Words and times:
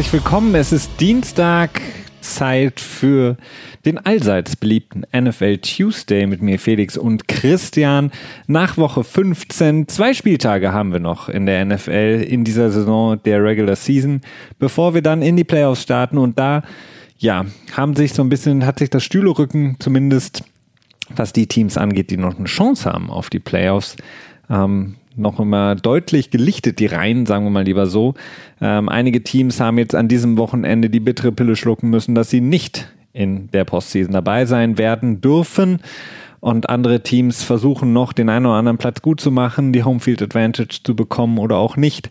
Herzlich 0.00 0.14
willkommen. 0.14 0.54
Es 0.54 0.72
ist 0.72 0.98
Dienstag, 0.98 1.82
Zeit 2.22 2.80
für 2.80 3.36
den 3.84 3.98
allseits 3.98 4.56
beliebten 4.56 5.04
NFL 5.14 5.58
Tuesday 5.58 6.26
mit 6.26 6.40
mir 6.40 6.58
Felix 6.58 6.96
und 6.96 7.28
Christian. 7.28 8.10
Nach 8.46 8.78
Woche 8.78 9.04
15, 9.04 9.88
zwei 9.88 10.14
Spieltage 10.14 10.72
haben 10.72 10.94
wir 10.94 11.00
noch 11.00 11.28
in 11.28 11.44
der 11.44 11.66
NFL 11.66 12.24
in 12.26 12.44
dieser 12.44 12.70
Saison 12.70 13.22
der 13.22 13.44
Regular 13.44 13.76
Season, 13.76 14.22
bevor 14.58 14.94
wir 14.94 15.02
dann 15.02 15.20
in 15.20 15.36
die 15.36 15.44
Playoffs 15.44 15.82
starten 15.82 16.16
und 16.16 16.38
da 16.38 16.62
ja, 17.18 17.44
haben 17.76 17.94
sich 17.94 18.14
so 18.14 18.22
ein 18.22 18.30
bisschen, 18.30 18.64
hat 18.64 18.78
sich 18.78 18.88
das 18.88 19.04
Stühlerücken 19.04 19.76
zumindest, 19.80 20.44
was 21.14 21.34
die 21.34 21.46
Teams 21.46 21.76
angeht, 21.76 22.10
die 22.10 22.16
noch 22.16 22.38
eine 22.38 22.46
Chance 22.46 22.90
haben 22.90 23.10
auf 23.10 23.28
die 23.28 23.38
Playoffs, 23.38 23.96
ähm, 24.48 24.96
noch 25.16 25.40
immer 25.40 25.74
deutlich 25.74 26.30
gelichtet, 26.30 26.78
die 26.78 26.86
Reihen, 26.86 27.26
sagen 27.26 27.44
wir 27.44 27.50
mal 27.50 27.64
lieber 27.64 27.86
so. 27.86 28.14
Ähm, 28.60 28.88
einige 28.88 29.22
Teams 29.22 29.60
haben 29.60 29.78
jetzt 29.78 29.94
an 29.94 30.08
diesem 30.08 30.38
Wochenende 30.38 30.90
die 30.90 31.00
bittere 31.00 31.32
Pille 31.32 31.56
schlucken 31.56 31.90
müssen, 31.90 32.14
dass 32.14 32.30
sie 32.30 32.40
nicht 32.40 32.92
in 33.12 33.50
der 33.50 33.64
Postseason 33.64 34.12
dabei 34.12 34.46
sein 34.46 34.78
werden 34.78 35.20
dürfen. 35.20 35.80
Und 36.40 36.70
andere 36.70 37.02
Teams 37.02 37.42
versuchen 37.42 37.92
noch 37.92 38.12
den 38.12 38.30
einen 38.30 38.46
oder 38.46 38.54
anderen 38.54 38.78
Platz 38.78 39.02
gut 39.02 39.20
zu 39.20 39.30
machen, 39.30 39.72
die 39.72 39.84
Homefield 39.84 40.22
Advantage 40.22 40.80
zu 40.82 40.96
bekommen 40.96 41.38
oder 41.38 41.56
auch 41.56 41.76
nicht. 41.76 42.10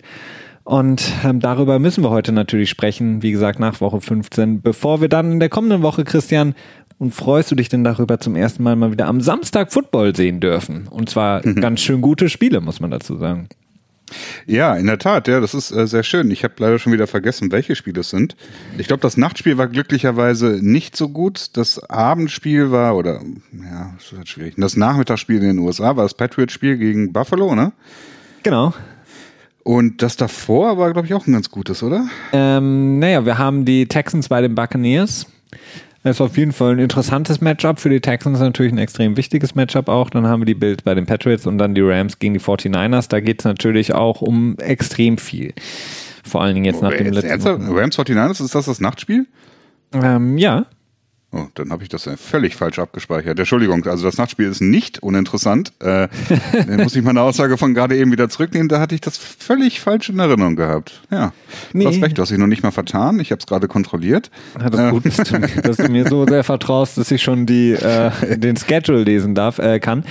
Und 0.70 1.12
ähm, 1.26 1.40
darüber 1.40 1.80
müssen 1.80 2.04
wir 2.04 2.12
heute 2.12 2.32
natürlich 2.32 2.70
sprechen, 2.70 3.24
wie 3.24 3.32
gesagt, 3.32 3.60
nach 3.60 3.82
Woche 3.82 4.02
15. 4.02 4.62
Bevor 4.62 5.02
wir 5.02 5.10
dann 5.10 5.32
in 5.32 5.40
der 5.40 5.50
kommenden 5.50 5.82
Woche, 5.82 6.04
Christian, 6.04 6.54
und 7.00 7.16
freust 7.16 7.50
du 7.50 7.56
dich 7.56 7.70
denn 7.70 7.84
darüber 7.84 8.20
zum 8.20 8.36
ersten 8.36 8.62
Mal 8.62 8.76
mal 8.76 8.92
wieder 8.92 9.08
am 9.08 9.22
Samstag 9.22 9.72
Football 9.72 10.16
sehen 10.16 10.40
dürfen? 10.40 10.88
Und 10.90 11.10
zwar 11.10 11.46
mhm. 11.46 11.56
ganz 11.56 11.80
schön 11.80 12.02
gute 12.02 12.30
Spiele, 12.30 12.62
muss 12.62 12.80
man 12.80 12.92
dazu 12.92 13.18
sagen. 13.18 13.48
Ja, 14.46 14.76
in 14.76 14.88
der 14.88 14.98
Tat, 14.98 15.28
ja, 15.28 15.40
das 15.40 15.54
ist 15.54 15.72
äh, 15.72 15.88
sehr 15.88 16.04
schön. 16.04 16.32
Ich 16.32 16.44
habe 16.44 16.56
leider 16.58 16.80
schon 16.80 16.92
wieder 16.94 17.08
vergessen, 17.08 17.52
welche 17.52 17.76
Spiele 17.76 18.02
es 18.02 18.10
sind. 18.10 18.36
Ich 18.78 18.88
glaube, 18.88 19.02
das 19.02 19.18
Nachtspiel 19.18 19.58
war 19.58 19.68
glücklicherweise 19.68 20.60
nicht 20.62 20.98
so 20.98 21.10
gut. 21.10 21.58
Das 21.58 21.80
Abendspiel 21.90 22.72
war, 22.72 22.96
oder 22.96 23.22
ja, 23.54 23.94
das 23.96 24.12
ist 24.12 24.18
halt 24.18 24.30
schwierig. 24.30 24.56
Das 24.58 24.76
Nachmittagsspiel 24.76 25.38
in 25.38 25.48
den 25.48 25.60
USA 25.60 25.96
war 25.96 26.04
das 26.04 26.16
Patriot-Spiel 26.16 26.78
gegen 26.78 27.14
Buffalo, 27.14 27.56
ne? 27.56 27.72
Genau. 28.44 28.74
Und 29.64 30.02
das 30.02 30.18
davor 30.18 30.78
war, 30.78 30.92
glaube 30.92 31.08
ich, 31.08 31.14
auch 31.14 31.28
ein 31.28 31.34
ganz 31.34 31.52
gutes, 31.52 31.84
oder? 31.84 32.08
Ähm, 32.34 32.98
naja, 33.00 33.26
wir 33.26 33.38
haben 33.38 33.66
die 33.66 33.88
Texans 33.88 34.28
bei 34.28 34.42
den 34.42 34.56
Buccaneers. 34.56 35.28
Das 36.04 36.18
ist 36.18 36.22
auf 36.22 36.38
jeden 36.38 36.54
Fall 36.54 36.74
ein 36.74 36.80
interessantes 36.80 37.42
Matchup. 37.42 37.80
Für 37.80 37.90
die 37.90 38.00
Texans 38.00 38.40
natürlich 38.40 38.72
ein 38.72 38.78
extrem 38.78 39.18
wichtiges 39.18 39.56
Matchup 39.56 39.90
auch. 39.90 40.10
Dann 40.10 40.28
haben 40.28 40.42
wir 40.42 40.46
die 40.46 40.56
Bills 40.56 40.82
bei 40.82 40.94
den 40.94 41.06
Patriots 41.06 41.46
und 41.46 41.58
dann 41.58 41.76
die 41.76 41.82
Rams 41.82 42.20
gegen 42.20 42.34
die 42.34 42.40
49ers. 42.40 43.10
Da 43.10 43.20
geht 43.20 43.40
es 43.40 43.46
natürlich 43.46 43.94
auch 43.94 44.22
um 44.22 44.58
extrem 44.60 45.18
viel. 45.18 45.54
Vor 46.24 46.42
allen 46.42 46.54
Dingen 46.54 46.66
jetzt 46.66 46.82
nach 46.82 46.94
dem 46.94 47.12
letzten. 47.12 47.72
Rams 47.74 47.98
49ers, 47.98 48.44
ist 48.44 48.56
das 48.56 48.66
das 48.66 48.80
Nachtspiel? 48.80 49.28
Ähm, 49.94 50.38
ja. 50.38 50.66
Oh, 51.32 51.46
dann 51.54 51.72
habe 51.72 51.84
ich 51.84 51.90
das 51.90 52.10
völlig 52.18 52.56
falsch 52.56 52.80
abgespeichert. 52.80 53.38
Entschuldigung, 53.38 53.86
also 53.86 54.04
das 54.04 54.18
Nachtspiel 54.18 54.48
ist 54.48 54.62
nicht 54.62 55.04
uninteressant. 55.04 55.74
Äh, 55.80 56.08
dann 56.68 56.78
muss 56.78 56.96
ich 56.96 57.04
meine 57.04 57.22
Aussage 57.22 57.56
von 57.58 57.76
gerade 57.76 57.96
eben 57.96 58.12
wieder 58.12 58.30
zurücknehmen. 58.30 58.68
Da 58.68 58.80
hatte 58.80 58.96
ich 58.96 59.02
das 59.02 59.18
völlig 59.18 59.80
falsch 59.80 60.10
in 60.10 60.18
Erinnerung 60.18 60.56
gehabt. 60.56 61.02
Ja, 61.12 61.32
nee. 61.72 61.84
du 61.84 61.92
hast 61.92 62.02
recht, 62.02 62.18
du 62.18 62.24
hast 62.24 62.30
dich 62.30 62.40
noch 62.40 62.48
nicht 62.48 62.64
mal 62.64 62.72
vertan. 62.72 63.20
Ich 63.20 63.30
habe 63.32 63.40
es 63.40 63.46
gerade 63.46 63.68
kontrolliert. 63.68 64.32
Ja, 64.60 64.72
das 64.72 64.82
ist 64.82 64.90
gut, 64.90 65.06
dass 65.06 65.18
du, 65.18 65.62
dass 65.62 65.78
du, 65.78 65.90
mir 65.90 66.08
so 66.10 66.26
sehr 66.26 66.44
vertraust, 66.44 66.98
dass 66.98 67.12
ich 67.12 67.22
schon 67.22 67.46
die, 67.46 67.74
äh, 67.74 68.38
den 68.38 68.58
Schedule 68.58 69.04
lesen 69.04 69.36
darf, 69.36 69.60
äh, 69.60 69.80
kann. 69.80 70.06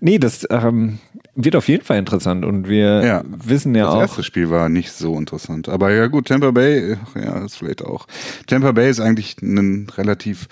Nee, 0.00 0.18
das 0.18 0.44
ähm, 0.50 0.98
wird 1.36 1.56
auf 1.56 1.68
jeden 1.68 1.84
Fall 1.84 1.98
interessant 1.98 2.44
und 2.44 2.68
wir 2.68 3.04
ja, 3.04 3.22
wissen 3.26 3.74
ja 3.74 3.84
das 3.84 3.94
auch. 3.94 4.00
Das 4.00 4.10
erste 4.10 4.22
Spiel 4.24 4.50
war 4.50 4.68
nicht 4.68 4.92
so 4.92 5.18
interessant. 5.18 5.68
Aber 5.68 5.92
ja 5.92 6.06
gut, 6.06 6.28
Tampa 6.28 6.50
Bay, 6.50 6.96
ja, 7.14 7.44
ist 7.44 7.56
vielleicht 7.56 7.84
auch. 7.84 8.06
Tampa 8.46 8.72
Bay 8.72 8.90
ist 8.90 9.00
eigentlich 9.00 9.40
ein 9.42 9.88
relativ 9.96 10.48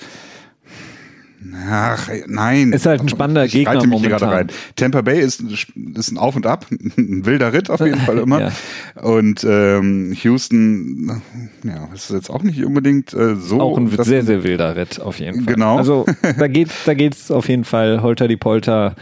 Ach, 1.68 2.08
nein. 2.26 2.72
Ist 2.72 2.86
halt 2.86 3.00
ein 3.00 3.08
spannender 3.08 3.44
ich 3.44 3.52
Gegner 3.52 3.74
mich 3.74 3.86
momentan. 3.86 4.28
Rein. 4.28 4.46
Tampa 4.76 5.00
Bay 5.02 5.20
ist, 5.20 5.42
ist 5.42 6.12
ein 6.12 6.18
Auf 6.18 6.36
und 6.36 6.46
Ab, 6.46 6.66
ein 6.70 7.26
wilder 7.26 7.52
Ritt 7.52 7.70
auf 7.70 7.80
jeden 7.80 8.00
Fall 8.00 8.18
immer. 8.18 8.40
ja. 8.94 9.02
Und 9.02 9.44
ähm, 9.44 10.12
Houston, 10.22 11.22
ja, 11.64 11.88
ist 11.94 12.10
jetzt 12.10 12.30
auch 12.30 12.42
nicht 12.42 12.64
unbedingt 12.64 13.12
äh, 13.12 13.36
so. 13.36 13.60
Auch 13.60 13.76
ein 13.76 13.88
sehr, 13.88 14.22
sehr 14.22 14.44
wilder 14.44 14.76
Ritt 14.76 15.00
auf 15.00 15.18
jeden 15.18 15.42
Fall. 15.44 15.54
Genau. 15.54 15.78
Also 15.78 16.06
da 16.38 16.46
geht 16.46 16.70
da 16.86 16.94
geht's 16.94 17.30
auf 17.30 17.48
jeden 17.48 17.64
Fall 17.64 18.02
holter 18.02 18.28
die 18.28 18.36
Polter 18.36 18.94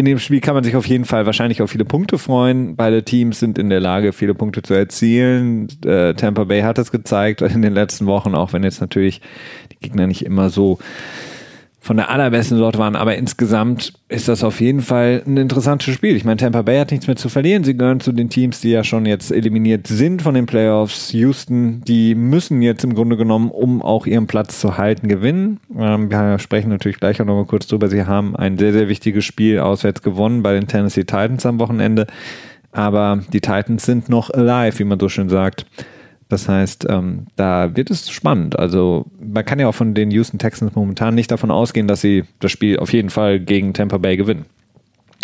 in 0.00 0.06
dem 0.06 0.18
Spiel 0.18 0.40
kann 0.40 0.54
man 0.54 0.64
sich 0.64 0.76
auf 0.76 0.86
jeden 0.86 1.04
Fall 1.04 1.26
wahrscheinlich 1.26 1.60
auf 1.60 1.70
viele 1.70 1.84
Punkte 1.84 2.16
freuen. 2.16 2.74
Beide 2.74 3.04
Teams 3.04 3.38
sind 3.38 3.58
in 3.58 3.68
der 3.68 3.80
Lage, 3.80 4.14
viele 4.14 4.32
Punkte 4.32 4.62
zu 4.62 4.72
erzielen. 4.72 5.68
Äh, 5.84 6.14
Tampa 6.14 6.44
Bay 6.44 6.62
hat 6.62 6.78
es 6.78 6.90
gezeigt 6.90 7.42
in 7.42 7.60
den 7.60 7.74
letzten 7.74 8.06
Wochen, 8.06 8.34
auch 8.34 8.54
wenn 8.54 8.64
jetzt 8.64 8.80
natürlich 8.80 9.20
die 9.70 9.76
Gegner 9.76 10.06
nicht 10.06 10.24
immer 10.24 10.48
so 10.48 10.78
von 11.82 11.96
der 11.96 12.10
allerbesten 12.10 12.58
Sorte 12.58 12.78
waren, 12.78 12.94
aber 12.94 13.16
insgesamt 13.16 13.94
ist 14.10 14.28
das 14.28 14.44
auf 14.44 14.60
jeden 14.60 14.82
Fall 14.82 15.22
ein 15.26 15.38
interessantes 15.38 15.94
Spiel. 15.94 16.14
Ich 16.14 16.26
meine, 16.26 16.36
Tampa 16.36 16.60
Bay 16.60 16.78
hat 16.78 16.90
nichts 16.90 17.06
mehr 17.06 17.16
zu 17.16 17.30
verlieren. 17.30 17.64
Sie 17.64 17.74
gehören 17.74 18.00
zu 18.00 18.12
den 18.12 18.28
Teams, 18.28 18.60
die 18.60 18.70
ja 18.70 18.84
schon 18.84 19.06
jetzt 19.06 19.32
eliminiert 19.32 19.86
sind 19.86 20.20
von 20.20 20.34
den 20.34 20.44
Playoffs. 20.44 21.12
Houston, 21.14 21.80
die 21.86 22.14
müssen 22.14 22.60
jetzt 22.60 22.84
im 22.84 22.94
Grunde 22.94 23.16
genommen, 23.16 23.50
um 23.50 23.80
auch 23.80 24.06
ihren 24.06 24.26
Platz 24.26 24.60
zu 24.60 24.76
halten, 24.76 25.08
gewinnen. 25.08 25.58
Ähm, 25.74 26.10
wir 26.10 26.38
sprechen 26.38 26.68
natürlich 26.68 27.00
gleich 27.00 27.18
auch 27.22 27.26
noch 27.26 27.36
mal 27.36 27.46
kurz 27.46 27.66
drüber. 27.66 27.88
Sie 27.88 28.04
haben 28.04 28.36
ein 28.36 28.58
sehr, 28.58 28.74
sehr 28.74 28.88
wichtiges 28.88 29.24
Spiel 29.24 29.58
auswärts 29.58 30.02
gewonnen 30.02 30.42
bei 30.42 30.52
den 30.52 30.66
Tennessee 30.66 31.04
Titans 31.04 31.46
am 31.46 31.58
Wochenende. 31.58 32.06
Aber 32.72 33.20
die 33.32 33.40
Titans 33.40 33.84
sind 33.86 34.10
noch 34.10 34.28
alive, 34.28 34.78
wie 34.78 34.84
man 34.84 35.00
so 35.00 35.08
schön 35.08 35.30
sagt. 35.30 35.64
Das 36.30 36.48
heißt, 36.48 36.86
ähm, 36.88 37.26
da 37.34 37.76
wird 37.76 37.90
es 37.90 38.08
spannend. 38.08 38.56
Also 38.56 39.06
man 39.20 39.44
kann 39.44 39.58
ja 39.58 39.66
auch 39.66 39.74
von 39.74 39.94
den 39.94 40.12
Houston 40.12 40.38
Texans 40.38 40.76
momentan 40.76 41.16
nicht 41.16 41.30
davon 41.30 41.50
ausgehen, 41.50 41.88
dass 41.88 42.00
sie 42.00 42.24
das 42.38 42.52
Spiel 42.52 42.78
auf 42.78 42.92
jeden 42.92 43.10
Fall 43.10 43.40
gegen 43.40 43.74
Tampa 43.74 43.98
Bay 43.98 44.16
gewinnen. 44.16 44.46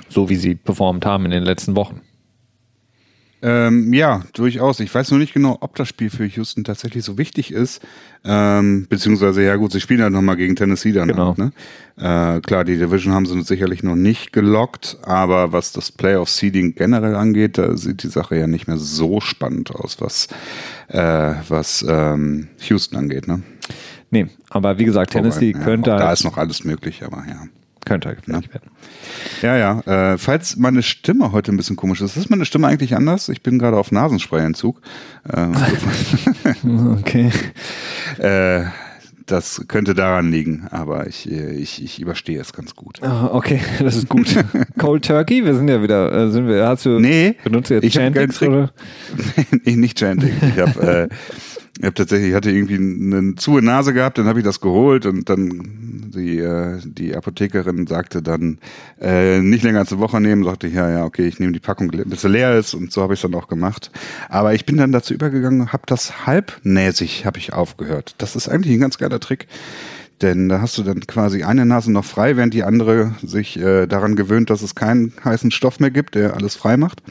So 0.09 0.29
wie 0.29 0.35
sie 0.35 0.57
performt 0.57 1.07
haben 1.07 1.25
in 1.25 1.31
den 1.31 1.45
letzten 1.45 1.77
Wochen. 1.77 2.01
Ähm, 3.43 3.93
ja, 3.93 4.23
durchaus. 4.33 4.81
Ich 4.81 4.95
weiß 4.95 5.11
nur 5.11 5.21
nicht 5.21 5.35
genau, 5.35 5.59
ob 5.61 5.77
das 5.77 5.89
Spiel 5.89 6.11
für 6.11 6.25
Houston 6.25 6.65
tatsächlich 6.65 7.05
so 7.05 7.19
wichtig 7.19 7.53
ist. 7.53 7.83
Ähm, 8.25 8.87
beziehungsweise, 8.89 9.43
ja 9.43 9.57
gut, 9.57 9.73
sie 9.73 9.81
spielen 9.81 10.01
ja 10.01 10.11
nochmal 10.11 10.37
gegen 10.37 10.57
Tennessee 10.57 10.93
dann. 10.93 11.09
Genau. 11.09 11.35
Ne? 11.37 11.53
äh, 11.97 12.41
klar, 12.41 12.65
die 12.65 12.77
Division 12.77 13.15
haben 13.15 13.27
sie 13.27 13.41
sicherlich 13.43 13.83
noch 13.83 13.97
nicht 13.97 14.33
gelockt, 14.33 14.99
aber 15.03 15.53
was 15.53 15.73
das 15.73 15.93
Playoff-Seeding 15.93 16.75
generell 16.75 17.15
angeht, 17.15 17.59
da 17.59 17.77
sieht 17.77 18.03
die 18.03 18.09
Sache 18.09 18.37
ja 18.37 18.47
nicht 18.47 18.69
mehr 18.69 18.79
so 18.79 19.21
spannend 19.21 19.75
aus, 19.75 20.01
was, 20.01 20.29
äh, 20.89 21.35
was 21.49 21.85
ähm, 21.89 22.49
Houston 22.69 22.97
angeht. 22.97 23.29
Ne? 23.29 23.43
Nee, 24.11 24.27
aber 24.51 24.79
wie 24.79 24.85
gesagt, 24.85 25.13
Tennessee 25.13 25.53
könnte. 25.53 25.91
Ja, 25.91 25.99
da 25.99 26.13
ist 26.13 26.25
noch 26.25 26.37
alles 26.37 26.65
möglich, 26.65 27.03
aber 27.05 27.25
ja. 27.29 27.45
Könnte 27.87 28.09
halt 28.09 28.19
ja. 28.27 28.35
werden. 28.35 28.71
Ja, 29.43 29.57
ja. 29.57 30.13
Äh, 30.13 30.19
falls 30.19 30.57
meine 30.57 30.83
Stimme 30.83 31.31
heute 31.33 31.53
ein 31.53 31.57
bisschen 31.57 31.77
komisch 31.77 32.01
ist, 32.01 32.17
ist 32.17 32.29
meine 32.29 32.45
Stimme 32.45 32.67
eigentlich 32.67 32.97
anders? 32.97 33.29
Ich 33.29 33.43
bin 33.43 33.59
gerade 33.59 33.79
auf 33.79 33.91
Nasenspray-Entzug. 33.91 34.81
Äh, 35.33 35.49
okay. 37.01 37.31
Äh, 38.19 38.67
das 39.27 39.65
könnte 39.67 39.95
daran 39.95 40.31
liegen, 40.31 40.69
aber 40.71 41.09
ich, 41.09 41.29
ich, 41.29 41.83
ich 41.83 42.01
überstehe 42.01 42.41
es 42.41 42.53
ganz 42.53 42.77
gut. 42.77 43.01
Oh, 43.03 43.31
okay, 43.33 43.61
das 43.81 43.97
ist 43.97 44.09
gut. 44.09 44.29
Cold 44.79 45.05
Turkey, 45.05 45.45
wir 45.45 45.55
sind 45.55 45.69
ja 45.69 45.83
wieder, 45.83 46.13
äh, 46.13 46.31
sind 46.31 46.47
wir, 46.47 46.67
hast 46.67 46.87
du, 46.87 47.01
nee, 47.01 47.35
benutzt 47.43 47.71
du 47.71 47.75
jetzt 47.75 47.93
Chantix 47.93 48.41
oder? 48.41 48.71
nee, 49.65 49.75
nicht 49.75 49.99
Chantix. 49.99 50.33
Ich 50.41 50.61
habe 50.61 51.09
äh, 51.11 51.15
ich 51.79 51.85
habe 51.85 51.95
tatsächlich, 51.95 52.31
ich 52.31 52.35
hatte 52.35 52.51
irgendwie 52.51 52.77
eine 52.77 53.35
zu 53.35 53.61
Nase 53.61 53.93
gehabt, 53.93 54.17
dann 54.17 54.27
habe 54.27 54.39
ich 54.39 54.45
das 54.45 54.61
geholt 54.61 55.05
und 55.05 55.29
dann 55.29 56.11
die, 56.15 56.39
äh, 56.39 56.81
die 56.85 57.15
Apothekerin 57.15 57.87
sagte 57.87 58.23
dann, 58.23 58.59
äh, 58.99 59.41
nicht 59.41 59.63
länger 59.63 59.81
als 59.81 59.93
eine 59.93 60.01
Woche 60.01 60.21
nehmen, 60.21 60.43
sagte 60.45 60.69
ich, 60.69 60.75
ja, 60.75 60.91
ja, 60.91 61.05
okay, 61.05 61.27
ich 61.27 61.39
nehme 61.39 61.53
die 61.53 61.61
Packung, 61.61 61.89
bis 61.89 62.23
sie 62.23 62.29
leer 62.29 62.59
ist 62.59 62.73
und 62.73 62.93
so 62.93 63.03
habe 63.03 63.13
ich 63.13 63.21
dann 63.21 63.35
auch 63.35 63.49
gemacht. 63.49 63.91
Aber 64.31 64.55
ich 64.55 64.65
bin 64.65 64.79
dann 64.79 64.91
dazu 64.91 65.13
übergegangen, 65.13 65.73
habe 65.73 65.83
das 65.87 66.27
halbnäsig, 66.27 67.27
habe 67.27 67.39
ich 67.39 67.53
aufgehört. 67.53 68.15
Das 68.19 68.37
ist 68.37 68.49
eigentlich 68.49 68.73
ein 68.73 68.81
ganz 68.81 68.97
geiler 68.97 69.21
Trick. 69.21 69.47
Denn 70.23 70.49
da 70.49 70.63
hast 70.63 70.79
du 70.79 70.83
dann 70.83 71.01
quasi 71.01 71.43
eine 71.43 71.67
Nase 71.67 71.93
noch 71.93 72.07
frei, 72.07 72.39
während 72.39 72.55
die 72.55 72.63
andere 72.63 73.15
sich 73.23 73.59
äh, 73.61 73.87
daran 73.87 74.17
gewöhnt, 74.17 74.49
dass 74.49 74.63
es 74.63 74.75
keinen 74.75 75.13
heißen 75.23 75.51
Stoff 75.51 75.79
mehr 75.79 75.91
gibt, 75.91 76.15
der 76.15 76.35
alles 76.35 76.57
frei 76.57 76.79
macht. 76.79 77.03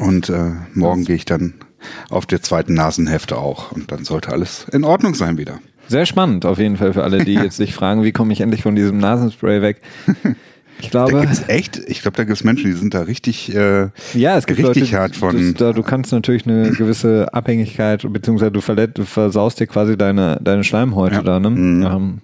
Und 0.00 0.28
äh, 0.30 0.50
morgen 0.74 1.04
gehe 1.04 1.14
ich 1.14 1.26
dann 1.26 1.54
auf 2.10 2.26
der 2.26 2.42
zweiten 2.42 2.74
Nasenhälfte 2.74 3.38
auch. 3.38 3.72
Und 3.72 3.92
dann 3.92 4.04
sollte 4.04 4.30
alles 4.30 4.66
in 4.72 4.84
Ordnung 4.84 5.14
sein 5.14 5.38
wieder. 5.38 5.58
Sehr 5.88 6.06
spannend 6.06 6.44
auf 6.44 6.58
jeden 6.58 6.76
Fall 6.76 6.92
für 6.92 7.04
alle, 7.04 7.24
die 7.24 7.34
jetzt 7.34 7.56
sich 7.56 7.74
fragen, 7.74 8.02
wie 8.02 8.12
komme 8.12 8.32
ich 8.32 8.40
endlich 8.40 8.62
von 8.62 8.74
diesem 8.74 8.98
Nasenspray 8.98 9.62
weg. 9.62 9.80
Ich 10.78 10.90
glaube. 10.90 11.12
Da 11.12 11.20
gibt's 11.22 11.42
echt, 11.48 11.78
ich 11.86 12.02
glaube, 12.02 12.16
da 12.16 12.24
gibt 12.24 12.36
es 12.36 12.44
Menschen, 12.44 12.70
die 12.70 12.76
sind 12.76 12.92
da 12.92 13.02
richtig, 13.02 13.54
äh, 13.54 13.88
ja, 14.14 14.36
es 14.36 14.46
gibt 14.46 14.58
richtig 14.58 14.90
Leute, 14.90 14.98
hart 14.98 15.16
von. 15.16 15.36
Das, 15.36 15.54
da, 15.54 15.72
du 15.72 15.82
kannst 15.82 16.12
natürlich 16.12 16.46
eine 16.46 16.70
gewisse 16.78 17.32
Abhängigkeit, 17.32 18.04
beziehungsweise 18.12 18.52
du, 18.52 18.60
verletzt, 18.60 18.98
du 18.98 19.04
versaust 19.04 19.60
dir 19.60 19.66
quasi 19.66 19.96
deine, 19.96 20.38
deine 20.42 20.64
Schleimhäute 20.64 21.16
ja. 21.16 21.22
da, 21.22 21.40
ne? 21.40 21.50
Mhm. 21.50 21.86
Um, 21.86 22.20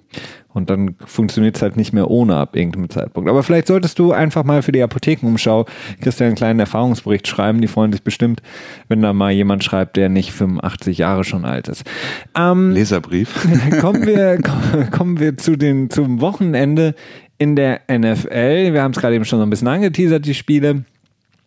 Und 0.54 0.70
dann 0.70 0.96
funktioniert 1.04 1.56
es 1.56 1.62
halt 1.62 1.76
nicht 1.76 1.92
mehr 1.92 2.10
ohne 2.10 2.36
ab 2.36 2.56
irgendeinem 2.56 2.90
Zeitpunkt. 2.90 3.28
Aber 3.28 3.42
vielleicht 3.42 3.66
solltest 3.66 3.98
du 3.98 4.12
einfach 4.12 4.44
mal 4.44 4.62
für 4.62 4.72
die 4.72 4.82
Apothekenumschau 4.82 5.66
Christian 6.00 6.28
einen 6.28 6.36
kleinen 6.36 6.60
Erfahrungsbericht 6.60 7.26
schreiben. 7.26 7.60
Die 7.60 7.68
freuen 7.68 7.92
sich 7.92 8.02
bestimmt, 8.02 8.42
wenn 8.88 9.00
da 9.02 9.12
mal 9.12 9.32
jemand 9.32 9.64
schreibt, 9.64 9.96
der 9.96 10.08
nicht 10.08 10.32
85 10.32 10.98
Jahre 10.98 11.24
schon 11.24 11.44
alt 11.44 11.68
ist. 11.68 11.84
Ähm, 12.36 12.72
Leserbrief. 12.72 13.46
kommen 13.80 14.06
wir, 14.06 14.38
kommen 14.90 15.18
wir 15.18 15.36
zu 15.36 15.56
den, 15.56 15.90
zum 15.90 16.20
Wochenende 16.20 16.94
in 17.38 17.56
der 17.56 17.80
NFL. 17.90 18.72
Wir 18.72 18.82
haben 18.82 18.92
es 18.92 19.00
gerade 19.00 19.14
eben 19.14 19.24
schon 19.24 19.38
so 19.38 19.46
ein 19.46 19.50
bisschen 19.50 19.68
angeteasert, 19.68 20.24
die 20.26 20.34
Spiele. 20.34 20.84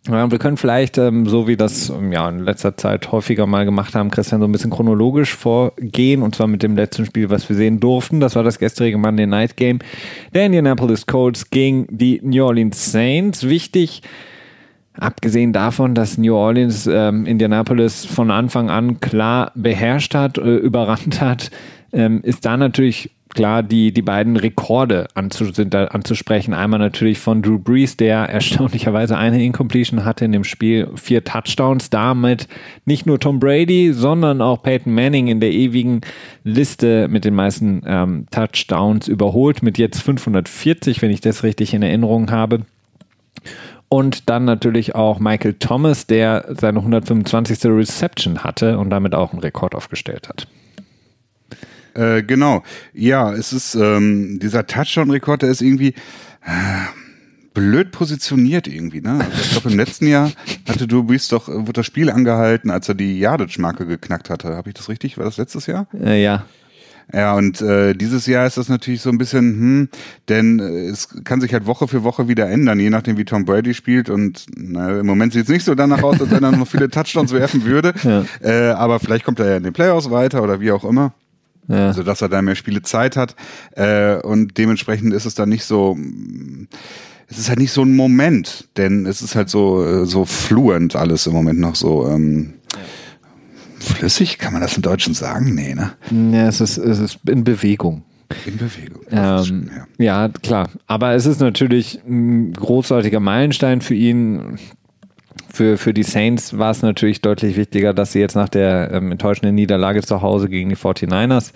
Ja, 0.08 0.30
wir 0.30 0.38
können 0.38 0.58
vielleicht, 0.58 1.00
ähm, 1.00 1.26
so 1.26 1.48
wie 1.48 1.58
das 1.58 1.90
ähm, 1.90 2.12
ja, 2.12 2.30
in 2.30 2.40
letzter 2.40 2.78
Zeit 2.78 3.12
häufiger 3.12 3.48
mal 3.48 3.66
gemacht 3.66 3.96
haben, 3.96 4.12
Christian, 4.12 4.40
so 4.40 4.48
ein 4.48 4.52
bisschen 4.52 4.70
chronologisch 4.70 5.34
vorgehen 5.34 6.22
und 6.22 6.36
zwar 6.36 6.46
mit 6.46 6.62
dem 6.62 6.76
letzten 6.76 7.06
Spiel, 7.08 7.32
was 7.32 7.50
wir 7.50 7.56
sehen 7.56 7.80
durften. 7.80 8.20
Das 8.20 8.36
war 8.36 8.44
das 8.44 8.60
gestrige 8.60 9.00
Monday 9.00 9.26
Night 9.26 9.58
Game 9.58 9.80
der 10.34 10.46
Indianapolis 10.46 11.08
Colts 11.08 11.50
gegen 11.50 11.88
die 11.90 12.22
New 12.24 12.46
Orleans 12.46 12.92
Saints. 12.92 13.50
Wichtig, 13.50 14.04
abgesehen 14.94 15.54
davon, 15.54 15.96
dass 15.96 16.20
New 16.20 16.36
Orleans 16.36 16.86
ähm, 16.86 17.26
Indianapolis 17.26 18.06
von 18.06 18.30
Anfang 18.30 18.70
an 18.70 19.00
klar 19.00 19.52
beherrscht 19.56 20.14
hat, 20.14 20.38
äh, 20.38 20.56
überrannt 20.58 21.20
hat, 21.20 21.50
ähm, 21.96 22.22
ist 22.24 22.46
da 22.46 22.58
natürlich 22.58 23.10
klar 23.30 23.64
die, 23.64 23.92
die 23.92 24.02
beiden 24.02 24.38
Rekorde 24.38 25.08
anzu, 25.14 25.52
sind 25.52 25.76
anzusprechen. 25.76 26.54
Einmal 26.54 26.80
natürlich 26.80 27.20
von 27.20 27.42
Drew 27.42 27.58
Brees, 27.58 27.98
der 27.98 28.18
erstaunlicherweise 28.30 29.18
eine 29.18 29.44
Incompletion 29.44 30.06
hatte 30.06 30.26
in 30.26 30.32
dem 30.32 30.44
Spiel, 30.44 30.90
vier 30.96 31.24
Touchdowns, 31.24 31.90
damit 31.90 32.48
nicht 32.86 33.06
nur 33.06 33.20
Tom 33.20 33.40
Brady, 33.40 33.94
sondern 33.94 34.42
auch 34.42 34.62
Peyton 34.62 34.94
Manning 34.94 35.28
in 35.28 35.40
der 35.40 35.52
ewigen 35.52 36.02
Liste 36.44 37.08
mit 37.08 37.26
den 37.26 37.34
meisten 37.34 37.82
ähm, 37.86 38.28
Touchdowns 38.32 39.08
überholt, 39.08 39.64
mit 39.64 39.78
jetzt 39.78 40.02
540, 40.02 41.02
wenn 41.02 41.12
ich 41.12 41.22
das 41.22 41.44
richtig 41.44 41.74
in 41.74 41.82
Erinnerung 41.82 42.32
habe. 42.32 42.62
Und 43.88 44.30
dann 44.30 44.46
natürlich 44.46 44.96
auch 44.96 45.20
Michael 45.20 45.54
Thomas, 45.54 46.08
der 46.08 46.46
seine 46.60 46.80
125. 46.80 47.66
Reception 47.66 48.44
hatte 48.44 48.78
und 48.80 48.90
damit 48.90 49.14
auch 49.14 49.32
einen 49.32 49.42
Rekord 49.42 49.76
aufgestellt 49.76 50.28
hat. 50.28 50.48
Äh, 51.96 52.24
genau. 52.24 52.64
Ja, 52.94 53.34
es 53.34 53.54
ist 53.54 53.76
ähm, 53.76 54.40
dieser 54.40 54.68
Touchdown-Rekord, 54.68 55.42
der 55.42 55.50
ist 55.50 55.62
irgendwie 55.62 55.96
äh, 56.46 56.86
blöd 57.54 57.92
positioniert 57.92 58.68
irgendwie. 58.68 59.02
Ne? 59.02 59.20
Also 59.20 59.42
ich 59.42 59.52
glaube, 59.52 59.72
im 59.72 59.78
letzten 59.78 60.08
Jahr 60.08 60.32
hatte 60.68 60.88
Drew 60.88 61.04
Brees 61.04 61.28
doch, 61.30 61.48
wurde 61.48 61.74
das 61.74 61.86
Spiel 61.86 62.12
angehalten, 62.12 62.70
als 62.70 62.88
er 62.90 62.96
die 62.96 63.18
Yardage-Marke 63.18 63.88
geknackt 63.88 64.30
hatte. 64.30 64.56
Habe 64.56 64.70
ich 64.70 64.76
das 64.76 64.90
richtig? 64.90 65.18
War 65.18 65.26
das 65.26 65.38
letztes 65.38 65.66
Jahr? 65.66 65.88
Äh, 66.00 66.22
ja. 66.22 66.46
Ja, 67.14 67.36
und 67.36 67.62
äh, 67.62 67.94
dieses 67.94 68.26
Jahr 68.26 68.48
ist 68.48 68.58
das 68.58 68.68
natürlich 68.68 69.02
so 69.02 69.10
ein 69.12 69.20
bisschen, 69.20 69.44
hm, 69.44 69.90
denn 70.28 70.60
äh, 70.60 70.88
es 70.88 71.24
kann 71.24 71.40
sich 71.40 71.54
halt 71.54 71.68
Woche 71.68 71.88
für 71.88 72.04
Woche 72.04 72.28
wieder 72.28 72.50
ändern, 72.50 72.80
je 72.80 72.90
nachdem, 72.90 73.18
wie 73.18 73.26
Tom 73.26 73.46
Brady 73.46 73.74
spielt. 73.74 74.10
Und 74.10 74.48
na, 74.56 75.00
im 75.00 75.06
Moment 75.06 75.34
sieht 75.34 75.44
es 75.44 75.50
nicht 75.50 75.66
so 75.66 75.76
danach 75.76 76.02
aus, 76.02 76.20
als 76.20 76.32
wenn 76.32 76.44
er 76.44 76.52
noch 76.52 76.68
viele 76.68 76.90
Touchdowns 76.90 77.32
werfen 77.32 77.64
würde. 77.64 77.94
Ja. 78.04 78.26
Äh, 78.42 78.72
aber 78.72 79.00
vielleicht 79.00 79.24
kommt 79.24 79.40
er 79.40 79.50
ja 79.50 79.58
in 79.58 79.64
den 79.64 79.74
Playoffs 79.74 80.10
weiter 80.10 80.42
oder 80.42 80.60
wie 80.60 80.72
auch 80.72 80.84
immer. 80.84 81.14
Ja. 81.68 81.88
Also 81.88 82.04
dass 82.04 82.22
er 82.22 82.30
da 82.30 82.42
mehr 82.42 82.56
Spiele 82.56 82.82
Zeit 82.82 83.18
hat. 83.18 83.36
Äh, 83.72 84.18
und 84.18 84.58
dementsprechend 84.58 85.14
ist 85.14 85.26
es 85.26 85.36
dann 85.36 85.50
nicht 85.50 85.64
so. 85.64 85.98
Es 87.28 87.40
ist 87.40 87.50
halt 87.50 87.60
nicht 87.60 87.72
so 87.72 87.82
ein 87.82 87.96
Moment, 87.96 88.68
denn 88.78 89.08
es 89.08 89.24
ist 89.24 89.36
halt 89.36 89.50
so, 89.50 89.84
äh, 89.84 90.06
so 90.06 90.26
fluent 90.26 90.96
alles 90.96 91.26
im 91.26 91.34
Moment 91.34 91.60
noch 91.60 91.76
so. 91.76 92.08
Ähm, 92.08 92.54
flüssig, 93.80 94.38
kann 94.38 94.54
man 94.54 94.62
das 94.62 94.76
im 94.76 94.82
Deutschen 94.82 95.14
sagen? 95.14 95.54
Nee, 95.54 95.76
ne? 95.76 95.94
Ja, 96.32 96.48
es 96.48 96.62
ist, 96.62 96.78
es 96.78 97.00
ist 97.00 97.20
in 97.28 97.44
Bewegung. 97.44 98.04
In 98.46 98.58
Bewegung. 98.58 99.04
Ähm, 99.12 99.70
ja. 99.98 100.28
ja. 100.28 100.30
klar. 100.42 100.70
Aber 100.88 101.14
es 101.14 101.26
ist 101.26 101.40
natürlich 101.40 102.00
ein 102.08 102.54
großartiger 102.54 103.20
Meilenstein 103.20 103.82
für 103.82 103.94
ihn 103.94 104.58
für, 105.56 105.78
für 105.78 105.94
die 105.94 106.04
Saints 106.04 106.58
war 106.58 106.72
es 106.72 106.82
natürlich 106.82 107.22
deutlich 107.22 107.56
wichtiger, 107.56 107.94
dass 107.94 108.12
sie 108.12 108.20
jetzt 108.20 108.36
nach 108.36 108.50
der 108.50 108.92
ähm, 108.92 109.12
enttäuschenden 109.12 109.56
Niederlage 109.56 110.02
zu 110.02 110.22
Hause 110.22 110.50
gegen 110.50 110.70
die 110.70 110.76
49ers, 110.76 111.54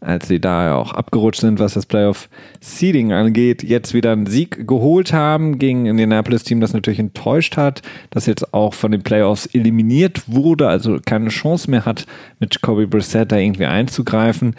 als 0.00 0.26
sie 0.26 0.40
da 0.40 0.74
auch 0.74 0.92
abgerutscht 0.92 1.40
sind, 1.40 1.60
was 1.60 1.74
das 1.74 1.86
Playoff 1.86 2.28
Seeding 2.60 3.12
angeht, 3.12 3.62
jetzt 3.62 3.94
wieder 3.94 4.12
einen 4.12 4.26
Sieg 4.26 4.66
geholt 4.66 5.12
haben 5.12 5.58
gegen 5.58 5.86
Indianapolis-Team, 5.86 6.60
das 6.60 6.72
natürlich 6.72 6.98
enttäuscht 6.98 7.56
hat, 7.56 7.82
das 8.10 8.26
jetzt 8.26 8.52
auch 8.52 8.74
von 8.74 8.90
den 8.90 9.02
Playoffs 9.02 9.46
eliminiert 9.46 10.22
wurde, 10.26 10.68
also 10.68 10.98
keine 11.04 11.28
Chance 11.28 11.70
mehr 11.70 11.84
hat, 11.84 12.04
mit 12.40 12.54
Jacoby 12.54 12.86
Brissett 12.86 13.30
da 13.30 13.36
irgendwie 13.36 13.66
einzugreifen. 13.66 14.56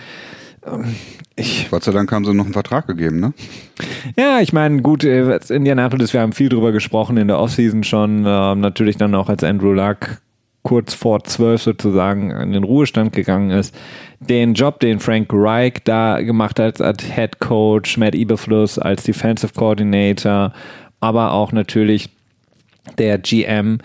Ähm, 1.38 1.44
ich, 1.44 1.68
Gott 1.69 1.84
sei 1.84 1.92
Dank 1.92 2.12
haben 2.12 2.25
sie 2.25 2.34
noch 2.34 2.45
einen 2.45 2.54
Vertrag 2.54 2.88
gegeben, 2.88 3.19
ne? 3.19 3.34
Ja, 4.18 4.39
ich 4.42 4.54
meine, 4.54 4.81
gut, 4.81 5.04
äh, 5.04 5.39
Indianapolis, 5.50 6.13
wir 6.13 6.22
haben 6.22 6.34
viel 6.34 6.50
drüber 6.50 6.72
gesprochen 6.72 7.18
in 7.18 7.28
der 7.28 7.39
Offseason 7.39 7.84
schon. 7.84 8.25
Äh, 8.25 8.56
natürlich 8.56 8.98
dann 8.98 9.16
auch, 9.16 9.30
als 9.30 9.44
Andrew 9.44 9.74
Luck 9.74 10.22
kurz 10.63 10.94
vor 10.94 11.24
zwölf 11.24 11.62
sozusagen 11.62 12.30
in 12.31 12.51
den 12.51 12.66
Ruhestand 12.66 13.13
gegangen 13.13 13.51
ist. 13.51 13.74
Den 14.19 14.54
Job, 14.54 14.81
den 14.81 15.00
Frank 15.00 15.30
Reich 15.31 15.75
da 15.86 16.22
gemacht 16.22 16.60
hat 16.60 16.81
als 16.81 17.06
Head 17.06 17.39
Coach, 17.39 17.98
Matt 17.98 18.16
Eberfluss 18.16 18.78
als 18.78 19.04
Defensive 19.04 19.54
Coordinator, 19.56 20.51
aber 21.00 21.31
auch 21.31 21.54
natürlich 21.54 22.10
der 22.98 23.18
GM. 23.18 23.78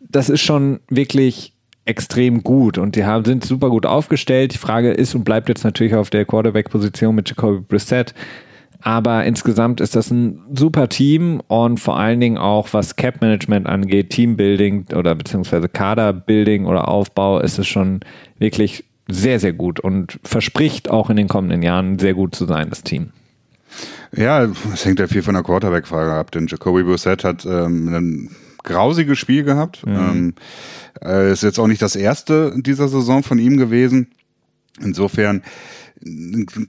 Das 0.00 0.30
ist 0.30 0.40
schon 0.40 0.80
wirklich 0.88 1.52
extrem 1.90 2.42
gut 2.42 2.78
und 2.78 2.94
die 2.94 3.04
haben, 3.04 3.24
sind 3.24 3.44
super 3.44 3.68
gut 3.68 3.84
aufgestellt. 3.84 4.54
Die 4.54 4.58
Frage 4.58 4.92
ist 4.92 5.14
und 5.14 5.24
bleibt 5.24 5.48
jetzt 5.48 5.64
natürlich 5.64 5.94
auf 5.94 6.08
der 6.08 6.24
Quarterback-Position 6.24 7.14
mit 7.14 7.28
Jacoby 7.28 7.60
Brissett. 7.60 8.14
Aber 8.82 9.24
insgesamt 9.24 9.80
ist 9.80 9.94
das 9.94 10.10
ein 10.10 10.40
super 10.54 10.88
Team 10.88 11.42
und 11.48 11.78
vor 11.78 11.98
allen 11.98 12.20
Dingen 12.20 12.38
auch 12.38 12.68
was 12.72 12.96
Cap-Management 12.96 13.66
angeht, 13.66 14.10
Teambuilding 14.10 14.86
oder 14.94 15.14
beziehungsweise 15.14 15.68
Kaderbuilding 15.68 16.64
oder 16.64 16.88
Aufbau, 16.88 17.40
ist 17.40 17.58
es 17.58 17.66
schon 17.66 18.00
wirklich 18.38 18.84
sehr, 19.08 19.40
sehr 19.40 19.52
gut 19.52 19.80
und 19.80 20.18
verspricht 20.22 20.88
auch 20.88 21.10
in 21.10 21.16
den 21.16 21.28
kommenden 21.28 21.62
Jahren 21.62 21.98
sehr 21.98 22.14
gut 22.14 22.34
zu 22.34 22.46
sein, 22.46 22.70
das 22.70 22.82
Team. 22.82 23.10
Ja, 24.16 24.44
es 24.72 24.84
hängt 24.84 24.98
ja 24.98 25.08
viel 25.08 25.22
von 25.22 25.34
der 25.34 25.42
Quarterback-Frage 25.42 26.12
ab, 26.12 26.30
denn 26.30 26.46
Jacoby 26.46 26.82
Brissett 26.84 27.22
hat 27.24 27.44
ähm, 27.44 27.88
ein 27.88 28.30
grausiges 28.62 29.18
Spiel 29.18 29.44
gehabt. 29.44 29.86
Mhm. 29.86 29.94
Ähm, 29.94 30.34
äh, 31.02 31.32
ist 31.32 31.42
jetzt 31.42 31.58
auch 31.58 31.66
nicht 31.66 31.82
das 31.82 31.96
erste 31.96 32.54
dieser 32.56 32.88
Saison 32.88 33.22
von 33.22 33.38
ihm 33.38 33.56
gewesen. 33.56 34.08
Insofern 34.80 35.42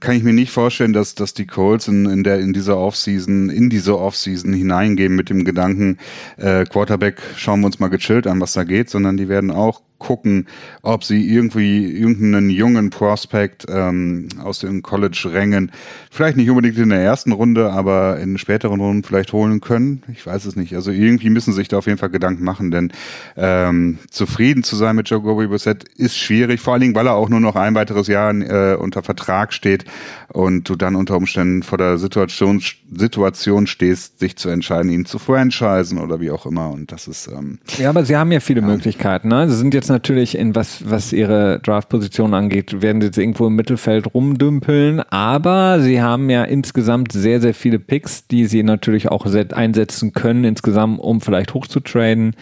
kann 0.00 0.16
ich 0.16 0.22
mir 0.22 0.34
nicht 0.34 0.50
vorstellen, 0.50 0.92
dass, 0.92 1.14
dass 1.14 1.32
die 1.32 1.46
Colts 1.46 1.88
in, 1.88 2.04
in, 2.04 2.22
der, 2.22 2.40
in 2.40 2.52
dieser 2.52 2.76
Offseason, 2.76 3.48
in 3.48 3.70
diese 3.70 3.98
Offseason 3.98 4.52
hineingehen 4.52 5.16
mit 5.16 5.30
dem 5.30 5.44
Gedanken, 5.44 5.96
äh, 6.36 6.64
Quarterback, 6.64 7.22
schauen 7.36 7.60
wir 7.60 7.66
uns 7.66 7.78
mal 7.78 7.88
gechillt 7.88 8.26
an, 8.26 8.40
was 8.40 8.52
da 8.52 8.64
geht, 8.64 8.90
sondern 8.90 9.16
die 9.16 9.28
werden 9.28 9.50
auch 9.50 9.80
gucken, 10.02 10.46
ob 10.82 11.04
sie 11.04 11.32
irgendwie 11.32 11.86
irgendeinen 11.86 12.50
jungen 12.50 12.90
Prospect 12.90 13.66
ähm, 13.68 14.28
aus 14.42 14.58
den 14.58 14.82
College-Rängen, 14.82 15.70
vielleicht 16.10 16.36
nicht 16.36 16.50
unbedingt 16.50 16.76
in 16.76 16.88
der 16.88 17.00
ersten 17.00 17.30
Runde, 17.30 17.70
aber 17.70 18.18
in 18.18 18.36
späteren 18.36 18.80
Runden 18.80 19.04
vielleicht 19.04 19.32
holen 19.32 19.60
können. 19.60 20.02
Ich 20.12 20.26
weiß 20.26 20.44
es 20.44 20.56
nicht. 20.56 20.74
Also 20.74 20.90
irgendwie 20.90 21.30
müssen 21.30 21.52
sie 21.52 21.58
sich 21.58 21.68
da 21.68 21.78
auf 21.78 21.86
jeden 21.86 21.98
Fall 21.98 22.10
Gedanken 22.10 22.42
machen, 22.42 22.72
denn 22.72 22.92
ähm, 23.36 23.98
zufrieden 24.10 24.64
zu 24.64 24.74
sein 24.74 24.96
mit 24.96 25.08
Jacoby 25.08 25.46
Brissett 25.46 25.84
ist 25.96 26.16
schwierig, 26.16 26.60
vor 26.60 26.72
allen 26.72 26.82
Dingen, 26.82 26.94
weil 26.96 27.06
er 27.06 27.14
auch 27.14 27.28
nur 27.28 27.40
noch 27.40 27.54
ein 27.54 27.74
weiteres 27.76 28.08
Jahr 28.08 28.34
äh, 28.34 28.74
unter 28.74 29.02
Vertrag 29.02 29.52
steht 29.52 29.84
und 30.28 30.68
du 30.68 30.74
dann 30.74 30.96
unter 30.96 31.16
Umständen 31.16 31.62
vor 31.62 31.78
der 31.78 31.98
Situation, 31.98 32.60
Situation 32.92 33.68
stehst, 33.68 34.18
sich 34.18 34.36
zu 34.36 34.48
entscheiden, 34.48 34.90
ihn 34.90 35.04
zu 35.04 35.20
franchisen 35.20 35.98
oder 35.98 36.20
wie 36.20 36.32
auch 36.32 36.44
immer. 36.44 36.70
Und 36.70 36.90
das 36.90 37.06
ist 37.06 37.28
ähm, 37.28 37.60
ja, 37.78 37.88
aber 37.90 38.04
sie 38.04 38.16
haben 38.16 38.32
ja 38.32 38.40
viele 38.40 38.60
ja. 38.62 38.66
Möglichkeiten. 38.66 39.28
Ne? 39.28 39.48
Sie 39.48 39.56
sind 39.56 39.74
jetzt 39.74 39.90
natürlich 39.92 40.36
in 40.36 40.56
was, 40.56 40.90
was 40.90 41.12
ihre 41.12 41.60
Draft-Position 41.60 42.34
angeht, 42.34 42.82
werden 42.82 43.00
sie 43.00 43.06
jetzt 43.06 43.18
irgendwo 43.18 43.46
im 43.46 43.54
Mittelfeld 43.54 44.12
rumdümpeln, 44.12 45.00
aber 45.10 45.80
sie 45.80 46.02
haben 46.02 46.28
ja 46.28 46.42
insgesamt 46.42 47.12
sehr, 47.12 47.40
sehr 47.40 47.54
viele 47.54 47.78
Picks, 47.78 48.26
die 48.26 48.46
sie 48.46 48.64
natürlich 48.64 49.08
auch 49.08 49.24
einsetzen 49.52 50.12
können, 50.12 50.42
insgesamt, 50.42 50.98
um 50.98 51.20
vielleicht 51.20 51.54
hochzutraden. 51.54 52.34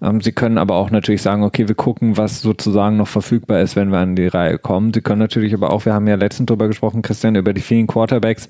Ähm, 0.00 0.20
sie 0.20 0.32
können 0.32 0.58
aber 0.58 0.76
auch 0.76 0.90
natürlich 0.90 1.22
sagen, 1.22 1.42
okay, 1.42 1.68
wir 1.68 1.74
gucken, 1.74 2.16
was 2.16 2.40
sozusagen 2.40 2.96
noch 2.96 3.08
verfügbar 3.08 3.60
ist, 3.60 3.76
wenn 3.76 3.90
wir 3.90 3.98
an 3.98 4.16
die 4.16 4.26
Reihe 4.26 4.58
kommen. 4.58 4.92
Sie 4.92 5.00
können 5.00 5.18
natürlich 5.18 5.54
aber 5.54 5.72
auch, 5.72 5.84
wir 5.86 5.94
haben 5.94 6.06
ja 6.06 6.14
letztens 6.14 6.46
drüber 6.46 6.68
gesprochen, 6.68 7.02
Christian, 7.02 7.34
über 7.34 7.52
die 7.52 7.60
vielen 7.60 7.86
Quarterbacks, 7.86 8.48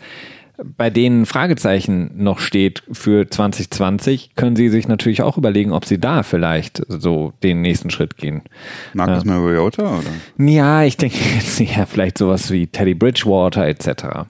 bei 0.65 0.91
denen 0.91 1.25
Fragezeichen 1.25 2.11
noch 2.17 2.41
steht 2.41 2.83
für 2.91 3.29
2020, 3.31 4.35
können 4.35 4.57
Sie 4.57 4.69
sich 4.69 4.88
natürlich 4.88 5.23
auch 5.23 5.38
überlegen, 5.38 5.73
ob 5.73 5.85
Sie 5.85 5.99
da 5.99 6.23
vielleicht 6.23 6.83
so 6.88 7.33
den 7.43 7.61
nächsten 7.61 7.91
Schritt 7.91 8.17
gehen. 8.17 8.43
Marcus 8.93 9.25
ja. 9.25 9.33
Mariota 9.33 9.99
oder? 9.99 10.45
Ja, 10.45 10.83
ich 10.83 10.97
denke 10.97 11.17
jetzt 11.35 11.61
ja 11.61 11.87
vielleicht 11.87 12.19
sowas 12.19 12.50
wie 12.50 12.67
Teddy 12.67 12.95
Bridgewater 12.95 13.67
etc. 13.67 14.29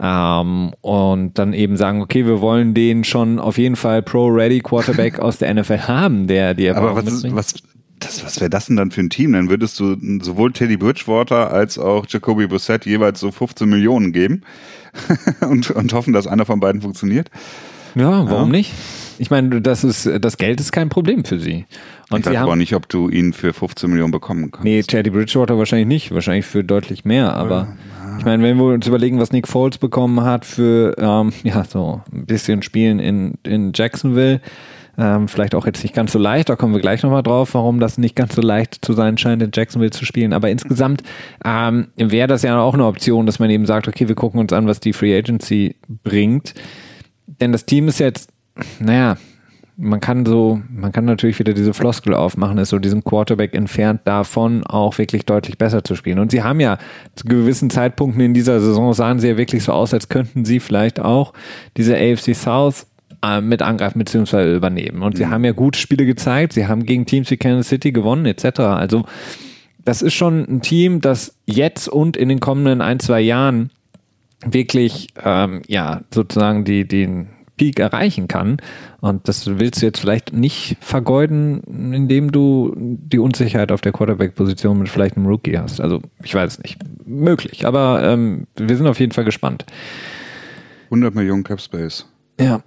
Ähm, 0.00 0.72
und 0.80 1.38
dann 1.38 1.52
eben 1.52 1.76
sagen, 1.76 2.00
okay, 2.00 2.24
wir 2.24 2.40
wollen 2.40 2.72
den 2.72 3.04
schon 3.04 3.38
auf 3.38 3.58
jeden 3.58 3.76
Fall 3.76 4.02
Pro-Ready 4.02 4.60
Quarterback 4.60 5.18
aus 5.18 5.38
der 5.38 5.52
NFL 5.52 5.80
haben, 5.80 6.26
der 6.26 6.54
die 6.54 6.70
Aber 6.70 6.96
was 6.96 7.12
ist, 7.12 7.34
was, 7.34 7.54
das, 7.98 8.24
was 8.24 8.40
wäre 8.40 8.50
das 8.50 8.66
denn 8.66 8.76
dann 8.76 8.90
für 8.90 9.02
ein 9.02 9.10
Team? 9.10 9.32
Dann 9.32 9.50
würdest 9.50 9.78
du 9.80 9.96
sowohl 10.22 10.52
Teddy 10.52 10.78
Bridgewater 10.78 11.50
als 11.52 11.78
auch 11.78 12.06
Jacoby 12.08 12.46
Brissett 12.46 12.86
jeweils 12.86 13.20
so 13.20 13.30
15 13.30 13.68
Millionen 13.68 14.12
geben 14.12 14.42
und, 15.40 15.70
und 15.70 15.92
hoffen, 15.92 16.12
dass 16.12 16.26
einer 16.26 16.46
von 16.46 16.60
beiden 16.60 16.80
funktioniert. 16.80 17.30
Ja, 17.94 18.30
warum 18.30 18.52
ja. 18.52 18.58
nicht? 18.58 18.72
Ich 19.18 19.30
meine, 19.30 19.60
das 19.60 19.82
ist, 19.82 20.08
das 20.20 20.36
Geld 20.36 20.60
ist 20.60 20.70
kein 20.70 20.88
Problem 20.88 21.24
für 21.24 21.40
sie. 21.40 21.66
Und 22.10 22.20
ich 22.20 22.26
weiß 22.26 22.36
aber 22.36 22.56
nicht, 22.56 22.74
ob 22.74 22.88
du 22.88 23.08
ihn 23.08 23.32
für 23.32 23.52
15 23.52 23.90
Millionen 23.90 24.12
bekommen 24.12 24.50
kannst. 24.50 24.64
Nee, 24.64 24.82
Teddy 24.82 25.10
Bridgewater 25.10 25.58
wahrscheinlich 25.58 25.88
nicht, 25.88 26.14
wahrscheinlich 26.14 26.46
für 26.46 26.62
deutlich 26.62 27.04
mehr, 27.04 27.34
aber 27.34 27.76
ich 28.18 28.24
meine, 28.24 28.42
wenn 28.42 28.56
wir 28.56 28.64
uns 28.64 28.86
überlegen, 28.86 29.18
was 29.18 29.32
Nick 29.32 29.46
Foles 29.46 29.78
bekommen 29.78 30.22
hat 30.22 30.44
für 30.44 30.94
ähm, 30.98 31.32
ja 31.42 31.64
so 31.64 32.02
ein 32.12 32.26
bisschen 32.26 32.62
Spielen 32.62 32.98
in, 32.98 33.38
in 33.44 33.72
Jacksonville, 33.74 34.40
ähm, 34.98 35.28
vielleicht 35.28 35.54
auch 35.54 35.64
jetzt 35.64 35.82
nicht 35.82 35.94
ganz 35.94 36.12
so 36.12 36.18
leicht, 36.18 36.48
da 36.48 36.56
kommen 36.56 36.74
wir 36.74 36.80
gleich 36.80 37.02
nochmal 37.02 37.22
drauf, 37.22 37.54
warum 37.54 37.78
das 37.78 37.98
nicht 37.98 38.16
ganz 38.16 38.34
so 38.34 38.42
leicht 38.42 38.84
zu 38.84 38.92
sein 38.92 39.16
scheint, 39.16 39.42
in 39.42 39.50
Jacksonville 39.54 39.92
zu 39.92 40.04
spielen. 40.04 40.32
Aber 40.32 40.50
insgesamt 40.50 41.02
ähm, 41.44 41.88
wäre 41.96 42.26
das 42.26 42.42
ja 42.42 42.60
auch 42.60 42.74
eine 42.74 42.84
Option, 42.84 43.24
dass 43.24 43.38
man 43.38 43.48
eben 43.48 43.64
sagt, 43.64 43.86
okay, 43.86 44.08
wir 44.08 44.16
gucken 44.16 44.40
uns 44.40 44.52
an, 44.52 44.66
was 44.66 44.80
die 44.80 44.92
Free 44.92 45.16
Agency 45.16 45.76
bringt. 46.02 46.54
Denn 47.40 47.52
das 47.52 47.64
Team 47.64 47.86
ist 47.86 48.00
jetzt, 48.00 48.30
naja, 48.80 49.16
man 49.80 50.00
kann 50.00 50.26
so, 50.26 50.60
man 50.68 50.90
kann 50.90 51.04
natürlich 51.04 51.38
wieder 51.38 51.54
diese 51.54 51.72
Floskel 51.72 52.12
aufmachen, 52.12 52.58
ist 52.58 52.70
so 52.70 52.80
diesen 52.80 53.04
Quarterback 53.04 53.54
entfernt 53.54 54.00
davon, 54.04 54.66
auch 54.66 54.98
wirklich 54.98 55.24
deutlich 55.24 55.56
besser 55.56 55.84
zu 55.84 55.94
spielen. 55.94 56.18
Und 56.18 56.32
sie 56.32 56.42
haben 56.42 56.58
ja 56.58 56.78
zu 57.14 57.28
gewissen 57.28 57.70
Zeitpunkten 57.70 58.20
in 58.20 58.34
dieser 58.34 58.58
Saison 58.58 58.92
sahen 58.92 59.20
sie 59.20 59.28
ja 59.28 59.36
wirklich 59.36 59.62
so 59.62 59.70
aus, 59.70 59.94
als 59.94 60.08
könnten 60.08 60.44
sie 60.44 60.58
vielleicht 60.58 60.98
auch 60.98 61.32
diese 61.76 61.96
AFC 61.96 62.34
South 62.34 62.87
äh, 63.22 63.40
mit 63.40 63.62
angreifen 63.62 63.98
bzw. 63.98 64.56
übernehmen. 64.56 65.02
Und 65.02 65.14
mhm. 65.14 65.18
sie 65.18 65.26
haben 65.26 65.44
ja 65.44 65.52
gute 65.52 65.78
Spiele 65.78 66.06
gezeigt, 66.06 66.52
sie 66.52 66.66
haben 66.66 66.84
gegen 66.84 67.06
Teams 67.06 67.30
wie 67.30 67.36
Kansas 67.36 67.68
City 67.68 67.92
gewonnen 67.92 68.26
etc. 68.26 68.60
Also 68.60 69.04
das 69.84 70.02
ist 70.02 70.14
schon 70.14 70.44
ein 70.48 70.60
Team, 70.60 71.00
das 71.00 71.36
jetzt 71.46 71.88
und 71.88 72.16
in 72.16 72.28
den 72.28 72.40
kommenden 72.40 72.80
ein, 72.80 73.00
zwei 73.00 73.20
Jahren 73.20 73.70
wirklich 74.44 75.08
ähm, 75.24 75.62
ja 75.66 76.02
sozusagen 76.12 76.64
die, 76.64 76.86
den 76.86 77.28
Peak 77.58 77.78
erreichen 77.78 78.28
kann. 78.28 78.56
Und 79.00 79.28
das 79.28 79.58
willst 79.58 79.82
du 79.82 79.86
jetzt 79.86 80.00
vielleicht 80.00 80.32
nicht 80.32 80.78
vergeuden, 80.80 81.62
indem 81.92 82.32
du 82.32 82.74
die 82.76 83.18
Unsicherheit 83.18 83.70
auf 83.70 83.82
der 83.82 83.92
Quarterback-Position 83.92 84.78
mit 84.78 84.88
vielleicht 84.88 85.16
einem 85.16 85.26
Rookie 85.26 85.58
hast. 85.58 85.80
Also 85.80 86.00
ich 86.22 86.34
weiß 86.34 86.52
es 86.52 86.62
nicht. 86.62 86.78
Möglich, 87.04 87.66
aber 87.66 88.02
ähm, 88.04 88.46
wir 88.56 88.76
sind 88.76 88.86
auf 88.86 89.00
jeden 89.00 89.12
Fall 89.12 89.24
gespannt. 89.24 89.66
100 90.86 91.14
Millionen 91.14 91.44
Cap 91.44 91.60
Space. 91.60 92.06
Ja. 92.40 92.62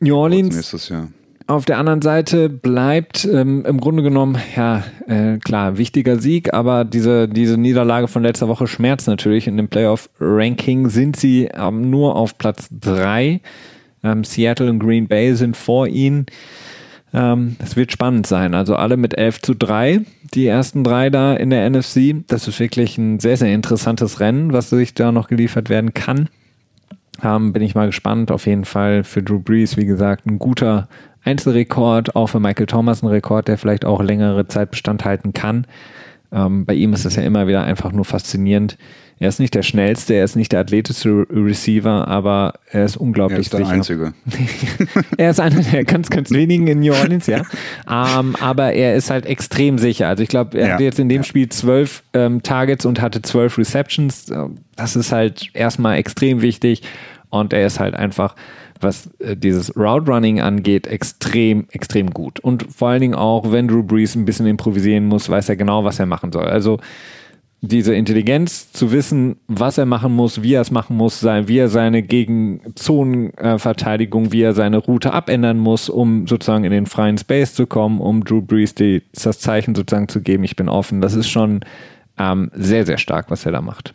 New 0.00 0.16
Orleans. 0.16 0.54
Nächstes 0.54 0.88
Jahr. 0.88 1.08
Auf 1.48 1.64
der 1.64 1.78
anderen 1.78 2.02
Seite 2.02 2.48
bleibt 2.48 3.24
ähm, 3.24 3.64
im 3.64 3.80
Grunde 3.80 4.02
genommen, 4.02 4.36
ja, 4.56 4.82
äh, 5.06 5.38
klar, 5.38 5.78
wichtiger 5.78 6.18
Sieg, 6.18 6.52
aber 6.52 6.84
diese, 6.84 7.28
diese 7.28 7.56
Niederlage 7.56 8.08
von 8.08 8.24
letzter 8.24 8.48
Woche 8.48 8.66
schmerzt 8.66 9.06
natürlich. 9.06 9.46
In 9.46 9.56
dem 9.56 9.68
Playoff-Ranking 9.68 10.88
sind 10.88 11.14
sie 11.14 11.48
ähm, 11.54 11.88
nur 11.88 12.16
auf 12.16 12.36
Platz 12.36 12.68
3 12.72 13.40
ähm, 14.06 14.24
Seattle 14.24 14.70
und 14.70 14.78
Green 14.78 15.08
Bay 15.08 15.34
sind 15.34 15.56
vor 15.56 15.86
ihnen. 15.86 16.26
Ähm, 17.12 17.56
es 17.58 17.76
wird 17.76 17.92
spannend 17.92 18.26
sein. 18.26 18.54
Also 18.54 18.76
alle 18.76 18.96
mit 18.96 19.16
11 19.16 19.42
zu 19.42 19.54
3, 19.54 20.00
die 20.34 20.46
ersten 20.46 20.84
drei 20.84 21.10
da 21.10 21.34
in 21.34 21.50
der 21.50 21.68
NFC. 21.68 22.26
Das 22.26 22.48
ist 22.48 22.60
wirklich 22.60 22.98
ein 22.98 23.20
sehr, 23.20 23.36
sehr 23.36 23.54
interessantes 23.54 24.20
Rennen, 24.20 24.52
was 24.52 24.70
sich 24.70 24.94
da 24.94 25.12
noch 25.12 25.28
geliefert 25.28 25.68
werden 25.68 25.94
kann. 25.94 26.28
Ähm, 27.22 27.52
bin 27.52 27.62
ich 27.62 27.74
mal 27.74 27.86
gespannt. 27.86 28.30
Auf 28.30 28.46
jeden 28.46 28.64
Fall 28.64 29.04
für 29.04 29.22
Drew 29.22 29.38
Brees, 29.38 29.76
wie 29.76 29.86
gesagt, 29.86 30.26
ein 30.26 30.38
guter 30.38 30.88
Einzelrekord, 31.24 32.14
auch 32.14 32.28
für 32.28 32.40
Michael 32.40 32.66
Thomas 32.66 33.02
ein 33.02 33.08
Rekord, 33.08 33.48
der 33.48 33.58
vielleicht 33.58 33.84
auch 33.84 34.02
längere 34.02 34.46
Zeit 34.46 34.70
Bestand 34.70 35.04
halten 35.04 35.32
kann. 35.32 35.66
Ähm, 36.32 36.66
bei 36.66 36.74
ihm 36.74 36.92
ist 36.92 37.04
es 37.04 37.16
ja 37.16 37.22
immer 37.22 37.46
wieder 37.46 37.64
einfach 37.64 37.92
nur 37.92 38.04
faszinierend, 38.04 38.78
er 39.18 39.28
ist 39.28 39.40
nicht 39.40 39.54
der 39.54 39.62
schnellste, 39.62 40.14
er 40.14 40.24
ist 40.24 40.36
nicht 40.36 40.52
der 40.52 40.60
athletischste 40.60 41.26
Receiver, 41.30 42.06
aber 42.06 42.54
er 42.70 42.84
ist 42.84 42.98
unglaublich 42.98 43.48
sicher. 43.48 43.60
Er 43.60 43.78
ist 43.78 43.88
der 43.88 43.96
sicher. 43.96 44.12
Einzige. 44.12 45.04
er 45.16 45.30
ist 45.30 45.40
einer 45.40 45.62
der 45.62 45.84
ganz, 45.84 46.10
ganz 46.10 46.30
wenigen 46.30 46.66
in 46.66 46.80
New 46.80 46.92
Orleans, 46.92 47.26
ja. 47.26 47.42
Ähm, 47.90 48.36
aber 48.40 48.74
er 48.74 48.94
ist 48.94 49.08
halt 49.08 49.24
extrem 49.24 49.78
sicher. 49.78 50.08
Also 50.08 50.22
ich 50.22 50.28
glaube, 50.28 50.58
er 50.58 50.66
ja. 50.66 50.74
hatte 50.74 50.84
jetzt 50.84 50.98
in 50.98 51.08
dem 51.08 51.22
ja. 51.22 51.24
Spiel 51.24 51.48
zwölf 51.48 52.02
ähm, 52.12 52.42
Targets 52.42 52.84
und 52.84 53.00
hatte 53.00 53.22
zwölf 53.22 53.56
Receptions. 53.56 54.30
Das 54.76 54.96
ist 54.96 55.12
halt 55.12 55.50
erstmal 55.54 55.96
extrem 55.96 56.42
wichtig 56.42 56.82
und 57.30 57.54
er 57.54 57.66
ist 57.66 57.80
halt 57.80 57.94
einfach 57.94 58.34
was 58.80 59.08
äh, 59.20 59.34
dieses 59.34 59.74
Route 59.76 60.10
Running 60.10 60.40
angeht, 60.40 60.86
extrem, 60.86 61.66
extrem 61.70 62.10
gut. 62.10 62.40
Und 62.40 62.66
vor 62.70 62.88
allen 62.88 63.00
Dingen 63.00 63.14
auch, 63.14 63.50
wenn 63.50 63.68
Drew 63.68 63.82
Brees 63.82 64.14
ein 64.14 64.26
bisschen 64.26 64.46
improvisieren 64.46 65.06
muss, 65.06 65.30
weiß 65.30 65.48
er 65.48 65.56
genau, 65.56 65.84
was 65.84 65.98
er 65.98 66.06
machen 66.06 66.32
soll. 66.32 66.44
Also 66.44 66.78
diese 67.62 67.94
Intelligenz 67.94 68.70
zu 68.72 68.92
wissen, 68.92 69.36
was 69.48 69.78
er 69.78 69.86
machen 69.86 70.14
muss, 70.14 70.42
wie 70.42 70.52
er 70.54 70.60
es 70.60 70.70
machen 70.70 70.96
muss, 70.96 71.24
wie 71.24 71.58
er 71.58 71.68
seine 71.68 72.02
Gegenzonenverteidigung, 72.02 74.30
wie 74.32 74.42
er 74.42 74.52
seine 74.52 74.76
Route 74.78 75.12
abändern 75.12 75.58
muss, 75.58 75.88
um 75.88 76.26
sozusagen 76.26 76.64
in 76.64 76.72
den 76.72 76.86
freien 76.86 77.18
Space 77.18 77.54
zu 77.54 77.66
kommen, 77.66 78.00
um 78.00 78.24
Drew 78.24 78.42
Brees 78.42 78.74
die, 78.74 79.02
das 79.12 79.38
Zeichen 79.40 79.74
sozusagen 79.74 80.08
zu 80.08 80.20
geben, 80.20 80.44
ich 80.44 80.56
bin 80.56 80.68
offen. 80.68 81.00
Das 81.00 81.14
ist 81.14 81.28
schon 81.28 81.60
ähm, 82.18 82.50
sehr, 82.54 82.84
sehr 82.86 82.98
stark, 82.98 83.30
was 83.30 83.46
er 83.46 83.52
da 83.52 83.62
macht. 83.62 83.94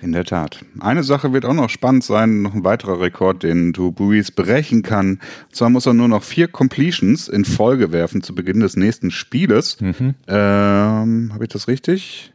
In 0.00 0.12
der 0.12 0.24
Tat. 0.24 0.64
Eine 0.80 1.02
Sache 1.02 1.32
wird 1.32 1.44
auch 1.44 1.54
noch 1.54 1.70
spannend 1.70 2.04
sein, 2.04 2.42
noch 2.42 2.54
ein 2.54 2.64
weiterer 2.64 3.00
Rekord, 3.00 3.42
den 3.42 3.72
Drew 3.72 3.90
Brees 3.90 4.30
brechen 4.30 4.82
kann. 4.82 5.20
Und 5.48 5.56
zwar 5.56 5.70
muss 5.70 5.86
er 5.86 5.94
nur 5.94 6.08
noch 6.08 6.22
vier 6.22 6.48
Completions 6.48 7.28
in 7.28 7.44
Folge 7.44 7.90
werfen 7.92 8.22
zu 8.22 8.34
Beginn 8.34 8.60
des 8.60 8.76
nächsten 8.76 9.10
Spieles. 9.10 9.80
Mhm. 9.80 10.14
Ähm, 10.28 11.30
Habe 11.32 11.44
ich 11.44 11.50
das 11.50 11.66
richtig? 11.66 12.32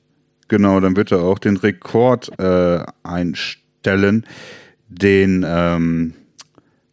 Genau, 0.48 0.80
dann 0.80 0.96
wird 0.96 1.12
er 1.12 1.22
auch 1.22 1.40
den 1.40 1.58
Rekord 1.58 2.38
äh, 2.40 2.84
einstellen, 3.04 4.26
den 4.90 5.46
ähm, 5.48 6.14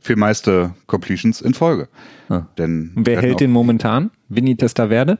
für 0.00 0.16
meiste 0.16 0.74
Completions 0.86 1.40
in 1.40 1.54
Folge. 1.54 1.88
Ah. 2.28 2.46
Denn 2.58 2.92
wer 2.94 3.20
hält 3.20 3.40
den 3.40 3.50
momentan? 3.50 4.10
Vinny 4.28 4.56
Testaverde? 4.56 5.18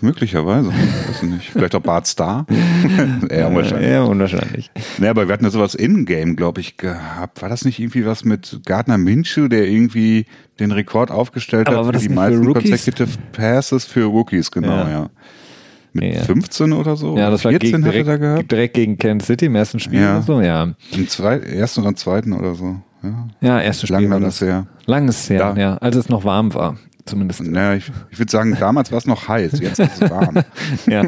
Möglicherweise. 0.00 0.68
Weiß 0.68 1.22
ich 1.22 1.28
nicht. 1.28 1.50
Vielleicht 1.50 1.74
auch 1.74 1.80
Bart 1.80 2.06
Star. 2.06 2.46
Eher 3.30 3.48
unwahrscheinlich. 3.48 3.88
Eher 3.88 4.06
unwahrscheinlich. 4.06 4.70
Nee, 4.98 5.08
aber 5.08 5.26
wir 5.26 5.32
hatten 5.32 5.44
ja 5.44 5.50
sowas 5.50 5.74
in-game, 5.74 6.36
glaube 6.36 6.60
ich, 6.60 6.76
gehabt. 6.76 7.40
War 7.40 7.48
das 7.48 7.64
nicht 7.64 7.78
irgendwie 7.78 8.04
was 8.04 8.24
mit 8.24 8.60
Gardner 8.66 8.98
Minshew, 8.98 9.48
der 9.48 9.66
irgendwie 9.66 10.26
den 10.60 10.72
Rekord 10.72 11.10
aufgestellt 11.10 11.68
aber 11.68 11.86
hat 11.86 11.96
für 11.96 12.08
die 12.08 12.14
meisten 12.14 12.44
für 12.44 12.52
Consecutive 12.52 13.08
Passes 13.32 13.84
für 13.84 14.04
Rookies, 14.04 14.50
genau, 14.50 14.68
ja. 14.68 14.90
ja. 14.90 15.10
Mit 15.92 16.14
ja. 16.14 16.22
15 16.22 16.72
oder 16.74 16.96
so? 16.96 17.16
Ja, 17.16 17.30
das 17.30 17.44
war 17.44 17.52
14 17.52 17.70
gegen, 17.70 17.84
direkt, 17.84 18.08
er 18.08 18.18
gehabt. 18.18 18.52
direkt 18.52 18.74
gegen 18.74 18.98
Kansas 18.98 19.28
City 19.28 19.46
im 19.46 19.54
ersten 19.54 19.80
Spiel 19.80 20.00
ja. 20.00 20.16
oder 20.16 20.22
so, 20.22 20.40
ja. 20.42 20.74
Im 20.92 21.08
zwei, 21.08 21.38
ersten 21.38 21.80
oder 21.80 21.96
zweiten 21.96 22.34
oder 22.34 22.54
so. 22.54 22.76
Ja, 23.02 23.28
ja 23.40 23.60
erstes 23.62 23.88
Spiel. 23.88 24.02
Lang, 24.02 24.10
lang 24.10 24.24
ist 24.24 24.42
her. 24.42 24.66
Lang 24.84 25.08
ist 25.08 25.30
her, 25.30 25.54
ja. 25.56 25.60
ja. 25.60 25.76
Als 25.78 25.96
es 25.96 26.10
noch 26.10 26.24
warm 26.24 26.52
war 26.52 26.76
zumindest. 27.06 27.42
Naja, 27.42 27.74
ich, 27.74 27.90
ich 28.10 28.18
würde 28.18 28.30
sagen, 28.30 28.56
damals 28.58 28.90
war 28.90 28.98
es 28.98 29.06
noch 29.06 29.28
heiß, 29.28 29.60
jetzt 29.60 29.78
ist 29.78 30.02
es 30.02 30.10
warm. 30.10 30.36
ja. 30.86 31.04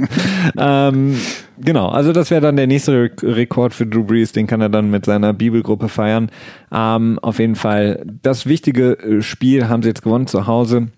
ähm, 0.88 1.16
genau, 1.58 1.88
also 1.88 2.12
das 2.12 2.30
wäre 2.30 2.40
dann 2.40 2.56
der 2.56 2.66
nächste 2.66 3.10
Rekord 3.22 3.74
für 3.74 3.86
Drew 3.86 4.04
Brees, 4.04 4.32
den 4.32 4.46
kann 4.46 4.60
er 4.60 4.68
dann 4.68 4.90
mit 4.90 5.04
seiner 5.04 5.32
Bibelgruppe 5.32 5.88
feiern. 5.88 6.30
Ähm, 6.72 7.18
auf 7.20 7.38
jeden 7.38 7.56
Fall, 7.56 8.04
das 8.22 8.46
wichtige 8.46 8.92
äh, 8.92 9.22
Spiel 9.22 9.68
haben 9.68 9.82
sie 9.82 9.88
jetzt 9.88 10.02
gewonnen 10.02 10.26
zu 10.26 10.46
Hause 10.46 10.88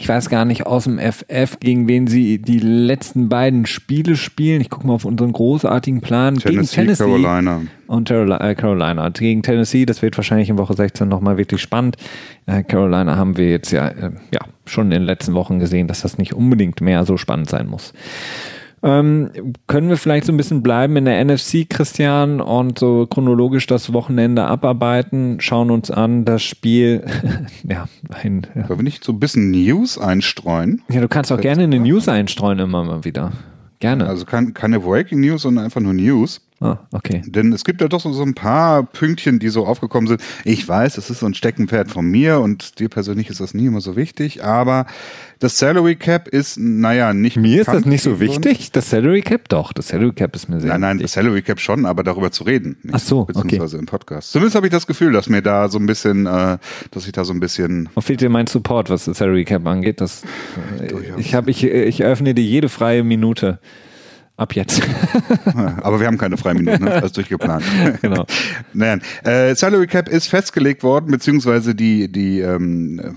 ich 0.00 0.08
weiß 0.08 0.28
gar 0.28 0.44
nicht 0.44 0.66
aus 0.66 0.84
dem 0.84 0.98
FF, 0.98 1.60
gegen 1.60 1.86
wen 1.86 2.06
sie 2.06 2.38
die 2.38 2.58
letzten 2.58 3.28
beiden 3.28 3.64
Spiele 3.66 4.16
spielen. 4.16 4.60
Ich 4.60 4.70
gucke 4.70 4.86
mal 4.86 4.94
auf 4.94 5.04
unseren 5.04 5.32
großartigen 5.32 6.00
Plan. 6.00 6.36
Tennessee, 6.36 6.50
gegen 6.50 6.96
Tennessee 6.96 7.04
Carolina. 7.04 7.62
Und 7.86 8.10
äh, 8.10 8.54
Carolina. 8.54 9.08
Gegen 9.10 9.42
Tennessee, 9.42 9.86
das 9.86 10.02
wird 10.02 10.16
wahrscheinlich 10.16 10.48
in 10.48 10.58
Woche 10.58 10.74
16 10.74 11.08
nochmal 11.08 11.36
wirklich 11.36 11.60
spannend. 11.60 11.96
Äh, 12.46 12.64
Carolina 12.64 13.16
haben 13.16 13.36
wir 13.36 13.48
jetzt 13.50 13.70
ja, 13.70 13.88
äh, 13.88 14.10
ja 14.32 14.40
schon 14.66 14.86
in 14.86 14.90
den 14.90 15.02
letzten 15.02 15.34
Wochen 15.34 15.58
gesehen, 15.60 15.86
dass 15.86 16.00
das 16.00 16.18
nicht 16.18 16.34
unbedingt 16.34 16.80
mehr 16.80 17.04
so 17.04 17.16
spannend 17.16 17.48
sein 17.48 17.68
muss. 17.68 17.92
Ähm, 18.84 19.30
können 19.66 19.88
wir 19.88 19.96
vielleicht 19.96 20.26
so 20.26 20.32
ein 20.32 20.36
bisschen 20.36 20.62
bleiben 20.62 20.94
in 20.96 21.06
der 21.06 21.24
NFC, 21.24 21.66
Christian, 21.68 22.42
und 22.42 22.78
so 22.78 23.06
chronologisch 23.06 23.66
das 23.66 23.94
Wochenende 23.94 24.44
abarbeiten, 24.44 25.40
schauen 25.40 25.70
uns 25.70 25.90
an 25.90 26.26
das 26.26 26.42
Spiel. 26.42 27.02
ja, 27.64 27.88
ein, 28.10 28.46
ja. 28.54 28.68
Wollen 28.68 28.80
wir 28.80 28.84
nicht 28.84 29.02
so 29.02 29.12
ein 29.12 29.20
bisschen 29.20 29.50
News 29.50 29.96
einstreuen? 29.96 30.82
Ja, 30.90 31.00
du 31.00 31.08
kannst 31.08 31.32
auch 31.32 31.40
gerne 31.40 31.62
eine 31.62 31.80
News 31.80 32.08
einstreuen 32.08 32.58
immer 32.58 32.84
mal 32.84 33.04
wieder. 33.04 33.32
Gerne. 33.80 34.06
Also 34.06 34.26
kein, 34.26 34.52
keine 34.52 34.80
Breaking 34.80 35.20
News, 35.20 35.42
sondern 35.42 35.64
einfach 35.64 35.80
nur 35.80 35.94
News. 35.94 36.42
Ah, 36.64 36.78
okay. 36.92 37.20
Denn 37.26 37.52
es 37.52 37.62
gibt 37.62 37.82
ja 37.82 37.88
doch 37.88 38.00
so, 38.00 38.10
so 38.14 38.22
ein 38.22 38.32
paar 38.32 38.84
Pünktchen, 38.84 39.38
die 39.38 39.50
so 39.50 39.66
aufgekommen 39.66 40.08
sind. 40.08 40.22
Ich 40.44 40.66
weiß, 40.66 40.96
es 40.96 41.10
ist 41.10 41.20
so 41.20 41.26
ein 41.26 41.34
Steckenpferd 41.34 41.90
von 41.90 42.06
mir 42.06 42.40
und 42.40 42.78
dir 42.78 42.88
persönlich 42.88 43.28
ist 43.28 43.40
das 43.40 43.52
nie 43.52 43.66
immer 43.66 43.82
so 43.82 43.96
wichtig, 43.96 44.42
aber 44.42 44.86
das 45.40 45.58
Salary 45.58 45.96
Cap 45.96 46.26
ist, 46.26 46.58
naja, 46.58 47.12
nicht. 47.12 47.36
Mir 47.36 47.60
ist 47.60 47.68
das 47.68 47.84
nicht 47.84 48.00
so 48.02 48.18
wichtig. 48.18 48.72
Das 48.72 48.88
Salary 48.88 49.20
Cap 49.20 49.50
doch. 49.50 49.74
Das 49.74 49.88
Salary 49.88 50.12
Cap 50.12 50.34
ist 50.34 50.48
mir 50.48 50.58
sehr 50.58 50.70
Nein, 50.70 50.80
nein, 50.80 50.96
wichtig. 50.96 51.04
das 51.04 51.12
Salary 51.12 51.42
Cap 51.42 51.60
schon, 51.60 51.84
aber 51.84 52.02
darüber 52.02 52.30
zu 52.30 52.44
reden. 52.44 52.78
Nicht, 52.82 52.94
Ach 52.94 52.98
so, 52.98 53.20
okay. 53.20 53.32
Beziehungsweise 53.42 53.76
im 53.76 53.84
Podcast. 53.84 54.32
Zumindest 54.32 54.56
habe 54.56 54.66
ich 54.66 54.72
das 54.72 54.86
Gefühl, 54.86 55.12
dass 55.12 55.28
mir 55.28 55.42
da 55.42 55.68
so 55.68 55.78
ein 55.78 55.84
bisschen, 55.84 56.24
äh, 56.24 56.56
dass 56.92 57.04
ich 57.04 57.12
da 57.12 57.24
so 57.24 57.34
ein 57.34 57.40
bisschen 57.40 57.90
Wo 57.94 58.00
fehlt 58.00 58.22
dir 58.22 58.30
mein 58.30 58.46
Support, 58.46 58.88
was 58.88 59.04
das 59.04 59.18
Salary 59.18 59.44
Cap 59.44 59.66
angeht? 59.66 60.00
Das, 60.00 60.22
äh, 60.80 60.94
ich, 61.18 61.34
hab, 61.34 61.46
ich, 61.46 61.62
ich 61.62 62.02
öffne 62.02 62.32
dir 62.32 62.44
jede 62.44 62.70
freie 62.70 63.04
Minute. 63.04 63.58
Ab 64.36 64.56
jetzt. 64.56 64.82
Aber 65.82 66.00
wir 66.00 66.08
haben 66.08 66.18
keine 66.18 66.36
freie 66.36 66.54
Minute, 66.54 66.82
ne? 66.82 66.92
alles 66.92 67.12
durchgeplant. 67.12 67.64
Genau. 68.02 68.26
Nein, 68.72 69.00
äh, 69.22 69.54
Salary 69.54 69.86
Cap 69.86 70.08
ist 70.08 70.26
festgelegt 70.26 70.82
worden, 70.82 71.10
beziehungsweise 71.10 71.74
die, 71.74 72.10
die 72.10 72.40
ähm, 72.40 72.98
äh, 72.98 73.12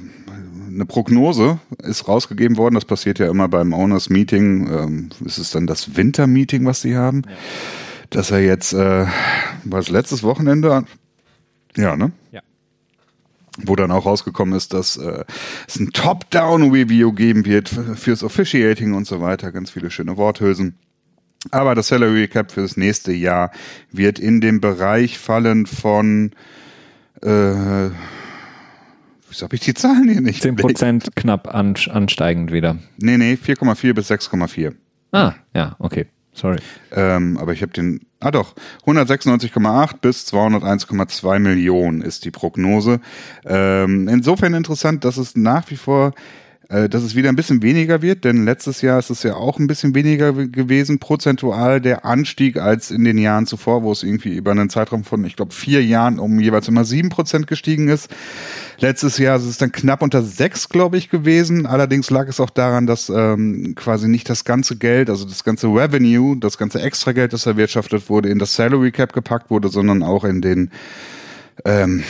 eine 0.72 0.86
Prognose 0.86 1.60
ist 1.80 2.08
rausgegeben 2.08 2.58
worden. 2.58 2.76
Das 2.76 2.86
passiert 2.86 3.18
ja 3.18 3.30
immer 3.30 3.48
beim 3.48 3.74
Owners 3.74 4.10
Meeting. 4.10 4.68
Ähm, 4.68 5.10
ist 5.26 5.40
es 5.40 5.50
dann 5.50 5.66
das 5.66 5.98
Winter 5.98 6.28
Meeting, 6.28 6.66
was 6.66 6.82
sie 6.82 6.96
haben? 6.96 7.24
Dass 8.12 8.30
er 8.30 8.40
jetzt, 8.40 8.74
äh, 8.74 9.08
war 9.64 9.80
es 9.80 9.90
letztes 9.90 10.22
Wochenende? 10.22 10.86
Ja, 11.76 11.96
ne? 11.96 12.12
Ja. 12.32 12.42
wo 13.64 13.76
dann 13.76 13.92
auch 13.92 14.06
rausgekommen 14.06 14.56
ist, 14.56 14.74
dass 14.74 14.98
äh, 14.98 15.26
es 15.68 15.80
ein 15.80 15.92
Top-Down-Review 15.94 17.12
geben 17.12 17.46
wird 17.46 17.70
fürs 17.70 18.24
Officiating 18.24 18.94
und 18.94 19.08
so 19.08 19.20
weiter. 19.20 19.52
Ganz 19.52 19.72
viele 19.72 19.90
schöne 19.90 20.16
Worthülsen. 20.16 20.76
Aber 21.52 21.76
das 21.76 21.88
Salary 21.88 22.28
Cap 22.28 22.52
für 22.52 22.62
das 22.62 22.78
nächste 22.78 23.14
Jahr 23.14 23.52
wird 23.92 24.20
in 24.20 24.42
dem 24.42 24.60
Bereich 24.60 25.18
fallen 25.18 25.66
von 25.66 26.32
äh, 27.22 27.90
Wieso 29.30 29.44
habe 29.44 29.56
ich 29.56 29.62
die 29.62 29.74
Zahlen 29.74 30.08
hier 30.10 30.22
nicht? 30.22 30.44
10% 30.44 31.10
knapp 31.16 31.54
an, 31.54 31.76
ansteigend 31.90 32.52
wieder. 32.52 32.78
Nee, 32.98 33.18
nee, 33.18 33.34
4,4 33.34 33.94
bis 33.94 34.10
6,4. 34.10 34.74
Ah, 35.12 35.34
ja, 35.54 35.76
okay. 35.80 36.08
Sorry. 36.32 36.60
Ähm, 36.92 37.38
aber 37.38 37.52
ich 37.52 37.62
habe 37.62 37.74
den, 37.74 38.02
ah 38.20 38.32
doch, 38.32 38.56
196,8 38.86 39.98
bis 40.02 40.28
201,2 40.32 41.40
Millionen 41.40 42.02
ist 42.02 42.26
die 42.26 42.32
Prognose. 42.32 43.02
Ähm, 43.46 44.08
insofern 44.08 44.54
interessant, 44.54 45.04
dass 45.04 45.18
es 45.18 45.36
nach 45.36 45.70
wie 45.72 45.78
vor, 45.78 46.14
dass 46.70 47.02
es 47.04 47.16
wieder 47.16 47.30
ein 47.30 47.36
bisschen 47.38 47.62
weniger 47.62 48.02
wird, 48.02 48.26
denn 48.26 48.44
letztes 48.44 48.82
Jahr 48.82 49.00
ist 49.00 49.10
es 49.10 49.24
ja 49.24 49.36
auch 49.36 49.58
ein 49.58 49.68
bisschen 49.68 49.96
weniger 49.96 50.34
gewesen, 50.34 51.00
prozentual 51.00 51.80
der 51.80 52.04
Anstieg 52.04 52.58
als 52.58 52.92
in 52.92 53.06
den 53.06 53.18
Jahren 53.18 53.46
zuvor, 53.46 53.84
wo 53.84 53.92
es 53.92 54.04
irgendwie 54.04 54.36
über 54.36 54.52
einen 54.52 54.70
Zeitraum 54.70 55.06
von, 55.06 55.24
ich 55.24 55.38
glaube, 55.38 55.54
vier 55.54 55.84
Jahren 55.84 56.20
um 56.20 56.40
jeweils 56.40 56.68
immer 56.68 56.84
sieben 56.84 57.08
Prozent 57.08 57.48
gestiegen 57.48 57.88
ist. 57.88 58.10
Letztes 58.80 59.18
Jahr 59.18 59.38
ist 59.38 59.46
es 59.46 59.58
dann 59.58 59.72
knapp 59.72 60.02
unter 60.02 60.22
sechs, 60.22 60.68
glaube 60.68 60.98
ich, 60.98 61.10
gewesen. 61.10 61.66
Allerdings 61.66 62.10
lag 62.10 62.28
es 62.28 62.40
auch 62.40 62.50
daran, 62.50 62.86
dass 62.86 63.10
ähm, 63.10 63.74
quasi 63.76 64.10
nicht 64.10 64.30
das 64.30 64.44
ganze 64.44 64.76
Geld, 64.76 65.10
also 65.10 65.26
das 65.26 65.46
ganze 65.46 65.68
Revenue, 65.68 66.38
das 66.38 66.58
ganze 66.58 66.82
Extrageld, 66.82 67.32
das 67.32 67.46
erwirtschaftet 67.46 68.10
wurde, 68.10 68.30
in 68.30 68.40
das 68.40 68.56
Salary 68.56 68.92
Cap 68.92 69.14
gepackt 69.14 69.50
wurde, 69.50 69.70
sondern 69.70 70.04
auch 70.04 70.26
in 70.26 70.42
den 70.42 70.72
ähm, 71.66 72.04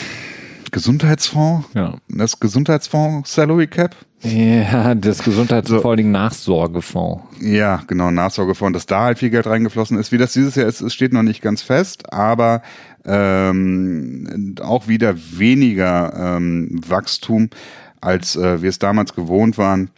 Gesundheitsfonds. 0.71 1.67
Ja. 1.74 1.95
Das 2.09 2.39
Gesundheitsfonds 2.39 3.33
Salary 3.33 3.67
Cap. 3.67 3.95
Ja, 4.21 4.95
das 4.95 5.24
Gesundheits- 5.24 5.69
So. 5.69 5.75
und 5.75 5.81
vor 5.81 5.91
allen 5.91 5.97
Dingen 5.97 6.12
Nachsorgefonds. 6.12 7.24
Ja, 7.41 7.83
genau, 7.88 8.09
Nachsorgefonds, 8.12 8.74
dass 8.74 8.86
da 8.88 9.01
halt 9.03 9.19
viel 9.19 9.29
Geld 9.29 9.45
reingeflossen 9.45 9.97
ist. 10.00 10.12
Wie 10.12 10.17
das 10.17 10.33
dieses 10.33 10.55
Jahr 10.55 10.67
ist, 10.67 10.81
es 10.81 10.93
steht 10.93 11.13
noch 11.13 11.24
nicht 11.24 11.41
ganz 11.41 11.62
fest, 11.62 12.12
aber 12.12 12.62
ähm, 13.05 14.55
auch 14.62 14.88
wieder 14.88 15.15
weniger 15.38 16.36
ähm, 16.38 16.81
Wachstum, 16.88 17.50
als 18.01 18.36
äh, 18.36 18.62
wir 18.62 18.69
es 18.69 18.79
damals 18.79 19.13
gewohnt 19.13 19.57
waren. 19.57 19.89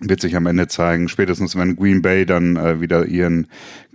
Wird 0.00 0.20
sich 0.20 0.36
am 0.36 0.44
Ende 0.44 0.68
zeigen, 0.68 1.08
spätestens 1.08 1.56
wenn 1.56 1.74
Green 1.74 2.02
Bay 2.02 2.26
dann 2.26 2.56
äh, 2.56 2.82
wieder 2.82 3.06
ihren, 3.06 3.46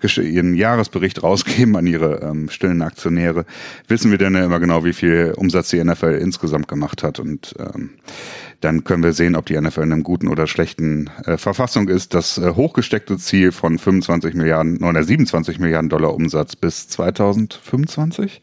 ihren 0.01 0.55
Jahresbericht 0.55 1.21
rausgeben 1.21 1.75
an 1.75 1.85
ihre 1.85 2.21
ähm, 2.21 2.49
stillen 2.49 2.81
Aktionäre, 2.81 3.45
wissen 3.87 4.09
wir 4.09 4.17
dann 4.17 4.33
ja 4.33 4.43
immer 4.43 4.59
genau, 4.59 4.83
wie 4.83 4.93
viel 4.93 5.33
Umsatz 5.37 5.69
die 5.69 5.83
NFL 5.83 6.17
insgesamt 6.19 6.67
gemacht 6.67 7.03
hat. 7.03 7.19
Und 7.19 7.53
ähm, 7.59 7.91
dann 8.61 8.83
können 8.83 9.03
wir 9.03 9.13
sehen, 9.13 9.35
ob 9.35 9.45
die 9.45 9.59
NFL 9.59 9.81
in 9.81 9.93
einem 9.93 10.03
guten 10.03 10.27
oder 10.27 10.47
schlechten 10.47 11.11
äh, 11.25 11.37
Verfassung 11.37 11.87
ist. 11.87 12.15
Das 12.15 12.39
äh, 12.39 12.51
hochgesteckte 12.55 13.17
Ziel 13.17 13.51
von 13.51 13.77
25 13.77 14.33
Milliarden 14.33 14.83
oder 14.83 15.03
27 15.03 15.59
Milliarden 15.59 15.89
Dollar 15.89 16.15
Umsatz 16.15 16.55
bis 16.55 16.87
2025. 16.87 18.41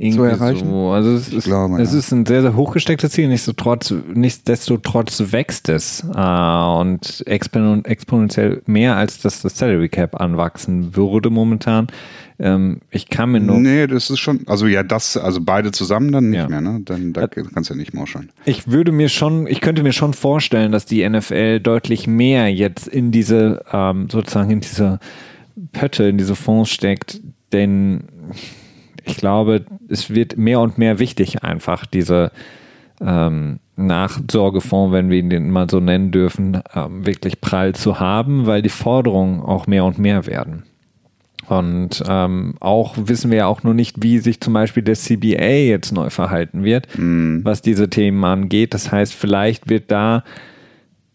Irgendwie 0.00 0.28
erreichen? 0.28 0.70
So. 0.70 0.90
Also 0.90 1.10
es, 1.10 1.32
ist, 1.32 1.44
glaube, 1.44 1.82
es 1.82 1.92
ja. 1.92 1.98
ist 1.98 2.12
ein 2.12 2.24
sehr, 2.24 2.42
sehr 2.42 2.54
hochgestecktes 2.54 3.10
Ziel. 3.10 3.26
Nichtsdestotrotz, 3.26 3.92
nichtsdestotrotz 4.14 5.32
wächst 5.32 5.68
es 5.68 6.04
äh, 6.14 6.78
und 6.80 7.24
expon 7.26 7.84
exponentiell 7.84 8.62
mehr, 8.66 8.94
als 8.94 9.18
dass 9.18 9.42
das 9.42 9.58
Salary 9.58 9.88
Cap 9.88 10.20
anwachsen 10.20 10.94
würde 10.94 11.30
momentan. 11.30 11.88
Ähm, 12.38 12.78
ich 12.92 13.08
kann 13.08 13.32
mir 13.32 13.40
nur, 13.40 13.58
Nee, 13.58 13.88
das 13.88 14.08
ist 14.10 14.20
schon, 14.20 14.42
also 14.46 14.68
ja, 14.68 14.84
das, 14.84 15.16
also 15.16 15.40
beide 15.42 15.72
zusammen 15.72 16.12
dann 16.12 16.30
nicht 16.30 16.38
Ja. 16.38 16.48
mehr, 16.48 16.60
ne? 16.60 16.80
Dann 16.84 17.12
da 17.12 17.26
kannst 17.26 17.68
du 17.68 17.74
ja 17.74 17.78
nicht 17.80 17.92
mauscheln. 17.92 18.30
ich 18.44 18.68
würde 18.70 18.92
mir 18.92 19.08
schon, 19.08 19.48
ich 19.48 19.60
könnte 19.60 19.82
mir 19.82 19.92
schon 19.92 20.14
vorstellen, 20.14 20.70
dass 20.70 20.86
die 20.86 21.08
NFL 21.08 21.58
deutlich 21.58 22.06
mehr 22.06 22.52
jetzt 22.54 22.86
in 22.86 23.10
diese, 23.10 23.64
ähm, 23.72 24.08
sozusagen 24.08 24.50
in 24.52 24.60
diese 24.60 25.00
Pötte, 25.72 26.04
in 26.04 26.18
diese 26.18 26.36
Fonds 26.36 26.70
steckt, 26.70 27.20
denn 27.52 28.04
ich 29.08 29.16
glaube, 29.16 29.64
es 29.88 30.10
wird 30.10 30.36
mehr 30.36 30.60
und 30.60 30.78
mehr 30.78 30.98
wichtig, 30.98 31.42
einfach 31.42 31.86
diese 31.86 32.30
ähm, 33.00 33.58
Nachsorgefonds, 33.76 34.92
wenn 34.92 35.10
wir 35.10 35.18
ihn 35.18 35.30
den 35.30 35.50
mal 35.50 35.70
so 35.70 35.80
nennen 35.80 36.10
dürfen, 36.10 36.60
ähm, 36.74 37.06
wirklich 37.06 37.40
prall 37.40 37.74
zu 37.74 38.00
haben, 38.00 38.46
weil 38.46 38.62
die 38.62 38.68
Forderungen 38.68 39.40
auch 39.40 39.66
mehr 39.66 39.84
und 39.84 39.98
mehr 39.98 40.26
werden. 40.26 40.64
Und 41.48 42.02
ähm, 42.06 42.56
auch 42.60 42.94
wissen 42.98 43.30
wir 43.30 43.38
ja 43.38 43.46
auch 43.46 43.62
nur 43.62 43.72
nicht, 43.72 44.02
wie 44.02 44.18
sich 44.18 44.40
zum 44.40 44.52
Beispiel 44.52 44.82
der 44.82 44.96
CBA 44.96 45.66
jetzt 45.66 45.92
neu 45.92 46.10
verhalten 46.10 46.62
wird, 46.62 46.88
was 47.42 47.62
diese 47.62 47.88
Themen 47.88 48.22
angeht. 48.22 48.74
Das 48.74 48.92
heißt, 48.92 49.14
vielleicht 49.14 49.70
wird 49.70 49.90
da 49.90 50.24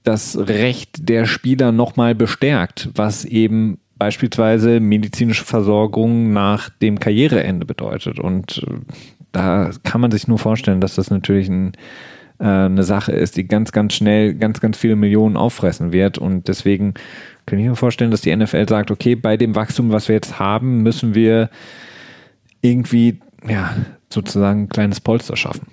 das 0.03 0.35
Recht 0.37 1.07
der 1.07 1.25
Spieler 1.25 1.71
nochmal 1.71 2.15
bestärkt, 2.15 2.89
was 2.95 3.25
eben 3.25 3.77
beispielsweise 3.97 4.79
medizinische 4.79 5.45
Versorgung 5.45 6.33
nach 6.33 6.69
dem 6.69 6.99
Karriereende 6.99 7.65
bedeutet. 7.65 8.19
Und 8.19 8.63
äh, 8.67 8.93
da 9.31 9.71
kann 9.83 10.01
man 10.01 10.11
sich 10.11 10.27
nur 10.27 10.39
vorstellen, 10.39 10.81
dass 10.81 10.95
das 10.95 11.09
natürlich 11.09 11.49
ein, 11.49 11.73
äh, 12.39 12.45
eine 12.45 12.83
Sache 12.83 13.11
ist, 13.11 13.37
die 13.37 13.47
ganz, 13.47 13.71
ganz 13.71 13.93
schnell 13.93 14.35
ganz, 14.35 14.59
ganz 14.59 14.77
viele 14.77 14.95
Millionen 14.95 15.37
auffressen 15.37 15.91
wird. 15.91 16.17
Und 16.17 16.47
deswegen 16.47 16.93
kann 17.45 17.59
ich 17.59 17.65
mir 17.65 17.75
vorstellen, 17.75 18.11
dass 18.11 18.21
die 18.21 18.35
NFL 18.35 18.67
sagt, 18.67 18.91
okay, 18.91 19.15
bei 19.15 19.37
dem 19.37 19.55
Wachstum, 19.55 19.91
was 19.91 20.07
wir 20.07 20.15
jetzt 20.15 20.39
haben, 20.39 20.83
müssen 20.83 21.15
wir 21.15 21.49
irgendwie, 22.61 23.19
ja, 23.47 23.75
sozusagen 24.09 24.63
ein 24.63 24.69
kleines 24.69 25.01
Polster 25.01 25.35
schaffen. 25.35 25.67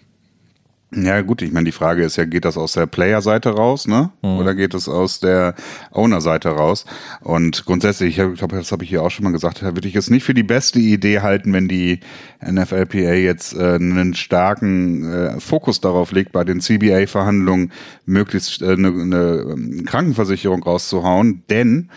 Ja, 0.92 1.20
gut, 1.20 1.40
ich 1.40 1.52
meine, 1.52 1.66
die 1.66 1.72
Frage 1.72 2.02
ist 2.02 2.16
ja, 2.16 2.24
geht 2.24 2.44
das 2.44 2.56
aus 2.56 2.72
der 2.72 2.86
Player-Seite 2.86 3.50
raus, 3.50 3.86
ne? 3.86 4.10
Oder 4.22 4.56
geht 4.56 4.74
es 4.74 4.88
aus 4.88 5.20
der 5.20 5.54
Owner-Seite 5.92 6.48
raus? 6.48 6.84
Und 7.20 7.64
grundsätzlich, 7.64 8.18
ich 8.18 8.38
glaube, 8.38 8.56
das 8.56 8.72
habe 8.72 8.82
ich 8.82 8.90
hier 8.90 9.04
auch 9.04 9.10
schon 9.10 9.22
mal 9.22 9.30
gesagt, 9.30 9.62
würde 9.62 9.86
ich 9.86 9.94
es 9.94 10.10
nicht 10.10 10.24
für 10.24 10.34
die 10.34 10.42
beste 10.42 10.80
Idee 10.80 11.20
halten, 11.20 11.52
wenn 11.52 11.68
die 11.68 12.00
NFLPA 12.44 13.12
jetzt 13.12 13.54
äh, 13.54 13.74
einen 13.74 14.14
starken 14.14 15.04
äh, 15.12 15.40
Fokus 15.40 15.80
darauf 15.80 16.10
legt, 16.10 16.32
bei 16.32 16.42
den 16.42 16.60
CBA-Verhandlungen 16.60 17.70
möglichst 18.04 18.60
äh, 18.60 18.72
eine, 18.72 18.88
eine 18.88 19.46
ähm, 19.48 19.84
Krankenversicherung 19.86 20.64
rauszuhauen, 20.64 21.44
denn 21.48 21.88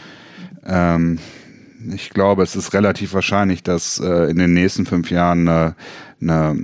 ähm, 0.68 1.18
ich 1.94 2.10
glaube, 2.10 2.44
es 2.44 2.56
ist 2.56 2.74
relativ 2.74 3.14
wahrscheinlich, 3.14 3.64
dass 3.64 4.00
äh, 4.00 4.30
in 4.30 4.38
den 4.38 4.54
nächsten 4.54 4.86
fünf 4.86 5.10
Jahren 5.10 5.48
eine, 5.48 5.76
eine, 6.22 6.58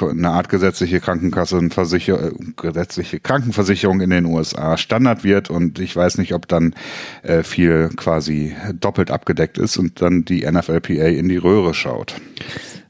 eine 0.00 0.30
Art 0.30 0.48
gesetzliche 0.48 1.00
Krankenkassenversicher 1.00 2.28
äh, 2.28 2.32
gesetzliche 2.56 3.20
Krankenversicherung 3.20 4.00
in 4.00 4.10
den 4.10 4.26
USA 4.26 4.76
Standard 4.76 5.24
wird 5.24 5.50
und 5.50 5.78
ich 5.78 5.94
weiß 5.94 6.18
nicht, 6.18 6.34
ob 6.34 6.48
dann 6.48 6.74
äh, 7.22 7.42
viel 7.42 7.90
quasi 7.96 8.54
doppelt 8.80 9.10
abgedeckt 9.10 9.58
ist 9.58 9.76
und 9.76 10.00
dann 10.00 10.24
die 10.24 10.50
NFLPA 10.50 11.06
in 11.06 11.28
die 11.28 11.36
Röhre 11.36 11.74
schaut. 11.74 12.14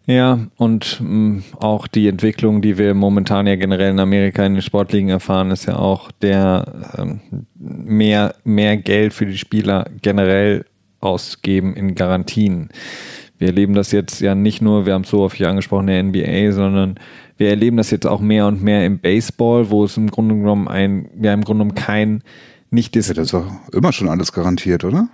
Ja, 0.07 0.38
und 0.57 1.01
mh, 1.03 1.42
auch 1.59 1.87
die 1.87 2.09
Entwicklung, 2.09 2.61
die 2.61 2.77
wir 2.77 2.92
momentan 2.92 3.47
ja 3.47 3.57
generell 3.57 3.90
in 3.90 4.01
Amerika 4.01 4.44
in 4.44 4.55
den 4.55 4.62
Sportligen 4.62 5.09
erfahren, 5.09 5.51
ist 5.51 5.64
ja 5.64 5.77
auch 5.77 6.12
der 6.12 6.66
ähm, 6.99 7.20
mehr, 7.55 8.35
mehr 8.44 8.77
Geld 8.77 9.14
für 9.14 9.25
die 9.25 9.38
Spieler 9.38 9.88
generell 10.03 10.66
ausgeben 11.05 11.75
in 11.75 11.95
Garantien. 11.95 12.71
Wir 13.38 13.49
erleben 13.49 13.75
das 13.75 13.93
jetzt 13.93 14.21
ja 14.21 14.35
nicht 14.35 14.62
nur, 14.62 14.87
wir 14.87 14.95
haben 14.95 15.03
es 15.03 15.11
so 15.11 15.21
häufig 15.21 15.47
angesprochen, 15.47 15.88
in 15.88 16.12
der 16.12 16.25
NBA, 16.27 16.53
sondern 16.53 16.99
wir 17.37 17.51
erleben 17.51 17.77
das 17.77 17.90
jetzt 17.90 18.07
auch 18.07 18.21
mehr 18.21 18.47
und 18.47 18.62
mehr 18.62 18.87
im 18.87 19.01
Baseball, 19.01 19.71
wo 19.71 19.85
es 19.85 19.97
im 19.97 20.11
Grunde 20.11 20.37
genommen 20.37 20.69
ein, 20.69 21.11
ja 21.21 21.35
im 21.35 21.43
Grunde 21.43 21.64
genommen 21.64 21.75
kein, 21.75 22.23
nicht 22.71 22.95
das, 22.97 23.09
Das 23.09 23.19
ist 23.19 23.35
doch 23.35 23.47
immer 23.73 23.93
schon 23.93 24.09
alles 24.09 24.33
garantiert, 24.33 24.85
oder? 24.85 25.09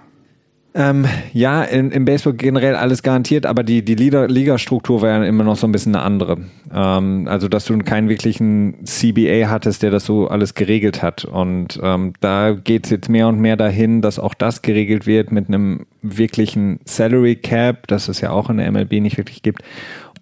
Ähm, 0.72 1.04
ja, 1.33 1.64
in, 1.64 1.90
im 1.90 2.04
Baseball 2.04 2.35
generell 2.35 2.76
alles 2.76 3.02
garantiert, 3.02 3.44
aber 3.44 3.64
die, 3.64 3.85
die 3.85 3.96
Liga-Struktur 3.96 5.02
war 5.02 5.09
ja 5.09 5.24
immer 5.24 5.42
noch 5.42 5.56
so 5.56 5.66
ein 5.66 5.72
bisschen 5.72 5.96
eine 5.96 6.04
andere. 6.04 6.38
Ähm, 6.72 7.26
also, 7.28 7.48
dass 7.48 7.64
du 7.64 7.76
keinen 7.78 8.09
wirklichen 8.09 8.85
CBA 8.85 9.48
hattest, 9.48 9.83
der 9.83 9.90
das 9.90 10.04
so 10.04 10.28
alles 10.28 10.54
geregelt 10.54 11.02
hat. 11.02 11.24
Und 11.24 11.80
ähm, 11.83 12.12
da 12.20 12.52
geht 12.52 12.85
es 12.85 12.90
jetzt 12.90 13.09
mehr 13.09 13.26
und 13.26 13.40
mehr 13.40 13.56
dahin, 13.56 14.00
dass 14.00 14.20
auch 14.20 14.35
das 14.35 14.62
geregelt 14.62 15.06
wird 15.09 15.33
mit 15.33 15.48
einem 15.48 15.87
wirklichen 16.02 16.78
Salary 16.85 17.35
Cap, 17.35 17.88
das 17.88 18.09
es 18.09 18.20
ja 18.20 18.30
auch 18.30 18.48
in 18.48 18.59
der 18.59 18.70
MLB 18.70 18.92
nicht 19.00 19.18
wirklich 19.18 19.42
gibt. 19.42 19.62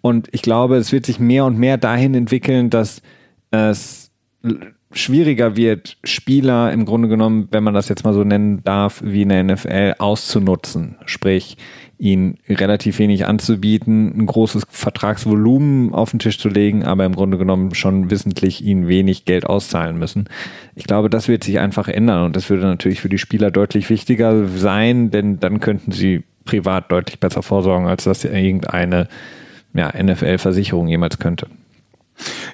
Und 0.00 0.28
ich 0.32 0.40
glaube, 0.40 0.76
es 0.76 0.92
wird 0.92 1.04
sich 1.04 1.20
mehr 1.20 1.44
und 1.44 1.58
mehr 1.58 1.76
dahin 1.76 2.14
entwickeln, 2.14 2.70
dass 2.70 3.02
es 3.50 4.10
schwieriger 4.92 5.56
wird, 5.56 5.98
Spieler 6.02 6.72
im 6.72 6.84
Grunde 6.84 7.08
genommen, 7.08 7.48
wenn 7.50 7.62
man 7.62 7.74
das 7.74 7.88
jetzt 7.88 8.04
mal 8.04 8.14
so 8.14 8.24
nennen 8.24 8.62
darf, 8.64 9.02
wie 9.04 9.22
in 9.22 9.28
der 9.28 9.44
NFL 9.44 9.94
auszunutzen. 9.98 10.96
Sprich, 11.04 11.56
ihnen 11.98 12.38
relativ 12.48 12.98
wenig 13.00 13.26
anzubieten, 13.26 14.14
ein 14.16 14.26
großes 14.26 14.64
Vertragsvolumen 14.70 15.92
auf 15.92 16.10
den 16.10 16.20
Tisch 16.20 16.38
zu 16.38 16.48
legen, 16.48 16.84
aber 16.84 17.04
im 17.04 17.14
Grunde 17.14 17.38
genommen 17.38 17.74
schon 17.74 18.10
wissentlich 18.10 18.64
ihnen 18.64 18.88
wenig 18.88 19.24
Geld 19.24 19.44
auszahlen 19.44 19.98
müssen. 19.98 20.28
Ich 20.74 20.84
glaube, 20.84 21.10
das 21.10 21.28
wird 21.28 21.44
sich 21.44 21.58
einfach 21.58 21.88
ändern 21.88 22.24
und 22.24 22.36
das 22.36 22.48
würde 22.48 22.66
natürlich 22.66 23.00
für 23.00 23.08
die 23.08 23.18
Spieler 23.18 23.50
deutlich 23.50 23.90
wichtiger 23.90 24.46
sein, 24.46 25.10
denn 25.10 25.40
dann 25.40 25.60
könnten 25.60 25.92
sie 25.92 26.22
privat 26.44 26.90
deutlich 26.90 27.18
besser 27.20 27.42
vorsorgen, 27.42 27.88
als 27.88 28.04
das 28.04 28.24
irgendeine 28.24 29.08
ja, 29.74 29.92
NFL-Versicherung 30.02 30.88
jemals 30.88 31.18
könnte. 31.18 31.48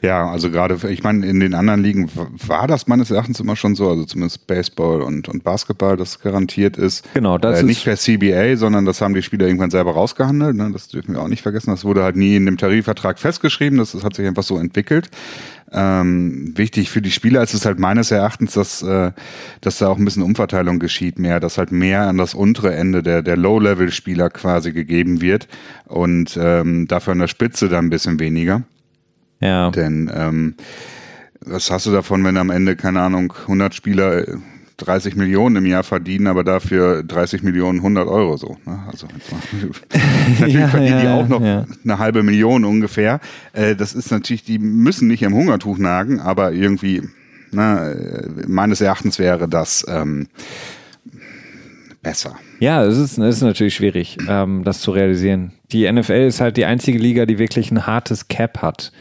Ja, 0.04 0.28
also 0.28 0.50
gerade, 0.50 0.78
ich 0.90 1.02
meine, 1.02 1.24
in 1.24 1.40
den 1.40 1.54
anderen 1.54 1.82
Ligen 1.82 2.10
war 2.46 2.66
das 2.66 2.86
meines 2.86 3.10
Erachtens 3.10 3.40
immer 3.40 3.56
schon 3.56 3.74
so, 3.74 3.88
also 3.88 4.04
zumindest 4.04 4.46
Baseball 4.46 5.00
und, 5.00 5.30
und 5.30 5.44
Basketball, 5.44 5.96
das 5.96 6.20
garantiert 6.20 6.76
ist. 6.76 7.08
Genau, 7.14 7.38
das 7.38 7.56
äh, 7.56 7.60
ist 7.60 7.66
nicht 7.66 7.84
per 7.84 7.96
CBA, 7.96 8.56
sondern 8.58 8.84
das 8.84 9.00
haben 9.00 9.14
die 9.14 9.22
Spieler 9.22 9.46
irgendwann 9.46 9.70
selber 9.70 9.92
rausgehandelt. 9.92 10.56
Ne? 10.56 10.70
Das 10.74 10.88
dürfen 10.88 11.14
wir 11.14 11.22
auch 11.22 11.28
nicht 11.28 11.40
vergessen. 11.40 11.70
Das 11.70 11.86
wurde 11.86 12.02
halt 12.02 12.16
nie 12.16 12.36
in 12.36 12.44
dem 12.44 12.58
Tarifvertrag 12.58 13.18
festgeschrieben. 13.18 13.78
Das, 13.78 13.92
das 13.92 14.04
hat 14.04 14.14
sich 14.14 14.26
einfach 14.26 14.42
so 14.42 14.58
entwickelt. 14.58 15.08
Ähm, 15.72 16.52
wichtig 16.54 16.90
für 16.90 17.00
die 17.00 17.10
Spieler 17.10 17.42
ist 17.42 17.54
es 17.54 17.64
halt 17.64 17.78
meines 17.78 18.10
Erachtens, 18.10 18.52
dass, 18.52 18.82
äh, 18.82 19.12
dass 19.62 19.78
da 19.78 19.88
auch 19.88 19.96
ein 19.96 20.04
bisschen 20.04 20.22
Umverteilung 20.22 20.80
geschieht 20.80 21.18
mehr, 21.18 21.40
dass 21.40 21.56
halt 21.56 21.72
mehr 21.72 22.02
an 22.02 22.18
das 22.18 22.34
untere 22.34 22.74
Ende 22.74 23.02
der, 23.02 23.22
der 23.22 23.38
Low-Level-Spieler 23.38 24.28
quasi 24.28 24.72
gegeben 24.72 25.22
wird 25.22 25.48
und 25.86 26.38
ähm, 26.38 26.86
dafür 26.88 27.12
an 27.12 27.20
der 27.20 27.28
Spitze 27.28 27.70
dann 27.70 27.86
ein 27.86 27.90
bisschen 27.90 28.20
weniger. 28.20 28.62
Ja. 29.40 29.70
Denn 29.70 30.10
ähm, 30.14 30.54
was 31.44 31.70
hast 31.70 31.86
du 31.86 31.92
davon, 31.92 32.24
wenn 32.24 32.36
am 32.36 32.50
Ende, 32.50 32.76
keine 32.76 33.00
Ahnung, 33.00 33.32
100 33.42 33.74
Spieler 33.74 34.24
30 34.78 35.14
äh, 35.14 35.18
Millionen 35.18 35.56
im 35.56 35.66
Jahr 35.66 35.84
verdienen, 35.84 36.26
aber 36.26 36.44
dafür 36.44 37.02
30 37.02 37.42
Millionen 37.42 37.78
100 37.78 38.08
Euro 38.08 38.36
so. 38.36 38.56
Ne? 38.64 38.78
Also 38.90 39.06
natürlich 40.38 40.54
ja, 40.54 40.68
verdienen 40.68 41.00
die 41.00 41.08
auch 41.08 41.28
noch 41.28 41.42
ja. 41.42 41.66
eine 41.84 41.98
halbe 41.98 42.22
Million 42.22 42.64
ungefähr. 42.64 43.20
Äh, 43.52 43.76
das 43.76 43.94
ist 43.94 44.10
natürlich, 44.10 44.44
die 44.44 44.58
müssen 44.58 45.08
nicht 45.08 45.22
im 45.22 45.34
Hungertuch 45.34 45.78
nagen, 45.78 46.20
aber 46.20 46.52
irgendwie, 46.52 47.02
na, 47.52 47.90
äh, 47.90 48.28
meines 48.46 48.80
Erachtens 48.80 49.18
wäre 49.18 49.48
das 49.48 49.84
ähm, 49.88 50.28
besser. 52.02 52.36
Ja, 52.60 52.84
es 52.84 52.96
ist, 52.96 53.18
ist 53.18 53.42
natürlich 53.42 53.74
schwierig, 53.74 54.16
ähm, 54.28 54.62
das 54.64 54.80
zu 54.80 54.92
realisieren. 54.92 55.52
Die 55.72 55.90
NFL 55.90 56.12
ist 56.12 56.40
halt 56.40 56.56
die 56.56 56.64
einzige 56.64 56.98
Liga, 56.98 57.26
die 57.26 57.38
wirklich 57.38 57.70
ein 57.70 57.86
hartes 57.86 58.28
Cap 58.28 58.62
hat. 58.62 58.92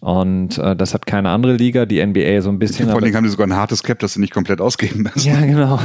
Und 0.00 0.58
äh, 0.58 0.76
das 0.76 0.94
hat 0.94 1.06
keine 1.06 1.30
andere 1.30 1.56
Liga, 1.56 1.84
die 1.84 2.04
NBA 2.04 2.40
so 2.40 2.50
ein 2.50 2.58
bisschen. 2.58 2.88
Vor 2.88 3.02
allem 3.02 3.14
haben 3.14 3.24
die 3.24 3.30
sogar 3.30 3.48
ein 3.48 3.56
hartes 3.56 3.82
Cap, 3.82 3.98
das 3.98 4.14
sie 4.14 4.20
nicht 4.20 4.32
komplett 4.32 4.60
ausgeben 4.60 5.02
müssen. 5.02 5.28
Ja, 5.28 5.40
genau. 5.40 5.80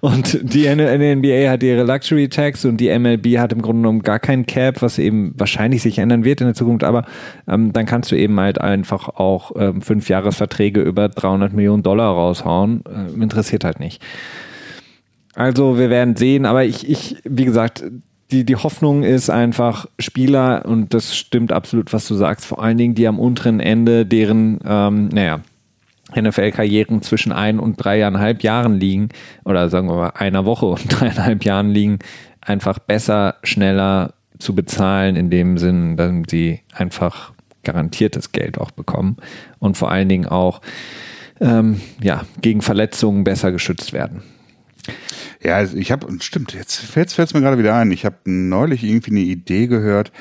Und 0.00 0.38
die 0.42 0.68
NBA 0.68 1.48
hat 1.48 1.62
ihre 1.62 1.84
Luxury 1.84 2.28
Tax 2.28 2.64
und 2.64 2.78
die 2.78 2.96
MLB 2.96 3.38
hat 3.38 3.52
im 3.52 3.62
Grunde 3.62 3.82
genommen 3.82 4.02
gar 4.02 4.18
keinen 4.18 4.46
Cap, 4.46 4.82
was 4.82 4.98
eben 4.98 5.32
wahrscheinlich 5.36 5.82
sich 5.82 5.98
ändern 5.98 6.24
wird 6.24 6.40
in 6.40 6.48
der 6.48 6.54
Zukunft. 6.54 6.82
Aber 6.82 7.04
ähm, 7.46 7.72
dann 7.72 7.86
kannst 7.86 8.10
du 8.10 8.16
eben 8.16 8.38
halt 8.40 8.60
einfach 8.60 9.08
auch 9.08 9.52
ähm, 9.56 9.80
fünf 9.80 10.08
Jahresverträge 10.08 10.80
über 10.80 11.08
300 11.08 11.52
Millionen 11.52 11.84
Dollar 11.84 12.12
raushauen. 12.12 12.82
Äh, 12.86 13.22
interessiert 13.22 13.62
halt 13.62 13.78
nicht. 13.78 14.02
Also 15.34 15.78
wir 15.78 15.88
werden 15.88 16.16
sehen, 16.16 16.46
aber 16.46 16.64
ich, 16.64 16.88
ich, 16.88 17.16
wie 17.24 17.44
gesagt, 17.44 17.84
die, 18.32 18.44
die 18.44 18.56
Hoffnung 18.56 19.02
ist 19.02 19.30
einfach 19.30 19.86
Spieler, 19.98 20.64
und 20.66 20.94
das 20.94 21.16
stimmt 21.16 21.52
absolut, 21.52 21.92
was 21.92 22.08
du 22.08 22.14
sagst, 22.14 22.46
vor 22.46 22.62
allen 22.62 22.78
Dingen 22.78 22.94
die 22.94 23.06
am 23.06 23.18
unteren 23.18 23.60
Ende, 23.60 24.06
deren, 24.06 24.58
ähm, 24.66 25.08
naja, 25.08 25.40
NFL-Karrieren 26.14 27.02
zwischen 27.02 27.32
ein 27.32 27.58
und 27.58 27.76
dreieinhalb 27.76 28.42
Jahren 28.42 28.74
liegen, 28.74 29.10
oder 29.44 29.68
sagen 29.68 29.88
wir 29.88 29.96
mal 29.96 30.12
einer 30.14 30.44
Woche 30.44 30.66
und 30.66 30.84
dreieinhalb 30.88 31.44
Jahren 31.44 31.70
liegen, 31.70 31.98
einfach 32.40 32.78
besser, 32.78 33.36
schneller 33.42 34.14
zu 34.38 34.54
bezahlen, 34.54 35.14
in 35.14 35.30
dem 35.30 35.58
Sinn, 35.58 35.96
dass 35.96 36.12
sie 36.28 36.60
einfach 36.72 37.32
garantiertes 37.62 38.32
Geld 38.32 38.58
auch 38.58 38.72
bekommen 38.72 39.18
und 39.60 39.76
vor 39.76 39.90
allen 39.90 40.08
Dingen 40.08 40.26
auch 40.26 40.60
ähm, 41.40 41.80
ja, 42.02 42.24
gegen 42.40 42.60
Verletzungen 42.60 43.22
besser 43.24 43.52
geschützt 43.52 43.92
werden. 43.92 44.22
Ja, 45.42 45.56
also 45.56 45.76
ich 45.76 45.90
habe, 45.90 46.06
stimmt, 46.20 46.54
jetzt 46.54 46.76
fällt 46.76 47.10
es 47.10 47.34
mir 47.34 47.40
gerade 47.40 47.58
wieder 47.58 47.74
ein. 47.74 47.90
Ich 47.90 48.04
habe 48.04 48.16
neulich 48.24 48.84
irgendwie 48.84 49.10
eine 49.10 49.20
Idee 49.20 49.66
gehört, 49.66 50.12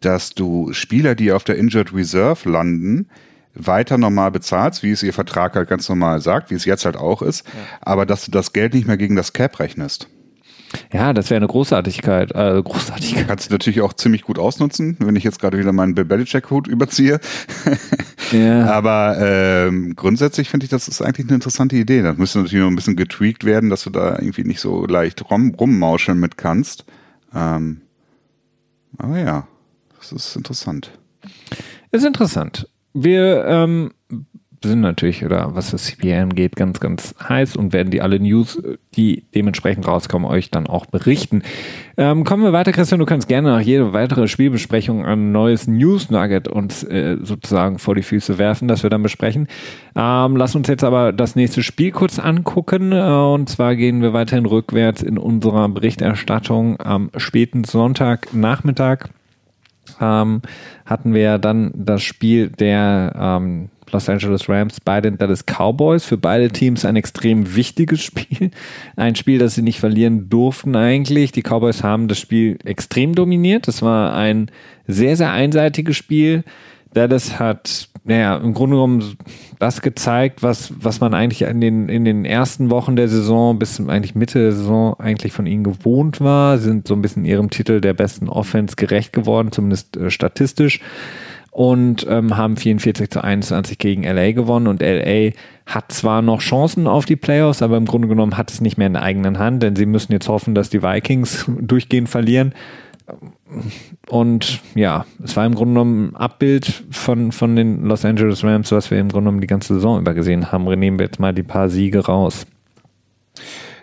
dass 0.00 0.30
du 0.30 0.72
Spieler, 0.72 1.14
die 1.14 1.32
auf 1.32 1.44
der 1.44 1.56
Injured 1.56 1.94
Reserve 1.94 2.48
landen, 2.48 3.08
weiter 3.54 3.96
normal 3.96 4.30
bezahlst, 4.30 4.82
wie 4.82 4.90
es 4.90 5.02
ihr 5.02 5.14
Vertrag 5.14 5.54
halt 5.54 5.68
ganz 5.68 5.88
normal 5.88 6.20
sagt, 6.20 6.50
wie 6.50 6.54
es 6.54 6.64
jetzt 6.64 6.84
halt 6.84 6.96
auch 6.96 7.22
ist, 7.22 7.46
ja. 7.46 7.52
aber 7.80 8.04
dass 8.04 8.24
du 8.24 8.30
das 8.30 8.52
Geld 8.52 8.74
nicht 8.74 8.86
mehr 8.86 8.98
gegen 8.98 9.16
das 9.16 9.32
Cap 9.32 9.58
rechnest. 9.60 10.08
Ja, 10.92 11.12
das 11.12 11.30
wäre 11.30 11.36
eine 11.36 11.46
Großartigkeit. 11.46 12.32
Äh, 12.32 12.62
Großartigkeit. 12.62 13.28
Kannst 13.28 13.48
du 13.48 13.54
natürlich 13.54 13.80
auch 13.80 13.92
ziemlich 13.92 14.22
gut 14.22 14.38
ausnutzen, 14.38 14.96
wenn 14.98 15.16
ich 15.16 15.24
jetzt 15.24 15.40
gerade 15.40 15.58
wieder 15.58 15.72
meinen 15.72 15.94
Bill 15.94 16.04
Belichick-Hut 16.04 16.66
überziehe. 16.66 17.20
Ja. 18.32 18.66
Aber 18.72 19.16
ähm, 19.18 19.94
grundsätzlich 19.94 20.48
finde 20.48 20.64
ich, 20.64 20.70
das 20.70 20.88
ist 20.88 21.02
eigentlich 21.02 21.26
eine 21.26 21.36
interessante 21.36 21.76
Idee. 21.76 22.02
Das 22.02 22.16
müsste 22.16 22.38
natürlich 22.38 22.62
noch 22.62 22.70
ein 22.70 22.76
bisschen 22.76 22.96
getweakt 22.96 23.44
werden, 23.44 23.70
dass 23.70 23.84
du 23.84 23.90
da 23.90 24.18
irgendwie 24.18 24.44
nicht 24.44 24.60
so 24.60 24.86
leicht 24.86 25.30
rum, 25.30 25.54
rummauscheln 25.54 26.18
mit 26.18 26.36
kannst. 26.36 26.84
Ähm, 27.34 27.82
aber 28.98 29.18
ja, 29.18 29.46
das 29.98 30.12
ist 30.12 30.36
interessant. 30.36 30.90
Ist 31.90 32.04
interessant. 32.04 32.68
Wir 32.94 33.44
ähm, 33.46 33.92
sind 34.62 34.80
natürlich, 34.80 35.24
oder 35.24 35.54
was 35.54 35.70
das 35.70 35.84
CPA 35.84 36.22
angeht, 36.22 36.56
ganz, 36.56 36.80
ganz 36.80 37.14
heiß 37.28 37.56
und 37.56 37.72
werden 37.72 37.90
die 37.90 38.00
alle 38.00 38.18
News, 38.20 38.62
die 38.94 39.24
dementsprechend 39.34 39.86
rauskommen, 39.86 40.28
euch 40.28 40.50
dann 40.50 40.66
auch 40.66 40.86
berichten. 40.86 41.42
Ähm, 41.96 42.24
kommen 42.24 42.42
wir 42.42 42.52
weiter, 42.52 42.72
Christian. 42.72 43.00
Du 43.00 43.06
kannst 43.06 43.28
gerne 43.28 43.50
nach 43.50 43.60
jeder 43.60 43.92
weitere 43.92 44.28
Spielbesprechung 44.28 45.04
ein 45.04 45.32
neues 45.32 45.66
News 45.66 46.10
Nugget 46.10 46.48
uns 46.48 46.82
äh, 46.84 47.16
sozusagen 47.22 47.78
vor 47.78 47.94
die 47.94 48.02
Füße 48.02 48.38
werfen, 48.38 48.68
das 48.68 48.82
wir 48.82 48.90
dann 48.90 49.02
besprechen. 49.02 49.48
Ähm, 49.94 50.36
lass 50.36 50.54
uns 50.54 50.68
jetzt 50.68 50.84
aber 50.84 51.12
das 51.12 51.36
nächste 51.36 51.62
Spiel 51.62 51.90
kurz 51.90 52.18
angucken. 52.18 52.92
Äh, 52.92 53.02
und 53.02 53.48
zwar 53.48 53.76
gehen 53.76 54.02
wir 54.02 54.12
weiterhin 54.12 54.46
rückwärts 54.46 55.02
in 55.02 55.18
unserer 55.18 55.68
Berichterstattung 55.68 56.80
am 56.80 57.10
späten 57.16 57.64
Sonntagnachmittag. 57.64 59.08
Ähm, 60.00 60.42
hatten 60.84 61.14
wir 61.14 61.38
dann 61.38 61.72
das 61.74 62.02
Spiel 62.02 62.50
der 62.50 63.12
ähm, 63.18 63.70
Los 63.92 64.08
Angeles 64.08 64.48
Rams 64.48 64.80
bei 64.80 65.00
den 65.00 65.18
Dallas 65.18 65.44
Cowboys. 65.44 66.04
Für 66.04 66.16
beide 66.16 66.50
Teams 66.50 66.84
ein 66.84 66.96
extrem 66.96 67.54
wichtiges 67.54 68.02
Spiel. 68.02 68.50
Ein 68.96 69.14
Spiel, 69.14 69.38
das 69.38 69.54
sie 69.54 69.62
nicht 69.62 69.80
verlieren 69.80 70.28
durften 70.28 70.74
eigentlich. 70.76 71.32
Die 71.32 71.42
Cowboys 71.42 71.82
haben 71.82 72.08
das 72.08 72.18
Spiel 72.18 72.58
extrem 72.64 73.14
dominiert. 73.14 73.68
Das 73.68 73.82
war 73.82 74.14
ein 74.14 74.50
sehr, 74.86 75.16
sehr 75.16 75.32
einseitiges 75.32 75.96
Spiel. 75.96 76.44
Dallas 76.96 77.38
hat, 77.38 77.88
naja, 78.04 78.36
im 78.36 78.54
Grunde 78.54 78.76
genommen 78.76 79.16
das 79.58 79.82
gezeigt, 79.82 80.42
was, 80.42 80.72
was 80.80 81.00
man 81.00 81.12
eigentlich 81.12 81.42
in 81.42 81.60
den, 81.60 81.88
in 81.90 82.06
den 82.06 82.24
ersten 82.24 82.70
Wochen 82.70 82.96
der 82.96 83.08
Saison 83.08 83.58
bis 83.58 83.78
eigentlich 83.80 84.14
Mitte 84.14 84.38
der 84.38 84.52
Saison 84.52 84.98
eigentlich 84.98 85.32
von 85.32 85.46
ihnen 85.46 85.62
gewohnt 85.62 86.22
war. 86.22 86.56
Sie 86.56 86.64
sind 86.64 86.88
so 86.88 86.94
ein 86.94 87.02
bisschen 87.02 87.26
ihrem 87.26 87.50
Titel 87.50 87.82
der 87.82 87.92
besten 87.92 88.30
Offense 88.30 88.76
gerecht 88.76 89.12
geworden, 89.12 89.52
zumindest 89.52 89.96
äh, 89.98 90.10
statistisch 90.10 90.80
und 91.56 92.06
ähm, 92.10 92.36
haben 92.36 92.58
44 92.58 93.08
zu 93.08 93.24
21 93.24 93.78
gegen 93.78 94.02
LA 94.02 94.32
gewonnen. 94.32 94.66
Und 94.66 94.82
LA 94.82 95.30
hat 95.64 95.90
zwar 95.90 96.20
noch 96.20 96.42
Chancen 96.42 96.86
auf 96.86 97.06
die 97.06 97.16
Playoffs, 97.16 97.62
aber 97.62 97.78
im 97.78 97.86
Grunde 97.86 98.08
genommen 98.08 98.36
hat 98.36 98.50
es 98.50 98.60
nicht 98.60 98.76
mehr 98.76 98.88
in 98.88 98.92
der 98.92 99.02
eigenen 99.02 99.38
Hand, 99.38 99.62
denn 99.62 99.74
sie 99.74 99.86
müssen 99.86 100.12
jetzt 100.12 100.28
hoffen, 100.28 100.54
dass 100.54 100.68
die 100.68 100.82
Vikings 100.82 101.46
durchgehend 101.62 102.10
verlieren. 102.10 102.52
Und 104.06 104.60
ja, 104.74 105.06
es 105.24 105.34
war 105.34 105.46
im 105.46 105.54
Grunde 105.54 105.72
genommen 105.72 106.10
ein 106.10 106.16
Abbild 106.16 106.84
von, 106.90 107.32
von 107.32 107.56
den 107.56 107.84
Los 107.84 108.04
Angeles 108.04 108.44
Rams, 108.44 108.70
was 108.70 108.90
wir 108.90 108.98
im 108.98 109.08
Grunde 109.08 109.30
genommen 109.30 109.40
die 109.40 109.46
ganze 109.46 109.76
Saison 109.76 109.98
über 109.98 110.12
gesehen 110.12 110.52
haben. 110.52 110.64
Nehmen 110.64 110.98
wir 110.98 111.06
jetzt 111.06 111.20
mal 111.20 111.32
die 111.32 111.42
paar 111.42 111.70
Siege 111.70 112.04
raus. 112.04 112.46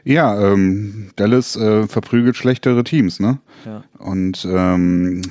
Ja, 0.04 0.40
ähm, 0.40 1.10
Dallas 1.16 1.56
äh, 1.56 1.88
verprügelt 1.88 2.36
schlechtere 2.36 2.84
Teams, 2.84 3.20
ne? 3.20 3.40
Ja. 3.66 3.84
Und 3.98 4.48
ähm, 4.48 5.24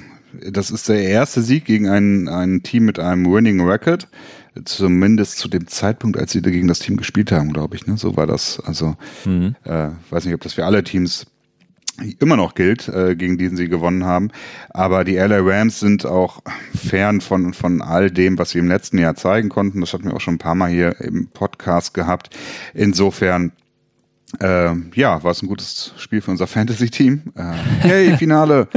das 0.50 0.70
ist 0.70 0.88
der 0.88 1.02
erste 1.02 1.42
Sieg 1.42 1.64
gegen 1.64 1.88
ein, 1.88 2.28
ein 2.28 2.62
Team 2.62 2.84
mit 2.84 2.98
einem 2.98 3.30
Winning 3.30 3.60
Record. 3.60 4.08
Zumindest 4.64 5.38
zu 5.38 5.48
dem 5.48 5.66
Zeitpunkt, 5.66 6.18
als 6.18 6.32
sie 6.32 6.42
gegen 6.42 6.68
das 6.68 6.78
Team 6.78 6.98
gespielt 6.98 7.32
haben, 7.32 7.54
glaube 7.54 7.74
ich. 7.74 7.86
Ne? 7.86 7.96
So 7.96 8.16
war 8.16 8.26
das. 8.26 8.60
Also, 8.60 8.96
mhm. 9.24 9.56
äh, 9.64 9.88
weiß 10.10 10.26
nicht, 10.26 10.34
ob 10.34 10.42
das 10.42 10.52
für 10.52 10.66
alle 10.66 10.84
Teams 10.84 11.26
immer 12.18 12.36
noch 12.36 12.54
gilt, 12.54 12.88
äh, 12.88 13.16
gegen 13.16 13.38
diesen 13.38 13.56
sie 13.56 13.68
gewonnen 13.68 14.04
haben. 14.04 14.30
Aber 14.70 15.04
die 15.04 15.16
LA 15.16 15.38
Rams 15.40 15.80
sind 15.80 16.06
auch 16.06 16.42
fern 16.74 17.20
von, 17.20 17.54
von 17.54 17.82
all 17.82 18.10
dem, 18.10 18.38
was 18.38 18.50
sie 18.50 18.58
im 18.58 18.68
letzten 18.68 18.98
Jahr 18.98 19.14
zeigen 19.14 19.48
konnten. 19.48 19.80
Das 19.80 19.92
hatten 19.92 20.04
wir 20.04 20.14
auch 20.14 20.20
schon 20.20 20.34
ein 20.34 20.38
paar 20.38 20.54
Mal 20.54 20.70
hier 20.70 21.00
im 21.00 21.28
Podcast 21.28 21.94
gehabt. 21.94 22.30
Insofern 22.74 23.52
äh, 24.40 24.72
ja, 24.94 25.22
war 25.22 25.30
es 25.30 25.42
ein 25.42 25.48
gutes 25.48 25.92
Spiel 25.96 26.20
für 26.20 26.30
unser 26.30 26.46
Fantasy-Team. 26.46 27.22
Äh, 27.34 27.42
hey, 27.80 28.16
Finale! 28.18 28.68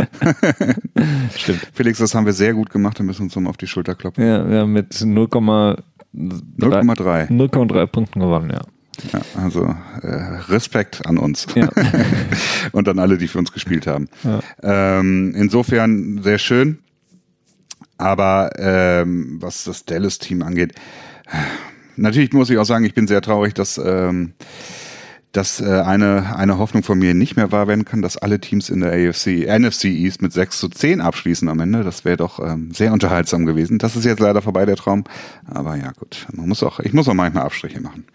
Stimmt. 1.36 1.68
Felix, 1.74 2.00
das 2.00 2.16
haben 2.16 2.26
wir 2.26 2.34
sehr 2.34 2.54
gut 2.54 2.70
gemacht. 2.70 3.00
Wir 3.00 3.06
müssen 3.06 3.24
uns 3.24 3.36
nochmal 3.36 3.52
auf 3.52 3.58
die 3.58 3.68
Schulter 3.68 3.96
klopfen. 3.96 4.26
Ja, 4.26 4.50
wir 4.50 4.60
haben 4.60 4.74
mit 4.74 4.94
0,3 4.94 5.78
0,3 6.16 7.86
Punkten 7.88 8.20
gewonnen, 8.20 8.50
ja. 8.52 8.62
Ja, 9.12 9.22
also 9.36 9.76
äh, 10.02 10.08
Respekt 10.48 11.06
an 11.06 11.18
uns 11.18 11.48
ja. 11.56 11.70
und 12.72 12.88
an 12.88 13.00
alle, 13.00 13.18
die 13.18 13.28
für 13.28 13.40
uns 13.40 13.52
gespielt 13.52 13.88
haben. 13.88 14.08
Ja. 14.24 14.40
Ähm, 14.64 15.34
insofern 15.36 16.22
sehr 16.24 16.38
schön. 16.38 16.80
Aber 17.98 18.52
ähm, 18.58 19.38
was 19.42 19.64
das 19.64 19.86
Dallas-Team 19.86 20.42
angeht, 20.44 20.76
natürlich 21.96 22.34
muss 22.34 22.50
ich 22.50 22.58
auch 22.58 22.66
sagen, 22.66 22.86
ich 22.86 22.94
bin 22.94 23.08
sehr 23.08 23.22
traurig, 23.22 23.54
dass, 23.54 23.78
ähm, 23.78 24.34
dass 25.36 25.60
äh, 25.60 25.66
eine, 25.66 26.36
eine 26.38 26.58
Hoffnung 26.58 26.84
von 26.84 26.98
mir 26.98 27.14
nicht 27.14 27.36
mehr 27.36 27.52
wahr 27.52 27.68
werden 27.68 27.84
kann, 27.84 28.02
dass 28.02 28.18
alle 28.18 28.40
Teams 28.40 28.70
in 28.70 28.80
der 28.80 28.92
AFC, 28.94 29.48
NFC 29.48 29.86
East 29.86 30.22
mit 30.22 30.32
6 30.32 30.60
zu 30.60 30.70
10 30.70 31.02
abschließen 31.02 31.50
am 31.50 31.60
Ende. 31.60 31.84
Das 31.84 32.06
wäre 32.06 32.18
doch 32.18 32.40
ähm, 32.40 32.72
sehr 32.72 32.94
unterhaltsam 32.94 33.46
gewesen. 33.46 33.78
Das 33.78 33.96
ist 33.96 34.06
jetzt 34.06 34.20
leider 34.20 34.42
vorbei, 34.42 34.66
der 34.66 34.78
Traum. 34.78 35.04
Aber 35.46 35.76
ja, 35.76 35.92
gut. 35.92 36.26
Man 36.34 36.48
muss 36.48 36.64
auch, 36.64 36.80
ich 36.80 36.94
muss 36.94 37.10
auch 37.10 37.14
manchmal 37.14 37.44
Abstriche 37.44 37.82
machen. 37.82 38.06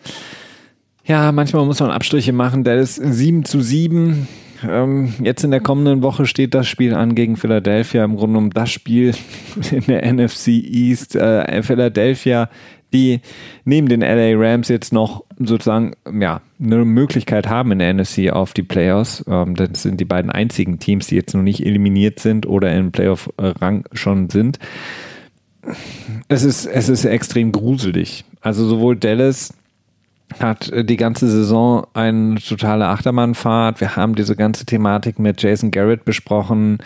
Ja, 1.04 1.32
manchmal 1.32 1.66
muss 1.66 1.80
man 1.80 1.90
Abstriche 1.90 2.32
machen. 2.32 2.64
Der 2.64 2.76
ist 2.76 2.94
7 2.94 3.44
zu 3.44 3.60
7. 3.60 4.26
Ähm, 4.62 5.14
jetzt 5.22 5.44
in 5.44 5.50
der 5.50 5.60
kommenden 5.60 6.02
Woche 6.02 6.26
steht 6.26 6.54
das 6.54 6.68
Spiel 6.68 6.94
an 6.94 7.14
gegen 7.14 7.36
Philadelphia. 7.36 8.04
Im 8.04 8.16
Grunde 8.16 8.38
um 8.38 8.50
das 8.50 8.70
Spiel 8.70 9.14
in 9.70 9.84
der 9.86 10.10
NFC 10.10 10.48
East. 10.48 11.16
Äh, 11.16 11.62
Philadelphia, 11.62 12.48
die 12.92 13.20
neben 13.64 13.88
den 13.88 14.00
LA 14.00 14.32
Rams 14.36 14.68
jetzt 14.68 14.92
noch 14.92 15.24
sozusagen 15.38 15.94
ja, 16.12 16.40
eine 16.60 16.84
Möglichkeit 16.84 17.48
haben 17.48 17.72
in 17.72 17.78
der 17.78 17.94
NFC 17.94 18.30
auf 18.30 18.52
die 18.52 18.62
Playoffs. 18.62 19.24
Ähm, 19.28 19.54
das 19.54 19.82
sind 19.82 20.00
die 20.00 20.04
beiden 20.04 20.30
einzigen 20.30 20.78
Teams, 20.78 21.06
die 21.06 21.16
jetzt 21.16 21.34
noch 21.34 21.42
nicht 21.42 21.64
eliminiert 21.64 22.20
sind 22.20 22.46
oder 22.46 22.72
im 22.74 22.92
Playoff-Rang 22.92 23.84
schon 23.92 24.30
sind. 24.30 24.58
Es 26.28 26.42
ist, 26.42 26.66
es 26.66 26.88
ist 26.88 27.04
extrem 27.04 27.52
gruselig. 27.52 28.24
Also 28.40 28.66
sowohl 28.66 28.96
Dallas 28.96 29.54
hat 30.38 30.70
äh, 30.70 30.84
die 30.84 30.96
ganze 30.96 31.28
Saison 31.28 31.86
eine 31.94 32.36
totale 32.40 32.86
Achtermannfahrt. 32.86 33.80
Wir 33.80 33.96
haben 33.96 34.14
diese 34.14 34.36
ganze 34.36 34.64
Thematik 34.64 35.18
mit 35.18 35.42
Jason 35.42 35.70
Garrett 35.70 36.04
besprochen. 36.04 36.78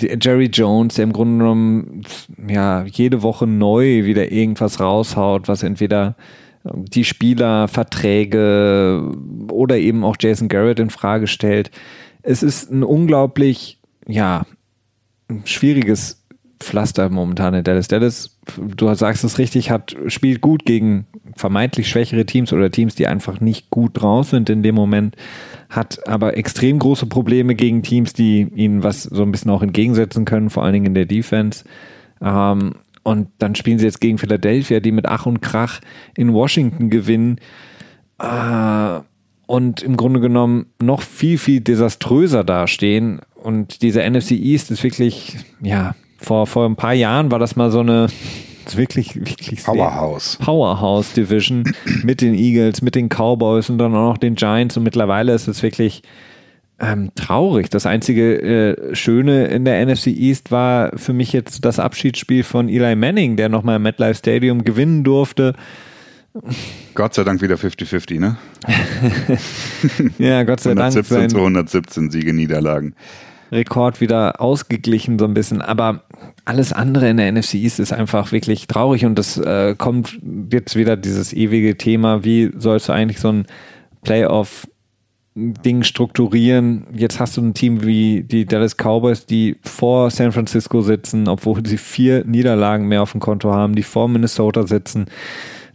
Jerry 0.00 0.46
Jones, 0.46 0.94
der 0.94 1.04
im 1.04 1.12
Grunde 1.12 1.38
genommen 1.38 2.02
ja 2.48 2.84
jede 2.84 3.22
Woche 3.22 3.46
neu 3.46 4.04
wieder 4.04 4.32
irgendwas 4.32 4.80
raushaut, 4.80 5.48
was 5.48 5.62
entweder 5.62 6.16
ähm, 6.64 6.84
die 6.86 7.04
Spieler, 7.04 7.68
Verträge 7.68 9.12
oder 9.50 9.76
eben 9.76 10.04
auch 10.04 10.16
Jason 10.18 10.48
Garrett 10.48 10.80
in 10.80 10.90
Frage 10.90 11.26
stellt. 11.26 11.70
Es 12.22 12.42
ist 12.42 12.70
ein 12.70 12.82
unglaublich, 12.82 13.78
ja, 14.06 14.46
schwieriges 15.44 16.22
Pflaster 16.58 17.08
momentan 17.10 17.54
in 17.54 17.64
Dallas. 17.64 17.88
Dallas, 17.88 18.38
du 18.56 18.92
sagst 18.94 19.24
es 19.24 19.38
richtig, 19.38 19.70
hat, 19.70 19.94
spielt 20.06 20.40
gut 20.40 20.64
gegen 20.64 21.06
vermeintlich 21.36 21.88
schwächere 21.88 22.24
Teams 22.24 22.52
oder 22.52 22.70
Teams, 22.70 22.94
die 22.94 23.06
einfach 23.06 23.40
nicht 23.40 23.70
gut 23.70 24.00
drauf 24.00 24.30
sind 24.30 24.48
in 24.48 24.62
dem 24.62 24.74
Moment, 24.74 25.16
hat 25.76 26.08
aber 26.08 26.36
extrem 26.36 26.78
große 26.78 27.06
Probleme 27.06 27.54
gegen 27.54 27.82
Teams, 27.82 28.12
die 28.12 28.48
ihnen 28.54 28.82
was 28.82 29.04
so 29.04 29.22
ein 29.22 29.30
bisschen 29.30 29.50
auch 29.50 29.62
entgegensetzen 29.62 30.24
können, 30.24 30.50
vor 30.50 30.64
allen 30.64 30.72
Dingen 30.72 30.86
in 30.86 30.94
der 30.94 31.06
Defense. 31.06 31.64
Ähm, 32.20 32.76
und 33.02 33.28
dann 33.38 33.54
spielen 33.54 33.78
sie 33.78 33.84
jetzt 33.84 34.00
gegen 34.00 34.18
Philadelphia, 34.18 34.80
die 34.80 34.90
mit 34.90 35.06
Ach 35.06 35.26
und 35.26 35.40
Krach 35.42 35.80
in 36.16 36.32
Washington 36.32 36.90
gewinnen. 36.90 37.38
Äh, 38.18 39.00
und 39.46 39.82
im 39.82 39.96
Grunde 39.96 40.18
genommen 40.18 40.66
noch 40.82 41.02
viel, 41.02 41.38
viel 41.38 41.60
desaströser 41.60 42.42
dastehen. 42.42 43.20
Und 43.34 43.82
dieser 43.82 44.08
NFC 44.08 44.32
East 44.32 44.72
ist 44.72 44.82
wirklich, 44.82 45.36
ja, 45.60 45.94
vor, 46.18 46.46
vor 46.48 46.66
ein 46.66 46.74
paar 46.74 46.94
Jahren 46.94 47.30
war 47.30 47.38
das 47.38 47.54
mal 47.54 47.70
so 47.70 47.80
eine 47.80 48.08
wirklich, 48.74 49.14
wirklich 49.14 49.62
Powerhouse. 49.62 50.38
Powerhouse 50.40 51.12
Division 51.12 51.64
mit 52.02 52.20
den 52.20 52.34
Eagles, 52.34 52.82
mit 52.82 52.94
den 52.94 53.08
Cowboys 53.08 53.70
und 53.70 53.78
dann 53.78 53.94
auch 53.94 54.10
noch 54.10 54.18
den 54.18 54.34
Giants. 54.34 54.76
Und 54.76 54.82
mittlerweile 54.82 55.34
ist 55.34 55.46
es 55.46 55.62
wirklich 55.62 56.02
ähm, 56.78 57.10
traurig. 57.14 57.70
Das 57.70 57.86
einzige 57.86 58.42
äh, 58.42 58.94
Schöne 58.94 59.46
in 59.46 59.64
der 59.64 59.84
NFC 59.86 60.08
East 60.08 60.50
war 60.50 60.90
für 60.96 61.12
mich 61.12 61.32
jetzt 61.32 61.64
das 61.64 61.78
Abschiedsspiel 61.78 62.42
von 62.42 62.68
Eli 62.68 62.96
Manning, 62.96 63.36
der 63.36 63.48
nochmal 63.48 63.76
im 63.76 63.82
MetLife 63.82 64.16
Stadium 64.16 64.64
gewinnen 64.64 65.04
durfte. 65.04 65.54
Gott 66.94 67.14
sei 67.14 67.24
Dank 67.24 67.40
wieder 67.40 67.56
50-50, 67.56 68.20
ne? 68.20 68.36
ja, 70.18 70.42
Gott 70.42 70.60
sei 70.60 70.72
117 70.72 71.16
Dank. 71.16 71.30
117 71.30 71.30
zu 71.30 71.36
117 71.38 72.10
Siege, 72.10 72.34
Niederlagen. 72.34 72.94
Rekord 73.52 74.00
wieder 74.00 74.40
ausgeglichen, 74.40 75.18
so 75.18 75.24
ein 75.24 75.34
bisschen. 75.34 75.62
Aber 75.62 76.02
alles 76.44 76.72
andere 76.72 77.08
in 77.08 77.16
der 77.16 77.30
NFC 77.32 77.54
East 77.54 77.80
ist 77.80 77.92
einfach 77.92 78.32
wirklich 78.32 78.66
traurig 78.66 79.04
und 79.04 79.18
das 79.18 79.38
äh, 79.38 79.74
kommt 79.76 80.18
jetzt 80.52 80.76
wieder 80.76 80.96
dieses 80.96 81.32
ewige 81.32 81.76
Thema, 81.76 82.24
wie 82.24 82.50
sollst 82.56 82.88
du 82.88 82.92
eigentlich 82.92 83.20
so 83.20 83.30
ein 83.30 83.46
Playoff 84.02 84.66
Ding 85.36 85.82
strukturieren. 85.82 86.86
Jetzt 86.94 87.20
hast 87.20 87.36
du 87.36 87.42
ein 87.42 87.52
Team 87.52 87.84
wie 87.84 88.22
die 88.22 88.46
Dallas 88.46 88.76
Cowboys, 88.76 89.26
die 89.26 89.56
vor 89.62 90.10
San 90.10 90.32
Francisco 90.32 90.80
sitzen, 90.80 91.28
obwohl 91.28 91.64
sie 91.66 91.76
vier 91.76 92.24
Niederlagen 92.24 92.88
mehr 92.88 93.02
auf 93.02 93.12
dem 93.12 93.20
Konto 93.20 93.52
haben, 93.52 93.74
die 93.74 93.82
vor 93.82 94.08
Minnesota 94.08 94.66
sitzen. 94.66 95.06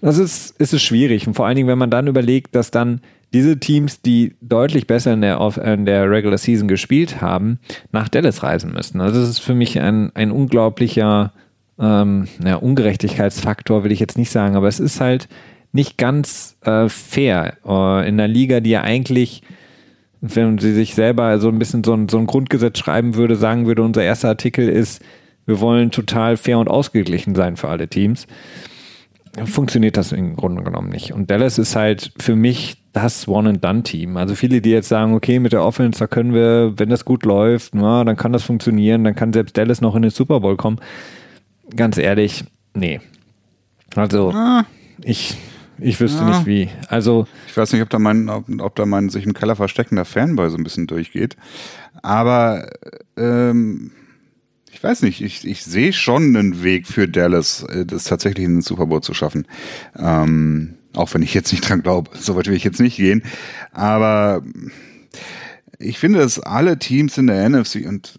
Das 0.01 0.17
ist, 0.17 0.59
ist 0.59 0.73
es 0.73 0.81
schwierig. 0.81 1.27
Und 1.27 1.35
vor 1.35 1.45
allen 1.45 1.55
Dingen, 1.55 1.67
wenn 1.67 1.77
man 1.77 1.91
dann 1.91 2.07
überlegt, 2.07 2.55
dass 2.55 2.71
dann 2.71 3.01
diese 3.33 3.59
Teams, 3.59 4.01
die 4.01 4.35
deutlich 4.41 4.87
besser 4.87 5.13
in 5.13 5.21
der, 5.21 5.39
in 5.63 5.85
der 5.85 6.09
Regular 6.09 6.37
Season 6.37 6.67
gespielt 6.67 7.21
haben, 7.21 7.59
nach 7.91 8.09
Dallas 8.09 8.43
reisen 8.43 8.73
müssen. 8.73 8.99
Also 8.99 9.21
das 9.21 9.29
ist 9.29 9.39
für 9.39 9.55
mich 9.55 9.79
ein, 9.79 10.11
ein 10.15 10.31
unglaublicher 10.31 11.31
ähm, 11.79 12.27
ja, 12.43 12.55
Ungerechtigkeitsfaktor, 12.57 13.83
will 13.83 13.91
ich 13.91 13.99
jetzt 13.99 14.17
nicht 14.17 14.31
sagen, 14.31 14.55
aber 14.55 14.67
es 14.67 14.79
ist 14.79 14.99
halt 14.99 15.29
nicht 15.71 15.97
ganz 15.97 16.57
äh, 16.65 16.89
fair 16.89 17.57
äh, 17.65 18.07
in 18.07 18.19
einer 18.19 18.27
Liga, 18.27 18.59
die 18.59 18.71
ja 18.71 18.81
eigentlich, 18.81 19.41
wenn 20.19 20.57
sie 20.57 20.73
sich 20.73 20.93
selber 20.93 21.39
so 21.39 21.47
ein 21.47 21.59
bisschen 21.59 21.85
so 21.85 21.93
ein, 21.93 22.09
so 22.09 22.17
ein 22.17 22.27
Grundgesetz 22.27 22.79
schreiben 22.79 23.15
würde, 23.15 23.37
sagen 23.37 23.65
würde, 23.65 23.81
unser 23.81 24.03
erster 24.03 24.27
Artikel 24.27 24.67
ist, 24.67 25.01
wir 25.45 25.61
wollen 25.61 25.89
total 25.89 26.35
fair 26.35 26.59
und 26.59 26.69
ausgeglichen 26.69 27.33
sein 27.33 27.55
für 27.55 27.69
alle 27.69 27.87
Teams 27.87 28.27
funktioniert 29.45 29.97
das 29.97 30.11
im 30.11 30.35
Grunde 30.35 30.63
genommen 30.63 30.89
nicht. 30.89 31.13
Und 31.13 31.31
Dallas 31.31 31.57
ist 31.57 31.75
halt 31.75 32.11
für 32.19 32.35
mich 32.35 32.80
das 32.93 33.27
One-and-Done-Team. 33.27 34.17
Also 34.17 34.35
viele, 34.35 34.61
die 34.61 34.71
jetzt 34.71 34.89
sagen, 34.89 35.13
okay, 35.13 35.39
mit 35.39 35.53
der 35.53 35.63
Offense, 35.63 35.99
da 35.99 36.07
können 36.07 36.33
wir, 36.33 36.73
wenn 36.77 36.89
das 36.89 37.05
gut 37.05 37.25
läuft, 37.25 37.73
na, 37.75 38.03
dann 38.03 38.17
kann 38.17 38.33
das 38.33 38.43
funktionieren, 38.43 39.03
dann 39.03 39.15
kann 39.15 39.33
selbst 39.33 39.57
Dallas 39.57 39.81
noch 39.81 39.95
in 39.95 40.01
den 40.01 40.11
Super 40.11 40.41
Bowl 40.41 40.57
kommen. 40.57 40.79
Ganz 41.75 41.97
ehrlich, 41.97 42.43
nee. 42.73 42.99
Also, 43.95 44.31
ah. 44.31 44.65
ich, 45.03 45.37
ich 45.79 45.99
wüsste 45.99 46.23
ja. 46.23 46.29
nicht 46.29 46.45
wie. 46.45 46.69
Also. 46.87 47.27
Ich 47.47 47.55
weiß 47.55 47.71
nicht, 47.73 47.81
ob 47.81 47.89
da 47.89 47.99
mein, 47.99 48.29
ob, 48.29 48.45
ob 48.59 48.75
da 48.75 48.85
mein 48.85 49.09
sich 49.09 49.25
im 49.25 49.33
Keller 49.33 49.55
versteckender 49.55 50.05
Fanboy 50.05 50.49
so 50.49 50.57
ein 50.57 50.63
bisschen 50.63 50.87
durchgeht. 50.87 51.37
Aber, 52.01 52.69
ähm, 53.17 53.91
ich 54.71 54.83
weiß 54.83 55.03
nicht, 55.03 55.21
ich, 55.21 55.47
ich 55.47 55.63
sehe 55.63 55.93
schon 55.93 56.35
einen 56.35 56.63
Weg 56.63 56.87
für 56.87 57.07
Dallas, 57.07 57.63
äh, 57.63 57.85
das 57.85 58.05
tatsächlich 58.05 58.45
in 58.45 58.55
den 58.55 58.61
Super 58.61 58.87
Bowl 58.87 59.01
zu 59.01 59.13
schaffen. 59.13 59.47
Ähm, 59.97 60.75
auch 60.95 61.13
wenn 61.13 61.21
ich 61.21 61.33
jetzt 61.33 61.51
nicht 61.51 61.67
dran 61.67 61.81
glaube, 61.81 62.11
so 62.19 62.35
weit 62.35 62.47
will 62.47 62.55
ich 62.55 62.63
jetzt 62.63 62.79
nicht 62.79 62.97
gehen. 62.97 63.23
Aber 63.71 64.43
ich 65.79 65.99
finde, 65.99 66.19
dass 66.19 66.39
alle 66.39 66.77
Teams 66.79 67.17
in 67.17 67.27
der 67.27 67.49
NFC 67.49 67.85
und 67.87 68.15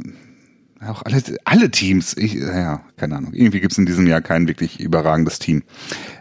auch 0.84 1.02
alle, 1.04 1.22
alle 1.44 1.70
Teams, 1.70 2.16
ich, 2.16 2.34
ja, 2.34 2.80
keine 2.96 3.16
Ahnung, 3.16 3.32
irgendwie 3.34 3.60
gibt 3.60 3.72
es 3.72 3.78
in 3.78 3.86
diesem 3.86 4.06
Jahr 4.08 4.20
kein 4.20 4.48
wirklich 4.48 4.80
überragendes 4.80 5.38
Team. 5.38 5.62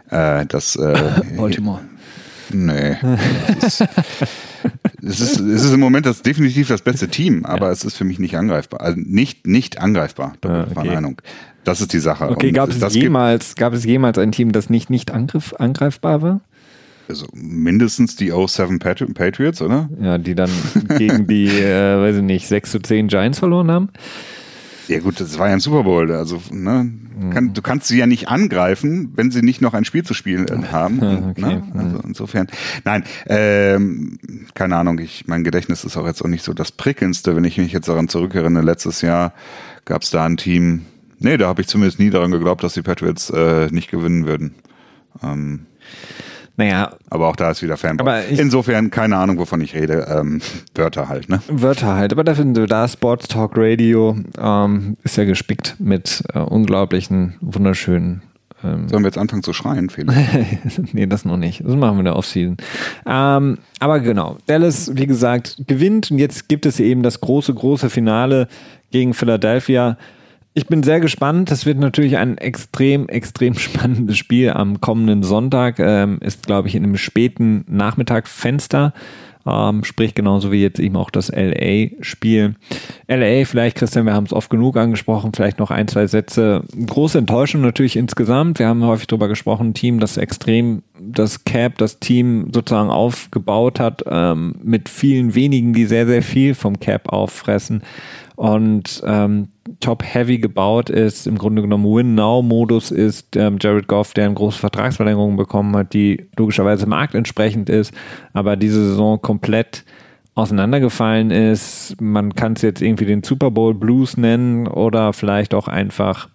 Äh, 0.08 0.46
das, 0.46 0.76
äh, 0.76 1.20
Baltimore. 1.36 1.80
Nee. 2.52 2.96
Ist, 3.58 3.84
es 5.02 5.20
ist, 5.20 5.40
es 5.40 5.64
ist 5.64 5.72
im 5.72 5.80
Moment 5.80 6.06
das 6.06 6.22
definitiv 6.22 6.68
das 6.68 6.82
beste 6.82 7.08
Team, 7.08 7.44
aber 7.44 7.66
ja. 7.66 7.72
es 7.72 7.84
ist 7.84 7.96
für 7.96 8.04
mich 8.04 8.18
nicht 8.18 8.36
angreifbar. 8.36 8.82
Also 8.82 9.00
nicht, 9.00 9.46
nicht 9.46 9.78
angreifbar, 9.78 10.34
ah, 10.42 10.66
okay. 10.70 10.88
Meinung. 10.88 11.20
Das 11.64 11.80
ist 11.80 11.92
die 11.92 12.00
Sache. 12.00 12.28
Okay, 12.28 12.50
gab 12.50 12.70
es, 12.70 12.94
jemals, 12.94 13.54
gab 13.54 13.72
es 13.72 13.84
jemals 13.84 14.18
ein 14.18 14.32
Team, 14.32 14.52
das 14.52 14.68
nicht, 14.68 14.90
nicht 14.90 15.12
angriff, 15.12 15.54
angreifbar 15.58 16.22
war? 16.22 16.40
Also 17.08 17.26
mindestens 17.34 18.16
die 18.16 18.30
07 18.30 18.78
Patriots, 18.78 19.60
oder? 19.60 19.88
Ja, 20.00 20.18
die 20.18 20.34
dann 20.34 20.50
gegen 20.98 21.26
die, 21.26 21.46
äh, 21.48 22.00
weiß 22.00 22.16
ich 22.16 22.22
nicht, 22.22 22.48
6 22.48 22.70
zu 22.70 22.80
10 22.80 23.08
Giants 23.08 23.38
verloren 23.38 23.70
haben. 23.70 23.90
Ja 24.88 24.98
gut, 24.98 25.20
das 25.20 25.38
war 25.38 25.48
ja 25.48 25.54
ein 25.54 25.60
Super 25.60 25.84
Bowl. 25.84 26.10
Also 26.10 26.42
ne, 26.50 26.90
kann, 27.30 27.52
du 27.54 27.62
kannst 27.62 27.86
sie 27.86 27.98
ja 27.98 28.06
nicht 28.06 28.28
angreifen, 28.28 29.12
wenn 29.14 29.30
sie 29.30 29.42
nicht 29.42 29.60
noch 29.60 29.74
ein 29.74 29.84
Spiel 29.84 30.04
zu 30.04 30.14
spielen 30.14 30.46
haben. 30.72 31.30
okay. 31.30 31.40
ne? 31.40 31.62
Also 31.74 32.00
insofern, 32.04 32.48
nein, 32.84 33.04
ähm, 33.26 34.18
keine 34.54 34.76
Ahnung. 34.76 34.98
Ich, 34.98 35.26
mein 35.26 35.44
Gedächtnis 35.44 35.84
ist 35.84 35.96
auch 35.96 36.06
jetzt 36.06 36.22
auch 36.22 36.28
nicht 36.28 36.44
so 36.44 36.52
das 36.52 36.72
prickelndste. 36.72 37.36
Wenn 37.36 37.44
ich 37.44 37.58
mich 37.58 37.72
jetzt 37.72 37.88
daran 37.88 38.08
zurückerinnere, 38.08 38.64
letztes 38.64 39.02
Jahr 39.02 39.32
gab 39.84 40.02
es 40.02 40.10
da 40.10 40.24
ein 40.24 40.36
Team. 40.36 40.86
Nee, 41.22 41.36
da 41.36 41.48
habe 41.48 41.62
ich 41.62 41.68
zumindest 41.68 41.98
nie 41.98 42.10
daran 42.10 42.30
geglaubt, 42.30 42.62
dass 42.62 42.74
die 42.74 42.82
Patriots 42.82 43.30
äh, 43.30 43.68
nicht 43.70 43.90
gewinnen 43.90 44.26
würden. 44.26 44.54
Ähm, 45.22 45.66
naja. 46.56 46.94
Aber 47.08 47.28
auch 47.28 47.36
da 47.36 47.50
ist 47.50 47.62
wieder 47.62 47.76
Fanboy. 47.76 48.22
Insofern 48.30 48.90
keine 48.90 49.16
Ahnung, 49.16 49.38
wovon 49.38 49.60
ich 49.60 49.74
rede. 49.74 50.06
Ähm, 50.10 50.40
Wörter 50.74 51.08
halt, 51.08 51.28
ne? 51.28 51.40
Wörter 51.48 51.94
halt. 51.94 52.12
Aber 52.12 52.24
da 52.24 52.34
finden 52.34 52.56
wir 52.56 52.66
da 52.66 52.86
Sports 52.86 53.28
Talk 53.28 53.52
Radio 53.56 54.16
ähm, 54.38 54.96
ist 55.02 55.16
ja 55.16 55.24
gespickt 55.24 55.76
mit 55.78 56.22
äh, 56.34 56.40
unglaublichen, 56.40 57.36
wunderschönen 57.40 58.22
ähm, 58.64 58.88
Sollen 58.88 59.02
wir 59.02 59.08
jetzt 59.08 59.18
anfangen 59.18 59.42
zu 59.42 59.52
schreien, 59.52 59.90
Felix? 59.90 60.14
nee, 60.92 61.06
das 61.06 61.24
noch 61.24 61.36
nicht. 61.36 61.64
Das 61.64 61.74
machen 61.74 61.96
wir 61.96 62.00
in 62.00 62.04
der 62.04 62.16
Offseason. 62.16 62.56
Ähm, 63.06 63.58
aber 63.80 64.00
genau, 64.00 64.38
Dallas, 64.46 64.92
wie 64.94 65.06
gesagt, 65.06 65.56
gewinnt 65.66 66.10
und 66.10 66.18
jetzt 66.18 66.48
gibt 66.48 66.66
es 66.66 66.78
eben 66.80 67.02
das 67.02 67.20
große, 67.20 67.52
große 67.52 67.90
Finale 67.90 68.48
gegen 68.90 69.14
Philadelphia. 69.14 69.96
Ich 70.54 70.66
bin 70.66 70.82
sehr 70.82 71.00
gespannt. 71.00 71.50
Das 71.50 71.64
wird 71.64 71.78
natürlich 71.78 72.18
ein 72.18 72.36
extrem, 72.36 73.08
extrem 73.08 73.54
spannendes 73.58 74.18
Spiel 74.18 74.50
am 74.50 74.80
kommenden 74.80 75.22
Sonntag. 75.22 75.78
Ähm, 75.78 76.18
ist, 76.20 76.46
glaube 76.46 76.68
ich, 76.68 76.74
in 76.74 76.84
einem 76.84 76.96
späten 76.96 77.64
Nachmittagfenster. 77.68 78.92
Ähm, 79.44 79.82
sprich 79.82 80.14
genauso 80.14 80.52
wie 80.52 80.62
jetzt 80.62 80.78
eben 80.78 80.96
auch 80.96 81.10
das 81.10 81.28
LA-Spiel. 81.28 82.54
LA, 83.08 83.44
vielleicht, 83.44 83.76
Christian, 83.76 84.06
wir 84.06 84.12
haben 84.12 84.26
es 84.26 84.32
oft 84.32 84.50
genug 84.50 84.76
angesprochen, 84.76 85.32
vielleicht 85.34 85.58
noch 85.58 85.72
ein, 85.72 85.88
zwei 85.88 86.06
Sätze. 86.06 86.62
Große 86.86 87.18
Enttäuschung 87.18 87.60
natürlich 87.60 87.96
insgesamt. 87.96 88.60
Wir 88.60 88.68
haben 88.68 88.84
häufig 88.84 89.08
darüber 89.08 89.26
gesprochen, 89.26 89.70
ein 89.70 89.74
Team, 89.74 89.98
das 89.98 90.16
extrem 90.16 90.82
das 91.00 91.42
Cap, 91.44 91.78
das 91.78 91.98
Team 91.98 92.50
sozusagen 92.54 92.90
aufgebaut 92.90 93.80
hat, 93.80 94.04
ähm, 94.06 94.54
mit 94.62 94.88
vielen 94.88 95.34
wenigen, 95.34 95.72
die 95.72 95.86
sehr, 95.86 96.06
sehr 96.06 96.22
viel 96.22 96.54
vom 96.54 96.78
Cap 96.78 97.12
auffressen 97.12 97.82
und 98.36 99.02
ähm, 99.06 99.48
top-heavy 99.80 100.38
gebaut 100.38 100.90
ist, 100.90 101.26
im 101.26 101.38
Grunde 101.38 101.62
genommen 101.62 101.84
Win-Now-Modus 101.84 102.90
ist, 102.90 103.36
ähm, 103.36 103.58
Jared 103.60 103.88
Goff, 103.88 104.14
der 104.14 104.26
eine 104.26 104.34
große 104.34 104.58
Vertragsverlängerung 104.58 105.36
bekommen 105.36 105.76
hat, 105.76 105.92
die 105.92 106.26
logischerweise 106.36 106.86
marktentsprechend 106.86 107.68
ist, 107.68 107.94
aber 108.32 108.56
diese 108.56 108.84
Saison 108.84 109.20
komplett 109.20 109.84
auseinandergefallen 110.34 111.30
ist. 111.30 112.00
Man 112.00 112.34
kann 112.34 112.54
es 112.54 112.62
jetzt 112.62 112.80
irgendwie 112.80 113.04
den 113.04 113.22
Super 113.22 113.50
Bowl 113.50 113.74
Blues 113.74 114.16
nennen 114.16 114.66
oder 114.66 115.12
vielleicht 115.12 115.52
auch 115.52 115.68
einfach 115.68 116.30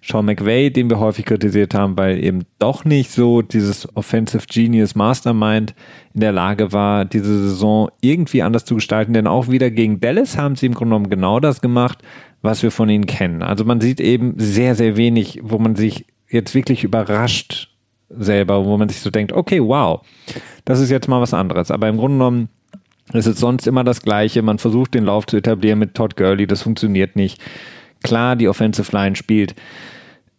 Sean 0.00 0.24
McVay, 0.24 0.70
den 0.70 0.88
wir 0.88 0.98
häufig 0.98 1.26
kritisiert 1.26 1.74
haben, 1.74 1.98
weil 1.98 2.22
eben 2.24 2.44
doch 2.58 2.86
nicht 2.86 3.10
so 3.10 3.42
dieses 3.42 3.94
Offensive 3.94 4.46
Genius 4.48 4.94
Mastermind 4.94 5.74
in 6.14 6.20
der 6.20 6.32
Lage 6.32 6.72
war, 6.72 7.04
diese 7.04 7.48
Saison 7.48 7.90
irgendwie 8.00 8.42
anders 8.42 8.64
zu 8.64 8.76
gestalten. 8.76 9.12
Denn 9.12 9.26
auch 9.26 9.48
wieder 9.48 9.70
gegen 9.70 10.00
Dallas 10.00 10.38
haben 10.38 10.56
sie 10.56 10.66
im 10.66 10.74
Grunde 10.74 10.94
genommen 10.94 11.10
genau 11.10 11.38
das 11.38 11.60
gemacht, 11.60 11.98
was 12.40 12.62
wir 12.62 12.70
von 12.70 12.88
ihnen 12.88 13.06
kennen. 13.06 13.42
Also 13.42 13.64
man 13.66 13.82
sieht 13.82 14.00
eben 14.00 14.34
sehr, 14.38 14.74
sehr 14.74 14.96
wenig, 14.96 15.40
wo 15.42 15.58
man 15.58 15.76
sich 15.76 16.06
jetzt 16.28 16.54
wirklich 16.54 16.84
überrascht 16.84 17.68
selber, 18.08 18.64
wo 18.64 18.78
man 18.78 18.88
sich 18.88 19.00
so 19.00 19.10
denkt, 19.10 19.32
okay, 19.32 19.60
wow, 19.60 20.00
das 20.64 20.80
ist 20.80 20.90
jetzt 20.90 21.08
mal 21.08 21.20
was 21.20 21.34
anderes. 21.34 21.70
Aber 21.70 21.88
im 21.88 21.98
Grunde 21.98 22.16
genommen 22.16 22.48
es 23.12 23.26
ist 23.26 23.38
sonst 23.38 23.66
immer 23.66 23.84
das 23.84 24.02
Gleiche. 24.02 24.42
Man 24.42 24.58
versucht 24.58 24.94
den 24.94 25.04
Lauf 25.04 25.26
zu 25.26 25.36
etablieren 25.36 25.78
mit 25.78 25.94
Todd 25.94 26.16
Gurley, 26.16 26.46
das 26.46 26.62
funktioniert 26.62 27.16
nicht. 27.16 27.40
Klar, 28.02 28.36
die 28.36 28.48
Offensive 28.48 28.94
Line 28.96 29.16
spielt 29.16 29.54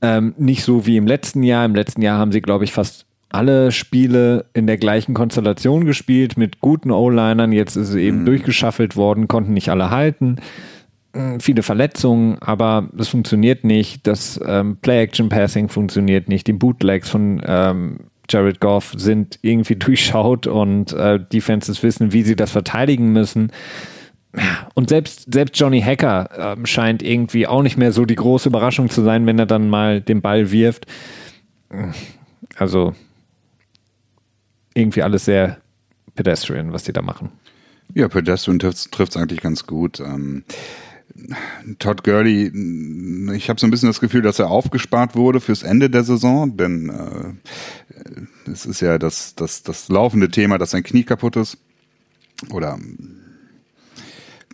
ähm, 0.02 0.34
nicht 0.38 0.64
so 0.64 0.86
wie 0.86 0.98
im 0.98 1.08
letzten 1.08 1.44
Jahr. 1.44 1.66
Im 1.66 1.76
letzten 1.76 2.02
Jahr 2.02 2.20
haben 2.20 2.32
sie, 2.32 2.42
glaube 2.42 2.66
ich, 2.66 2.74
fast 2.74 3.06
alle 3.30 3.72
Spiele 3.72 4.46
in 4.54 4.68
der 4.68 4.78
gleichen 4.78 5.14
Konstellation 5.14 5.86
gespielt 5.86 6.38
mit 6.38 6.60
guten 6.60 6.92
O-Linern. 6.92 7.52
Jetzt 7.52 7.76
ist 7.76 7.90
es 7.90 7.96
eben 7.96 8.22
mhm. 8.22 8.26
durchgeschaffelt 8.26 8.96
worden, 8.96 9.28
konnten 9.28 9.54
nicht 9.54 9.70
alle 9.70 9.90
halten. 9.90 10.38
Hm, 11.16 11.40
viele 11.40 11.64
Verletzungen, 11.64 12.38
aber 12.42 12.90
das 12.94 13.08
funktioniert 13.08 13.64
nicht. 13.64 14.06
Das 14.06 14.40
ähm, 14.46 14.78
Play-Action-Passing 14.78 15.70
funktioniert 15.70 16.28
nicht. 16.28 16.48
Die 16.48 16.54
Bootlegs 16.54 17.10
von 17.10 17.42
ähm, 17.46 18.00
Jared 18.30 18.60
Goff 18.60 18.94
sind 18.98 19.40
irgendwie 19.42 19.76
durchschaut 19.78 20.48
und 20.48 20.94
äh, 20.94 21.20
Defenses 21.20 21.84
wissen, 21.84 22.14
wie 22.14 22.24
sie 22.24 22.36
das 22.36 22.52
verteidigen 22.52 23.12
müssen. 23.12 23.52
Und 24.74 24.90
selbst, 24.90 25.32
selbst 25.32 25.60
Johnny 25.60 25.82
Hacker 25.82 26.58
äh, 26.58 26.66
scheint 26.66 27.04
irgendwie 27.04 27.46
auch 27.46 27.62
nicht 27.62 27.78
mehr 27.78 27.92
so 27.92 28.06
die 28.06 28.16
große 28.16 28.50
Überraschung 28.50 28.90
zu 28.90 29.04
sein, 29.04 29.26
wenn 29.28 29.38
er 29.38 29.46
dann 29.46 29.70
mal 29.70 30.02
den 30.02 30.22
Ball 30.22 30.52
wirft. 30.52 30.88
Also 32.56 32.96
irgendwie 34.74 35.04
alles 35.04 35.26
sehr 35.26 35.58
pedestrian, 36.16 36.74
was 36.74 36.84
die 36.84 36.94
da 36.94 37.02
machen. 37.02 37.30
Ja, 37.94 38.08
pedestrian 38.08 38.60
trifft 38.60 38.92
es 38.98 39.18
eigentlich 39.18 39.42
ganz 39.42 39.68
gut. 39.68 40.00
Ähm, 40.00 40.44
Todd 41.80 42.04
Gurley, 42.04 42.52
ich 43.36 43.50
habe 43.50 43.60
so 43.60 43.68
ein 43.68 43.72
bisschen 43.72 43.90
das 43.90 44.00
Gefühl, 44.00 44.24
dass 44.24 44.40
er 44.40 44.50
aufgespart 44.50 45.16
wurde 45.16 45.40
fürs 45.42 45.64
Ende 45.64 45.90
der 45.90 46.04
Saison, 46.04 46.58
denn 46.58 46.90
äh, 46.90 48.52
es 48.52 48.66
ist 48.66 48.82
ja 48.82 48.98
das, 48.98 49.36
das, 49.36 49.64
das 49.64 49.90
laufende 49.90 50.30
Thema, 50.30 50.58
dass 50.58 50.72
sein 50.72 50.84
Knie 50.84 51.04
kaputt 51.04 51.36
ist 51.36 51.58
oder 52.50 52.80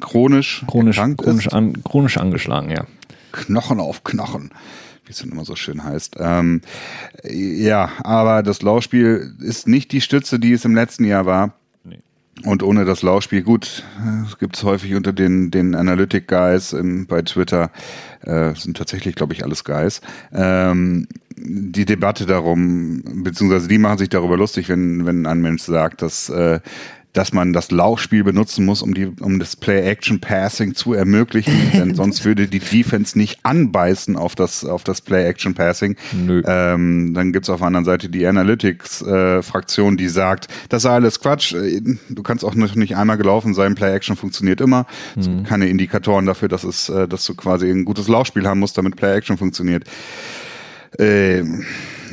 chronisch, 0.02 0.66
chronisch, 0.68 0.98
chronisch, 1.18 1.48
an, 1.48 1.84
chronisch 1.84 2.18
angeschlagen, 2.18 2.72
ja. 2.72 2.86
Knochen 3.32 3.80
auf 3.80 4.04
Knochen, 4.04 4.52
wie 5.06 5.12
es 5.12 5.20
dann 5.20 5.32
immer 5.32 5.46
so 5.46 5.56
schön 5.56 5.84
heißt. 5.84 6.18
Ähm, 6.20 6.62
ja, 7.24 7.92
aber 8.04 8.44
das 8.44 8.62
Laufspiel 8.62 9.36
ist 9.40 9.68
nicht 9.68 9.92
die 9.92 10.02
Stütze, 10.02 10.40
die 10.40 10.54
es 10.54 10.66
im 10.66 10.76
letzten 10.76 11.06
Jahr 11.06 11.26
war. 11.26 11.59
Und 12.46 12.64
ohne 12.64 12.86
das 12.86 13.02
Laufspiel, 13.02 13.44
gut, 13.44 13.84
es 14.26 14.38
gibt 14.38 14.56
es 14.56 14.64
häufig 14.64 14.96
unter 14.96 15.12
den, 15.12 15.52
den 15.52 15.76
Analytic-Guys 15.76 16.76
bei 17.08 17.22
Twitter, 17.22 17.70
äh, 18.22 18.54
sind 18.56 18.78
tatsächlich, 18.78 19.16
glaube 19.16 19.34
ich, 19.34 19.44
alles 19.44 19.64
Guys, 19.66 20.02
ähm, 20.32 21.08
die 21.36 21.86
Debatte 21.86 22.26
darum, 22.26 23.02
beziehungsweise 23.24 23.68
die 23.68 23.78
machen 23.78 23.98
sich 23.98 24.10
darüber 24.10 24.38
lustig, 24.38 24.70
wenn, 24.70 25.06
wenn 25.06 25.26
ein 25.26 25.42
Mensch 25.42 25.64
sagt, 25.64 26.02
dass 26.02 26.30
äh, 26.30 26.60
dass 27.14 27.34
man 27.34 27.54
das 27.54 27.72
Laufspiel 27.72 28.24
benutzen 28.24 28.66
muss, 28.66 28.82
um, 28.82 28.94
die, 28.94 29.08
um 29.08 29.40
das 29.40 29.56
Play-Action-Passing 29.56 30.76
zu 30.76 30.94
ermöglichen, 30.94 31.54
denn 31.74 31.96
sonst 31.96 32.24
würde 32.24 32.48
die 32.48 32.60
Defense 32.60 33.18
nicht 33.18 33.40
anbeißen 33.44 34.16
auf 34.16 34.36
das, 34.36 34.64
auf 34.64 34.84
das 34.84 35.02
Play-Action-Passing. 35.02 35.96
Ähm, 36.46 37.14
dann 37.14 37.34
gibt's 37.34 37.50
auf 37.50 37.60
der 37.60 37.68
anderen 37.68 37.86
Seite 37.86 38.10
die 38.10 38.26
Analytics-Fraktion, 38.26 39.94
äh, 39.96 39.98
die 39.98 40.08
sagt, 40.08 40.48
das 40.70 40.84
ist 40.84 40.90
alles 40.90 41.20
Quatsch, 41.20 41.54
äh, 41.54 41.82
du 42.10 42.24
kannst 42.24 42.46
auch 42.46 42.56
noch 42.56 42.76
nicht 42.76 42.96
einmal 42.96 43.18
gelaufen 43.18 43.54
sein, 43.54 43.76
Play-Action 43.76 44.16
funktioniert 44.16 44.62
immer. 44.62 44.86
Es 45.18 45.28
mhm. 45.28 45.38
gibt 45.38 45.50
keine 45.50 45.68
Indikatoren 45.68 46.26
dafür, 46.26 46.48
dass, 46.48 46.64
es, 46.64 46.90
äh, 46.90 47.08
dass 47.08 47.26
du 47.26 47.34
quasi 47.34 47.70
ein 47.70 47.86
gutes 47.86 48.08
Laufspiel 48.08 48.48
haben 48.48 48.60
musst, 48.60 48.78
damit 48.78 48.96
Play-Action 48.96 49.38
funktioniert. 49.38 49.84
Ähm, 50.98 51.66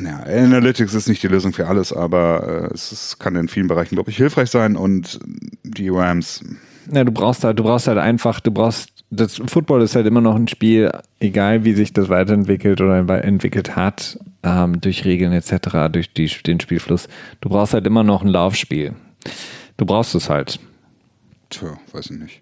ja, 0.03 0.19
Analytics 0.23 0.93
ist 0.93 1.07
nicht 1.07 1.23
die 1.23 1.27
Lösung 1.27 1.53
für 1.53 1.67
alles, 1.67 1.93
aber 1.93 2.69
äh, 2.69 2.73
es, 2.73 2.91
es 2.91 3.19
kann 3.19 3.35
in 3.35 3.47
vielen 3.47 3.67
Bereichen, 3.67 3.95
glaube 3.95 4.11
ich, 4.11 4.17
hilfreich 4.17 4.49
sein 4.49 4.75
und 4.75 5.19
die 5.63 5.89
Rams. 5.89 6.43
Ja, 6.91 7.03
du 7.03 7.11
brauchst 7.11 7.43
halt, 7.43 7.59
du 7.59 7.63
brauchst 7.63 7.87
halt 7.87 7.97
einfach, 7.97 8.39
du 8.39 8.51
brauchst, 8.51 8.89
das 9.09 9.41
Football 9.45 9.81
ist 9.81 9.95
halt 9.95 10.07
immer 10.07 10.21
noch 10.21 10.35
ein 10.35 10.47
Spiel, 10.47 10.91
egal 11.19 11.63
wie 11.63 11.73
sich 11.73 11.93
das 11.93 12.09
weiterentwickelt 12.09 12.81
oder 12.81 12.97
entwickelt 13.23 13.75
hat, 13.75 14.19
ähm, 14.43 14.79
durch 14.81 15.05
Regeln 15.05 15.33
etc., 15.33 15.89
durch 15.91 16.13
die, 16.13 16.29
den 16.45 16.59
Spielfluss. 16.59 17.07
Du 17.41 17.49
brauchst 17.49 17.73
halt 17.73 17.85
immer 17.85 18.03
noch 18.03 18.21
ein 18.23 18.29
Laufspiel. 18.29 18.93
Du 19.77 19.85
brauchst 19.85 20.15
es 20.15 20.29
halt. 20.29 20.59
Tja, 21.49 21.77
weiß 21.91 22.11
ich 22.11 22.19
nicht. 22.19 22.41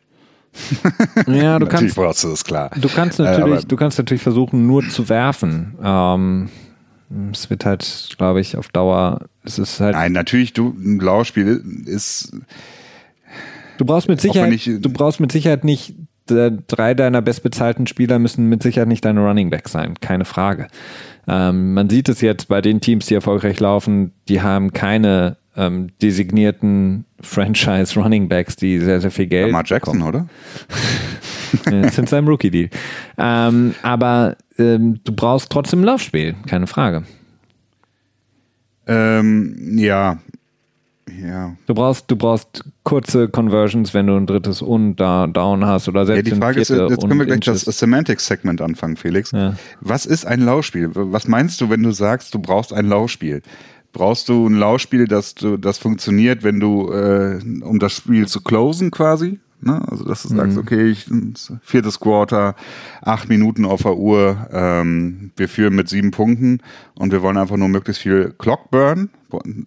ja, 1.28 1.60
du 1.60 1.66
kannst. 1.68 1.96
brauchst 1.96 2.24
du 2.24 2.30
das, 2.30 2.44
klar. 2.44 2.72
Du 2.80 2.88
kannst 2.88 3.20
natürlich, 3.20 3.64
äh, 3.64 3.68
du 3.68 3.76
kannst 3.76 3.98
natürlich 3.98 4.24
versuchen, 4.24 4.66
nur 4.68 4.88
zu 4.88 5.10
werfen. 5.10 5.76
Ähm, 5.84 6.50
es 7.32 7.50
wird 7.50 7.66
halt, 7.66 8.16
glaube 8.18 8.42
ich, 8.42 8.58
auf 8.58 8.70
Dauer, 8.70 9.20
es 9.44 9.60
ist 9.60 9.80
halt. 9.80 9.96
Nein, 9.96 10.12
natürlich, 10.12 10.54
du, 10.54 10.70
ein 10.70 10.98
Blauspiel 10.98 11.64
ist. 11.86 12.36
Du 13.78 13.86
brauchst 13.86 14.08
mit 14.08 14.22
Sicherheit, 14.22 14.54
ich, 14.54 14.66
du 14.66 14.90
brauchst 14.90 15.20
mit 15.20 15.32
Sicherheit 15.32 15.64
nicht, 15.64 15.96
drei 16.28 16.94
deiner 16.94 17.22
bestbezahlten 17.22 17.88
Spieler 17.88 18.20
müssen 18.20 18.48
mit 18.48 18.64
Sicherheit 18.64 18.88
nicht 18.88 19.06
deine 19.06 19.20
Running 19.20 19.50
Back 19.50 19.70
sein, 19.70 19.96
keine 20.02 20.26
Frage. 20.26 20.68
Ähm, 21.28 21.74
man 21.74 21.90
sieht 21.90 22.10
es 22.10 22.22
jetzt 22.22 22.48
bei 22.48 22.62
den 22.62 22.82
Teams, 22.82 23.06
die 23.06 23.16
erfolgreich 23.16 23.60
laufen, 23.60 24.12
die 24.28 24.42
haben 24.42 24.74
keine 24.74 25.38
ähm, 25.56 25.90
designierten 26.02 27.06
Franchise 27.22 28.00
Running 28.00 28.28
Backs, 28.28 28.56
die 28.56 28.80
sehr, 28.80 29.02
sehr 29.02 29.12
viel 29.12 29.28
Geld. 29.28 29.48
Lamar 29.48 29.64
Jackson, 29.66 30.00
bekommen. 30.00 30.28
oder? 31.64 31.72
ja, 31.84 31.90
sind 31.92 32.10
seinem 32.10 32.28
Rookie-Deal. 32.28 32.70
Ähm, 33.18 33.76
aber 33.82 34.38
ähm, 34.58 35.00
du 35.04 35.12
brauchst 35.12 35.52
trotzdem 35.52 35.82
ein 35.82 35.86
Laufspiel, 35.86 36.36
keine 36.48 36.68
Frage. 36.68 37.04
Ähm, 38.88 39.78
ja. 39.78 40.20
Ja. 41.22 41.56
Du 41.68 41.74
brauchst, 41.76 42.10
du 42.10 42.16
brauchst 42.16 42.64
kurze 42.84 43.28
Conversions, 43.30 43.94
wenn 43.94 44.08
du 44.08 44.16
ein 44.16 44.26
drittes 44.26 44.62
und 44.62 44.96
da 44.96 45.28
down 45.28 45.66
hast 45.66 45.88
oder 45.88 46.06
selbst 46.06 46.28
Ja, 46.28 46.34
die 46.34 46.40
Frage 46.40 46.60
ist, 46.60 46.70
jetzt 46.70 47.02
können 47.02 47.20
wir 47.20 47.26
gleich 47.26 47.42
das, 47.42 47.62
Semantics-Segment 47.62 48.60
anfangen, 48.60 48.98
Felix. 48.98 49.32
Ja. 49.32 49.56
Was 49.82 50.06
ist 50.06 50.26
ein 50.26 50.42
Laufspiel? 50.42 50.90
Was 50.94 51.28
meinst 51.28 51.62
du, 51.62 51.70
wenn 51.70 51.84
du 51.84 51.92
sagst, 51.92 52.34
du 52.34 52.40
brauchst 52.40 52.74
ein 52.74 52.88
Laufspiel? 52.88 53.44
Brauchst 53.94 54.28
du 54.30 54.48
ein 54.48 54.56
Laufspiel, 54.56 55.08
das, 55.08 55.36
du, 55.36 55.58
das 55.58 55.78
funktioniert, 55.78 56.44
wenn 56.44 56.60
du, 56.60 56.92
äh, 56.92 57.40
um 57.62 57.80
das 57.80 57.94
Spiel 57.94 58.28
zu 58.28 58.42
closen 58.42 58.92
quasi? 58.92 59.40
Ne? 59.62 59.82
Also, 59.90 60.06
dass 60.06 60.24
du 60.24 60.30
sagst, 60.30 60.58
okay, 60.58 60.90
ich, 60.90 61.10
viertes 61.62 62.00
Quarter, 62.00 62.56
acht 63.02 63.30
Minuten 63.30 63.66
auf 63.66 63.84
der 63.84 63.98
Uhr, 63.98 64.48
ähm, 64.52 65.32
wir 65.36 65.50
führen 65.50 65.76
mit 65.76 65.90
sieben 65.90 66.12
Punkten 66.12 66.60
und 66.96 67.12
wir 67.12 67.22
wollen 67.22 67.38
einfach 67.38 67.58
nur 67.58 67.70
möglichst 67.70 68.02
viel 68.02 68.34
Clock 68.38 68.70
burn. 68.70 69.10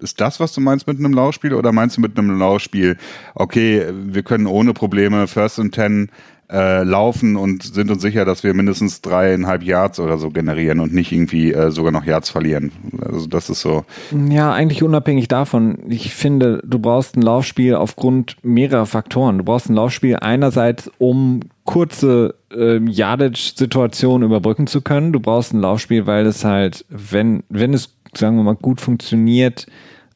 Ist 0.00 0.20
das, 0.20 0.40
was 0.40 0.52
du 0.52 0.60
meinst 0.60 0.86
mit 0.86 0.98
einem 0.98 1.12
Laufspiel? 1.12 1.52
Oder 1.52 1.72
meinst 1.72 1.96
du 1.96 2.00
mit 2.00 2.18
einem 2.18 2.38
Laufspiel, 2.38 2.96
okay, 3.34 3.86
wir 3.92 4.22
können 4.22 4.46
ohne 4.46 4.72
Probleme 4.72 5.26
First 5.26 5.58
and 5.58 5.74
Ten 5.74 6.10
äh, 6.50 6.82
laufen 6.82 7.36
und 7.36 7.62
sind 7.62 7.90
uns 7.90 8.00
sicher, 8.00 8.24
dass 8.24 8.42
wir 8.42 8.54
mindestens 8.54 9.02
dreieinhalb 9.02 9.62
Yards 9.62 10.00
oder 10.00 10.18
so 10.18 10.30
generieren 10.30 10.80
und 10.80 10.94
nicht 10.94 11.12
irgendwie 11.12 11.52
äh, 11.52 11.70
sogar 11.70 11.92
noch 11.92 12.04
Yards 12.04 12.30
verlieren. 12.30 12.72
Also 13.04 13.26
das 13.26 13.50
ist 13.50 13.60
so. 13.60 13.84
Ja, 14.30 14.52
eigentlich 14.52 14.82
unabhängig 14.82 15.28
davon. 15.28 15.78
Ich 15.88 16.14
finde, 16.14 16.62
du 16.64 16.78
brauchst 16.78 17.16
ein 17.16 17.22
Laufspiel 17.22 17.74
aufgrund 17.74 18.36
mehrerer 18.42 18.86
Faktoren. 18.86 19.38
Du 19.38 19.44
brauchst 19.44 19.68
ein 19.68 19.74
Laufspiel 19.74 20.16
einerseits, 20.16 20.90
um 20.98 21.40
kurze 21.64 22.34
ähm, 22.50 22.86
Yardage-Situationen 22.86 24.26
überbrücken 24.26 24.66
zu 24.66 24.80
können. 24.80 25.12
Du 25.12 25.20
brauchst 25.20 25.52
ein 25.52 25.60
Laufspiel, 25.60 26.06
weil 26.06 26.24
es 26.24 26.44
halt, 26.44 26.86
wenn, 26.88 27.42
wenn 27.50 27.74
es, 27.74 27.94
sagen 28.14 28.36
wir 28.36 28.42
mal, 28.42 28.56
gut 28.56 28.80
funktioniert, 28.80 29.66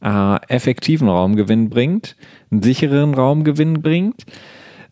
äh, 0.03 0.37
effektiven 0.49 1.09
Raumgewinn 1.09 1.68
bringt, 1.68 2.16
einen 2.51 2.62
sicheren 2.62 3.14
Raumgewinn 3.14 3.83
bringt. 3.83 4.24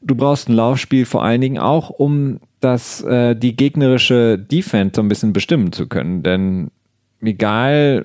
Du 0.02 0.14
brauchst 0.14 0.48
ein 0.48 0.54
Laufspiel 0.54 1.04
vor 1.04 1.22
allen 1.22 1.40
Dingen 1.40 1.58
auch, 1.58 1.90
um 1.90 2.40
das, 2.60 3.02
äh, 3.02 3.34
die 3.34 3.56
gegnerische 3.56 4.38
Defense 4.38 4.92
so 4.96 5.02
ein 5.02 5.08
bisschen 5.08 5.32
bestimmen 5.32 5.72
zu 5.72 5.86
können. 5.88 6.22
Denn 6.22 6.70
egal, 7.20 8.04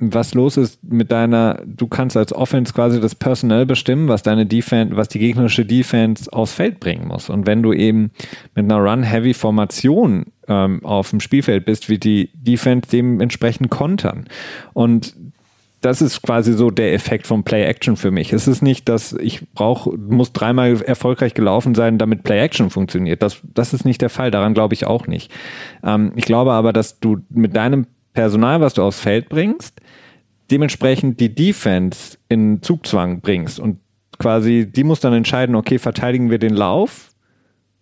was 0.00 0.34
los 0.34 0.56
ist 0.56 0.82
mit 0.82 1.12
deiner, 1.12 1.62
du 1.66 1.86
kannst 1.86 2.16
als 2.16 2.32
Offense 2.32 2.72
quasi 2.72 3.00
das 3.00 3.14
Personell 3.14 3.66
bestimmen, 3.66 4.08
was 4.08 4.22
deine 4.22 4.46
Defense, 4.46 4.96
was 4.96 5.08
die 5.08 5.18
gegnerische 5.18 5.66
Defense 5.66 6.32
aufs 6.32 6.54
Feld 6.54 6.80
bringen 6.80 7.06
muss. 7.06 7.28
Und 7.28 7.46
wenn 7.46 7.62
du 7.62 7.72
eben 7.74 8.10
mit 8.54 8.64
einer 8.64 8.78
Run-Heavy-Formation 8.78 10.26
ähm, 10.48 10.84
auf 10.84 11.10
dem 11.10 11.20
Spielfeld 11.20 11.66
bist, 11.66 11.90
wird 11.90 12.04
die 12.04 12.30
Defense 12.34 12.88
dementsprechend 12.90 13.70
kontern. 13.70 14.24
Und 14.72 15.14
das 15.80 16.02
ist 16.02 16.22
quasi 16.22 16.52
so 16.52 16.70
der 16.70 16.92
Effekt 16.92 17.26
vom 17.26 17.42
Play-Action 17.42 17.96
für 17.96 18.10
mich. 18.10 18.32
Es 18.32 18.46
ist 18.46 18.60
nicht, 18.62 18.88
dass 18.88 19.14
ich 19.14 19.50
brauche, 19.52 19.96
muss 19.96 20.32
dreimal 20.32 20.80
erfolgreich 20.82 21.32
gelaufen 21.32 21.74
sein, 21.74 21.96
damit 21.96 22.22
Play-Action 22.22 22.68
funktioniert. 22.68 23.22
Das, 23.22 23.40
das 23.54 23.72
ist 23.72 23.84
nicht 23.84 24.02
der 24.02 24.10
Fall. 24.10 24.30
Daran 24.30 24.52
glaube 24.52 24.74
ich 24.74 24.86
auch 24.86 25.06
nicht. 25.06 25.32
Ähm, 25.82 26.12
ich 26.16 26.24
glaube 26.24 26.52
aber, 26.52 26.72
dass 26.72 27.00
du 27.00 27.18
mit 27.30 27.56
deinem 27.56 27.86
Personal, 28.12 28.60
was 28.60 28.74
du 28.74 28.82
aufs 28.82 29.00
Feld 29.00 29.28
bringst, 29.30 29.80
dementsprechend 30.50 31.18
die 31.20 31.34
Defense 31.34 32.18
in 32.28 32.60
Zugzwang 32.60 33.20
bringst 33.20 33.58
und 33.58 33.78
quasi, 34.18 34.70
die 34.70 34.84
muss 34.84 35.00
dann 35.00 35.14
entscheiden, 35.14 35.54
okay, 35.54 35.78
verteidigen 35.78 36.30
wir 36.30 36.38
den 36.38 36.54
Lauf 36.54 37.10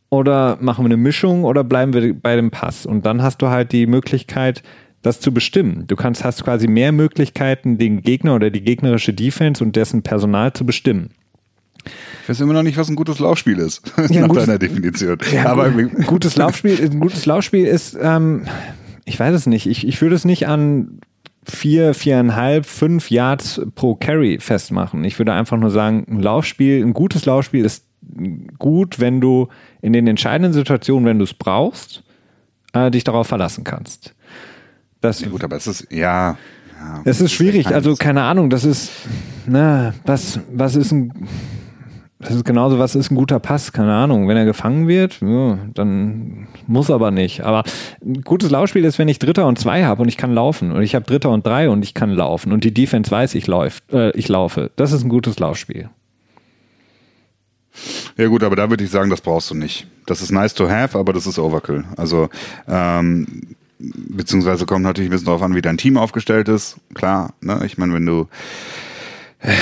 oder 0.09 0.57
machen 0.61 0.85
wir 0.85 0.89
eine 0.89 0.97
Mischung 0.97 1.45
oder 1.45 1.65
bleiben 1.65 1.93
wir 1.93 2.15
bei 2.15 2.37
dem 2.37 2.51
Pass? 2.51 2.87
Und 2.87 3.05
dann 3.07 3.23
hast 3.23 3.43
du 3.43 3.49
halt 3.49 3.73
die 3.73 3.87
Möglichkeit, 3.87 4.63
das 5.03 5.21
zu 5.21 5.33
bestimmen. 5.33 5.85
Du 5.87 5.97
kannst, 5.97 6.25
hast 6.25 6.45
quasi 6.45 6.67
mehr 6.67 6.93
Möglichkeiten, 6.93 7.79
den 7.79 8.03
Gegner 8.03 8.35
oder 8.35 8.51
die 8.51 8.63
gegnerische 8.63 9.13
Defense 9.15 9.63
und 9.63 9.77
dessen 9.77 10.03
Personal 10.03 10.53
zu 10.53 10.67
bestimmen. 10.67 11.11
Ich 12.23 12.29
weiß 12.29 12.41
immer 12.41 12.53
noch 12.53 12.63
nicht, 12.65 12.77
was 12.77 12.89
ein 12.89 12.97
gutes 12.97 13.19
Laufspiel 13.19 13.59
ist, 13.59 13.93
Ja, 14.11 14.23
nach 14.23 14.29
gutes- 14.29 14.47
deiner 14.47 14.59
Definition. 14.59 15.19
Ja, 15.33 15.47
Aber 15.47 15.71
gut, 15.71 16.07
gutes 16.07 16.37
Laufspiel, 16.37 16.79
ein 16.83 17.01
gutes 17.01 17.25
Laufspiel 17.27 17.65
ist, 17.67 17.97
ähm, 18.01 18.43
ich 19.05 19.19
weiß 19.19 19.35
es 19.35 19.47
nicht, 19.47 19.67
ich, 19.67 19.87
ich 19.87 20.03
würde 20.03 20.17
es 20.17 20.25
nicht 20.25 20.47
an 20.49 20.99
vier, 21.47 21.95
viereinhalb, 21.95 22.67
fünf 22.67 23.11
Yards 23.11 23.63
pro 23.75 23.95
Carry 23.95 24.39
festmachen. 24.39 25.03
Ich 25.05 25.19
würde 25.19 25.33
einfach 25.33 25.57
nur 25.57 25.71
sagen, 25.71 26.05
ein 26.11 26.21
Laufspiel, 26.21 26.85
ein 26.85 26.93
gutes 26.93 27.25
Laufspiel 27.25 27.65
ist 27.65 27.87
gut, 28.59 29.01
wenn 29.01 29.21
du 29.23 29.49
in 29.81 29.95
den 29.95 30.07
entscheidenden 30.07 30.53
Situationen, 30.53 31.07
wenn 31.07 31.19
du 31.19 31.25
es 31.25 31.33
brauchst, 31.33 32.03
äh, 32.75 32.91
dich 32.91 33.05
darauf 33.05 33.27
verlassen 33.29 33.65
kannst. 33.65 34.15
Das, 35.01 35.23
gut, 35.23 35.45
aber 35.45 35.57
es 35.57 35.67
ist, 35.67 35.93
ja. 35.93 36.37
ja 36.81 37.03
es 37.05 37.21
ist 37.21 37.33
schwierig, 37.33 37.69
also 37.69 37.95
keine 37.95 38.23
Ahnung, 38.23 38.51
das 38.51 38.65
ist, 38.65 38.91
na, 39.47 39.95
was, 40.05 40.41
was 40.53 40.75
ist 40.75 40.93
ein, 40.93 41.13
das 42.21 42.35
ist 42.35 42.45
genauso, 42.45 42.81
was 42.81 42.97
ist 42.97 43.13
ein 43.13 43.15
guter 43.15 43.39
Pass? 43.39 43.73
Keine 43.73 43.95
Ahnung. 43.95 44.27
Wenn 44.27 44.37
er 44.37 44.45
gefangen 44.45 44.89
wird, 44.89 45.21
ja, 45.21 45.59
dann 45.75 46.49
muss 46.67 46.91
aber 46.91 47.13
nicht. 47.13 47.45
Aber 47.45 47.63
ein 48.05 48.23
gutes 48.23 48.51
Laufspiel 48.51 48.85
ist, 48.85 48.99
wenn 48.99 49.07
ich 49.07 49.21
Dritter 49.21 49.47
und 49.47 49.59
zwei 49.59 49.85
habe 49.85 50.03
und 50.03 50.09
ich 50.09 50.17
kann 50.17 50.35
laufen. 50.35 50.73
Und 50.73 50.83
ich 50.83 50.97
habe 50.97 51.07
Dritter 51.07 51.31
und 51.31 51.47
drei 51.47 51.71
und 51.71 51.85
ich 51.85 51.95
kann 51.95 52.11
laufen. 52.11 52.51
Und 52.51 52.65
die 52.65 52.75
Defense 52.75 53.09
weiß, 53.09 53.37
ich, 53.37 53.47
läuft, 53.47 53.93
äh, 53.93 54.11
ich 54.17 54.27
laufe. 54.27 54.73
Das 54.75 54.91
ist 54.91 55.05
ein 55.05 55.09
gutes 55.09 55.39
Laufspiel. 55.39 55.91
Ja 58.17 58.27
gut, 58.27 58.43
aber 58.43 58.57
da 58.57 58.69
würde 58.69 58.83
ich 58.83 58.91
sagen, 58.91 59.11
das 59.11 59.21
brauchst 59.21 59.53
du 59.53 59.55
nicht. 59.55 59.87
Das 60.07 60.21
ist 60.21 60.33
nice 60.33 60.55
to 60.55 60.69
have, 60.69 60.99
aber 60.99 61.13
das 61.13 61.25
ist 61.25 61.39
Overkill. 61.39 61.85
Also 61.97 62.29
ähm, 62.67 63.55
beziehungsweise 63.79 64.67
kommt 64.67 64.83
natürlich 64.83 65.09
ein 65.09 65.13
bisschen 65.13 65.27
darauf 65.27 65.43
an, 65.43 65.55
wie 65.55 65.63
dein 65.63 65.79
Team 65.79 65.97
aufgestellt 65.97 66.49
ist. 66.49 66.77
Klar, 66.95 67.35
ne? 67.41 67.61
ich 67.65 67.79
meine, 67.79 67.95
wenn 67.95 68.07
du 68.07 68.29
äh, 69.41 69.53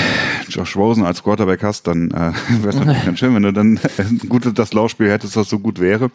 Josh 0.49 0.75
Rosen 0.75 1.05
als 1.05 1.23
Quarterback 1.23 1.63
hast, 1.63 1.87
dann 1.87 2.11
äh, 2.11 2.13
wäre 2.61 2.69
es 2.69 2.75
natürlich 2.75 3.05
ganz 3.05 3.19
schön, 3.19 3.35
wenn 3.35 3.43
du 3.43 3.53
dann 3.53 3.77
äh, 3.77 4.25
gut 4.27 4.51
das 4.57 4.73
Laufspiel 4.73 5.09
hättest, 5.09 5.35
das 5.35 5.49
so 5.49 5.59
gut 5.59 5.79
wäre. 5.79 6.11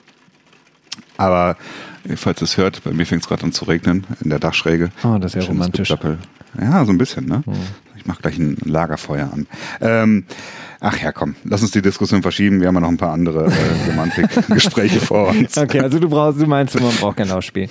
Aber 1.16 1.56
falls 2.16 2.42
es 2.42 2.56
hört, 2.56 2.82
bei 2.84 2.92
mir 2.92 3.06
fängt 3.06 3.22
es 3.22 3.28
gerade 3.28 3.44
an 3.44 3.52
zu 3.52 3.64
regnen 3.66 4.06
in 4.22 4.30
der 4.30 4.40
Dachschräge. 4.40 4.90
Oh, 5.04 5.18
das 5.18 5.32
ist 5.32 5.34
ja 5.36 5.42
Schönes 5.42 5.48
romantisch. 5.48 5.94
Ja, 6.60 6.84
so 6.84 6.92
ein 6.92 6.98
bisschen, 6.98 7.26
ne? 7.26 7.42
Ich 8.02 8.08
mache 8.08 8.20
gleich 8.20 8.36
ein 8.36 8.56
Lagerfeuer 8.64 9.30
an. 9.32 9.46
Ähm, 9.80 10.24
ach 10.80 11.00
ja, 11.00 11.12
komm, 11.12 11.36
lass 11.44 11.62
uns 11.62 11.70
die 11.70 11.82
Diskussion 11.82 12.20
verschieben. 12.20 12.60
Wir 12.60 12.66
haben 12.66 12.74
ja 12.74 12.80
noch 12.80 12.88
ein 12.88 12.96
paar 12.96 13.12
andere 13.12 13.46
äh, 13.46 13.86
Semantik-Gespräche 13.86 14.98
vor 15.06 15.28
uns. 15.28 15.56
Okay, 15.56 15.78
also 15.78 16.00
du 16.00 16.08
brauchst, 16.08 16.40
du 16.40 16.46
meinst, 16.46 16.80
man 16.80 16.92
braucht 16.96 17.18
kein 17.18 17.28
Laufspiel. 17.28 17.68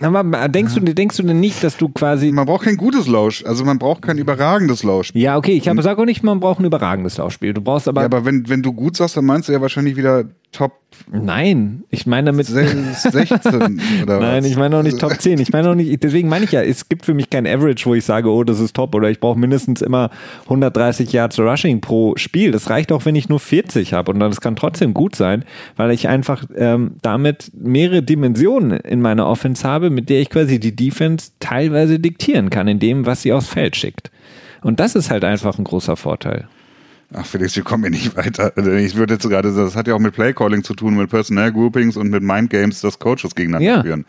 Aber 0.00 0.48
denkst 0.48 0.74
du, 0.74 0.80
denkst 0.80 1.16
du 1.16 1.22
denn 1.22 1.40
nicht, 1.40 1.62
dass 1.62 1.76
du 1.76 1.88
quasi 1.88 2.32
Man 2.32 2.46
braucht 2.46 2.64
kein 2.64 2.76
gutes 2.76 3.06
Lausch, 3.06 3.44
also 3.44 3.64
man 3.64 3.78
braucht 3.78 4.02
kein 4.02 4.18
überragendes 4.18 4.82
Lauschspiel. 4.82 5.22
Ja, 5.22 5.36
okay, 5.36 5.52
ich 5.52 5.68
habe 5.68 5.82
sag 5.82 5.98
auch 5.98 6.04
nicht, 6.04 6.22
man 6.22 6.40
braucht 6.40 6.60
ein 6.60 6.64
überragendes 6.64 7.16
Laufspiel. 7.16 7.52
Du 7.52 7.60
brauchst 7.60 7.88
aber, 7.88 8.02
Ja, 8.02 8.06
aber 8.06 8.24
wenn, 8.24 8.48
wenn 8.48 8.62
du 8.62 8.72
gut 8.72 8.96
sagst, 8.96 9.16
dann 9.16 9.24
meinst 9.24 9.48
du 9.48 9.52
ja 9.52 9.60
wahrscheinlich 9.60 9.96
wieder 9.96 10.24
Top 10.52 10.72
nein, 11.12 11.84
ich 11.90 12.06
meine 12.06 12.26
damit 12.26 12.46
16 12.46 13.80
oder 14.02 14.20
Nein, 14.20 14.42
was? 14.42 14.50
ich 14.50 14.56
meine 14.56 14.78
auch 14.78 14.82
nicht 14.82 14.98
Top 14.98 15.20
10. 15.20 15.38
Ich 15.38 15.52
meine 15.52 15.70
auch 15.70 15.74
nicht, 15.74 16.02
deswegen 16.02 16.28
meine 16.28 16.46
ich 16.46 16.52
ja, 16.52 16.62
es 16.62 16.88
gibt 16.88 17.04
für 17.04 17.12
mich 17.12 17.28
kein 17.28 17.46
Average, 17.46 17.84
wo 17.84 17.94
ich 17.94 18.04
sage, 18.04 18.30
oh, 18.30 18.42
das 18.42 18.60
ist 18.60 18.74
top 18.74 18.94
oder 18.94 19.10
ich 19.10 19.20
brauche 19.20 19.38
mindestens 19.38 19.82
immer 19.82 20.10
130 20.44 21.12
Yards 21.12 21.38
Rushing 21.38 21.80
pro 21.80 22.16
Spiel. 22.16 22.52
Das 22.52 22.70
reicht 22.70 22.90
auch, 22.92 23.04
wenn 23.04 23.14
ich 23.14 23.28
nur 23.28 23.40
40 23.40 23.92
habe 23.92 24.12
und 24.12 24.20
das 24.20 24.40
kann 24.40 24.56
trotzdem 24.56 24.94
gut 24.94 25.14
sein, 25.16 25.44
weil 25.76 25.90
ich 25.90 26.08
einfach 26.08 26.44
ähm, 26.56 26.92
damit 27.02 27.50
mehrere 27.54 28.02
Dimensionen 28.02 28.70
in 28.80 29.02
meiner 29.02 29.26
Offense 29.26 29.68
habe, 29.68 29.85
mit 29.90 30.08
der 30.10 30.20
ich 30.20 30.30
quasi 30.30 30.58
die 30.60 30.74
Defense 30.74 31.30
teilweise 31.40 31.98
diktieren 31.98 32.50
kann 32.50 32.68
in 32.68 32.78
dem, 32.78 33.06
was 33.06 33.22
sie 33.22 33.32
aufs 33.32 33.48
Feld 33.48 33.76
schickt. 33.76 34.10
Und 34.62 34.80
das 34.80 34.94
ist 34.94 35.10
halt 35.10 35.24
einfach 35.24 35.58
ein 35.58 35.64
großer 35.64 35.96
Vorteil. 35.96 36.48
Ach 37.14 37.24
Felix, 37.24 37.54
wir 37.54 37.62
kommen 37.62 37.84
hier 37.84 37.90
nicht 37.92 38.16
weiter. 38.16 38.52
Also 38.56 38.72
Ich 38.72 38.96
würde 38.96 39.14
jetzt 39.14 39.28
gerade, 39.28 39.54
das 39.54 39.76
hat 39.76 39.86
ja 39.86 39.94
auch 39.94 40.00
mit 40.00 40.14
Playcalling 40.14 40.64
zu 40.64 40.74
tun, 40.74 40.96
mit 40.96 41.08
Personnel 41.10 41.52
Groupings 41.52 41.96
und 41.96 42.10
mit 42.10 42.22
Mindgames, 42.22 42.80
dass 42.80 42.98
Coaches 42.98 43.34
gegeneinander 43.34 43.76
Ja. 43.76 43.82
führen. 43.82 44.04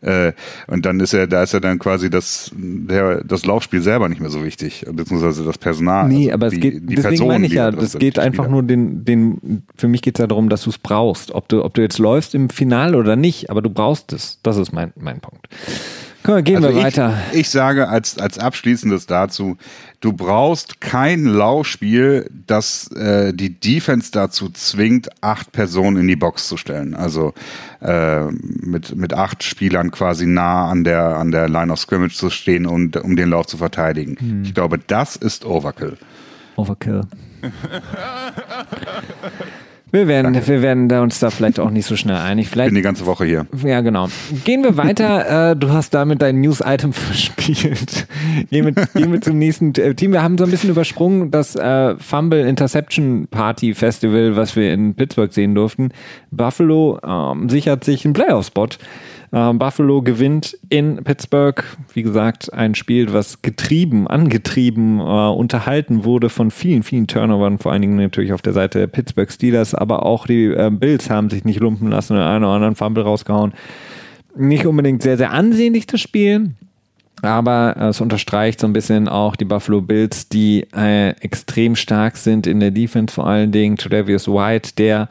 Äh, 0.00 0.32
und 0.68 0.86
dann 0.86 1.00
ist 1.00 1.12
ja, 1.12 1.26
da 1.26 1.42
ist 1.42 1.52
ja 1.52 1.60
dann 1.60 1.78
quasi 1.78 2.08
das, 2.08 2.52
der, 2.54 3.24
das 3.24 3.44
Laufspiel 3.44 3.80
selber 3.80 4.08
nicht 4.08 4.20
mehr 4.20 4.30
so 4.30 4.44
wichtig, 4.44 4.86
beziehungsweise 4.90 5.44
das 5.44 5.58
Personal. 5.58 6.08
Nee, 6.08 6.26
also 6.26 6.34
aber 6.34 6.46
es 6.46 6.52
die, 6.54 6.60
geht, 6.60 6.74
die 6.74 6.94
deswegen 6.94 7.02
Personen, 7.02 7.28
meine 7.28 7.46
ich 7.46 7.52
ja, 7.52 7.70
das 7.70 7.92
drin 7.92 8.00
geht 8.00 8.18
einfach 8.18 8.44
Spieler. 8.44 8.52
nur 8.52 8.62
den, 8.62 9.04
den, 9.04 9.62
für 9.76 9.88
mich 9.88 10.02
geht 10.02 10.18
es 10.18 10.20
ja 10.20 10.26
darum, 10.26 10.48
dass 10.48 10.62
du 10.62 10.70
es 10.70 10.78
brauchst. 10.78 11.32
Ob 11.32 11.48
du, 11.48 11.64
ob 11.64 11.74
du 11.74 11.82
jetzt 11.82 11.98
läufst 11.98 12.34
im 12.34 12.48
Finale 12.48 12.96
oder 12.96 13.16
nicht, 13.16 13.50
aber 13.50 13.60
du 13.60 13.70
brauchst 13.70 14.12
es. 14.12 14.38
Das 14.42 14.56
ist 14.56 14.72
mein, 14.72 14.92
mein 14.96 15.20
Punkt. 15.20 15.48
Mal, 16.26 16.42
gehen 16.42 16.56
Also 16.56 16.68
wir 16.68 16.76
ich, 16.76 16.84
weiter. 16.84 17.16
Ich 17.32 17.48
sage 17.48 17.88
als, 17.88 18.18
als 18.18 18.38
abschließendes 18.38 19.06
dazu, 19.06 19.56
du 20.00 20.12
brauchst 20.12 20.80
kein 20.80 21.24
Laufspiel, 21.24 22.30
das 22.46 22.90
äh, 22.92 23.32
die 23.32 23.58
Defense 23.58 24.10
dazu 24.12 24.50
zwingt, 24.50 25.08
acht 25.22 25.52
Personen 25.52 25.96
in 25.98 26.08
die 26.08 26.16
Box 26.16 26.48
zu 26.48 26.56
stellen. 26.56 26.94
Also 26.94 27.34
äh, 27.80 28.24
mit, 28.24 28.94
mit 28.96 29.14
acht 29.14 29.42
Spielern 29.42 29.90
quasi 29.90 30.26
nah 30.26 30.68
an 30.68 30.84
der, 30.84 31.16
an 31.16 31.30
der 31.30 31.48
Line 31.48 31.72
of 31.72 31.78
Scrimmage 31.78 32.14
zu 32.14 32.30
stehen 32.30 32.66
und 32.66 32.96
um 32.96 33.16
den 33.16 33.30
Lauf 33.30 33.46
zu 33.46 33.56
verteidigen. 33.56 34.16
Hm. 34.18 34.42
Ich 34.44 34.54
glaube, 34.54 34.78
das 34.78 35.16
ist 35.16 35.44
Overkill. 35.44 35.96
Overkill. 36.56 37.02
Wir 39.90 40.06
werden, 40.06 40.34
wir 40.34 40.62
werden 40.62 40.88
da 40.88 41.02
uns 41.02 41.18
da 41.18 41.30
vielleicht 41.30 41.58
auch 41.58 41.70
nicht 41.70 41.86
so 41.86 41.96
schnell 41.96 42.16
einig. 42.16 42.48
Vielleicht, 42.48 42.68
Bin 42.68 42.74
die 42.74 42.82
ganze 42.82 43.06
Woche 43.06 43.24
hier. 43.24 43.46
Ja, 43.64 43.80
genau. 43.80 44.08
Gehen 44.44 44.62
wir 44.62 44.76
weiter. 44.76 45.50
äh, 45.52 45.56
du 45.56 45.70
hast 45.70 45.94
damit 45.94 46.20
dein 46.20 46.40
News-Item 46.40 46.92
verspielt. 46.94 48.06
gehen, 48.50 48.66
wir, 48.66 48.72
gehen 48.72 49.12
wir 49.12 49.20
zum 49.20 49.38
nächsten 49.38 49.72
Team. 49.72 50.12
Wir 50.12 50.22
haben 50.22 50.36
so 50.36 50.44
ein 50.44 50.50
bisschen 50.50 50.70
übersprungen 50.70 51.30
das 51.30 51.56
äh, 51.56 51.96
Fumble 51.98 52.46
Interception 52.46 53.28
Party 53.30 53.74
Festival, 53.74 54.36
was 54.36 54.56
wir 54.56 54.72
in 54.72 54.94
Pittsburgh 54.94 55.32
sehen 55.32 55.54
durften. 55.54 55.90
Buffalo 56.30 56.98
ähm, 57.02 57.48
sichert 57.48 57.84
sich 57.84 58.04
einen 58.04 58.14
Playoff-Spot. 58.14 58.68
Äh, 59.30 59.52
Buffalo 59.54 60.02
gewinnt 60.02 60.56
in 60.68 61.02
Pittsburgh. 61.04 61.62
Wie 61.92 62.02
gesagt, 62.02 62.52
ein 62.52 62.74
Spiel, 62.74 63.12
was 63.12 63.42
getrieben, 63.42 64.06
angetrieben, 64.06 65.00
äh, 65.00 65.02
unterhalten 65.02 66.04
wurde 66.04 66.28
von 66.28 66.50
vielen, 66.50 66.82
vielen 66.82 67.06
Turnovern, 67.06 67.58
vor 67.58 67.72
allen 67.72 67.82
Dingen 67.82 67.96
natürlich 67.96 68.32
auf 68.32 68.42
der 68.42 68.52
Seite 68.52 68.78
der 68.78 68.86
Pittsburgh 68.86 69.30
Steelers, 69.30 69.74
aber 69.74 70.04
auch 70.04 70.26
die 70.26 70.46
äh, 70.46 70.70
Bills 70.70 71.10
haben 71.10 71.30
sich 71.30 71.44
nicht 71.44 71.60
lumpen 71.60 71.90
lassen 71.90 72.16
und 72.16 72.22
einen 72.22 72.44
oder 72.44 72.54
anderen 72.54 72.76
Fumble 72.76 73.04
rausgehauen. 73.04 73.52
Nicht 74.36 74.66
unbedingt 74.66 75.02
sehr, 75.02 75.16
sehr 75.16 75.32
ansehnlich 75.32 75.86
das 75.86 76.00
Spiel. 76.00 76.52
Aber 77.22 77.76
es 77.76 78.00
unterstreicht 78.00 78.60
so 78.60 78.68
ein 78.68 78.72
bisschen 78.72 79.08
auch 79.08 79.34
die 79.34 79.44
Buffalo 79.44 79.80
Bills, 79.80 80.28
die 80.28 80.66
äh, 80.72 81.10
extrem 81.20 81.74
stark 81.74 82.16
sind 82.16 82.46
in 82.46 82.60
der 82.60 82.70
Defense, 82.70 83.12
vor 83.12 83.26
allen 83.26 83.50
Dingen 83.50 83.76
Tredavious 83.76 84.28
White, 84.28 84.74
der 84.78 85.08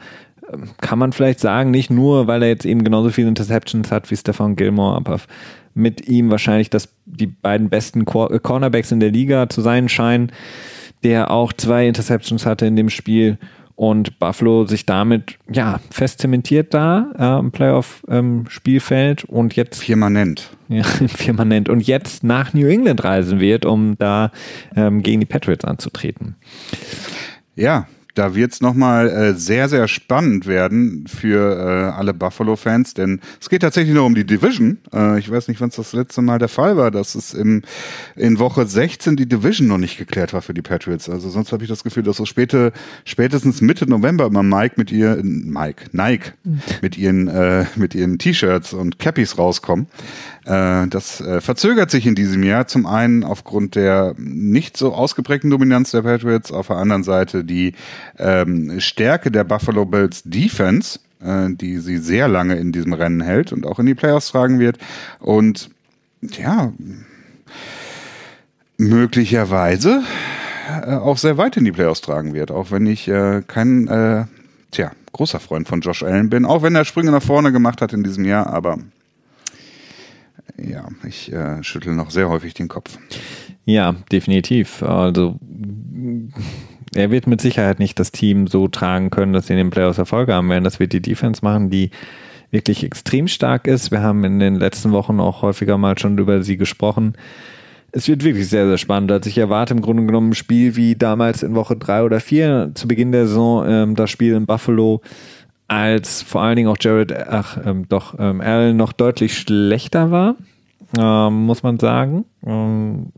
kann 0.80 0.98
man 0.98 1.12
vielleicht 1.12 1.40
sagen, 1.40 1.70
nicht 1.70 1.90
nur, 1.90 2.26
weil 2.26 2.42
er 2.42 2.48
jetzt 2.48 2.64
eben 2.64 2.84
genauso 2.84 3.10
viele 3.10 3.28
Interceptions 3.28 3.90
hat 3.90 4.10
wie 4.10 4.16
Stefan 4.16 4.56
Gilmore, 4.56 4.96
aber 4.96 5.20
mit 5.74 6.08
ihm 6.08 6.30
wahrscheinlich 6.30 6.70
das, 6.70 6.88
die 7.06 7.26
beiden 7.26 7.68
besten 7.68 8.00
äh, 8.00 8.38
Cornerbacks 8.38 8.92
in 8.92 9.00
der 9.00 9.10
Liga 9.10 9.48
zu 9.48 9.60
sein 9.60 9.88
scheinen, 9.88 10.32
der 11.04 11.30
auch 11.30 11.52
zwei 11.52 11.86
Interceptions 11.86 12.44
hatte 12.46 12.66
in 12.66 12.76
dem 12.76 12.90
Spiel 12.90 13.38
und 13.76 14.18
Buffalo 14.18 14.66
sich 14.66 14.86
damit 14.86 15.38
ja 15.48 15.78
fest 15.90 16.20
zementiert 16.20 16.74
da 16.74 17.12
äh, 17.16 17.38
im 17.38 17.52
Playoff-Spielfeld 17.52 19.26
ähm, 19.28 19.36
und 19.36 19.54
jetzt 19.54 19.84
firmanent. 19.84 20.50
Ja, 20.68 20.82
firmanent 21.06 21.68
und 21.68 21.86
jetzt 21.86 22.24
nach 22.24 22.52
New 22.54 22.66
England 22.66 23.04
reisen 23.04 23.38
wird, 23.38 23.64
um 23.64 23.96
da 23.96 24.32
ähm, 24.74 25.04
gegen 25.04 25.20
die 25.20 25.26
Patriots 25.26 25.64
anzutreten. 25.64 26.34
Ja, 27.54 27.86
da 28.18 28.34
wird 28.34 28.52
es 28.52 28.60
nochmal 28.60 29.08
äh, 29.08 29.34
sehr, 29.34 29.68
sehr 29.68 29.86
spannend 29.86 30.46
werden 30.46 31.06
für 31.06 31.56
äh, 31.56 31.96
alle 31.96 32.12
Buffalo-Fans, 32.12 32.94
denn 32.94 33.20
es 33.40 33.48
geht 33.48 33.62
tatsächlich 33.62 33.94
nur 33.94 34.04
um 34.04 34.16
die 34.16 34.24
Division. 34.24 34.78
Äh, 34.92 35.20
ich 35.20 35.30
weiß 35.30 35.46
nicht, 35.46 35.60
wann 35.60 35.68
es 35.68 35.76
das 35.76 35.92
letzte 35.92 36.20
Mal 36.20 36.40
der 36.40 36.48
Fall 36.48 36.76
war, 36.76 36.90
dass 36.90 37.14
es 37.14 37.32
im, 37.32 37.62
in 38.16 38.40
Woche 38.40 38.66
16 38.66 39.14
die 39.14 39.28
Division 39.28 39.68
noch 39.68 39.78
nicht 39.78 39.98
geklärt 39.98 40.32
war 40.32 40.42
für 40.42 40.52
die 40.52 40.62
Patriots. 40.62 41.08
Also 41.08 41.28
sonst 41.28 41.52
habe 41.52 41.62
ich 41.62 41.68
das 41.68 41.84
Gefühl, 41.84 42.02
dass 42.02 42.16
so 42.16 42.24
späte, 42.24 42.72
spätestens 43.04 43.60
Mitte 43.60 43.88
November 43.88 44.26
immer 44.26 44.42
Mike 44.42 44.74
mit 44.76 44.90
ihr, 44.90 45.20
Mike, 45.22 45.84
Nike 45.92 46.32
mit 46.82 46.98
ihren, 46.98 47.28
äh, 47.28 47.66
mit 47.76 47.94
ihren 47.94 48.18
T-Shirts 48.18 48.72
und 48.72 48.98
Cappies 48.98 49.38
rauskommen. 49.38 49.86
Äh, 50.48 50.88
das 50.88 51.20
äh, 51.20 51.42
verzögert 51.42 51.90
sich 51.90 52.06
in 52.06 52.14
diesem 52.14 52.42
Jahr. 52.42 52.66
Zum 52.66 52.86
einen 52.86 53.22
aufgrund 53.22 53.74
der 53.74 54.14
nicht 54.16 54.78
so 54.78 54.94
ausgeprägten 54.94 55.50
Dominanz 55.50 55.90
der 55.90 56.02
Patriots, 56.02 56.50
auf 56.50 56.68
der 56.68 56.76
anderen 56.76 57.04
Seite 57.04 57.44
die 57.44 57.74
ähm, 58.18 58.80
Stärke 58.80 59.30
der 59.30 59.44
Buffalo 59.44 59.84
Bills 59.84 60.22
Defense, 60.24 61.00
äh, 61.22 61.48
die 61.50 61.78
sie 61.78 61.98
sehr 61.98 62.28
lange 62.28 62.56
in 62.56 62.72
diesem 62.72 62.94
Rennen 62.94 63.20
hält 63.20 63.52
und 63.52 63.66
auch 63.66 63.78
in 63.78 63.86
die 63.86 63.94
Playoffs 63.94 64.30
tragen 64.30 64.58
wird. 64.58 64.78
Und 65.20 65.68
ja, 66.22 66.72
möglicherweise 68.78 70.02
äh, 70.86 70.94
auch 70.94 71.18
sehr 71.18 71.36
weit 71.36 71.58
in 71.58 71.66
die 71.66 71.72
Playoffs 71.72 72.00
tragen 72.00 72.32
wird, 72.32 72.50
auch 72.50 72.70
wenn 72.70 72.86
ich 72.86 73.06
äh, 73.06 73.42
kein 73.46 73.86
äh, 73.88 74.24
tja, 74.70 74.92
großer 75.12 75.40
Freund 75.40 75.68
von 75.68 75.82
Josh 75.82 76.02
Allen 76.02 76.30
bin, 76.30 76.46
auch 76.46 76.62
wenn 76.62 76.74
er 76.74 76.86
Sprünge 76.86 77.10
nach 77.10 77.22
vorne 77.22 77.52
gemacht 77.52 77.82
hat 77.82 77.92
in 77.92 78.02
diesem 78.02 78.24
Jahr, 78.24 78.46
aber 78.46 78.78
ja, 80.56 80.88
ich 81.06 81.32
äh, 81.32 81.62
schüttel 81.62 81.94
noch 81.94 82.10
sehr 82.10 82.28
häufig 82.28 82.54
den 82.54 82.68
Kopf. 82.68 82.98
Ja, 83.64 83.94
definitiv. 84.10 84.82
Also 84.82 85.38
er 86.94 87.10
wird 87.10 87.26
mit 87.26 87.40
Sicherheit 87.40 87.78
nicht 87.78 87.98
das 87.98 88.12
Team 88.12 88.46
so 88.46 88.68
tragen 88.68 89.10
können, 89.10 89.32
dass 89.32 89.46
sie 89.46 89.52
in 89.52 89.58
den 89.58 89.70
Playoffs 89.70 89.98
Erfolge 89.98 90.34
haben 90.34 90.48
werden. 90.48 90.64
Das 90.64 90.80
wird 90.80 90.92
die 90.92 91.02
Defense 91.02 91.44
machen, 91.44 91.70
die 91.70 91.90
wirklich 92.50 92.82
extrem 92.82 93.28
stark 93.28 93.66
ist. 93.66 93.90
Wir 93.90 94.00
haben 94.00 94.24
in 94.24 94.38
den 94.38 94.56
letzten 94.56 94.92
Wochen 94.92 95.20
auch 95.20 95.42
häufiger 95.42 95.76
mal 95.76 95.98
schon 95.98 96.16
über 96.18 96.42
sie 96.42 96.56
gesprochen. 96.56 97.14
Es 97.90 98.08
wird 98.08 98.24
wirklich 98.24 98.48
sehr, 98.48 98.66
sehr 98.66 98.78
spannend. 98.78 99.12
Also 99.12 99.28
ich 99.28 99.38
erwarte 99.38 99.74
im 99.74 99.80
Grunde 99.80 100.04
genommen 100.04 100.30
ein 100.30 100.34
Spiel 100.34 100.76
wie 100.76 100.94
damals 100.94 101.42
in 101.42 101.54
Woche 101.54 101.76
drei 101.76 102.02
oder 102.02 102.20
vier 102.20 102.70
zu 102.74 102.86
Beginn 102.86 103.12
der 103.12 103.26
Saison, 103.26 103.64
ähm, 103.66 103.94
das 103.94 104.10
Spiel 104.10 104.34
in 104.34 104.46
Buffalo 104.46 105.00
als 105.68 106.22
vor 106.22 106.42
allen 106.42 106.56
Dingen 106.56 106.68
auch 106.68 106.78
Jared, 106.80 107.12
ach 107.12 107.58
ähm, 107.64 107.88
doch, 107.88 108.18
ähm, 108.18 108.40
Allen 108.40 108.76
noch 108.76 108.92
deutlich 108.92 109.38
schlechter 109.38 110.10
war, 110.10 110.34
ähm, 110.98 111.44
muss 111.44 111.62
man 111.62 111.78
sagen. 111.78 112.24
Ähm, 112.44 113.12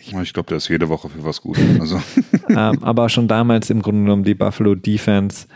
ich, 0.00 0.14
ich 0.14 0.32
glaube, 0.32 0.48
der 0.48 0.56
ist 0.56 0.68
jede 0.68 0.88
Woche 0.88 1.08
für 1.08 1.24
was 1.24 1.42
gut. 1.42 1.58
Also. 1.80 2.00
Ähm, 2.50 2.82
aber 2.82 3.10
schon 3.10 3.28
damals 3.28 3.68
im 3.68 3.82
Grunde 3.82 4.04
genommen 4.04 4.24
die 4.24 4.34
Buffalo 4.34 4.74
Defense, 4.74 5.46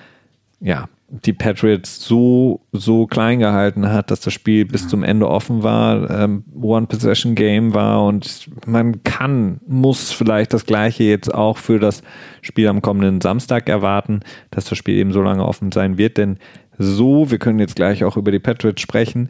ja, 0.61 0.91
die 1.13 1.35
Patriots 1.35 2.03
so, 2.03 2.63
so 2.73 3.07
klein 3.07 3.39
gehalten 3.39 3.91
hat, 3.91 4.11
dass 4.11 4.21
das 4.21 4.33
Spiel 4.33 4.65
bis 4.65 4.89
zum 4.89 5.03
Ende 5.03 5.29
offen 5.29 5.63
war, 5.63 6.09
ähm, 6.11 6.45
One-Possession-Game 6.59 7.75
war 7.75 8.07
und 8.07 8.49
man 8.67 9.03
kann, 9.05 9.61
muss 9.67 10.11
vielleicht 10.11 10.55
das 10.55 10.65
Gleiche 10.65 11.05
jetzt 11.05 11.33
auch 11.33 11.59
für 11.59 11.79
das 11.79 12.03
Spiel 12.41 12.67
am 12.67 12.81
kommenden 12.81 13.21
Samstag 13.21 13.69
erwarten, 13.69 14.21
dass 14.51 14.65
das 14.65 14.79
Spiel 14.79 14.97
eben 14.97 15.13
so 15.13 15.21
lange 15.21 15.45
offen 15.45 15.71
sein 15.71 15.99
wird, 15.99 16.17
denn 16.17 16.39
so, 16.79 17.31
wir 17.31 17.39
können 17.39 17.59
jetzt 17.59 17.77
gleich 17.77 18.05
auch 18.05 18.17
über 18.17 18.33
die 18.33 18.39
Patriots 18.39 18.81
sprechen, 18.81 19.29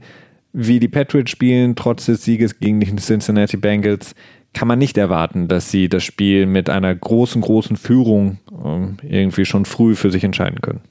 wie 0.53 0.79
die 0.79 0.89
Patriots 0.89 1.33
spielen, 1.33 1.75
trotz 1.75 2.07
des 2.07 2.25
Sieges 2.25 2.61
gegen 2.61 2.79
die 2.79 2.95
Cincinnati 2.95 3.57
Bengals, 3.57 4.15
kann 4.55 4.69
man 4.69 4.79
nicht 4.79 4.99
erwarten, 4.99 5.49
dass 5.49 5.71
sie 5.71 5.89
das 5.89 6.05
Spiel 6.05 6.47
mit 6.47 6.71
einer 6.71 6.95
großen, 6.95 7.41
großen 7.41 7.77
Führung 7.77 8.39
ähm, 8.65 8.99
irgendwie 9.03 9.47
schon 9.47 9.65
früh 9.65 9.97
für 9.97 10.11
sich 10.11 10.23
entscheiden 10.23 10.61
können. 10.61 10.83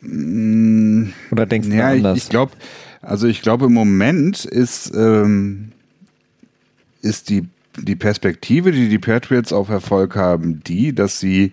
Mm, 0.00 1.08
Oder 1.30 1.46
denkst 1.46 1.68
du 1.68 1.74
ja, 1.74 1.90
anders? 1.90 2.16
Ich, 2.16 2.24
ich 2.24 2.28
glaube, 2.30 2.52
also 3.02 3.26
ich 3.26 3.42
glaube 3.42 3.66
im 3.66 3.72
Moment 3.72 4.44
ist, 4.44 4.92
ähm, 4.94 5.72
ist 7.02 7.30
die, 7.30 7.48
die 7.76 7.96
Perspektive, 7.96 8.72
die 8.72 8.88
die 8.88 8.98
Patriots 8.98 9.52
auf 9.52 9.68
Erfolg 9.68 10.16
haben, 10.16 10.62
die, 10.64 10.94
dass 10.94 11.20
sie 11.20 11.52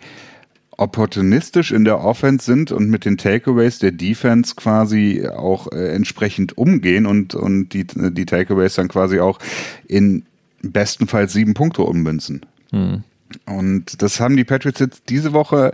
opportunistisch 0.77 1.71
in 1.71 1.85
der 1.85 2.01
Offense 2.01 2.45
sind 2.45 2.71
und 2.71 2.89
mit 2.89 3.05
den 3.05 3.17
Takeaways 3.17 3.79
der 3.79 3.91
Defense 3.91 4.55
quasi 4.55 5.25
auch 5.27 5.71
äh, 5.71 5.93
entsprechend 5.93 6.57
umgehen 6.57 7.05
und, 7.05 7.33
und 7.33 7.69
die, 7.69 7.85
die 7.85 8.25
Takeaways 8.25 8.75
dann 8.75 8.89
quasi 8.89 9.19
auch 9.19 9.39
in 9.87 10.23
bestenfalls 10.61 11.33
sieben 11.33 11.53
Punkte 11.53 11.83
ummünzen. 11.83 12.45
Hm. 12.71 13.03
Und 13.45 14.01
das 14.01 14.19
haben 14.19 14.35
die 14.35 14.43
Patriots 14.43 14.79
jetzt 14.79 15.03
diese 15.09 15.33
Woche 15.33 15.73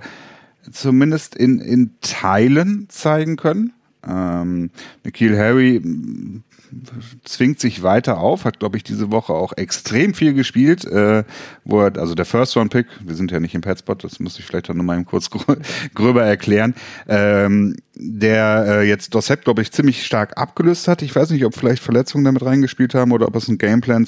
zumindest 0.69 1.35
in, 1.35 1.59
in 1.59 1.91
Teilen 2.01 2.87
zeigen 2.89 3.37
können. 3.37 3.73
Ähm, 4.07 4.71
Nikhil 5.03 5.37
Harry 5.37 5.79
mm, 5.79 6.43
zwingt 7.23 7.59
sich 7.59 7.83
weiter 7.83 8.17
auf, 8.19 8.45
hat, 8.45 8.59
glaube 8.59 8.77
ich, 8.77 8.83
diese 8.83 9.11
Woche 9.11 9.33
auch 9.33 9.53
extrem 9.57 10.13
viel 10.13 10.33
gespielt, 10.33 10.85
äh, 10.85 11.23
wo 11.65 11.81
er, 11.81 11.97
also 11.97 12.15
der 12.15 12.25
First-Round-Pick, 12.25 12.87
wir 13.03 13.15
sind 13.15 13.31
ja 13.31 13.39
nicht 13.39 13.53
im 13.53 13.61
Petspot, 13.61 14.03
das 14.03 14.19
muss 14.19 14.39
ich 14.39 14.45
vielleicht 14.45 14.69
noch 14.69 14.83
mal 14.83 15.03
kurz 15.03 15.29
grö 15.29 15.57
gröber 15.93 16.23
erklären, 16.23 16.73
ähm, 17.07 17.75
der 17.93 18.65
äh, 18.67 18.87
jetzt 18.87 19.13
Dorset, 19.13 19.43
glaube 19.43 19.61
ich, 19.61 19.71
ziemlich 19.71 20.05
stark 20.05 20.37
abgelöst 20.37 20.87
hat. 20.87 21.01
Ich 21.01 21.15
weiß 21.15 21.29
nicht, 21.31 21.45
ob 21.45 21.55
vielleicht 21.55 21.83
Verletzungen 21.83 22.25
damit 22.25 22.43
reingespielt 22.43 22.95
haben 22.95 23.11
oder 23.11 23.27
ob 23.27 23.35
es 23.35 23.47
ein 23.47 23.57
Gameplan 23.57 24.07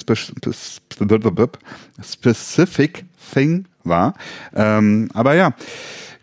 specific 2.02 3.04
thing 3.32 3.66
war. 3.84 4.14
Ähm, 4.54 5.10
aber 5.12 5.34
ja, 5.34 5.54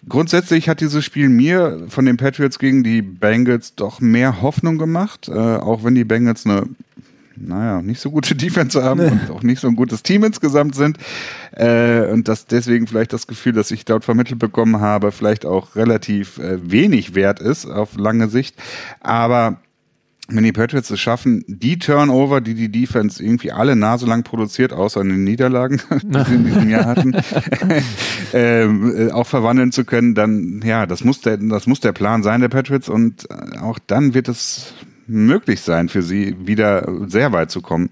Grundsätzlich 0.10 0.68
hat 0.68 0.82
dieses 0.82 1.06
Spiel 1.06 1.30
mir 1.30 1.86
von 1.90 2.06
den 2.06 2.18
Patriots 2.18 2.58
gegen 2.58 2.84
die 2.84 3.02
Bengals 3.02 3.76
doch 3.76 4.02
mehr 4.02 4.42
Hoffnung 4.42 4.78
gemacht, 4.78 5.28
äh, 5.28 5.32
auch 5.32 5.84
wenn 5.84 5.96
die 5.96 6.04
Bengals 6.04 6.46
eine 6.46 6.68
naja, 7.48 7.82
nicht 7.82 8.00
so 8.00 8.12
gute 8.12 8.36
Defense 8.36 8.82
haben 8.84 9.00
und 9.00 9.32
auch 9.32 9.44
nicht 9.44 9.60
so 9.60 9.68
ein 9.68 9.76
gutes 9.76 10.04
Team 10.04 10.24
insgesamt 10.24 10.76
sind. 10.76 10.98
Äh, 11.52 12.06
und 12.12 12.28
dass 12.28 12.46
deswegen 12.46 12.88
vielleicht 12.88 13.14
das 13.14 13.28
Gefühl, 13.28 13.54
das 13.54 13.72
ich 13.72 13.86
dort 13.86 14.06
vermittelt 14.06 14.40
bekommen 14.40 14.80
habe, 14.80 15.12
vielleicht 15.12 15.46
auch 15.46 15.76
relativ 15.76 16.38
äh, 16.38 16.60
wenig 16.72 17.16
wert 17.16 17.40
ist 17.40 17.66
auf 17.66 17.98
lange 17.98 18.28
Sicht. 18.30 18.56
Aber 19.00 19.58
wenn 20.28 20.44
die 20.44 20.52
Patriots 20.54 20.90
es 20.90 21.00
schaffen, 21.00 21.44
die 21.48 21.78
Turnover, 21.78 22.42
die 22.42 22.54
die 22.54 22.70
Defense 22.72 23.24
irgendwie 23.24 23.52
alle 23.52 23.76
Nase 23.76 24.06
lang 24.06 24.24
produziert, 24.24 24.72
außer 24.72 25.02
in 25.02 25.10
den 25.10 25.24
Niederlagen, 25.24 25.82
die 26.04 26.24
sie 26.26 26.36
in 26.36 26.46
diesem 26.46 26.70
Jahr 26.70 26.86
hatten, 26.86 27.16
ähm, 28.34 28.94
äh, 29.10 29.12
auch 29.12 29.28
verwandeln 29.28 29.72
zu 29.72 29.84
können, 29.84 30.16
dann, 30.16 30.62
ja, 30.64 30.86
das 30.86 31.04
muss 31.04 31.22
der, 31.22 31.38
das 31.38 31.68
muss 31.68 31.80
der 31.80 31.92
Plan 31.92 32.24
sein 32.24 32.42
der 32.42 32.50
Patriots 32.50 32.88
und 32.90 33.28
auch 33.62 33.80
dann 33.88 34.14
wird 34.14 34.28
es 34.30 34.74
möglich 35.08 35.62
sein, 35.62 35.90
für 35.90 36.02
sie 36.02 36.36
wieder 36.46 36.88
sehr 37.08 37.32
weit 37.34 37.52
zu 37.52 37.62
kommen. 37.62 37.90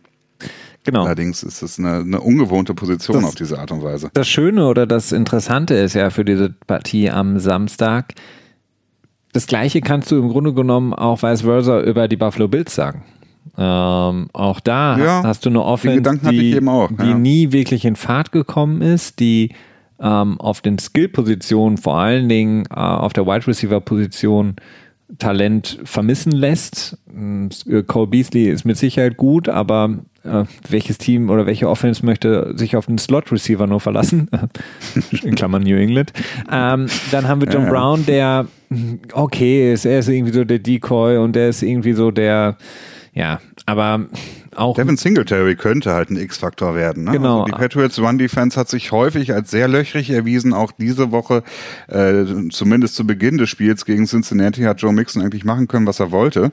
Genau. 0.86 1.04
Allerdings 1.04 1.44
ist 1.44 1.62
es 1.62 1.78
eine, 1.78 1.98
eine 1.98 2.22
ungewohnte 2.22 2.74
Position 2.74 3.18
Das- 3.18 3.26
auf 3.26 3.36
diese 3.36 3.60
Art 3.60 3.72
und 3.72 3.84
Weise. 3.84 4.10
Das 4.14 4.30
Schöne 4.30 4.66
oder 4.66 4.88
das 4.88 5.12
Interessante 5.12 5.76
ist 5.76 5.94
ja 5.94 6.10
für 6.10 6.24
diese 6.24 6.50
Partie 6.68 7.10
am 7.10 7.38
Samstag, 7.40 8.14
das 9.34 9.48
gleiche 9.48 9.82
kannst 9.82 10.12
du 10.12 10.18
im 10.18 10.30
Grunde 10.30 10.54
genommen 10.54 10.94
auch 10.94 11.22
vice 11.22 11.42
versa 11.42 11.82
über 11.82 12.08
die 12.08 12.18
Buffalo 12.18 12.48
Bills 12.48 12.74
sagen. 12.74 13.04
Ähm, 13.58 14.30
auch 14.34 14.60
da 14.60 14.98
Ja, 14.98 15.24
hast 15.24 15.46
du 15.46 15.50
eine 15.50 15.64
Offense, 15.64 16.18
die, 16.30 16.54
eben 16.54 16.70
auch, 16.70 16.90
die 16.90 17.10
ja. 17.10 17.18
nie 17.18 17.52
wirklich 17.52 17.86
in 17.86 17.96
Fahrt 17.96 18.32
gekommen 18.32 18.82
ist, 18.82 19.20
die 19.20 19.54
ähm, 20.00 20.40
auf 20.40 20.62
den 20.62 20.78
Skill-Positionen, 20.78 21.78
vor 21.78 21.98
allen 21.98 22.30
Dingen 22.30 22.66
äh, 22.70 22.76
auf 22.76 23.14
der 23.14 23.26
Wide 23.26 23.48
Receiver-Position, 23.48 24.56
Talent 25.18 25.80
vermissen 25.84 26.32
lässt. 26.32 26.98
Ähm, 27.14 27.50
Cole 27.88 28.08
Beasley 28.08 28.46
ist 28.46 28.66
mit 28.66 28.78
Sicherheit 28.78 29.18
gut, 29.18 29.50
aber 29.50 30.00
äh, 30.30 30.46
welches 30.70 30.98
Team 30.98 31.30
oder 31.30 31.46
welche 31.46 31.68
Offense 31.70 32.06
möchte 32.06 32.54
sich 32.56 32.76
auf 32.76 32.86
den 32.86 32.98
Slot-Receiver 32.98 33.68
nur 33.68 33.80
verlassen? 33.80 34.30
In 35.24 35.36
Klammern 35.36 35.64
New 35.64 35.76
England. 35.78 36.14
Ähm, 36.52 36.88
dann 37.12 37.28
haben 37.28 37.42
wir 37.42 37.50
John 37.50 37.64
Ja. 37.64 37.70
Brown, 37.70 38.06
der 38.06 38.46
okay 39.14 39.74
ist. 39.74 39.86
Er 39.86 40.00
ist 40.00 40.08
irgendwie 40.10 40.34
so 40.34 40.44
der 40.44 40.60
Decoy 40.60 41.18
und 41.18 41.36
der 41.36 41.50
ist 41.50 41.62
irgendwie 41.64 41.94
so 41.94 42.12
der, 42.12 42.58
ja, 43.14 43.40
aber 43.70 44.08
auch 44.56 44.76
Devin 44.76 44.98
Singletary 44.98 45.56
könnte 45.56 45.94
halt 45.94 46.10
ein 46.10 46.18
X-Faktor 46.18 46.76
werden. 46.76 47.06
Ne? 47.06 47.12
Genau. 47.12 47.42
Also 47.42 47.46
die 47.46 47.52
Patriots 47.52 48.00
Run-Defense 48.00 48.60
hat 48.60 48.68
sich 48.68 48.92
häufig 48.92 49.34
als 49.34 49.52
sehr 49.52 49.68
löchrig 49.68 50.10
erwiesen. 50.10 50.54
Auch 50.54 50.72
diese 50.72 51.12
Woche, 51.12 51.44
äh, 51.88 52.26
zumindest 52.50 52.96
zu 52.96 53.06
Beginn 53.06 53.38
des 53.38 53.50
Spiels 53.50 53.86
gegen 53.86 54.06
Cincinnati, 54.06 54.64
hat 54.64 54.82
Joe 54.82 54.92
Mixon 54.92 55.22
eigentlich 55.22 55.46
machen 55.46 55.68
können, 55.68 55.86
was 55.86 56.00
er 56.00 56.12
wollte. 56.12 56.52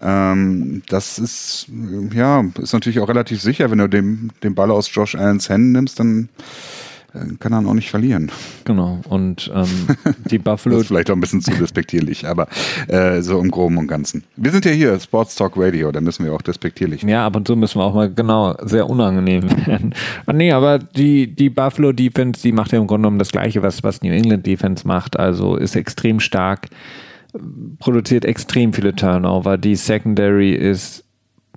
Ähm, 0.00 0.82
das 0.88 1.18
ist, 1.18 1.66
ja, 2.14 2.44
ist 2.60 2.72
natürlich 2.72 3.00
auch 3.00 3.08
relativ 3.08 3.40
sicher. 3.40 3.70
Wenn 3.70 3.78
du 3.78 3.88
den, 3.88 4.30
den 4.42 4.54
Ball 4.54 4.70
aus 4.70 4.92
Josh 4.92 5.14
Allens 5.14 5.48
Händen 5.48 5.72
nimmst, 5.72 5.98
dann 5.98 6.28
kann 7.40 7.52
er 7.52 7.66
auch 7.66 7.74
nicht 7.74 7.90
verlieren. 7.90 8.30
genau. 8.64 9.00
Und 9.08 9.50
ähm, 9.54 9.66
die 10.30 10.38
Das 10.38 10.44
Buffalo 10.44 10.80
ist 10.80 10.88
vielleicht 10.88 11.10
auch 11.10 11.14
ein 11.14 11.20
bisschen 11.20 11.40
zu 11.40 11.52
despektierlich, 11.52 12.26
aber 12.26 12.48
äh, 12.86 13.22
so 13.22 13.40
im 13.40 13.50
Groben 13.50 13.78
und 13.78 13.88
Ganzen. 13.88 14.24
Wir 14.36 14.50
sind 14.50 14.64
ja 14.64 14.72
hier, 14.72 14.98
Sports 15.00 15.34
Talk 15.34 15.54
Radio, 15.56 15.90
da 15.90 16.00
müssen 16.00 16.24
wir 16.24 16.34
auch 16.34 16.42
despektierlich. 16.42 17.02
Ja, 17.02 17.26
ab 17.26 17.36
und 17.36 17.46
zu 17.46 17.56
müssen 17.56 17.80
wir 17.80 17.84
auch 17.84 17.94
mal 17.94 18.12
genau 18.12 18.54
sehr 18.62 18.88
unangenehm 18.88 19.44
werden. 19.66 19.94
Ah, 20.26 20.32
nee, 20.32 20.52
aber 20.52 20.78
die, 20.78 21.34
die 21.34 21.50
Buffalo 21.50 21.92
Defense, 21.92 22.42
die 22.42 22.52
macht 22.52 22.72
ja 22.72 22.78
im 22.78 22.86
Grunde 22.86 23.06
genommen 23.06 23.18
das 23.18 23.32
Gleiche, 23.32 23.62
was, 23.62 23.82
was 23.82 24.02
New 24.02 24.12
England 24.12 24.46
Defense 24.46 24.86
macht. 24.86 25.18
Also 25.18 25.56
ist 25.56 25.76
extrem 25.76 26.20
stark, 26.20 26.68
produziert 27.78 28.24
extrem 28.24 28.72
viele 28.72 28.94
Turnover. 28.94 29.56
Die 29.56 29.76
Secondary 29.76 30.52
ist 30.52 31.04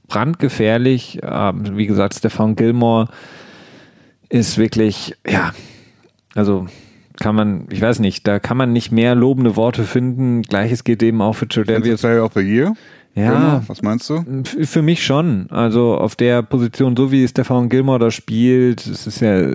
brandgefährlich. 0.07 1.19
Ähm, 1.23 1.77
wie 1.77 1.87
gesagt, 1.87 2.15
Stefan 2.15 2.55
Gilmore 2.55 3.07
ist 4.31 4.57
wirklich, 4.57 5.15
ja, 5.27 5.53
also 6.33 6.67
kann 7.19 7.35
man, 7.35 7.67
ich 7.69 7.81
weiß 7.81 7.99
nicht, 7.99 8.25
da 8.27 8.39
kann 8.39 8.57
man 8.57 8.73
nicht 8.73 8.91
mehr 8.91 9.13
lobende 9.13 9.55
Worte 9.55 9.83
finden. 9.83 10.41
Gleiches 10.41 10.83
gilt 10.83 11.03
eben 11.03 11.21
auch 11.21 11.33
für 11.33 11.47
Tredavious 11.47 12.01
Player 12.01 12.23
of 12.23 12.33
the 12.33 12.41
Year? 12.41 12.73
Ja. 13.13 13.31
Genau. 13.33 13.63
Was 13.67 13.81
meinst 13.81 14.09
du? 14.09 14.23
Für 14.63 14.81
mich 14.81 15.05
schon. 15.05 15.47
Also 15.49 15.95
auf 15.95 16.15
der 16.15 16.41
Position, 16.43 16.95
so 16.95 17.11
wie 17.11 17.27
Stefan 17.27 17.67
Gilmore 17.67 17.99
da 17.99 18.09
spielt, 18.09 18.87
es 18.87 19.05
ist 19.05 19.19
ja 19.19 19.49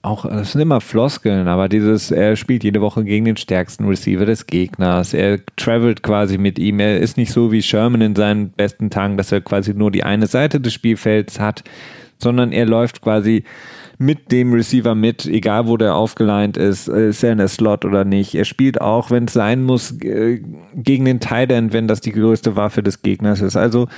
auch, 0.00 0.24
es 0.24 0.52
sind 0.52 0.62
immer 0.62 0.80
Floskeln, 0.80 1.46
aber 1.46 1.68
dieses, 1.68 2.10
er 2.10 2.36
spielt 2.36 2.64
jede 2.64 2.80
Woche 2.80 3.04
gegen 3.04 3.26
den 3.26 3.36
stärksten 3.36 3.86
Receiver 3.86 4.24
des 4.24 4.46
Gegners. 4.46 5.12
Er 5.12 5.40
travelt 5.56 6.02
quasi 6.02 6.38
mit 6.38 6.58
ihm. 6.58 6.80
Er 6.80 7.00
ist 7.00 7.18
nicht 7.18 7.32
so 7.32 7.52
wie 7.52 7.62
Sherman 7.62 8.00
in 8.00 8.16
seinen 8.16 8.48
besten 8.48 8.88
Tagen, 8.88 9.18
dass 9.18 9.30
er 9.30 9.42
quasi 9.42 9.74
nur 9.74 9.90
die 9.90 10.04
eine 10.04 10.26
Seite 10.26 10.58
des 10.58 10.72
Spielfelds 10.72 11.38
hat, 11.38 11.62
sondern 12.18 12.50
er 12.50 12.64
läuft 12.64 13.02
quasi 13.02 13.44
mit 14.02 14.32
dem 14.32 14.52
Receiver 14.52 14.94
mit, 14.94 15.26
egal 15.26 15.66
wo 15.66 15.76
der 15.76 15.94
aufgeleint 15.94 16.56
ist, 16.56 16.88
äh, 16.88 17.10
ist 17.10 17.22
er 17.22 17.32
in 17.32 17.38
der 17.38 17.48
Slot 17.48 17.84
oder 17.84 18.04
nicht. 18.04 18.34
Er 18.34 18.44
spielt 18.44 18.80
auch, 18.80 19.10
wenn 19.10 19.24
es 19.24 19.32
sein 19.32 19.62
muss, 19.62 19.92
äh, 20.02 20.42
gegen 20.74 21.04
den 21.04 21.20
Tight 21.20 21.52
End, 21.52 21.72
wenn 21.72 21.88
das 21.88 22.00
die 22.00 22.12
größte 22.12 22.56
Waffe 22.56 22.82
des 22.82 23.02
Gegners 23.02 23.40
ist. 23.40 23.56
Also 23.56 23.88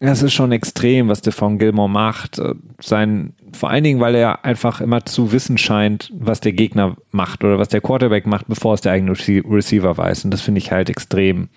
das 0.00 0.22
ist 0.22 0.32
schon 0.32 0.52
extrem, 0.52 1.08
was 1.08 1.18
Stephon 1.18 1.58
Gilmore 1.58 1.90
macht. 1.90 2.38
Äh, 2.38 2.54
Sein, 2.80 3.34
vor 3.52 3.70
allen 3.70 3.84
Dingen, 3.84 4.00
weil 4.00 4.14
er 4.14 4.44
einfach 4.44 4.80
immer 4.80 5.04
zu 5.04 5.32
wissen 5.32 5.58
scheint, 5.58 6.12
was 6.14 6.40
der 6.40 6.52
Gegner 6.52 6.96
macht 7.10 7.44
oder 7.44 7.58
was 7.58 7.68
der 7.68 7.80
Quarterback 7.80 8.26
macht, 8.26 8.46
bevor 8.48 8.74
es 8.74 8.80
der 8.80 8.92
eigene 8.92 9.12
Rece- 9.12 9.44
Receiver 9.50 9.96
weiß. 9.96 10.24
Und 10.24 10.30
das 10.30 10.40
finde 10.40 10.60
ich 10.60 10.70
halt 10.70 10.88
extrem 10.88 11.48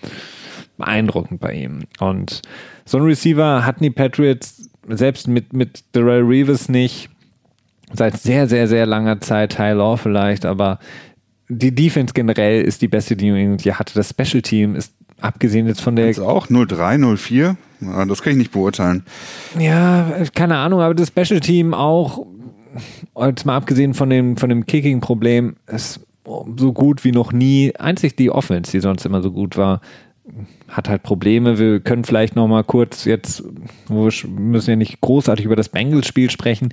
beeindruckend 0.77 1.39
bei 1.39 1.53
ihm. 1.53 1.81
Und 1.99 2.41
so 2.85 2.97
ein 2.97 3.03
Receiver 3.03 3.63
hatten 3.63 3.83
die 3.83 3.91
Patriots 3.91 4.67
selbst 4.87 5.27
mit, 5.27 5.53
mit 5.53 5.83
Darrell 5.91 6.23
Reeves 6.23 6.67
nicht 6.67 7.10
seit 7.93 8.17
sehr, 8.17 8.47
sehr, 8.47 8.67
sehr 8.67 8.85
langer 8.85 9.21
Zeit. 9.21 9.55
Ty 9.55 9.71
Law 9.71 9.97
vielleicht, 9.97 10.45
aber 10.45 10.79
die 11.49 11.75
Defense 11.75 12.13
generell 12.13 12.61
ist 12.61 12.81
die 12.81 12.87
beste, 12.87 13.15
die 13.15 13.29
New 13.29 13.35
England 13.35 13.63
je 13.63 13.73
hatte. 13.73 13.93
Das 13.93 14.09
Special 14.09 14.41
Team 14.41 14.75
ist, 14.75 14.93
abgesehen 15.19 15.67
jetzt 15.67 15.81
von 15.81 15.95
der 15.95 16.07
Jetzt 16.07 16.19
auch 16.19 16.47
03, 16.47 16.97
04? 17.17 17.57
Ja, 17.81 18.05
Das 18.05 18.21
kann 18.21 18.33
ich 18.33 18.37
nicht 18.37 18.51
beurteilen. 18.51 19.03
Ja, 19.59 20.11
keine 20.33 20.57
Ahnung, 20.57 20.81
aber 20.81 20.95
das 20.95 21.09
Special 21.09 21.39
Team 21.39 21.73
auch, 21.73 22.25
jetzt 23.19 23.45
mal 23.45 23.57
abgesehen 23.57 23.93
von 23.93 24.09
dem, 24.09 24.37
von 24.37 24.49
dem 24.49 24.65
Kicking-Problem, 24.65 25.55
ist 25.67 25.99
so 26.57 26.71
gut 26.73 27.03
wie 27.03 27.11
noch 27.11 27.33
nie. 27.33 27.73
Einzig 27.77 28.15
die 28.15 28.31
Offense, 28.31 28.71
die 28.71 28.79
sonst 28.79 29.05
immer 29.05 29.21
so 29.21 29.31
gut 29.31 29.57
war, 29.57 29.81
hat 30.67 30.87
halt 30.87 31.03
Probleme. 31.03 31.57
Wir 31.59 31.79
können 31.79 32.03
vielleicht 32.03 32.35
noch 32.35 32.47
mal 32.47 32.63
kurz 32.63 33.05
jetzt, 33.05 33.43
wo 33.87 34.05
wir 34.05 34.29
müssen 34.29 34.69
ja 34.69 34.75
nicht 34.75 35.01
großartig 35.01 35.45
über 35.45 35.55
das 35.55 35.69
Bengals-Spiel 35.69 36.29
sprechen, 36.29 36.69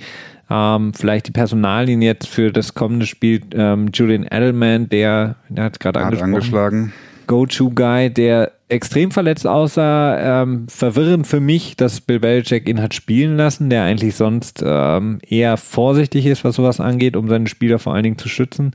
ähm, 0.51 0.92
vielleicht 0.94 1.28
die 1.28 1.32
Personalien 1.32 2.03
jetzt 2.03 2.28
für 2.28 2.53
das 2.53 2.74
kommende 2.74 3.07
Spiel. 3.07 3.40
Ähm, 3.55 3.90
Julian 3.92 4.24
Edelman, 4.24 4.88
der, 4.88 5.36
der 5.49 5.64
hat 5.64 5.80
gerade 5.80 6.01
angeschlagen. 6.01 6.92
Go-To-Guy, 7.26 8.11
der 8.11 8.53
extrem 8.68 9.11
verletzt 9.11 9.46
aussah. 9.46 10.42
Ähm, 10.42 10.66
verwirrend 10.68 11.26
für 11.26 11.40
mich, 11.40 11.76
dass 11.76 12.01
Bill 12.01 12.20
Belichick 12.20 12.68
ihn 12.68 12.82
hat 12.82 12.94
spielen 12.94 13.36
lassen, 13.36 13.70
der 13.70 13.84
eigentlich 13.84 14.16
sonst 14.16 14.62
ähm, 14.64 15.18
eher 15.26 15.57
vorsichtig 15.57 16.26
ist, 16.26 16.44
was 16.44 16.57
sowas 16.57 16.80
angeht, 16.80 17.16
um 17.16 17.28
seine 17.28 17.46
Spieler 17.46 17.78
vor 17.78 17.94
allen 17.94 18.05
Dingen 18.05 18.18
zu 18.18 18.28
schützen, 18.28 18.72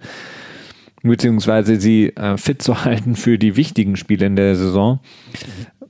beziehungsweise 1.03 1.79
sie 1.79 2.15
äh, 2.15 2.37
fit 2.37 2.61
zu 2.61 2.83
halten 2.85 3.15
für 3.15 3.37
die 3.37 3.55
wichtigen 3.55 3.95
Spiele 3.95 4.25
in 4.25 4.35
der 4.35 4.55
Saison. 4.55 4.99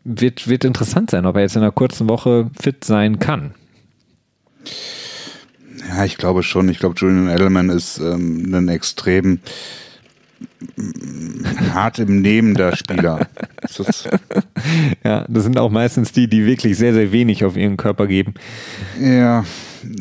Wird, 0.03 0.49
wird 0.49 0.65
interessant 0.65 1.11
sein, 1.11 1.25
ob 1.25 1.35
er 1.37 1.43
jetzt 1.43 1.55
in 1.55 1.61
einer 1.61 1.71
kurzen 1.71 2.09
Woche 2.09 2.49
fit 2.59 2.83
sein 2.83 3.19
kann. 3.19 3.53
Ja, 5.89 6.03
ich 6.03 6.17
glaube 6.17 6.43
schon. 6.43 6.67
Ich 6.67 6.79
glaube, 6.79 6.95
Julian 6.97 7.29
Edelman 7.29 7.69
ist 7.69 7.99
ähm, 7.99 8.53
ein 8.53 8.67
extrem 8.67 9.39
hart 11.73 11.99
im 11.99 12.21
Nehmen 12.21 12.53
der 12.55 12.75
Spieler. 12.75 13.27
Das, 13.61 14.09
Ja, 15.03 15.25
das 15.27 15.43
sind 15.43 15.57
auch 15.57 15.69
meistens 15.69 16.11
die, 16.11 16.27
die 16.27 16.45
wirklich 16.45 16.77
sehr, 16.77 16.93
sehr 16.93 17.11
wenig 17.11 17.43
auf 17.45 17.57
ihren 17.57 17.77
Körper 17.77 18.07
geben. 18.07 18.33
ja, 18.99 19.45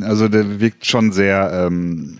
also 0.01 0.29
der 0.29 0.61
wirkt 0.61 0.87
schon 0.87 1.13
sehr 1.13 1.67
ähm, 1.67 2.19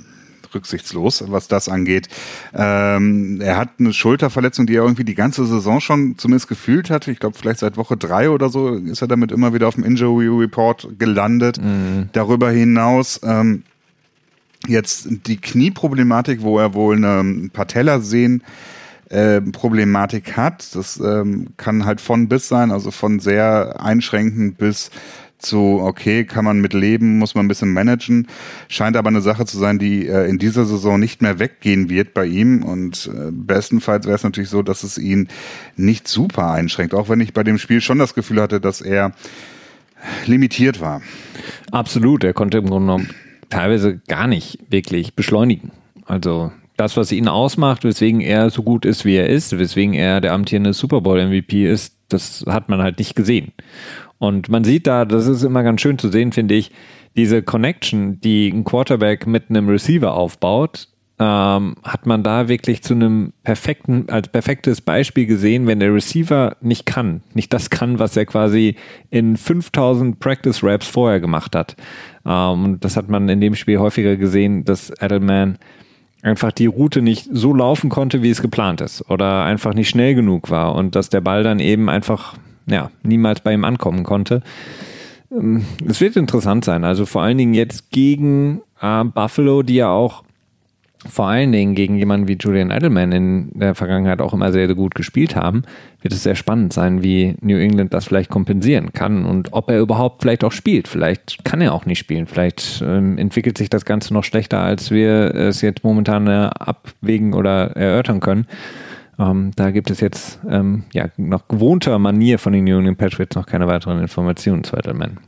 rücksichtslos, 0.55 1.25
was 1.29 1.49
das 1.49 1.69
angeht. 1.69 2.09
Ähm, 2.55 3.41
er 3.41 3.57
hat 3.57 3.71
eine 3.79 3.93
Schulterverletzung, 3.93 4.67
die 4.67 4.77
er 4.77 4.83
irgendwie 4.83 5.05
die 5.05 5.15
ganze 5.15 5.47
Saison 5.47 5.81
schon 5.81 6.17
zumindest 6.19 6.49
gefühlt 6.49 6.91
hatte. 6.91 7.11
Ich 7.11 7.19
glaube, 7.19 7.37
vielleicht 7.39 7.61
seit 7.61 7.77
Woche 7.77 7.97
drei 7.97 8.31
oder 8.31 8.49
so 8.49 8.75
ist 8.75 9.03
er 9.03 9.09
damit 9.09 9.33
immer 9.33 9.55
wieder 9.55 9.69
auf 9.69 9.75
dem 9.75 9.85
Injury 9.85 10.29
Report 10.29 10.89
gelandet. 10.99 11.61
Darüber 12.13 12.51
hinaus 12.51 13.21
ähm, 13.23 13.63
jetzt 14.67 15.09
die 15.27 15.37
Knieproblematik, 15.37 16.43
wo 16.43 16.59
er 16.59 16.75
wohl 16.75 16.97
eine 16.97 17.49
Patellasehnen 17.49 18.43
äh, 19.09 19.41
Problematik 19.41 20.37
hat. 20.37 20.75
Das 20.75 20.99
ähm, 20.99 21.49
kann 21.57 21.85
halt 21.85 22.01
von 22.01 22.29
bis 22.29 22.49
sein, 22.49 22.71
also 22.71 22.91
von 22.91 23.21
sehr 23.21 23.81
einschränkend 23.81 24.59
bis 24.59 24.91
zu, 25.43 25.81
okay, 25.83 26.25
kann 26.25 26.45
man 26.45 26.61
mit 26.61 26.73
leben, 26.73 27.19
muss 27.19 27.35
man 27.35 27.45
ein 27.45 27.49
bisschen 27.49 27.73
managen. 27.73 28.29
Scheint 28.69 28.97
aber 28.97 29.09
eine 29.09 29.21
Sache 29.21 29.45
zu 29.45 29.59
sein, 29.59 29.79
die 29.79 30.07
äh, 30.07 30.29
in 30.29 30.39
dieser 30.39 30.65
Saison 30.65 30.99
nicht 30.99 31.23
mehr 31.23 31.39
weggehen 31.39 31.91
wird 31.91 32.15
bei 32.15 32.27
ihm. 32.27 32.63
Und 32.63 33.11
äh, 33.13 33.31
bestenfalls 33.31 34.07
wäre 34.07 34.17
es 34.17 34.25
natürlich 34.25 34.51
so, 34.51 34.63
dass 34.63 34.83
es 34.83 34.99
ihn 34.99 35.29
nicht 35.77 36.09
super 36.09 36.51
einschränkt. 36.51 36.95
Auch 36.95 37.09
wenn 37.09 37.21
ich 37.21 37.33
bei 37.33 37.43
dem 37.43 37.59
Spiel 37.59 37.81
schon 37.81 37.99
das 37.99 38.15
Gefühl 38.15 38.41
hatte, 38.41 38.61
dass 38.61 38.81
er 38.81 39.13
limitiert 40.27 40.81
war. 40.81 41.03
Absolut, 41.71 42.25
er 42.25 42.33
konnte 42.33 42.59
im 42.59 42.67
Grunde 42.67 42.87
genommen 42.87 43.11
teilweise 43.51 44.01
gar 44.09 44.27
nicht 44.27 44.59
wirklich 44.71 45.15
beschleunigen. 45.15 45.71
Also 46.07 46.53
das, 46.77 46.97
was 46.97 47.13
ihn 47.13 47.29
ausmacht, 47.29 47.85
weswegen 47.85 48.21
er 48.21 48.51
so 48.51 48.63
gut 48.63 48.85
ist, 48.85 49.05
wie 49.05 49.15
er 49.15 49.29
ist, 49.29 49.57
weswegen 49.59 49.95
er 49.95 50.21
der 50.21 50.33
amtierende 50.33 50.73
Super 50.73 51.01
Bowl 51.01 51.25
MVP 51.25 51.71
ist, 51.71 51.95
das 52.09 52.45
hat 52.47 52.69
man 52.69 52.83
halt 52.83 52.99
nicht 52.99 53.15
gesehen. 53.15 53.53
Und 54.23 54.49
man 54.49 54.63
sieht 54.63 54.87
da, 54.87 55.05
das 55.05 55.27
ist 55.27 55.43
immer 55.43 55.65
ganz 55.65 55.81
schön 55.81 55.99
zu 55.99 56.09
sehen, 56.09 56.31
finde 56.31 56.55
ich, 56.55 56.71
diese 57.17 57.43
Connection, 57.43 58.21
die 58.21 58.51
ein 58.51 58.63
Quarterback 58.63 59.27
mit 59.27 59.51
einem 59.51 59.69
Receiver 59.69 60.15
aufbaut, 60.15 60.87
ähm, 61.19 61.75
hat 61.83 62.07
man 62.07 62.23
da 62.23 62.47
wirklich 62.47 62.85
zu 62.85 62.95
einem 62.95 63.33
perfekten, 63.43 64.09
als 64.11 64.29
perfektes 64.29 64.81
Beispiel 64.81 65.27
gesehen, 65.27 65.67
wenn 65.67 65.81
der 65.81 65.93
Receiver 65.93 66.57
nicht 66.61 66.87
kann, 66.87 67.23
nicht 67.35 67.53
das 67.53 67.69
kann, 67.69 67.99
was 67.99 68.17
er 68.17 68.25
quasi 68.25 68.77
in 69.11 69.37
5000 69.37 70.21
Practice 70.21 70.63
Raps 70.63 70.87
vorher 70.87 71.19
gemacht 71.19 71.57
hat. 71.57 71.75
Ähm, 72.25 72.65
und 72.65 72.85
das 72.85 72.97
hat 72.97 73.09
man 73.09 73.29
in 73.29 73.41
dem 73.41 73.57
Spiel 73.57 73.81
häufiger 73.81 74.17
gesehen, 74.17 74.65
dass 74.65 74.93
Edelman 75.01 75.59
einfach 76.23 76.53
die 76.53 76.67
Route 76.67 77.03
nicht 77.03 77.29
so 77.29 77.53
laufen 77.53 77.91
konnte, 77.91 78.23
wie 78.23 78.31
es 78.31 78.41
geplant 78.41 78.83
ist 78.83 79.11
oder 79.11 79.43
einfach 79.43 79.75
nicht 79.75 79.89
schnell 79.89 80.15
genug 80.15 80.49
war 80.49 80.77
und 80.77 80.95
dass 80.95 81.09
der 81.09 81.23
Ball 81.23 81.43
dann 81.43 81.59
eben 81.59 81.91
einfach 81.91 82.37
ja, 82.67 82.91
niemals 83.03 83.41
bei 83.41 83.53
ihm 83.53 83.65
ankommen 83.65 84.05
konnte. 84.05 84.43
Ähm, 85.31 85.65
es 85.89 86.01
wird 86.01 86.17
interessant 86.17 86.65
sein, 86.65 86.85
also 86.85 87.07
vor 87.07 87.23
allen 87.23 87.39
Dingen 87.39 87.55
jetzt 87.55 87.91
gegen 87.91 88.63
äh, 88.81 89.05
Buffalo, 89.05 89.63
die 89.63 89.77
ja 89.77 89.91
auch 89.91 90.25
vor 91.09 91.27
allen 91.27 91.51
Dingen 91.51 91.75
gegen 91.75 91.97
jemanden 91.97 92.29
wie 92.29 92.37
Julian 92.39 92.71
Edelman 92.71 93.11
in 93.13 93.51
der 93.59 93.75
Vergangenheit 93.75 94.21
auch 94.21 94.33
immer 94.33 94.53
sehr, 94.53 94.67
sehr 94.67 94.77
gut 94.77 94.95
gespielt 94.95 95.35
haben, 95.35 95.63
wird 96.01 96.15
es 96.15 96.23
sehr 96.23 96.37
spannend 96.37 96.73
sein, 96.73 97.03
wie 97.03 97.35
New 97.41 97.59
England 97.59 97.93
das 97.93 98.05
vielleicht 98.05 98.31
kompensieren 98.31 98.93
kann 98.93 99.25
und 99.25 99.53
ob 99.53 99.69
er 99.69 99.81
überhaupt 99.81 100.23
vielleicht 100.23 100.45
auch 100.45 100.53
spielt. 100.53 100.87
Vielleicht 100.87 101.45
kann 101.45 101.61
er 101.61 101.75
auch 101.75 101.87
nicht 101.87 101.99
spielen. 101.99 102.27
Vielleicht 102.27 102.83
ähm, 102.87 103.19
entwickelt 103.19 103.59
sich 103.59 103.69
das 103.69 103.85
Ganze 103.85 104.15
noch 104.15 104.25
schlechter, 104.25 104.61
als 104.61 104.91
wir 104.91 105.35
es 105.35 105.61
jetzt 105.61 105.83
momentan 105.83 106.29
äh, 106.29 106.51
abwägen 106.57 107.35
oder 107.35 107.77
erörtern 107.77 108.21
können. 108.21 108.47
Ähm, 109.19 109.51
da 109.57 109.71
gibt 109.71 109.91
es 109.91 110.01
jetzt 110.01 110.41
ähm, 110.49 110.85
ja, 110.93 111.09
nach 111.17 111.47
gewohnter 111.49 111.99
Manier 111.99 112.39
von 112.39 112.53
den 112.53 112.65
New 112.65 112.79
England 112.79 112.99
Patriots 112.99 113.37
noch 113.37 113.47
keine 113.47 113.67
weiteren 113.67 114.01
Informationen 114.01 114.65
zu 114.65 114.77
Edelman. 114.77 115.19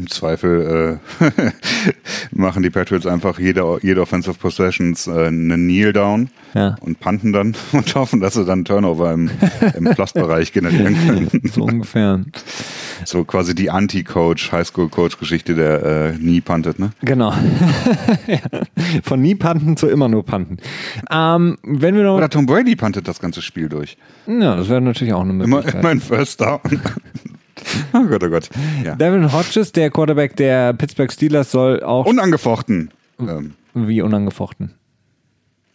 Im 0.00 0.08
Zweifel 0.08 0.98
äh, 1.20 1.30
machen 2.30 2.62
die 2.62 2.70
Patriots 2.70 3.06
einfach 3.06 3.38
jede, 3.38 3.78
jede 3.82 4.00
Offensive 4.00 4.38
Possessions 4.38 5.06
äh, 5.06 5.26
einen 5.26 5.50
Kneel 5.50 5.92
down 5.92 6.30
ja. 6.54 6.76
und 6.80 7.00
panten 7.00 7.34
dann 7.34 7.54
und 7.72 7.94
hoffen, 7.94 8.20
dass 8.20 8.32
sie 8.32 8.46
dann 8.46 8.64
Turnover 8.64 9.12
im, 9.12 9.30
im 9.76 9.84
Plus-Bereich 9.94 10.54
generieren 10.54 10.96
können. 11.06 11.42
So 11.52 11.64
ungefähr. 11.64 12.24
So 13.04 13.24
quasi 13.24 13.54
die 13.54 13.68
Anti-Coach, 13.68 14.50
Highschool-Coach-Geschichte, 14.52 15.54
der 15.54 15.82
äh, 15.84 16.12
nie 16.18 16.40
puntet, 16.40 16.78
ne? 16.78 16.92
Genau. 17.02 17.34
ja. 18.26 18.38
Von 19.02 19.20
nie 19.20 19.34
punten 19.34 19.76
zu 19.76 19.86
immer 19.86 20.08
nur 20.08 20.24
punten. 20.24 20.56
Ähm, 21.10 21.58
wenn 21.62 21.94
wir 21.94 22.04
noch 22.04 22.16
Oder 22.16 22.30
Tom 22.30 22.46
Brady 22.46 22.74
puntet 22.74 23.06
das 23.06 23.20
ganze 23.20 23.42
Spiel 23.42 23.68
durch. 23.68 23.98
Ja, 24.26 24.56
das 24.56 24.70
wäre 24.70 24.80
natürlich 24.80 25.12
auch 25.12 25.20
eine 25.20 25.34
Möglichkeit. 25.34 25.74
Immer, 25.74 25.80
immer 25.80 25.90
ein 25.90 26.00
First 26.00 26.40
Down. 26.40 26.60
Oh 27.92 28.04
Gott, 28.04 28.22
oh 28.22 28.28
Gott. 28.28 28.48
Ja. 28.84 28.94
Devin 28.94 29.32
Hodges, 29.32 29.72
der 29.72 29.90
Quarterback 29.90 30.36
der 30.36 30.72
Pittsburgh 30.72 31.12
Steelers, 31.12 31.50
soll 31.50 31.82
auch. 31.82 32.06
Unangefochten. 32.06 32.90
Ähm. 33.18 33.54
Wie 33.74 34.02
unangefochten? 34.02 34.74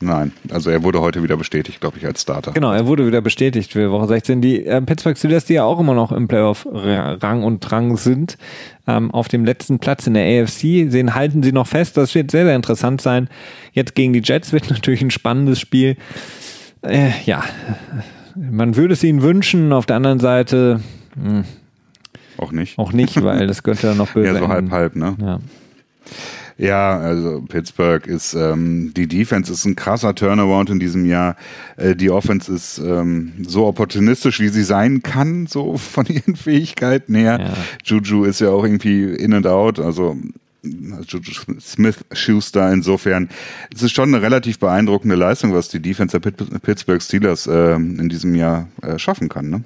Nein, 0.02 0.34
also 0.52 0.70
er 0.70 0.84
wurde 0.84 1.00
heute 1.00 1.24
wieder 1.24 1.38
bestätigt, 1.38 1.80
glaube 1.80 1.98
ich, 1.98 2.06
als 2.06 2.22
Starter. 2.22 2.52
Genau, 2.52 2.74
er 2.74 2.86
wurde 2.86 3.08
wieder 3.08 3.22
bestätigt 3.22 3.72
für 3.72 3.92
Woche 3.92 4.08
16. 4.08 4.42
Die 4.42 4.66
äh, 4.66 4.82
Pittsburgh 4.82 5.18
Steelers, 5.18 5.46
die 5.46 5.54
ja 5.54 5.64
auch 5.64 5.80
immer 5.80 5.94
noch 5.94 6.12
im 6.12 6.28
Playoff-Rang 6.28 7.44
und 7.44 7.62
Drang 7.62 7.96
sind, 7.96 8.38
ähm, 8.88 9.10
auf 9.12 9.30
dem 9.30 9.46
letzten 9.46 9.80
Platz 9.80 10.06
in 10.06 10.14
der 10.14 10.44
AFC, 10.44 10.92
sehen, 10.92 11.16
halten 11.16 11.44
sie 11.44 11.54
noch 11.54 11.68
fest. 11.68 11.96
Das 11.96 12.14
wird 12.14 12.30
sehr, 12.30 12.44
sehr 12.46 12.58
interessant 12.58 13.00
sein. 13.00 13.30
Jetzt 13.72 13.96
gegen 13.96 14.12
die 14.12 14.22
Jets 14.22 14.52
wird 14.52 14.70
natürlich 14.70 15.02
ein 15.02 15.12
spannendes 15.12 15.62
Spiel. 15.62 15.96
Äh, 16.82 17.12
ja, 17.26 17.44
man 18.36 18.76
würde 18.76 18.94
es 18.94 19.04
ihnen 19.04 19.22
wünschen. 19.22 19.72
Auf 19.72 19.86
der 19.86 19.96
anderen 19.96 20.20
Seite, 20.20 20.82
mh, 21.16 21.30
hm, 21.30 21.46
auch 22.38 22.52
nicht. 22.52 22.78
Auch 22.78 22.94
nicht, 22.94 23.22
weil 23.24 23.48
das 23.48 23.64
könnte 23.64 23.88
dann 23.88 23.98
noch 23.98 24.10
böse 24.14 24.34
Ja, 24.34 24.40
so 24.40 24.48
halb, 24.48 24.72
halb, 24.72 24.96
ne? 24.96 25.16
Ja. 25.20 25.40
Ja, 26.58 26.98
also 26.98 27.42
Pittsburgh 27.42 28.08
ist, 28.08 28.34
ähm, 28.34 28.94
die 28.96 29.08
Defense 29.08 29.52
ist 29.52 29.66
ein 29.66 29.76
krasser 29.76 30.16
Turnaround 30.16 30.70
in 30.70 30.80
diesem 30.80 31.06
Jahr. 31.06 31.36
Äh, 31.76 31.96
die 31.96 32.10
Offense 32.10 32.54
ist 32.54 32.78
ähm, 32.78 33.34
so 33.46 33.66
opportunistisch, 33.66 34.40
wie 34.40 34.48
sie 34.48 34.64
sein 34.64 35.04
kann, 35.04 35.48
so 35.48 35.76
von 35.78 36.06
ihren 36.06 36.38
Fähigkeiten 36.38 37.14
her. 37.16 37.40
Ja. 37.42 37.54
Juju 37.84 38.24
ist 38.24 38.40
ja 38.40 38.50
auch 38.50 38.64
irgendwie 38.64 39.04
in 39.04 39.34
and 39.34 39.48
out, 39.48 39.80
also 39.80 40.16
Juju 40.64 41.60
Smith 41.60 42.06
Schuster 42.14 42.72
insofern. 42.72 43.30
Es 43.74 43.84
ist 43.84 43.94
schon 43.94 44.14
eine 44.14 44.24
relativ 44.24 44.58
beeindruckende 44.58 45.16
Leistung, 45.16 45.54
was 45.54 45.68
die 45.68 45.80
Defense 45.80 46.20
der 46.20 46.32
Pittsburgh 46.32 47.02
Steelers 47.02 47.48
äh, 47.48 47.76
in 47.76 48.10
diesem 48.10 48.34
Jahr 48.34 48.68
äh, 48.82 48.98
schaffen 48.98 49.30
kann. 49.30 49.50
Ne? 49.50 49.64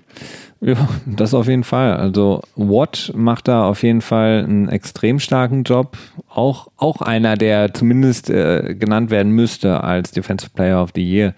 Ja, 0.62 0.90
das 1.06 1.34
auf 1.34 1.48
jeden 1.48 1.64
Fall. 1.64 1.96
Also 1.96 2.42
Watt 2.56 3.14
macht 3.16 3.48
da 3.48 3.64
auf 3.64 3.84
jeden 3.84 4.02
Fall 4.02 4.44
einen 4.44 4.68
extrem 4.68 5.20
starken 5.20 5.64
Job. 5.64 5.98
Auch, 6.28 6.68
auch 6.76 7.02
einer, 7.02 7.38
der 7.38 7.74
zumindest 7.74 8.30
äh, 8.30 8.76
genannt 8.78 9.10
werden 9.10 9.32
müsste 9.32 9.84
als 9.84 10.12
Defensive 10.12 10.52
Player 10.54 10.84
of 10.84 10.90
the 10.96 11.02
Year. 11.02 11.34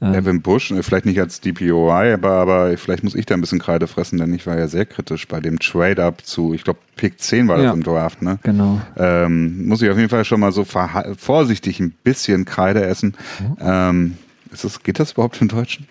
Ähm. 0.00 0.14
Evan 0.14 0.42
Bush, 0.42 0.70
äh, 0.70 0.82
vielleicht 0.82 1.06
nicht 1.06 1.20
als 1.20 1.40
DPOI, 1.40 2.14
aber, 2.14 2.30
aber 2.30 2.76
vielleicht 2.76 3.04
muss 3.04 3.14
ich 3.14 3.26
da 3.26 3.34
ein 3.34 3.40
bisschen 3.40 3.58
Kreide 3.58 3.86
fressen, 3.86 4.18
denn 4.18 4.32
ich 4.32 4.46
war 4.46 4.58
ja 4.58 4.68
sehr 4.68 4.86
kritisch 4.86 5.26
bei 5.26 5.40
dem 5.40 5.58
Trade-Up 5.58 6.24
zu, 6.24 6.54
ich 6.54 6.64
glaube, 6.64 6.78
Pick 6.96 7.20
10 7.20 7.48
war 7.48 7.56
das 7.56 7.66
ja, 7.66 7.72
im 7.72 7.82
Draft, 7.82 8.22
ne? 8.22 8.38
Genau. 8.42 8.80
Ähm, 8.96 9.66
muss 9.66 9.82
ich 9.82 9.90
auf 9.90 9.96
jeden 9.96 10.08
Fall 10.08 10.24
schon 10.24 10.40
mal 10.40 10.52
so 10.52 10.64
vorsichtig 10.64 11.80
ein 11.80 11.94
bisschen 12.04 12.44
Kreide 12.44 12.84
essen. 12.84 13.16
Mhm. 13.40 13.56
Ähm, 13.60 14.16
ist 14.52 14.64
das, 14.64 14.82
geht 14.82 14.98
das 14.98 15.12
überhaupt 15.12 15.40
im 15.40 15.48
Deutschen? 15.48 15.86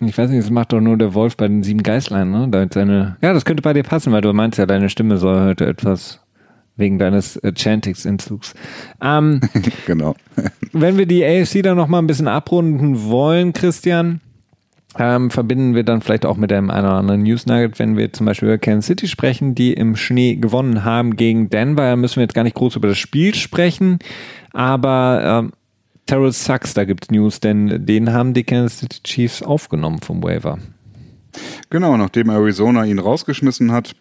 Ich 0.00 0.16
weiß 0.16 0.30
nicht, 0.30 0.42
das 0.42 0.50
macht 0.50 0.72
doch 0.72 0.80
nur 0.80 0.96
der 0.96 1.14
Wolf 1.14 1.36
bei 1.36 1.48
den 1.48 1.62
sieben 1.62 1.82
Geißlein, 1.82 2.30
ne? 2.30 2.48
Da 2.50 2.66
seine, 2.72 3.16
ja, 3.20 3.32
das 3.32 3.44
könnte 3.44 3.62
bei 3.62 3.72
dir 3.72 3.82
passen, 3.82 4.12
weil 4.12 4.20
du 4.20 4.32
meinst 4.32 4.58
ja, 4.58 4.66
deine 4.66 4.88
Stimme 4.88 5.18
soll 5.18 5.40
heute 5.40 5.66
etwas 5.66 6.20
wegen 6.76 6.98
deines 6.98 7.36
äh, 7.38 7.52
Chantix-Entzugs. 7.56 8.54
Ähm, 9.02 9.40
genau. 9.86 10.14
wenn 10.72 10.96
wir 10.96 11.06
die 11.06 11.24
AFC 11.24 11.62
dann 11.62 11.76
nochmal 11.76 12.00
ein 12.00 12.06
bisschen 12.06 12.28
abrunden 12.28 13.04
wollen, 13.04 13.52
Christian, 13.52 14.20
ähm, 14.96 15.30
verbinden 15.30 15.74
wir 15.74 15.84
dann 15.84 16.00
vielleicht 16.00 16.24
auch 16.24 16.36
mit 16.36 16.50
dem 16.50 16.70
einen 16.70 16.86
oder 16.86 16.94
anderen 16.94 17.22
News 17.22 17.46
Nugget, 17.46 17.78
wenn 17.78 17.96
wir 17.96 18.12
zum 18.12 18.26
Beispiel 18.26 18.48
über 18.48 18.58
Kansas 18.58 18.86
City 18.86 19.06
sprechen, 19.06 19.54
die 19.54 19.72
im 19.72 19.96
Schnee 19.96 20.36
gewonnen 20.36 20.84
haben 20.84 21.16
gegen 21.16 21.50
Denver. 21.50 21.82
Da 21.82 21.96
müssen 21.96 22.16
wir 22.16 22.22
jetzt 22.22 22.34
gar 22.34 22.44
nicht 22.44 22.56
groß 22.56 22.76
über 22.76 22.88
das 22.88 22.98
Spiel 22.98 23.34
sprechen, 23.34 23.98
aber 24.52 25.42
ähm, 25.44 25.52
Terrell 26.08 26.32
Sachs, 26.32 26.72
da 26.72 26.86
gibt 26.86 27.04
es 27.04 27.10
News, 27.10 27.38
denn 27.38 27.84
den 27.84 28.14
haben 28.14 28.32
die 28.32 28.42
Kansas 28.42 28.78
City 28.78 29.02
Chiefs 29.04 29.42
aufgenommen 29.42 30.00
vom 30.00 30.22
Waiver. 30.22 30.58
Genau, 31.68 31.98
nachdem 31.98 32.30
Arizona 32.30 32.86
ihn 32.86 32.98
rausgeschmissen 32.98 33.72
hat, 33.72 33.94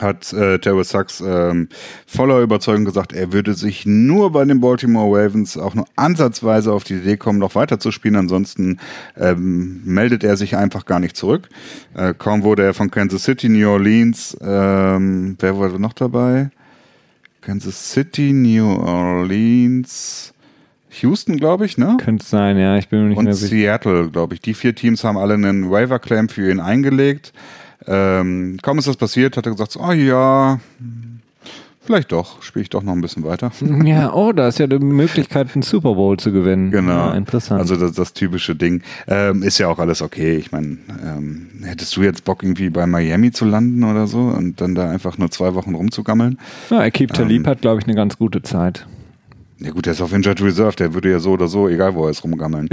hat 0.00 0.32
äh, 0.32 0.58
Terrell 0.58 0.82
Sachs 0.82 1.22
ähm, 1.24 1.68
voller 2.08 2.40
Überzeugung 2.40 2.84
gesagt, 2.84 3.12
er 3.12 3.32
würde 3.32 3.54
sich 3.54 3.86
nur 3.86 4.32
bei 4.32 4.44
den 4.44 4.60
Baltimore 4.60 5.16
Ravens 5.16 5.56
auch 5.56 5.76
nur 5.76 5.84
ansatzweise 5.94 6.72
auf 6.72 6.82
die 6.82 6.94
Idee 6.94 7.18
kommen, 7.18 7.38
noch 7.38 7.54
weiter 7.54 7.78
zu 7.78 7.92
spielen. 7.92 8.16
Ansonsten 8.16 8.80
ähm, 9.16 9.80
meldet 9.84 10.24
er 10.24 10.36
sich 10.36 10.56
einfach 10.56 10.86
gar 10.86 10.98
nicht 10.98 11.16
zurück. 11.16 11.48
Äh, 11.94 12.14
kaum 12.18 12.42
wurde 12.42 12.64
er 12.64 12.74
von 12.74 12.90
Kansas 12.90 13.22
City, 13.22 13.48
New 13.48 13.70
Orleans, 13.70 14.36
ähm, 14.40 15.36
wer 15.38 15.56
war 15.56 15.78
noch 15.78 15.92
dabei? 15.92 16.50
Kansas 17.42 17.92
City, 17.92 18.32
New 18.32 18.72
Orleans, 18.72 20.31
Houston, 21.00 21.36
glaube 21.36 21.64
ich, 21.64 21.78
ne? 21.78 21.96
Könnte 21.98 22.26
sein, 22.26 22.58
ja. 22.58 22.76
Ich 22.76 22.88
bin 22.88 23.02
mir 23.02 23.08
nicht 23.08 23.18
Und 23.18 23.24
mehr 23.24 23.34
sicher. 23.34 23.54
Seattle, 23.54 24.10
glaube 24.10 24.34
ich. 24.34 24.40
Die 24.40 24.54
vier 24.54 24.74
Teams 24.74 25.04
haben 25.04 25.16
alle 25.16 25.34
einen 25.34 25.70
Waiver-Claim 25.70 26.28
für 26.28 26.50
ihn 26.50 26.60
eingelegt. 26.60 27.32
Ähm, 27.86 28.58
kaum 28.62 28.78
ist 28.78 28.86
das 28.86 28.96
passiert, 28.96 29.36
hat 29.36 29.46
er 29.46 29.52
gesagt, 29.52 29.76
oh 29.76 29.92
ja, 29.92 30.60
vielleicht 31.84 32.12
doch, 32.12 32.40
spiele 32.42 32.62
ich 32.62 32.70
doch 32.70 32.82
noch 32.82 32.92
ein 32.92 33.00
bisschen 33.00 33.24
weiter. 33.24 33.50
Ja, 33.84 34.12
oh, 34.14 34.32
da 34.32 34.48
ist 34.48 34.58
ja 34.60 34.68
die 34.68 34.78
Möglichkeit, 34.78 35.48
einen 35.54 35.62
Super 35.62 35.94
Bowl 35.94 36.16
zu 36.16 36.30
gewinnen. 36.30 36.70
Genau. 36.70 37.08
Ja, 37.08 37.14
interessant. 37.14 37.60
Also 37.60 37.76
das, 37.76 37.92
das 37.92 38.12
typische 38.12 38.54
Ding. 38.54 38.82
Ähm, 39.08 39.42
ist 39.42 39.58
ja 39.58 39.68
auch 39.68 39.78
alles 39.78 40.02
okay. 40.02 40.36
Ich 40.36 40.52
meine, 40.52 40.78
ähm, 41.04 41.48
hättest 41.64 41.96
du 41.96 42.02
jetzt 42.02 42.24
Bock, 42.24 42.42
irgendwie 42.44 42.70
bei 42.70 42.86
Miami 42.86 43.32
zu 43.32 43.44
landen 43.44 43.82
oder 43.82 44.06
so 44.06 44.20
und 44.20 44.60
dann 44.60 44.74
da 44.74 44.88
einfach 44.88 45.18
nur 45.18 45.30
zwei 45.30 45.54
Wochen 45.54 45.74
rumzugammeln? 45.74 46.38
Ja, 46.70 46.80
Akib 46.80 47.12
Talib 47.14 47.42
ähm, 47.42 47.46
hat, 47.46 47.62
glaube 47.62 47.80
ich, 47.80 47.86
eine 47.86 47.96
ganz 47.96 48.16
gute 48.16 48.42
Zeit. 48.42 48.86
Ja 49.64 49.70
gut, 49.70 49.86
der 49.86 49.92
ist 49.92 50.00
auf 50.00 50.12
Injured 50.12 50.42
Reserve, 50.42 50.74
der 50.74 50.92
würde 50.92 51.10
ja 51.10 51.20
so 51.20 51.32
oder 51.32 51.46
so, 51.46 51.68
egal 51.68 51.94
wo 51.94 52.04
er 52.04 52.10
ist, 52.10 52.24
rumgammeln. 52.24 52.68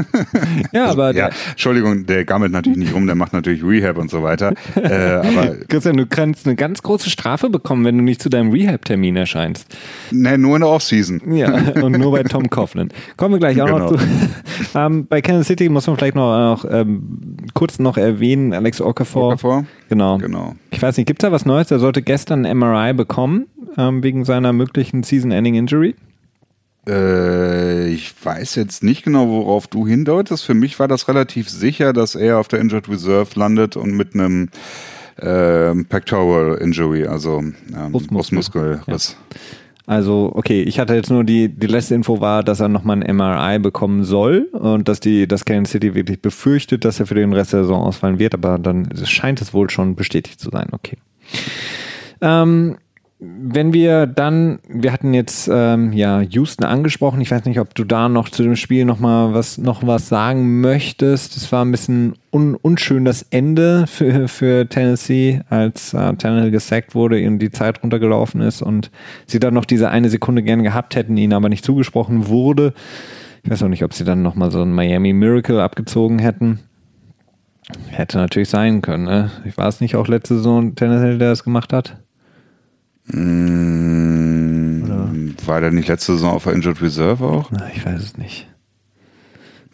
ja, 0.72 0.86
also, 0.86 1.00
aber... 1.00 1.14
Ja, 1.22 1.30
Entschuldigung, 1.50 2.06
der 2.06 2.24
gammelt 2.24 2.52
natürlich 2.52 2.78
nicht 2.78 2.94
rum, 2.94 3.06
der 3.06 3.14
macht 3.14 3.32
natürlich 3.32 3.62
Rehab 3.64 3.96
und 3.96 4.10
so 4.10 4.22
weiter. 4.22 4.52
äh, 4.74 4.88
aber 4.88 5.56
Christian, 5.68 5.96
du 5.96 6.06
kannst 6.06 6.46
eine 6.46 6.56
ganz 6.56 6.82
große 6.82 7.08
Strafe 7.08 7.48
bekommen, 7.48 7.84
wenn 7.84 7.96
du 7.96 8.04
nicht 8.04 8.22
zu 8.22 8.28
deinem 8.28 8.50
Rehab-Termin 8.50 9.16
erscheinst. 9.16 9.66
Nein, 10.10 10.40
nur 10.40 10.56
in 10.56 10.62
der 10.62 10.70
Offseason. 10.70 11.34
Ja, 11.34 11.54
und 11.82 11.92
nur 11.92 12.12
bei 12.12 12.22
Tom 12.24 12.50
Coughlin. 12.50 12.90
Kommen 13.16 13.34
wir 13.34 13.38
gleich 13.38 13.60
auch 13.62 13.66
genau. 13.66 13.90
noch 13.92 13.96
zu. 13.96 14.04
ähm, 14.74 15.06
bei 15.06 15.22
Kansas 15.22 15.46
City 15.46 15.68
muss 15.68 15.86
man 15.86 15.96
vielleicht 15.96 16.16
noch, 16.16 16.36
noch 16.36 16.64
ähm, 16.70 17.36
kurz 17.54 17.78
noch 17.78 17.96
erwähnen, 17.96 18.52
Alex 18.52 18.80
Okafor. 18.80 19.28
Okafor? 19.28 19.64
Genau. 19.92 20.16
genau. 20.16 20.56
Ich 20.70 20.80
weiß 20.80 20.96
nicht, 20.96 21.06
gibt 21.06 21.22
es 21.22 21.28
da 21.28 21.32
was 21.32 21.44
Neues? 21.44 21.70
Er 21.70 21.78
sollte 21.78 22.00
gestern 22.00 22.46
ein 22.46 22.56
MRI 22.56 22.94
bekommen, 22.94 23.48
ähm, 23.76 24.02
wegen 24.02 24.24
seiner 24.24 24.54
möglichen 24.54 25.02
Season-Ending-Injury. 25.02 25.94
Äh, 26.88 27.88
ich 27.88 28.14
weiß 28.24 28.54
jetzt 28.54 28.82
nicht 28.82 29.04
genau, 29.04 29.28
worauf 29.28 29.66
du 29.66 29.86
hindeutest. 29.86 30.46
Für 30.46 30.54
mich 30.54 30.78
war 30.78 30.88
das 30.88 31.08
relativ 31.08 31.50
sicher, 31.50 31.92
dass 31.92 32.14
er 32.14 32.38
auf 32.38 32.48
der 32.48 32.60
Injured 32.60 32.88
Reserve 32.88 33.38
landet 33.38 33.76
und 33.76 33.94
mit 33.94 34.14
einem 34.14 34.48
äh, 35.16 35.74
Pectoral 35.84 36.56
Injury, 36.56 37.06
also 37.06 37.40
ähm, 37.40 37.92
Brustmuskelriss. 37.92 39.16
Ja. 39.18 39.36
Also, 39.86 40.30
okay, 40.34 40.62
ich 40.62 40.78
hatte 40.78 40.94
jetzt 40.94 41.10
nur 41.10 41.24
die, 41.24 41.48
die 41.48 41.66
letzte 41.66 41.94
Info 41.94 42.20
war, 42.20 42.44
dass 42.44 42.60
er 42.60 42.68
nochmal 42.68 43.02
ein 43.02 43.16
MRI 43.16 43.58
bekommen 43.58 44.04
soll 44.04 44.48
und 44.52 44.88
dass 44.88 45.00
die, 45.00 45.26
dass 45.26 45.44
Kansas 45.44 45.72
City 45.72 45.94
wirklich 45.94 46.22
befürchtet, 46.22 46.84
dass 46.84 47.00
er 47.00 47.06
für 47.06 47.14
den 47.16 47.32
Rest 47.32 47.52
der 47.52 47.62
Saison 47.62 47.82
ausfallen 47.82 48.18
wird, 48.18 48.34
aber 48.34 48.58
dann 48.58 48.88
scheint 49.04 49.40
es 49.40 49.52
wohl 49.52 49.70
schon 49.70 49.96
bestätigt 49.96 50.38
zu 50.38 50.50
sein. 50.50 50.68
Okay. 50.70 50.98
Ähm, 52.20 52.76
wenn 53.24 53.72
wir 53.72 54.06
dann, 54.06 54.58
wir 54.68 54.92
hatten 54.92 55.14
jetzt 55.14 55.48
ähm, 55.52 55.92
ja 55.92 56.22
Houston 56.22 56.64
angesprochen. 56.64 57.20
Ich 57.20 57.30
weiß 57.30 57.44
nicht, 57.44 57.60
ob 57.60 57.72
du 57.72 57.84
da 57.84 58.08
noch 58.08 58.28
zu 58.28 58.42
dem 58.42 58.56
Spiel 58.56 58.84
noch 58.84 58.98
mal 58.98 59.32
was 59.32 59.58
noch 59.58 59.86
was 59.86 60.08
sagen 60.08 60.60
möchtest. 60.60 61.36
Es 61.36 61.52
war 61.52 61.64
ein 61.64 61.70
bisschen 61.70 62.14
un, 62.32 62.56
unschön 62.56 63.04
das 63.04 63.22
Ende 63.30 63.86
für, 63.86 64.26
für 64.26 64.68
Tennessee, 64.68 65.40
als 65.50 65.94
äh, 65.94 66.14
Tannehill 66.14 66.50
gesackt 66.50 66.96
wurde 66.96 67.24
und 67.24 67.38
die 67.38 67.52
Zeit 67.52 67.82
runtergelaufen 67.84 68.40
ist 68.40 68.60
und 68.60 68.90
sie 69.26 69.38
dann 69.38 69.54
noch 69.54 69.66
diese 69.66 69.88
eine 69.90 70.08
Sekunde 70.08 70.42
gern 70.42 70.64
gehabt 70.64 70.96
hätten, 70.96 71.16
ihnen 71.16 71.32
aber 71.32 71.48
nicht 71.48 71.64
zugesprochen 71.64 72.26
wurde. 72.26 72.74
Ich 73.44 73.50
weiß 73.50 73.62
auch 73.62 73.68
nicht, 73.68 73.84
ob 73.84 73.94
sie 73.94 74.04
dann 74.04 74.22
noch 74.22 74.34
mal 74.34 74.50
so 74.50 74.62
ein 74.62 74.72
Miami 74.72 75.12
Miracle 75.12 75.60
abgezogen 75.60 76.18
hätten. 76.18 76.58
Hätte 77.88 78.18
natürlich 78.18 78.48
sein 78.48 78.82
können. 78.82 79.04
Ne? 79.04 79.30
Ich 79.44 79.56
war 79.56 79.68
es 79.68 79.80
nicht 79.80 79.94
auch 79.94 80.08
letzte 80.08 80.34
Saison 80.36 80.74
Tannehill, 80.74 81.18
der 81.18 81.30
das 81.30 81.44
gemacht 81.44 81.72
hat? 81.72 82.01
Mmh, 83.06 84.82
war 85.46 85.60
der 85.60 85.72
nicht 85.72 85.88
letzte 85.88 86.12
Saison 86.12 86.32
auf 86.32 86.44
der 86.44 86.52
Injured 86.52 86.80
Reserve 86.80 87.24
auch? 87.24 87.50
Na, 87.50 87.68
ich 87.74 87.84
weiß 87.84 88.02
es 88.02 88.16
nicht. 88.16 88.48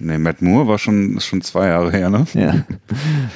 Nee, 0.00 0.18
Matt 0.18 0.42
Moore 0.42 0.68
war 0.68 0.78
schon, 0.78 1.16
ist 1.16 1.26
schon 1.26 1.42
zwei 1.42 1.66
Jahre 1.68 1.90
her, 1.90 2.08
ne? 2.08 2.24
Ja. 2.34 2.64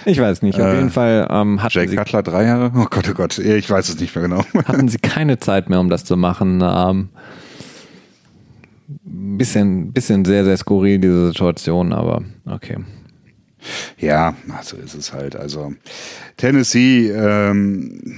Ich 0.05 0.21
weiß 0.21 0.43
nicht. 0.43 0.61
Auf 0.61 0.67
äh, 0.69 0.77
jeden 0.77 0.91
Fall 0.91 1.27
ähm, 1.29 1.61
hatten 1.61 1.77
Jake 1.77 1.91
sie. 1.91 1.97
Cutler 1.97 2.23
drei 2.23 2.45
Jahre? 2.45 2.71
Oh 2.77 2.87
Gott, 2.89 3.09
oh 3.11 3.15
Gott. 3.15 3.39
Ich 3.39 3.69
weiß 3.69 3.89
es 3.89 3.99
nicht 4.01 4.15
mehr 4.15 4.23
genau. 4.23 4.45
Hatten 4.67 4.87
sie 4.87 4.99
keine 4.99 5.39
Zeit 5.41 5.69
mehr, 5.69 5.81
um 5.81 5.89
das 5.89 6.05
zu 6.05 6.17
machen. 6.17 6.63
Ähm, 6.63 7.09
bisschen, 9.05 9.93
bisschen 9.93 10.25
sehr, 10.25 10.45
sehr 10.45 10.57
skurril, 10.57 11.01
diese 11.01 11.29
Situation, 11.29 11.93
aber 11.93 12.23
okay. 12.47 12.77
Ja, 13.99 14.35
so 14.63 14.77
ist 14.77 14.95
es 14.95 15.13
halt. 15.13 15.35
Also 15.35 15.73
Tennessee, 16.37 17.11
ähm, 17.11 18.17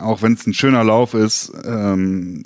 auch 0.00 0.22
wenn 0.22 0.34
es 0.34 0.46
ein 0.46 0.54
schöner 0.54 0.84
Lauf 0.84 1.14
ist. 1.14 1.52
Ähm, 1.64 2.42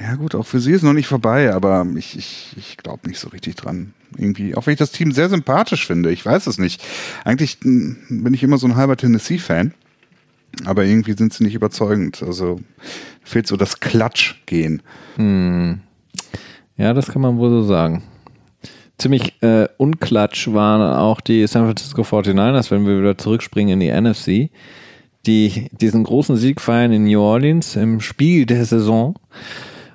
ja 0.00 0.14
gut, 0.14 0.34
auch 0.34 0.46
für 0.46 0.60
sie 0.60 0.72
ist 0.72 0.82
noch 0.82 0.92
nicht 0.92 1.06
vorbei, 1.06 1.52
aber 1.52 1.86
ich, 1.96 2.16
ich, 2.16 2.54
ich 2.56 2.76
glaube 2.76 3.08
nicht 3.08 3.18
so 3.18 3.28
richtig 3.28 3.56
dran. 3.56 3.92
Irgendwie, 4.16 4.54
auch 4.54 4.66
wenn 4.66 4.72
ich 4.72 4.78
das 4.78 4.92
Team 4.92 5.12
sehr 5.12 5.28
sympathisch 5.28 5.86
finde, 5.86 6.12
ich 6.12 6.24
weiß 6.24 6.46
es 6.46 6.58
nicht. 6.58 6.82
Eigentlich 7.24 7.58
hm, 7.62 7.96
bin 8.08 8.34
ich 8.34 8.42
immer 8.42 8.58
so 8.58 8.66
ein 8.66 8.76
halber 8.76 8.96
Tennessee-Fan, 8.96 9.74
aber 10.64 10.84
irgendwie 10.84 11.14
sind 11.14 11.32
sie 11.32 11.44
nicht 11.44 11.54
überzeugend. 11.54 12.22
Also 12.22 12.60
fehlt 13.22 13.46
so 13.46 13.56
das 13.56 13.80
Klatsch-Gehen. 13.80 14.82
Hm. 15.16 15.80
Ja, 16.76 16.92
das 16.92 17.08
kann 17.08 17.22
man 17.22 17.38
wohl 17.38 17.50
so 17.50 17.62
sagen 17.62 18.02
ziemlich 18.98 19.40
äh, 19.42 19.68
unklatsch 19.76 20.48
waren 20.52 20.82
auch 20.82 21.20
die 21.20 21.46
San 21.46 21.64
Francisco 21.64 22.02
49ers, 22.02 22.70
wenn 22.70 22.86
wir 22.86 22.98
wieder 22.98 23.18
zurückspringen 23.18 23.80
in 23.80 23.80
die 23.80 23.92
NFC, 23.92 24.50
die 25.26 25.68
diesen 25.72 26.04
großen 26.04 26.36
Sieg 26.36 26.60
feiern 26.60 26.92
in 26.92 27.04
New 27.04 27.20
Orleans 27.20 27.76
im 27.76 28.00
Spiel 28.00 28.46
der 28.46 28.64
Saison 28.64 29.16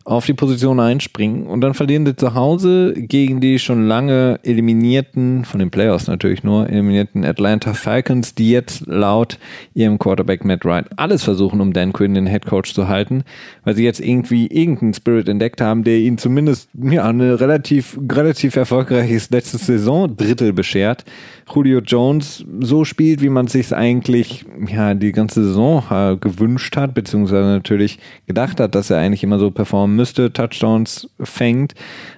auf 0.04 0.26
die 0.26 0.34
Position 0.34 0.80
einspringen 0.80 1.48
und 1.48 1.62
dann 1.62 1.74
verlieren 1.74 2.06
sie 2.06 2.16
zu 2.16 2.34
Hause 2.34 2.94
gegen 2.96 3.40
die 3.42 3.60
schon 3.60 3.88
lange 3.88 4.40
eliminierten, 4.44 5.46
von 5.46 5.60
den 5.60 5.72
Playoffs 5.72 6.08
natürlich 6.08 6.44
nur, 6.44 6.70
eliminierten 6.70 7.24
Atlanta 7.26 7.74
Falcons, 7.74 8.34
die 8.36 8.52
jetzt 8.52 8.88
laut 8.88 9.38
ihrem 9.74 10.00
Quarterback 10.00 10.44
Matt 10.44 10.66
Wright 10.66 10.86
alles 10.96 11.24
versuchen, 11.24 11.62
um 11.62 11.74
Dan 11.74 11.94
Quinn 11.94 12.14
den 12.14 12.28
Head 12.28 12.46
Coach 12.46 12.74
zu 12.74 12.88
halten, 12.88 13.24
weil 13.64 13.76
sie 13.76 13.84
jetzt 13.84 14.00
irgendwie 14.00 14.48
irgendeinen 14.48 14.94
Spirit 14.94 15.30
entdeckt 15.30 15.62
haben, 15.62 15.84
der 15.84 15.98
ihnen 15.98 16.18
zumindest 16.18 16.70
ja, 16.74 17.06
eine 17.06 17.40
relativ, 17.40 17.98
relativ 18.12 18.56
erfolgreiches 18.56 19.30
letztes 19.30 19.66
Saison 19.66 20.16
Drittel 20.16 20.54
beschert. 20.54 21.06
Julio 21.54 21.80
Jones 21.80 22.46
so 22.60 22.86
spielt, 22.86 23.22
wie 23.22 23.30
man 23.30 23.48
sich 23.48 23.74
eigentlich 23.74 24.46
ja, 24.68 24.94
die 24.94 25.12
ganze 25.12 25.44
Saison 25.44 25.84
äh, 25.90 26.16
gewünscht 26.18 26.76
hat, 26.78 26.94
beziehungsweise 26.94 27.50
natürlich 27.50 28.00
gedacht 28.28 28.60
hat, 28.60 28.76
dass 28.76 28.90
er 28.90 29.00
eigentlich 29.00 29.24
immer 29.24 29.40
so 29.40 29.52
performen 29.52 29.96
müsste, 29.96 30.32
Touchdowns 30.32 31.10
fängt. 31.20 31.74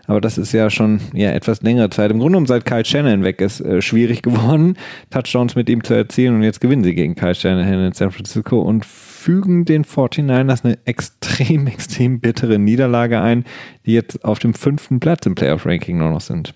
Aber 0.08 0.22
das 0.22 0.38
ist 0.38 0.52
ja 0.52 0.70
schon 0.70 1.00
ja, 1.14 1.32
etwas 1.32 1.62
längere 1.62 1.90
Zeit. 1.90 2.12
Im 2.12 2.20
Grunde 2.20 2.34
genommen, 2.34 2.48
seit 2.48 2.66
Kyle 2.66 2.86
Shannon 2.86 3.24
weg 3.24 3.42
ist, 3.42 3.62
äh, 3.62 3.82
schwierig 3.82 4.22
geworden, 4.24 4.78
Touchdowns 5.10 5.56
mit 5.56 5.70
ihm 5.70 5.84
zu 5.84 5.94
erzielen. 5.94 6.36
Und 6.36 6.44
jetzt 6.44 6.62
gewinnen 6.62 6.84
sie 6.84 6.96
gegen 6.96 7.16
Kyle 7.16 7.36
Shannon 7.36 7.68
in 7.68 7.94
San 7.94 8.12
Francisco 8.12 8.60
und 8.62 8.86
fügen 8.86 9.66
den 9.66 9.86
49ers 9.86 10.66
eine 10.66 10.78
extrem, 10.86 11.68
extrem 11.68 12.20
bittere 12.20 12.60
Niederlage 12.60 13.22
ein, 13.22 13.46
die 13.86 13.94
jetzt 13.94 14.24
auf 14.26 14.40
dem 14.40 14.54
fünften 14.54 15.00
Platz 15.00 15.26
im 15.26 15.36
Playoff-Ranking 15.36 15.98
nur 15.98 16.10
noch 16.10 16.22
sind. 16.22 16.54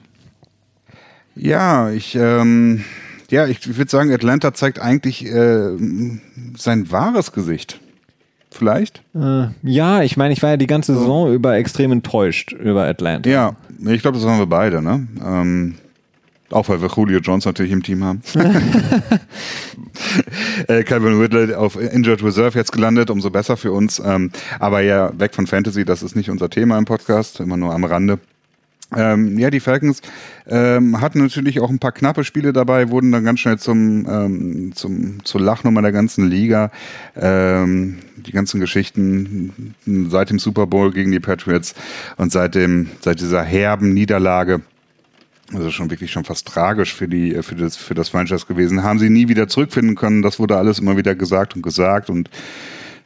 Ja, 1.38 1.92
ich, 1.92 2.16
ähm, 2.16 2.84
ja, 3.30 3.48
ich 3.48 3.78
würde 3.78 3.90
sagen, 3.90 4.12
Atlanta 4.12 4.54
zeigt 4.54 4.80
eigentlich 4.80 5.26
äh, 5.26 5.78
sein 6.58 6.92
wahres 6.92 7.32
Gesicht. 7.32 7.80
Vielleicht? 8.50 9.04
Äh, 9.14 9.48
ja, 9.62 10.02
ich 10.02 10.18
meine, 10.18 10.34
ich 10.34 10.42
war 10.42 10.52
ja 10.52 10.58
die 10.58 10.68
ganze 10.68 10.96
Saison 10.96 11.32
über 11.34 11.56
extrem 11.58 11.92
enttäuscht 11.92 12.54
über 12.54 12.86
Atlanta. 12.86 13.30
Ja, 13.30 13.56
ich 13.86 14.02
glaube, 14.02 14.18
das 14.18 14.26
waren 14.26 14.40
wir 14.40 14.48
beide, 14.48 14.82
ne? 14.82 15.08
Ähm, 15.24 15.76
auch 16.50 16.70
weil 16.70 16.82
wir 16.82 16.90
Julio 16.90 17.20
Jones 17.20 17.46
natürlich 17.46 17.74
im 17.74 17.84
Team 17.84 18.04
haben. 18.04 18.22
äh, 20.68 20.84
Calvin 20.84 21.20
Ridley 21.20 21.54
auf 21.54 21.80
Injured 21.80 22.24
Reserve 22.24 22.58
jetzt 22.58 22.72
gelandet, 22.72 23.10
umso 23.10 23.30
besser 23.30 23.58
für 23.58 23.74
uns. 23.74 24.02
Ähm, 24.04 24.32
aber 24.60 24.80
ja, 24.82 25.12
weg 25.20 25.36
von 25.36 25.46
Fantasy, 25.46 25.84
das 25.84 26.02
ist 26.02 26.16
nicht 26.16 26.30
unser 26.30 26.50
Thema 26.50 26.78
im 26.78 26.86
Podcast, 26.86 27.42
immer 27.42 27.58
nur 27.58 27.74
am 27.74 27.84
Rande. 27.84 28.18
Ähm, 28.96 29.38
ja, 29.38 29.50
die 29.50 29.60
Falcons 29.60 30.02
ähm, 30.48 31.02
hatten 31.02 31.20
natürlich 31.20 31.60
auch 31.60 31.70
ein 31.70 31.80
paar 31.80 31.92
knappe 31.92 32.24
Spiele 32.24 32.54
dabei, 32.54 32.90
wurden 32.90 33.12
dann 33.12 33.26
ganz 33.26 33.42
schnell 33.42 33.60
zum, 33.60 34.08
ähm, 34.10 34.72
zum 34.76 35.26
zur 35.26 35.42
Lachnummer 35.42 35.82
der 35.82 35.92
ganzen 35.92 36.30
Liga. 36.30 36.72
Ähm, 37.16 38.00
die 38.16 38.32
ganzen 38.32 38.62
Geschichten 38.62 39.76
seit 40.10 40.30
dem 40.30 40.40
Super 40.40 40.68
Bowl 40.68 40.92
gegen 40.92 41.12
die 41.12 41.20
Patriots 41.20 41.76
und 42.16 42.32
seit 42.32 42.56
dem 42.56 42.88
seit 43.02 43.20
dieser 43.20 43.44
herben 43.44 43.94
Niederlage 43.94 44.62
also 45.54 45.72
schon 45.72 45.90
wirklich 45.90 46.12
schon 46.12 46.26
fast 46.26 46.46
tragisch 46.48 46.94
für 46.94 47.08
die 47.08 47.42
für 47.42 47.56
das 47.56 47.78
für 47.78 47.94
das 47.94 48.10
Franchise 48.10 48.46
gewesen. 48.46 48.84
Haben 48.84 49.00
sie 49.00 49.10
nie 49.10 49.28
wieder 49.28 49.48
zurückfinden 49.48 49.96
können. 49.96 50.22
Das 50.22 50.40
wurde 50.40 50.58
alles 50.58 50.80
immer 50.80 50.98
wieder 50.98 51.16
gesagt 51.16 51.56
und 51.56 51.62
gesagt 51.62 52.10
und 52.10 52.30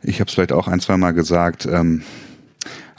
ich 0.04 0.20
habe 0.20 0.28
es 0.28 0.34
vielleicht 0.34 0.52
auch 0.52 0.68
ein 0.68 0.80
zwei 0.80 0.98
Mal 0.98 1.12
gesagt. 1.12 1.66
Ähm, 1.66 2.04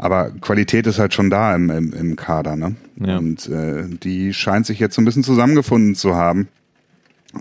aber 0.02 0.32
Qualität 0.40 0.88
ist 0.88 0.98
halt 0.98 1.14
schon 1.14 1.30
da 1.30 1.54
im, 1.54 1.70
im, 1.70 1.92
im 1.92 2.16
Kader, 2.16 2.56
ne? 2.56 2.74
Ja. 2.96 3.18
Und 3.18 3.48
äh, 3.48 3.84
die 3.86 4.34
scheint 4.34 4.66
sich 4.66 4.80
jetzt 4.80 4.96
so 4.96 5.00
ein 5.00 5.04
bisschen 5.04 5.22
zusammengefunden 5.22 5.94
zu 5.94 6.16
haben. 6.16 6.48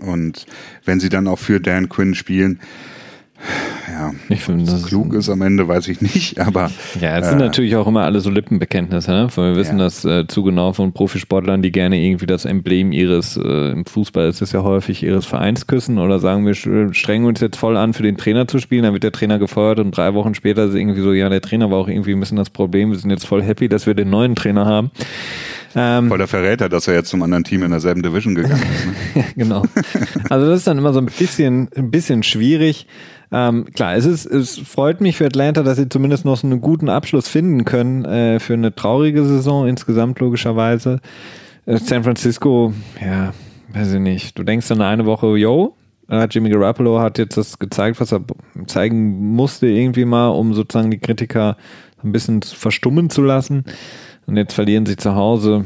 Und 0.00 0.46
wenn 0.84 1.00
sie 1.00 1.08
dann 1.08 1.26
auch 1.26 1.40
für 1.40 1.60
Dan 1.60 1.88
Quinn 1.88 2.14
spielen, 2.14 2.60
ja, 3.90 4.12
ich 4.28 4.42
finde, 4.42 4.64
das 4.64 4.86
klug 4.86 5.14
ist 5.14 5.28
am 5.28 5.42
Ende, 5.42 5.66
weiß 5.66 5.88
ich 5.88 6.00
nicht, 6.00 6.38
aber. 6.46 6.70
Ja, 7.00 7.18
es 7.18 7.28
sind 7.28 7.40
äh, 7.40 7.44
natürlich 7.44 7.76
auch 7.76 7.86
immer 7.86 8.02
alle 8.02 8.20
so 8.20 8.30
Lippenbekenntnisse, 8.30 9.10
ne? 9.10 9.28
Weil 9.34 9.52
wir 9.52 9.56
wissen 9.56 9.78
ja. 9.78 9.84
das 9.84 10.04
äh, 10.04 10.26
zu 10.26 10.42
genau 10.42 10.72
von 10.72 10.92
Profisportlern, 10.92 11.62
die 11.62 11.72
gerne 11.72 11.98
irgendwie 11.98 12.26
das 12.26 12.44
Emblem 12.44 12.92
ihres, 12.92 13.36
äh, 13.36 13.72
im 13.72 13.84
Fußball 13.84 14.28
ist 14.28 14.42
es 14.42 14.52
ja 14.52 14.62
häufig, 14.62 15.02
ihres 15.02 15.26
Vereins 15.26 15.66
küssen 15.66 15.98
oder 15.98 16.18
sagen, 16.20 16.46
wir 16.46 16.54
strengen 16.54 17.26
uns 17.26 17.40
jetzt 17.40 17.56
voll 17.56 17.76
an, 17.76 17.92
für 17.92 18.02
den 18.02 18.16
Trainer 18.16 18.46
zu 18.46 18.58
spielen, 18.58 18.84
dann 18.84 18.92
wird 18.92 19.04
der 19.04 19.12
Trainer 19.12 19.38
gefeuert 19.38 19.80
und 19.80 19.96
drei 19.96 20.14
Wochen 20.14 20.34
später 20.34 20.64
ist 20.64 20.74
irgendwie 20.74 21.00
so, 21.00 21.12
ja, 21.12 21.28
der 21.28 21.40
Trainer 21.40 21.70
war 21.70 21.78
auch 21.78 21.88
irgendwie 21.88 22.12
ein 22.12 22.20
bisschen 22.20 22.38
das 22.38 22.50
Problem, 22.50 22.90
wir 22.90 22.98
sind 22.98 23.10
jetzt 23.10 23.26
voll 23.26 23.42
happy, 23.42 23.68
dass 23.68 23.86
wir 23.86 23.94
den 23.94 24.10
neuen 24.10 24.34
Trainer 24.34 24.66
haben. 24.66 24.90
Ähm, 25.74 26.08
Voll 26.08 26.18
der 26.18 26.28
Verräter, 26.28 26.68
dass 26.68 26.88
er 26.88 26.94
jetzt 26.94 27.08
zum 27.08 27.22
anderen 27.22 27.44
Team 27.44 27.62
in 27.62 27.70
derselben 27.70 28.02
Division 28.02 28.34
gegangen 28.34 28.62
ist. 28.62 29.16
Ne? 29.16 29.24
genau. 29.36 29.62
Also 30.28 30.46
das 30.48 30.58
ist 30.60 30.66
dann 30.66 30.78
immer 30.78 30.92
so 30.92 31.00
ein 31.00 31.06
bisschen, 31.06 31.68
ein 31.74 31.90
bisschen 31.90 32.22
schwierig. 32.22 32.86
Ähm, 33.30 33.64
klar, 33.72 33.94
es 33.94 34.04
ist, 34.04 34.26
es 34.26 34.58
freut 34.58 35.00
mich 35.00 35.16
für 35.16 35.26
Atlanta, 35.26 35.62
dass 35.62 35.78
sie 35.78 35.88
zumindest 35.88 36.24
noch 36.24 36.36
so 36.36 36.46
einen 36.46 36.60
guten 36.60 36.90
Abschluss 36.90 37.28
finden 37.28 37.64
können 37.64 38.04
äh, 38.04 38.38
für 38.40 38.54
eine 38.54 38.74
traurige 38.74 39.24
Saison 39.24 39.66
insgesamt 39.66 40.20
logischerweise. 40.20 41.00
Äh, 41.64 41.78
San 41.78 42.04
Francisco, 42.04 42.74
ja, 43.00 43.32
weiß 43.72 43.94
ich 43.94 44.00
nicht. 44.00 44.38
Du 44.38 44.42
denkst 44.42 44.68
dann 44.68 44.82
eine 44.82 45.06
Woche, 45.06 45.38
yo, 45.38 45.74
äh, 46.08 46.26
Jimmy 46.30 46.50
Garoppolo 46.50 47.00
hat 47.00 47.16
jetzt 47.16 47.38
das 47.38 47.58
gezeigt, 47.58 47.98
was 48.00 48.12
er 48.12 48.20
zeigen 48.66 49.34
musste 49.34 49.66
irgendwie 49.66 50.04
mal, 50.04 50.28
um 50.28 50.52
sozusagen 50.52 50.90
die 50.90 50.98
Kritiker 50.98 51.56
ein 52.04 52.12
bisschen 52.12 52.42
verstummen 52.42 53.08
zu 53.08 53.22
lassen. 53.22 53.64
Und 54.26 54.36
jetzt 54.36 54.54
verlieren 54.54 54.86
sie 54.86 54.96
zu 54.96 55.14
Hause 55.14 55.64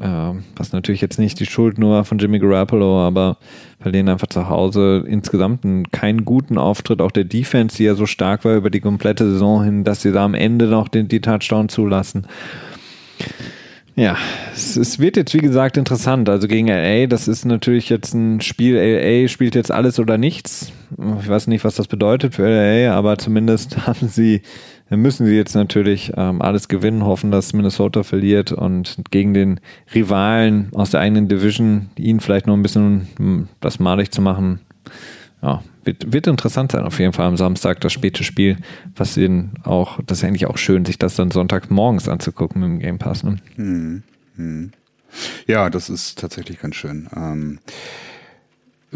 äh, 0.00 0.32
was 0.56 0.72
natürlich 0.72 1.00
jetzt 1.00 1.18
nicht 1.18 1.38
die 1.40 1.46
Schuld 1.46 1.78
nur 1.78 2.04
von 2.04 2.18
Jimmy 2.18 2.38
Garoppolo, 2.38 3.00
aber 3.00 3.36
verlieren 3.80 4.08
einfach 4.08 4.26
zu 4.26 4.48
Hause 4.48 5.04
insgesamt 5.06 5.64
einen, 5.64 5.90
keinen 5.90 6.24
guten 6.24 6.58
Auftritt. 6.58 7.00
Auch 7.00 7.12
der 7.12 7.24
Defense, 7.24 7.76
die 7.76 7.84
ja 7.84 7.94
so 7.94 8.06
stark 8.06 8.44
war 8.44 8.56
über 8.56 8.70
die 8.70 8.80
komplette 8.80 9.30
Saison 9.30 9.62
hin, 9.62 9.84
dass 9.84 10.02
sie 10.02 10.12
da 10.12 10.24
am 10.24 10.34
Ende 10.34 10.66
noch 10.66 10.88
den, 10.88 11.08
die 11.08 11.20
Touchdown 11.20 11.68
zulassen. 11.68 12.26
Ja, 13.96 14.16
es, 14.52 14.76
es, 14.76 14.98
wird 14.98 15.16
jetzt 15.16 15.34
wie 15.34 15.38
gesagt 15.38 15.76
interessant. 15.76 16.28
Also 16.28 16.48
gegen 16.48 16.66
LA, 16.66 17.06
das 17.06 17.28
ist 17.28 17.44
natürlich 17.44 17.88
jetzt 17.88 18.12
ein 18.12 18.40
Spiel. 18.40 18.74
LA 18.74 19.28
spielt 19.28 19.54
jetzt 19.54 19.70
alles 19.70 20.00
oder 20.00 20.18
nichts. 20.18 20.72
Ich 21.20 21.28
weiß 21.28 21.46
nicht, 21.46 21.64
was 21.64 21.76
das 21.76 21.86
bedeutet 21.86 22.34
für 22.34 22.48
LA, 22.48 22.92
aber 22.92 23.18
zumindest 23.18 23.76
haben 23.86 24.08
sie, 24.08 24.42
müssen 24.90 25.26
sie 25.26 25.34
jetzt 25.34 25.54
natürlich 25.54 26.12
ähm, 26.16 26.42
alles 26.42 26.68
gewinnen, 26.68 27.04
hoffen, 27.04 27.30
dass 27.30 27.52
Minnesota 27.52 28.02
verliert 28.02 28.52
und 28.52 28.96
gegen 29.10 29.34
den 29.34 29.60
Rivalen 29.94 30.68
aus 30.74 30.90
der 30.90 31.00
eigenen 31.00 31.28
Division 31.28 31.90
ihn 31.96 32.20
vielleicht 32.20 32.46
noch 32.46 32.54
ein 32.54 32.62
bisschen 32.62 33.08
hm, 33.16 33.48
das 33.60 33.78
malig 33.78 34.10
zu 34.10 34.20
machen. 34.20 34.60
Ja, 35.42 35.62
wird, 35.84 36.12
wird 36.12 36.26
interessant 36.26 36.72
sein, 36.72 36.84
auf 36.84 36.98
jeden 36.98 37.12
Fall 37.12 37.26
am 37.26 37.36
Samstag, 37.36 37.80
das 37.80 37.92
späte 37.92 38.24
Spiel, 38.24 38.56
was 38.96 39.14
den 39.14 39.52
auch, 39.62 40.00
das 40.06 40.18
ist 40.18 40.24
eigentlich 40.24 40.46
auch 40.46 40.58
schön, 40.58 40.84
sich 40.84 40.98
das 40.98 41.16
dann 41.16 41.30
Sonntagmorgens 41.30 42.08
anzugucken 42.08 42.60
mit 42.60 42.70
dem 42.70 42.78
Game 42.78 42.98
Pass. 42.98 43.22
Ne? 43.24 43.36
Hm, 43.56 44.02
hm. 44.36 44.72
Ja, 45.46 45.70
das 45.70 45.90
ist 45.90 46.18
tatsächlich 46.18 46.60
ganz 46.60 46.76
schön. 46.76 47.08
Ähm, 47.14 47.58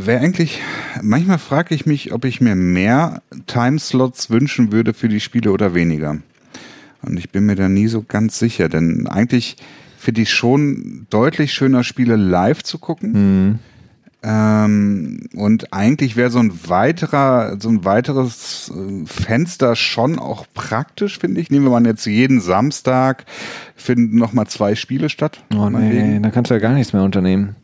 Wäre 0.01 0.21
eigentlich, 0.21 0.61
manchmal 1.03 1.39
frage 1.39 1.75
ich 1.75 1.85
mich, 1.85 2.13
ob 2.13 2.25
ich 2.25 2.41
mir 2.41 2.55
mehr 2.55 3.21
Timeslots 3.49 4.31
wünschen 4.31 4.71
würde 4.71 4.95
für 4.95 5.09
die 5.09 5.19
Spiele 5.19 5.51
oder 5.51 5.75
weniger. 5.75 6.19
Und 7.03 7.19
ich 7.19 7.31
bin 7.31 7.47
mir 7.47 7.57
da 7.57 7.69
nie 7.69 7.89
so 7.89 8.05
ganz 8.07 8.39
sicher, 8.39 8.69
denn 8.69 9.09
eigentlich 9.09 9.57
finde 9.99 10.21
ich 10.21 10.31
schon 10.31 11.09
deutlich 11.11 11.53
schöner, 11.53 11.83
Spiele 11.83 12.15
live 12.15 12.63
zu 12.63 12.79
gucken. 12.79 13.13
Mhm. 13.13 13.59
Ähm, 14.23 15.29
und 15.35 15.73
eigentlich 15.73 16.15
wäre 16.15 16.31
so 16.31 16.39
ein 16.39 16.53
weiterer, 16.69 17.57
so 17.59 17.69
ein 17.69 17.85
weiteres 17.85 18.73
äh, 18.73 19.05
Fenster 19.05 19.75
schon 19.75 20.21
auch 20.21 20.47
praktisch, 20.55 21.19
finde 21.19 21.41
ich. 21.41 21.51
Nehmen 21.51 21.65
wir 21.65 21.71
mal 21.71 21.85
jetzt 21.85 22.07
jeden 22.07 22.41
Samstag, 22.41 23.25
finden 23.75 24.17
nochmal 24.17 24.47
zwei 24.47 24.77
Spiele 24.77 25.09
statt. 25.09 25.43
Oh 25.57 25.69
nee, 25.69 26.21
da 26.21 26.31
kannst 26.31 26.53
du 26.53 26.55
ja 26.55 26.61
gar 26.61 26.75
nichts 26.75 26.93
mehr 26.93 27.03
unternehmen. 27.03 27.57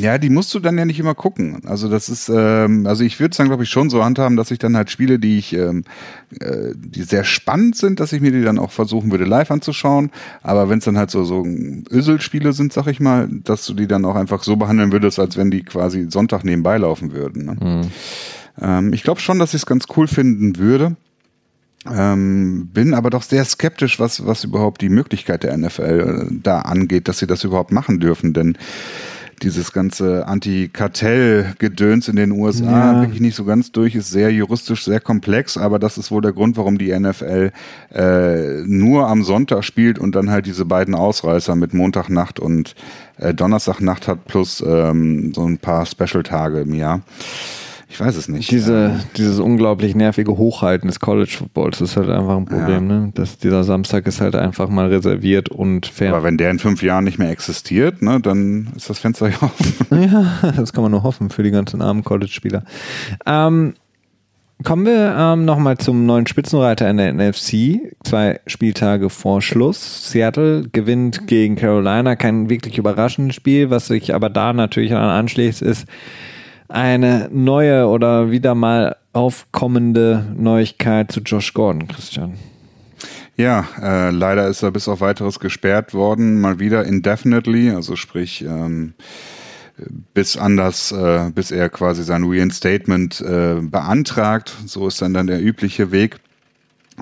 Ja, 0.00 0.18
die 0.18 0.30
musst 0.30 0.52
du 0.54 0.58
dann 0.58 0.76
ja 0.76 0.84
nicht 0.84 0.98
immer 0.98 1.14
gucken. 1.14 1.62
Also 1.66 1.88
das 1.88 2.08
ist, 2.08 2.28
ähm, 2.28 2.86
also 2.86 3.04
ich 3.04 3.20
würde 3.20 3.30
es 3.30 3.36
dann 3.36 3.48
glaube 3.48 3.62
ich 3.62 3.70
schon 3.70 3.90
so 3.90 4.04
handhaben, 4.04 4.36
dass 4.36 4.50
ich 4.50 4.58
dann 4.58 4.76
halt 4.76 4.90
Spiele, 4.90 5.18
die 5.18 5.38
ich, 5.38 5.52
ähm, 5.52 5.84
äh, 6.40 6.72
die 6.74 7.02
sehr 7.02 7.24
spannend 7.24 7.76
sind, 7.76 8.00
dass 8.00 8.12
ich 8.12 8.20
mir 8.20 8.32
die 8.32 8.42
dann 8.42 8.58
auch 8.58 8.72
versuchen 8.72 9.10
würde 9.10 9.24
live 9.24 9.50
anzuschauen. 9.50 10.10
Aber 10.42 10.68
wenn 10.68 10.78
es 10.78 10.84
dann 10.84 10.98
halt 10.98 11.10
so 11.10 11.24
so 11.24 11.44
Öselspiele 11.44 12.52
sind, 12.52 12.72
sag 12.72 12.86
ich 12.88 13.00
mal, 13.00 13.28
dass 13.30 13.66
du 13.66 13.74
die 13.74 13.86
dann 13.86 14.04
auch 14.04 14.16
einfach 14.16 14.42
so 14.42 14.56
behandeln 14.56 14.92
würdest, 14.92 15.18
als 15.18 15.36
wenn 15.36 15.50
die 15.50 15.62
quasi 15.62 16.06
Sonntag 16.10 16.44
nebenbei 16.44 16.78
laufen 16.78 17.12
würden. 17.12 17.44
Ne? 17.44 17.56
Mhm. 17.60 17.90
Ähm, 18.60 18.92
ich 18.92 19.02
glaube 19.02 19.20
schon, 19.20 19.38
dass 19.38 19.50
ich 19.50 19.62
es 19.62 19.66
ganz 19.66 19.86
cool 19.96 20.08
finden 20.08 20.58
würde. 20.58 20.96
Ähm, 21.92 22.70
bin 22.72 22.94
aber 22.94 23.10
doch 23.10 23.22
sehr 23.22 23.44
skeptisch, 23.44 24.00
was, 24.00 24.26
was 24.26 24.44
überhaupt 24.44 24.80
die 24.80 24.88
Möglichkeit 24.88 25.42
der 25.42 25.56
NFL 25.56 26.28
äh, 26.30 26.34
da 26.42 26.60
angeht, 26.60 27.08
dass 27.08 27.18
sie 27.18 27.26
das 27.26 27.44
überhaupt 27.44 27.72
machen 27.72 28.00
dürfen. 28.00 28.32
Denn 28.32 28.56
dieses 29.42 29.72
ganze 29.72 30.26
Anti-Kartell-Gedöns 30.26 32.08
in 32.08 32.16
den 32.16 32.32
USA 32.32 32.92
ja. 32.94 33.00
wirklich 33.02 33.20
nicht 33.20 33.34
so 33.34 33.44
ganz 33.44 33.72
durch, 33.72 33.94
ist 33.94 34.10
sehr 34.10 34.30
juristisch, 34.30 34.84
sehr 34.84 35.00
komplex, 35.00 35.56
aber 35.56 35.78
das 35.78 35.98
ist 35.98 36.10
wohl 36.10 36.22
der 36.22 36.32
Grund, 36.32 36.56
warum 36.56 36.78
die 36.78 36.96
NFL 36.98 37.52
äh, 37.92 38.62
nur 38.66 39.08
am 39.08 39.22
Sonntag 39.24 39.64
spielt 39.64 39.98
und 39.98 40.14
dann 40.14 40.30
halt 40.30 40.46
diese 40.46 40.64
beiden 40.64 40.94
Ausreißer 40.94 41.56
mit 41.56 41.74
Montagnacht 41.74 42.40
und 42.40 42.74
äh, 43.18 43.34
Donnerstagnacht 43.34 44.08
hat 44.08 44.24
plus 44.26 44.62
ähm, 44.66 45.32
so 45.34 45.46
ein 45.46 45.58
paar 45.58 45.86
Special-Tage 45.86 46.60
im 46.60 46.74
Jahr. 46.74 47.02
Ich 47.94 48.00
weiß 48.00 48.16
es 48.16 48.26
nicht. 48.26 48.50
Diese, 48.50 48.98
dieses 49.16 49.38
unglaublich 49.38 49.94
nervige 49.94 50.36
Hochhalten 50.36 50.88
des 50.88 50.98
College 50.98 51.30
Footballs 51.38 51.80
ist 51.80 51.96
halt 51.96 52.08
einfach 52.08 52.36
ein 52.38 52.44
Problem. 52.44 52.90
Ja. 52.90 52.98
Ne? 52.98 53.12
Das, 53.14 53.38
dieser 53.38 53.62
Samstag 53.62 54.08
ist 54.08 54.20
halt 54.20 54.34
einfach 54.34 54.68
mal 54.68 54.88
reserviert 54.88 55.48
und 55.48 55.86
fair. 55.86 56.12
Aber 56.12 56.24
wenn 56.24 56.36
der 56.36 56.50
in 56.50 56.58
fünf 56.58 56.82
Jahren 56.82 57.04
nicht 57.04 57.20
mehr 57.20 57.30
existiert, 57.30 58.02
ne, 58.02 58.18
dann 58.20 58.72
ist 58.74 58.90
das 58.90 58.98
Fenster 58.98 59.28
ja 59.30 59.36
offen. 59.40 60.02
Ja, 60.02 60.50
das 60.56 60.72
kann 60.72 60.82
man 60.82 60.90
nur 60.90 61.04
hoffen 61.04 61.30
für 61.30 61.44
die 61.44 61.52
ganzen 61.52 61.82
armen 61.82 62.02
College-Spieler. 62.02 62.64
Ähm, 63.26 63.74
kommen 64.64 64.86
wir 64.86 65.14
ähm, 65.16 65.44
nochmal 65.44 65.78
zum 65.78 66.04
neuen 66.04 66.26
Spitzenreiter 66.26 66.90
in 66.90 66.96
der 66.96 67.12
NFC. 67.12 67.78
Zwei 68.02 68.40
Spieltage 68.48 69.08
vor 69.08 69.40
Schluss. 69.40 70.10
Seattle 70.10 70.64
gewinnt 70.72 71.28
gegen 71.28 71.54
Carolina. 71.54 72.16
Kein 72.16 72.50
wirklich 72.50 72.76
überraschendes 72.76 73.36
Spiel. 73.36 73.70
Was 73.70 73.86
sich 73.86 74.12
aber 74.12 74.30
da 74.30 74.52
natürlich 74.52 74.92
anschließt, 74.92 75.62
ist, 75.62 75.86
eine 76.68 77.28
neue 77.32 77.86
oder 77.88 78.30
wieder 78.30 78.54
mal 78.54 78.96
aufkommende 79.12 80.26
Neuigkeit 80.36 81.12
zu 81.12 81.20
Josh 81.20 81.54
Gordon, 81.54 81.88
Christian. 81.88 82.34
Ja, 83.36 83.66
äh, 83.80 84.10
leider 84.10 84.48
ist 84.48 84.62
er 84.62 84.70
bis 84.70 84.86
auf 84.86 85.00
weiteres 85.00 85.40
gesperrt 85.40 85.92
worden, 85.92 86.40
mal 86.40 86.60
wieder 86.60 86.84
indefinitely, 86.84 87.70
also 87.70 87.96
sprich 87.96 88.42
ähm, 88.42 88.94
bis 90.14 90.36
anders, 90.36 90.92
äh, 90.92 91.30
bis 91.34 91.50
er 91.50 91.68
quasi 91.68 92.04
sein 92.04 92.24
Reinstatement 92.24 93.20
äh, 93.20 93.56
beantragt. 93.60 94.54
So 94.66 94.86
ist 94.86 95.02
dann 95.02 95.14
dann 95.14 95.26
der 95.26 95.42
übliche 95.42 95.90
Weg. 95.90 96.18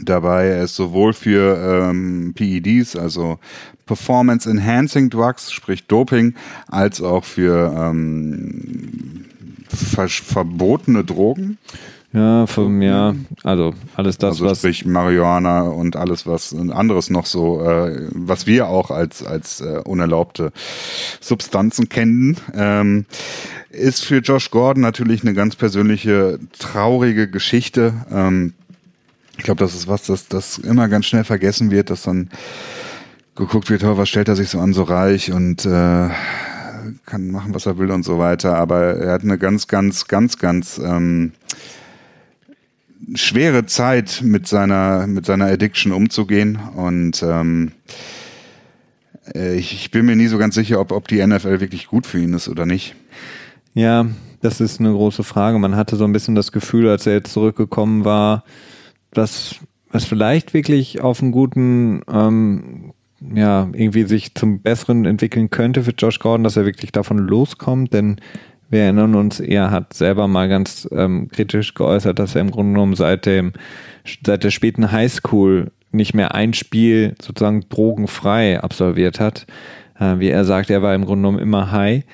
Dabei 0.00 0.58
ist 0.60 0.74
sowohl 0.74 1.12
für 1.12 1.90
ähm, 1.90 2.32
PEDs, 2.34 2.96
also 2.96 3.38
Performance 3.84 4.48
Enhancing 4.48 5.10
Drugs, 5.10 5.52
sprich 5.52 5.86
Doping, 5.86 6.34
als 6.66 7.02
auch 7.02 7.24
für 7.24 7.74
ähm, 7.76 9.26
ver 9.76 10.08
verbotene 10.08 11.04
Drogen. 11.04 11.58
Ja, 12.12 12.46
vom, 12.46 12.82
ja, 12.82 13.14
also 13.42 13.72
alles 13.96 14.18
das, 14.18 14.32
also 14.32 14.44
was. 14.44 14.58
Sprich 14.58 14.84
Marihuana 14.84 15.62
und 15.62 15.96
alles, 15.96 16.26
was 16.26 16.54
anderes 16.54 17.08
noch 17.08 17.24
so, 17.24 17.62
äh, 17.62 18.06
was 18.10 18.46
wir 18.46 18.68
auch 18.68 18.90
als, 18.90 19.24
als 19.24 19.62
äh, 19.62 19.80
unerlaubte 19.84 20.52
Substanzen 21.20 21.88
kennen, 21.88 22.36
ähm, 22.54 23.06
ist 23.70 24.04
für 24.04 24.18
Josh 24.18 24.50
Gordon 24.50 24.82
natürlich 24.82 25.22
eine 25.22 25.32
ganz 25.32 25.56
persönliche, 25.56 26.38
traurige 26.58 27.30
Geschichte. 27.30 27.94
Ähm, 28.12 28.52
ich 29.38 29.44
glaube, 29.44 29.60
das 29.60 29.74
ist 29.74 29.88
was, 29.88 30.02
das, 30.02 30.28
das 30.28 30.58
immer 30.58 30.88
ganz 30.88 31.06
schnell 31.06 31.24
vergessen 31.24 31.70
wird, 31.70 31.88
dass 31.88 32.02
dann 32.02 32.28
geguckt 33.34 33.70
wird, 33.70 33.82
was 33.84 34.10
stellt 34.10 34.28
er 34.28 34.36
sich 34.36 34.50
so 34.50 34.60
an, 34.60 34.74
so 34.74 34.82
reich 34.82 35.32
und 35.32 35.64
äh, 35.64 36.08
kann 37.06 37.30
machen, 37.30 37.54
was 37.54 37.66
er 37.66 37.78
will 37.78 37.90
und 37.90 38.04
so 38.04 38.18
weiter. 38.18 38.56
Aber 38.56 38.96
er 38.96 39.12
hat 39.12 39.22
eine 39.22 39.38
ganz, 39.38 39.66
ganz, 39.66 40.08
ganz, 40.08 40.38
ganz 40.38 40.78
ähm, 40.78 41.32
schwere 43.14 43.66
Zeit 43.66 44.20
mit 44.24 44.46
seiner, 44.46 45.06
mit 45.06 45.26
seiner 45.26 45.46
Addiction 45.46 45.92
umzugehen. 45.92 46.58
Und 46.76 47.22
ähm, 47.22 47.72
äh, 49.34 49.56
ich, 49.56 49.72
ich 49.74 49.90
bin 49.90 50.06
mir 50.06 50.16
nie 50.16 50.28
so 50.28 50.38
ganz 50.38 50.54
sicher, 50.54 50.80
ob, 50.80 50.92
ob 50.92 51.08
die 51.08 51.24
NFL 51.24 51.60
wirklich 51.60 51.86
gut 51.86 52.06
für 52.06 52.18
ihn 52.18 52.34
ist 52.34 52.48
oder 52.48 52.66
nicht. 52.66 52.94
Ja, 53.74 54.06
das 54.40 54.60
ist 54.60 54.80
eine 54.80 54.92
große 54.92 55.24
Frage. 55.24 55.58
Man 55.58 55.76
hatte 55.76 55.96
so 55.96 56.04
ein 56.04 56.12
bisschen 56.12 56.34
das 56.34 56.52
Gefühl, 56.52 56.88
als 56.88 57.06
er 57.06 57.14
jetzt 57.14 57.32
zurückgekommen 57.32 58.04
war, 58.04 58.44
dass 59.12 59.56
es 59.92 60.04
vielleicht 60.04 60.54
wirklich 60.54 61.00
auf 61.00 61.22
einen 61.22 61.32
guten 61.32 62.02
ähm, 62.10 62.92
ja, 63.34 63.68
irgendwie 63.72 64.04
sich 64.04 64.34
zum 64.34 64.60
Besseren 64.60 65.04
entwickeln 65.04 65.50
könnte 65.50 65.82
für 65.82 65.92
Josh 65.96 66.18
Gordon, 66.18 66.44
dass 66.44 66.56
er 66.56 66.64
wirklich 66.64 66.92
davon 66.92 67.18
loskommt, 67.18 67.92
denn 67.92 68.16
wir 68.70 68.84
erinnern 68.84 69.14
uns, 69.14 69.38
er 69.38 69.70
hat 69.70 69.92
selber 69.92 70.28
mal 70.28 70.48
ganz 70.48 70.88
ähm, 70.92 71.28
kritisch 71.28 71.74
geäußert, 71.74 72.18
dass 72.18 72.34
er 72.34 72.40
im 72.40 72.50
Grunde 72.50 72.72
genommen 72.72 72.94
seit 72.94 73.26
dem, 73.26 73.52
seit 74.24 74.44
der 74.44 74.50
späten 74.50 74.90
Highschool 74.90 75.70
nicht 75.90 76.14
mehr 76.14 76.34
ein 76.34 76.54
Spiel 76.54 77.14
sozusagen 77.20 77.66
drogenfrei 77.68 78.60
absolviert 78.60 79.20
hat. 79.20 79.46
Äh, 80.00 80.18
wie 80.20 80.30
er 80.30 80.46
sagt, 80.46 80.70
er 80.70 80.80
war 80.80 80.94
im 80.94 81.04
Grunde 81.04 81.28
genommen 81.28 81.38
immer 81.38 81.70
high. 81.70 82.04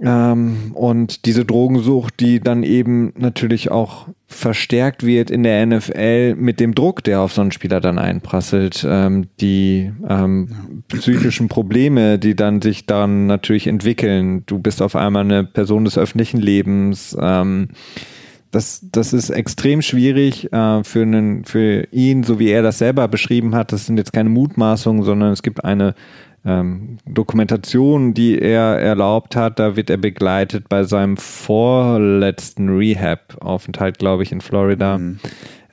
Ähm, 0.00 0.72
und 0.74 1.26
diese 1.26 1.44
Drogensucht, 1.44 2.20
die 2.20 2.40
dann 2.40 2.62
eben 2.62 3.12
natürlich 3.16 3.70
auch 3.70 4.08
verstärkt 4.26 5.04
wird 5.04 5.30
in 5.30 5.42
der 5.42 5.64
NFL 5.64 6.34
mit 6.34 6.58
dem 6.60 6.74
Druck, 6.74 7.04
der 7.04 7.20
auf 7.20 7.32
so 7.32 7.40
einen 7.40 7.52
Spieler 7.52 7.80
dann 7.80 7.98
einprasselt, 7.98 8.84
ähm, 8.88 9.28
die 9.40 9.92
ähm, 10.08 10.82
psychischen 10.88 11.48
Probleme, 11.48 12.18
die 12.18 12.34
dann 12.34 12.60
sich 12.60 12.86
dann 12.86 13.26
natürlich 13.26 13.66
entwickeln. 13.66 14.42
Du 14.46 14.58
bist 14.58 14.82
auf 14.82 14.96
einmal 14.96 15.24
eine 15.24 15.44
Person 15.44 15.84
des 15.84 15.96
öffentlichen 15.96 16.40
Lebens. 16.40 17.16
Ähm, 17.20 17.68
das, 18.50 18.86
das 18.92 19.12
ist 19.12 19.30
extrem 19.30 19.82
schwierig 19.82 20.52
äh, 20.52 20.84
für, 20.84 21.02
einen, 21.02 21.44
für 21.44 21.88
ihn, 21.90 22.22
so 22.22 22.38
wie 22.38 22.50
er 22.50 22.62
das 22.62 22.78
selber 22.78 23.08
beschrieben 23.08 23.54
hat. 23.54 23.72
Das 23.72 23.86
sind 23.86 23.98
jetzt 23.98 24.12
keine 24.12 24.28
Mutmaßungen, 24.28 25.02
sondern 25.02 25.32
es 25.32 25.42
gibt 25.42 25.64
eine 25.64 25.94
ähm, 26.44 26.98
Dokumentation, 27.06 28.12
die 28.12 28.38
er 28.38 28.78
erlaubt 28.78 29.34
hat, 29.36 29.58
da 29.58 29.76
wird 29.76 29.90
er 29.90 29.96
begleitet 29.96 30.68
bei 30.68 30.84
seinem 30.84 31.16
vorletzten 31.16 32.68
Rehab-Aufenthalt, 32.68 33.98
glaube 33.98 34.22
ich, 34.22 34.32
in 34.32 34.40
Florida, 34.40 34.98
mhm. 34.98 35.20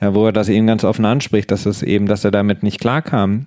äh, 0.00 0.14
wo 0.14 0.26
er 0.26 0.32
das 0.32 0.48
eben 0.48 0.66
ganz 0.66 0.84
offen 0.84 1.04
anspricht, 1.04 1.50
dass 1.50 1.66
es 1.66 1.82
eben, 1.82 2.06
dass 2.06 2.24
er 2.24 2.30
damit 2.30 2.62
nicht 2.62 2.80
klarkam. 2.80 3.46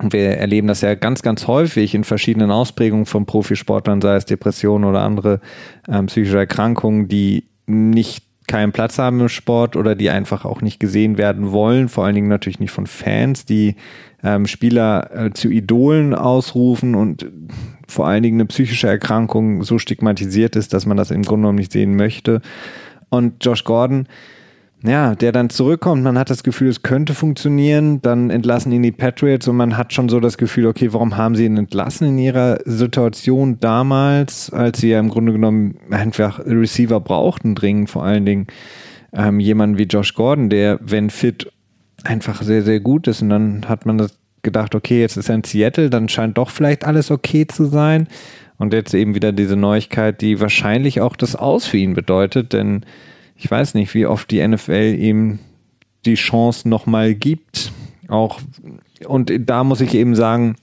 Und 0.00 0.12
wir 0.12 0.38
erleben 0.38 0.66
das 0.66 0.80
ja 0.80 0.94
ganz, 0.94 1.22
ganz 1.22 1.46
häufig 1.46 1.94
in 1.94 2.02
verschiedenen 2.02 2.50
Ausprägungen 2.50 3.06
von 3.06 3.26
Profisportlern, 3.26 4.00
sei 4.00 4.16
es 4.16 4.24
Depressionen 4.24 4.88
oder 4.88 5.02
andere 5.02 5.40
ähm, 5.88 6.06
psychische 6.06 6.38
Erkrankungen, 6.38 7.06
die 7.08 7.44
nicht 7.66 8.24
keinen 8.46 8.72
Platz 8.72 8.98
haben 8.98 9.20
im 9.20 9.28
Sport 9.28 9.76
oder 9.76 9.94
die 9.94 10.10
einfach 10.10 10.44
auch 10.44 10.60
nicht 10.60 10.80
gesehen 10.80 11.18
werden 11.18 11.52
wollen, 11.52 11.88
vor 11.88 12.04
allen 12.04 12.14
Dingen 12.14 12.28
natürlich 12.28 12.60
nicht 12.60 12.70
von 12.70 12.86
Fans, 12.86 13.44
die 13.44 13.76
ähm, 14.22 14.46
Spieler 14.46 15.10
äh, 15.14 15.30
zu 15.32 15.50
Idolen 15.50 16.14
ausrufen 16.14 16.94
und 16.94 17.26
vor 17.86 18.06
allen 18.06 18.22
Dingen 18.22 18.36
eine 18.40 18.46
psychische 18.46 18.88
Erkrankung 18.88 19.62
so 19.62 19.78
stigmatisiert 19.78 20.56
ist, 20.56 20.72
dass 20.72 20.86
man 20.86 20.96
das 20.96 21.10
im 21.10 21.22
Grunde 21.22 21.42
genommen 21.42 21.58
nicht 21.58 21.72
sehen 21.72 21.96
möchte. 21.96 22.40
Und 23.10 23.44
Josh 23.44 23.64
Gordon, 23.64 24.08
ja, 24.86 25.14
der 25.14 25.32
dann 25.32 25.48
zurückkommt, 25.48 26.02
man 26.02 26.18
hat 26.18 26.28
das 26.28 26.42
Gefühl, 26.42 26.68
es 26.68 26.82
könnte 26.82 27.14
funktionieren, 27.14 28.02
dann 28.02 28.28
entlassen 28.28 28.70
ihn 28.70 28.82
die 28.82 28.92
Patriots 28.92 29.48
und 29.48 29.56
man 29.56 29.78
hat 29.78 29.94
schon 29.94 30.10
so 30.10 30.20
das 30.20 30.36
Gefühl, 30.36 30.66
okay, 30.66 30.92
warum 30.92 31.16
haben 31.16 31.34
sie 31.34 31.46
ihn 31.46 31.56
entlassen 31.56 32.08
in 32.08 32.18
ihrer 32.18 32.58
Situation 32.66 33.58
damals, 33.60 34.50
als 34.50 34.80
sie 34.80 34.90
ja 34.90 35.00
im 35.00 35.08
Grunde 35.08 35.32
genommen 35.32 35.76
einfach 35.90 36.38
Receiver 36.44 37.00
brauchten, 37.00 37.54
dringend 37.54 37.88
vor 37.88 38.04
allen 38.04 38.26
Dingen 38.26 38.46
ähm, 39.14 39.40
jemanden 39.40 39.78
wie 39.78 39.84
Josh 39.84 40.12
Gordon, 40.14 40.50
der, 40.50 40.78
wenn 40.82 41.08
fit, 41.08 41.50
einfach 42.02 42.42
sehr, 42.42 42.62
sehr 42.62 42.80
gut 42.80 43.06
ist. 43.06 43.22
Und 43.22 43.30
dann 43.30 43.64
hat 43.66 43.86
man 43.86 43.96
das 43.96 44.18
gedacht, 44.42 44.74
okay, 44.74 45.00
jetzt 45.00 45.16
ist 45.16 45.30
er 45.30 45.36
in 45.36 45.44
Seattle, 45.44 45.88
dann 45.88 46.10
scheint 46.10 46.36
doch 46.36 46.50
vielleicht 46.50 46.84
alles 46.84 47.10
okay 47.10 47.46
zu 47.46 47.64
sein. 47.64 48.06
Und 48.58 48.74
jetzt 48.74 48.92
eben 48.92 49.14
wieder 49.14 49.32
diese 49.32 49.56
Neuigkeit, 49.56 50.20
die 50.20 50.40
wahrscheinlich 50.40 51.00
auch 51.00 51.16
das 51.16 51.34
Aus 51.34 51.66
für 51.66 51.78
ihn 51.78 51.94
bedeutet, 51.94 52.52
denn 52.52 52.84
ich 53.44 53.50
weiß 53.50 53.74
nicht, 53.74 53.92
wie 53.92 54.06
oft 54.06 54.30
die 54.30 54.46
NFL 54.46 54.96
ihm 54.98 55.38
die 56.06 56.14
Chance 56.14 56.66
nochmal 56.66 57.14
gibt. 57.14 57.72
Auch, 58.08 58.40
und 59.06 59.30
da 59.38 59.64
muss 59.64 59.82
ich 59.82 59.94
eben 59.94 60.14
sagen, 60.14 60.56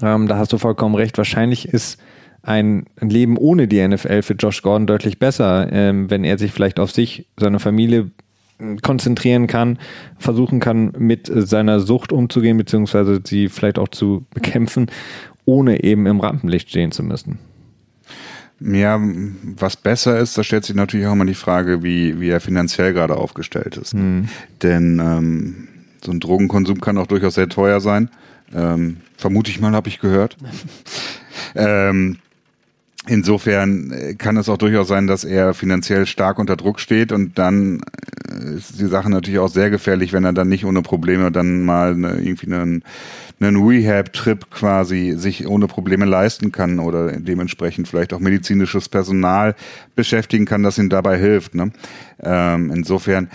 ähm, 0.00 0.28
da 0.28 0.38
hast 0.38 0.52
du 0.52 0.58
vollkommen 0.58 0.94
recht, 0.94 1.18
wahrscheinlich 1.18 1.68
ist 1.68 2.00
ein 2.44 2.86
Leben 3.00 3.36
ohne 3.36 3.66
die 3.66 3.86
NFL 3.86 4.22
für 4.22 4.34
Josh 4.34 4.62
Gordon 4.62 4.86
deutlich 4.86 5.18
besser, 5.18 5.68
ähm, 5.72 6.10
wenn 6.10 6.22
er 6.22 6.38
sich 6.38 6.52
vielleicht 6.52 6.78
auf 6.78 6.92
sich, 6.92 7.26
seine 7.36 7.58
Familie 7.58 8.12
äh, 8.60 8.76
konzentrieren 8.76 9.48
kann, 9.48 9.80
versuchen 10.18 10.60
kann, 10.60 10.92
mit 10.96 11.28
seiner 11.34 11.80
Sucht 11.80 12.12
umzugehen, 12.12 12.56
beziehungsweise 12.56 13.20
sie 13.24 13.48
vielleicht 13.48 13.80
auch 13.80 13.88
zu 13.88 14.26
bekämpfen, 14.32 14.86
ohne 15.44 15.82
eben 15.82 16.06
im 16.06 16.20
Rampenlicht 16.20 16.70
stehen 16.70 16.92
zu 16.92 17.02
müssen. 17.02 17.40
Ja, 18.64 19.00
was 19.00 19.76
besser 19.76 20.18
ist, 20.18 20.36
da 20.38 20.44
stellt 20.44 20.64
sich 20.64 20.76
natürlich 20.76 21.06
auch 21.06 21.12
immer 21.12 21.24
die 21.24 21.34
Frage, 21.34 21.82
wie, 21.82 22.20
wie 22.20 22.28
er 22.28 22.40
finanziell 22.40 22.92
gerade 22.92 23.16
aufgestellt 23.16 23.76
ist. 23.76 23.94
Mhm. 23.94 24.28
Denn 24.62 24.98
ähm, 24.98 25.68
so 26.04 26.12
ein 26.12 26.20
Drogenkonsum 26.20 26.80
kann 26.80 26.98
auch 26.98 27.06
durchaus 27.06 27.34
sehr 27.34 27.48
teuer 27.48 27.80
sein. 27.80 28.10
Ähm, 28.54 28.98
vermute 29.16 29.50
ich 29.50 29.60
mal, 29.60 29.72
habe 29.72 29.88
ich 29.88 30.00
gehört. 30.00 30.36
ähm, 31.54 32.18
insofern 33.06 33.90
äh, 33.90 34.14
kann 34.14 34.36
es 34.36 34.48
auch 34.48 34.58
durchaus 34.58 34.88
sein, 34.88 35.06
dass 35.06 35.24
er 35.24 35.54
finanziell 35.54 36.06
stark 36.06 36.38
unter 36.38 36.56
Druck 36.56 36.80
steht 36.80 37.12
und 37.12 37.38
dann 37.38 37.80
äh, 38.30 38.56
ist 38.56 38.80
die 38.80 38.86
Sache 38.86 39.10
natürlich 39.10 39.40
auch 39.40 39.48
sehr 39.48 39.70
gefährlich, 39.70 40.12
wenn 40.12 40.24
er 40.24 40.32
dann 40.32 40.48
nicht 40.48 40.64
ohne 40.64 40.82
Probleme 40.82 41.32
dann 41.32 41.62
mal 41.62 41.92
eine, 41.92 42.20
irgendwie 42.20 42.52
einen 42.52 42.84
einen 43.46 43.66
Rehab-Trip 43.66 44.50
quasi 44.50 45.14
sich 45.16 45.46
ohne 45.46 45.66
Probleme 45.66 46.04
leisten 46.04 46.52
kann 46.52 46.78
oder 46.78 47.12
dementsprechend 47.12 47.88
vielleicht 47.88 48.12
auch 48.12 48.20
medizinisches 48.20 48.88
Personal 48.88 49.54
beschäftigen 49.94 50.44
kann, 50.44 50.62
das 50.62 50.78
ihm 50.78 50.88
dabei 50.88 51.18
hilft. 51.18 51.54
Ne? 51.54 51.72
Ähm, 52.22 52.70
insofern 52.72 53.30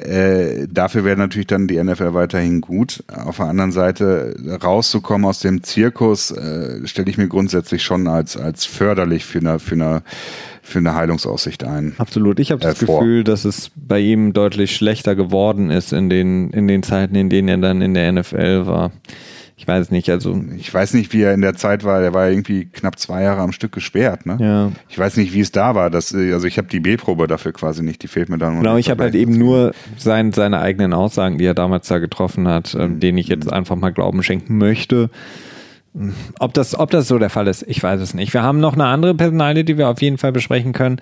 äh, 0.00 0.66
dafür 0.70 1.04
wäre 1.04 1.16
natürlich 1.16 1.46
dann 1.46 1.66
die 1.66 1.82
NFL 1.82 2.14
weiterhin 2.14 2.60
gut. 2.60 3.04
Auf 3.12 3.36
der 3.36 3.46
anderen 3.46 3.72
Seite 3.72 4.34
rauszukommen 4.62 5.26
aus 5.26 5.40
dem 5.40 5.62
Zirkus 5.62 6.30
äh, 6.30 6.86
stelle 6.86 7.10
ich 7.10 7.18
mir 7.18 7.28
grundsätzlich 7.28 7.82
schon 7.82 8.08
als 8.08 8.36
als 8.36 8.64
förderlich 8.64 9.24
für 9.24 9.38
eine 9.38 9.58
für 9.58 9.74
eine 9.74 10.02
für 10.62 10.78
eine 10.78 10.94
Heilungsaussicht 10.94 11.64
ein. 11.64 11.94
Absolut. 11.98 12.38
Ich 12.40 12.50
habe 12.50 12.60
das 12.60 12.82
äh, 12.82 12.86
Gefühl, 12.86 13.24
dass 13.24 13.44
es 13.44 13.70
bei 13.74 14.00
ihm 14.00 14.32
deutlich 14.32 14.74
schlechter 14.74 15.14
geworden 15.14 15.70
ist 15.70 15.92
in 15.92 16.08
den 16.08 16.50
in 16.50 16.66
den 16.68 16.82
Zeiten, 16.82 17.14
in 17.14 17.28
denen 17.28 17.48
er 17.48 17.58
dann 17.58 17.82
in 17.82 17.94
der 17.94 18.12
NFL 18.12 18.66
war 18.66 18.92
ich 19.60 19.68
weiß 19.68 19.82
es 19.82 19.90
nicht, 19.90 20.08
also. 20.08 20.42
Ich 20.56 20.72
weiß 20.72 20.94
nicht, 20.94 21.12
wie 21.12 21.20
er 21.20 21.34
in 21.34 21.42
der 21.42 21.54
Zeit 21.54 21.84
war. 21.84 22.00
Er 22.00 22.14
war 22.14 22.30
irgendwie 22.30 22.64
knapp 22.64 22.98
zwei 22.98 23.24
Jahre 23.24 23.42
am 23.42 23.52
Stück 23.52 23.72
gesperrt, 23.72 24.24
ne? 24.24 24.38
Ja. 24.40 24.72
Ich 24.88 24.98
weiß 24.98 25.18
nicht, 25.18 25.34
wie 25.34 25.40
es 25.40 25.52
da 25.52 25.74
war. 25.74 25.90
Das, 25.90 26.14
also 26.14 26.46
ich 26.46 26.56
habe 26.56 26.68
die 26.68 26.80
B-Probe 26.80 27.26
dafür 27.26 27.52
quasi 27.52 27.82
nicht, 27.82 28.02
die 28.02 28.08
fehlt 28.08 28.30
mir 28.30 28.38
dann. 28.38 28.56
Genau, 28.56 28.78
ich 28.78 28.88
habe 28.88 29.02
halt 29.02 29.14
eben 29.14 29.36
nur 29.36 29.74
sein, 29.98 30.32
seine 30.32 30.60
eigenen 30.60 30.94
Aussagen, 30.94 31.36
die 31.36 31.44
er 31.44 31.52
damals 31.52 31.88
da 31.88 31.98
getroffen 31.98 32.48
hat, 32.48 32.72
mhm. 32.72 33.00
denen 33.00 33.18
ich 33.18 33.28
jetzt 33.28 33.52
einfach 33.52 33.76
mal 33.76 33.90
Glauben 33.90 34.22
schenken 34.22 34.56
möchte. 34.56 35.10
Ob 36.38 36.54
das, 36.54 36.78
ob 36.78 36.90
das 36.90 37.08
so 37.08 37.18
der 37.18 37.30
Fall 37.30 37.48
ist, 37.48 37.64
ich 37.66 37.82
weiß 37.82 38.00
es 38.00 38.14
nicht. 38.14 38.32
Wir 38.32 38.44
haben 38.44 38.60
noch 38.60 38.74
eine 38.74 38.84
andere 38.84 39.12
Personalie, 39.12 39.64
die 39.64 39.76
wir 39.76 39.88
auf 39.88 40.00
jeden 40.00 40.18
Fall 40.18 40.30
besprechen 40.30 40.72
können. 40.72 41.00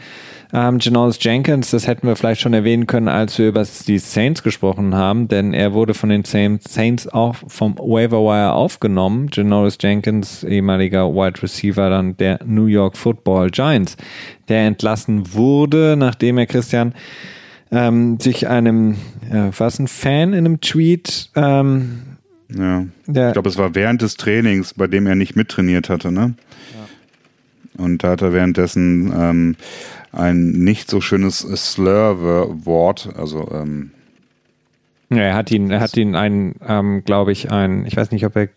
Ähm, 0.51 0.79
Janoris 0.81 1.19
Jenkins, 1.21 1.71
das 1.71 1.87
hätten 1.87 2.07
wir 2.07 2.17
vielleicht 2.17 2.41
schon 2.41 2.55
erwähnen 2.55 2.87
können, 2.87 3.09
als 3.09 3.39
wir 3.39 3.49
über 3.49 3.67
die 3.87 3.99
Saints 3.99 4.43
gesprochen 4.43 4.95
haben, 4.95 5.29
denn 5.29 5.53
er 5.53 5.75
wurde 5.75 5.93
von 5.93 6.09
den 6.09 6.25
Saints 6.25 7.07
auch 7.07 7.37
vom 7.49 7.77
Waiver 7.77 8.23
Wire 8.23 8.53
aufgenommen. 8.53 9.29
Janoris 9.31 9.77
Jenkins, 9.79 10.43
ehemaliger 10.43 11.13
Wide 11.15 11.43
Receiver 11.43 11.91
dann 11.91 12.17
der 12.17 12.41
New 12.47 12.67
York 12.67 12.97
Football 12.97 13.51
Giants, 13.51 13.99
der 14.49 14.67
entlassen 14.67 15.35
wurde, 15.35 15.97
nachdem 15.99 16.39
er 16.39 16.47
Christian 16.47 16.95
ähm, 17.71 18.19
sich 18.21 18.49
einem, 18.49 18.95
äh, 19.31 19.51
was 19.57 19.79
ein 19.79 19.89
Fan 19.89 20.33
in 20.33 20.47
einem 20.47 20.63
Tweet 20.63 21.31
ähm, 21.37 22.18
ja. 22.49 22.87
Der, 23.07 23.29
ich 23.29 23.33
glaube, 23.33 23.49
es 23.49 23.59
war 23.59 23.75
während 23.75 24.03
des 24.03 24.17
Trainings, 24.17 24.75
bei 24.75 24.87
dem 24.87 25.07
er 25.07 25.15
nicht 25.15 25.37
mittrainiert 25.37 25.89
hatte, 25.89 26.13
ne? 26.13 26.35
Ja. 26.75 27.85
Und 27.85 28.03
da 28.03 28.11
hat 28.11 28.23
er 28.23 28.33
währenddessen 28.33 29.13
ähm, 29.15 29.57
ein 30.13 30.51
nicht 30.51 30.91
so 30.91 31.01
schönes 31.01 31.41
Slur-Wort, 31.41 33.11
also 33.17 33.49
ähm, 33.53 33.93
ja, 35.11 35.23
er 35.23 35.35
hat 35.35 35.51
ihn, 35.51 35.71
er 35.71 35.81
hat 35.81 35.97
ihn 35.97 36.15
ein, 36.15 36.57
ähm, 36.67 37.03
glaube 37.05 37.33
ich, 37.33 37.51
ein, 37.51 37.87
ich 37.87 37.97
weiß 37.97 38.11
nicht, 38.11 38.27
ob 38.27 38.37
er 38.37 38.49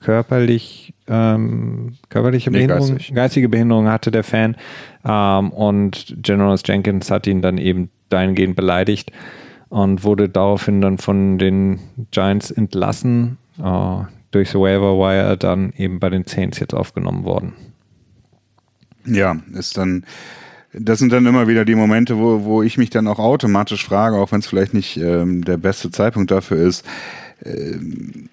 körperlich, 0.00 0.92
ähm, 1.06 1.94
körperliche 2.08 2.50
nee, 2.50 2.58
Behinderung, 2.58 2.88
geistig. 2.88 3.14
geistige 3.14 3.48
Behinderung 3.48 3.88
hatte, 3.88 4.10
der 4.10 4.24
Fan. 4.24 4.56
Ähm, 5.04 5.50
und 5.50 6.16
General 6.20 6.58
Jenkins 6.64 7.10
hat 7.10 7.26
ihn 7.26 7.42
dann 7.42 7.58
eben 7.58 7.90
dahingehend 8.08 8.56
beleidigt 8.56 9.12
und 9.70 10.04
wurde 10.04 10.28
daraufhin 10.28 10.82
dann 10.82 10.98
von 10.98 11.38
den 11.38 11.78
Giants 12.10 12.50
entlassen, 12.50 13.38
äh, 13.58 14.02
durchs 14.32 14.54
Waiver 14.54 14.98
Wire 14.98 15.38
dann 15.38 15.72
eben 15.76 15.98
bei 15.98 16.10
den 16.10 16.24
Saints 16.24 16.58
jetzt 16.58 16.74
aufgenommen 16.74 17.24
worden. 17.24 17.54
Ja, 19.06 19.36
ist 19.54 19.78
dann, 19.78 20.04
das 20.72 20.98
sind 20.98 21.12
dann 21.12 21.24
immer 21.24 21.48
wieder 21.48 21.64
die 21.64 21.74
Momente, 21.74 22.18
wo, 22.18 22.44
wo 22.44 22.62
ich 22.62 22.76
mich 22.78 22.90
dann 22.90 23.08
auch 23.08 23.18
automatisch 23.18 23.86
frage, 23.86 24.16
auch 24.16 24.32
wenn 24.32 24.40
es 24.40 24.46
vielleicht 24.46 24.74
nicht 24.74 24.96
ähm, 24.98 25.44
der 25.44 25.56
beste 25.56 25.90
Zeitpunkt 25.90 26.30
dafür 26.30 26.58
ist, 26.66 26.84
ähm, 27.44 28.28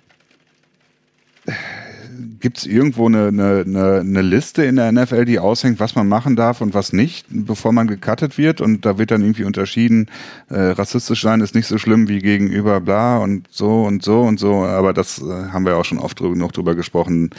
Gibt 2.40 2.60
es 2.60 2.66
irgendwo 2.66 3.08
eine, 3.08 3.28
eine, 3.28 4.00
eine 4.00 4.22
Liste 4.22 4.64
in 4.64 4.78
der 4.78 4.92
NFL, 4.92 5.26
die 5.26 5.40
aushängt, 5.40 5.80
was 5.80 5.96
man 5.96 6.08
machen 6.08 6.36
darf 6.36 6.62
und 6.62 6.74
was 6.74 6.94
nicht, 6.94 7.26
bevor 7.30 7.72
man 7.72 7.88
gecuttet 7.88 8.38
wird? 8.38 8.62
Und 8.62 8.86
da 8.86 8.98
wird 8.98 9.12
dann 9.12 9.22
irgendwie 9.22 9.44
unterschieden, 9.44 10.08
äh, 10.50 10.60
rassistisch 10.60 11.22
sein 11.22 11.42
ist 11.42 11.56
nicht 11.56 11.68
so 11.68 11.78
schlimm 11.78 12.08
wie 12.08 12.20
gegenüber 12.20 12.82
bla 12.82 13.18
und 13.18 13.48
so 13.52 13.84
und 13.84 14.04
so 14.04 14.22
und 14.22 14.40
so. 14.40 14.64
Aber 14.64 14.94
das 14.94 15.20
äh, 15.20 15.24
haben 15.52 15.66
wir 15.66 15.78
auch 15.78 15.86
schon 15.86 16.00
oft 16.00 16.22
noch 16.22 16.52
drüber 16.52 16.76
gesprochen. 16.76 17.30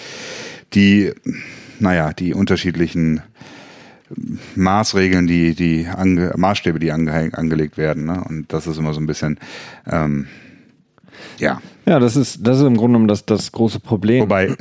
Die, 0.75 1.13
naja, 1.79 2.13
die 2.13 2.35
unterschiedlichen 2.35 3.23
Maßregeln, 4.55 5.27
die, 5.27 5.55
die 5.55 5.87
Maßstäbe, 6.37 6.79
die 6.79 6.93
ange, 6.93 7.31
angelegt 7.33 7.77
werden. 7.77 8.07
Ne? 8.07 8.25
Und 8.25 8.53
das 8.53 8.67
ist 8.67 8.79
immer 8.79 8.95
so 8.95 9.01
ein 9.01 9.07
bisschen, 9.07 9.39
ähm, 9.87 10.27
ja. 11.39 11.61
Ja, 11.87 11.99
das 11.99 12.17
ist, 12.17 12.47
das 12.47 12.59
ist 12.59 12.65
im 12.65 12.77
Grunde 12.77 12.95
genommen 12.95 13.09
das, 13.09 13.25
das 13.25 13.51
große 13.51 13.81
Problem. 13.81 14.23
Wobei, 14.23 14.55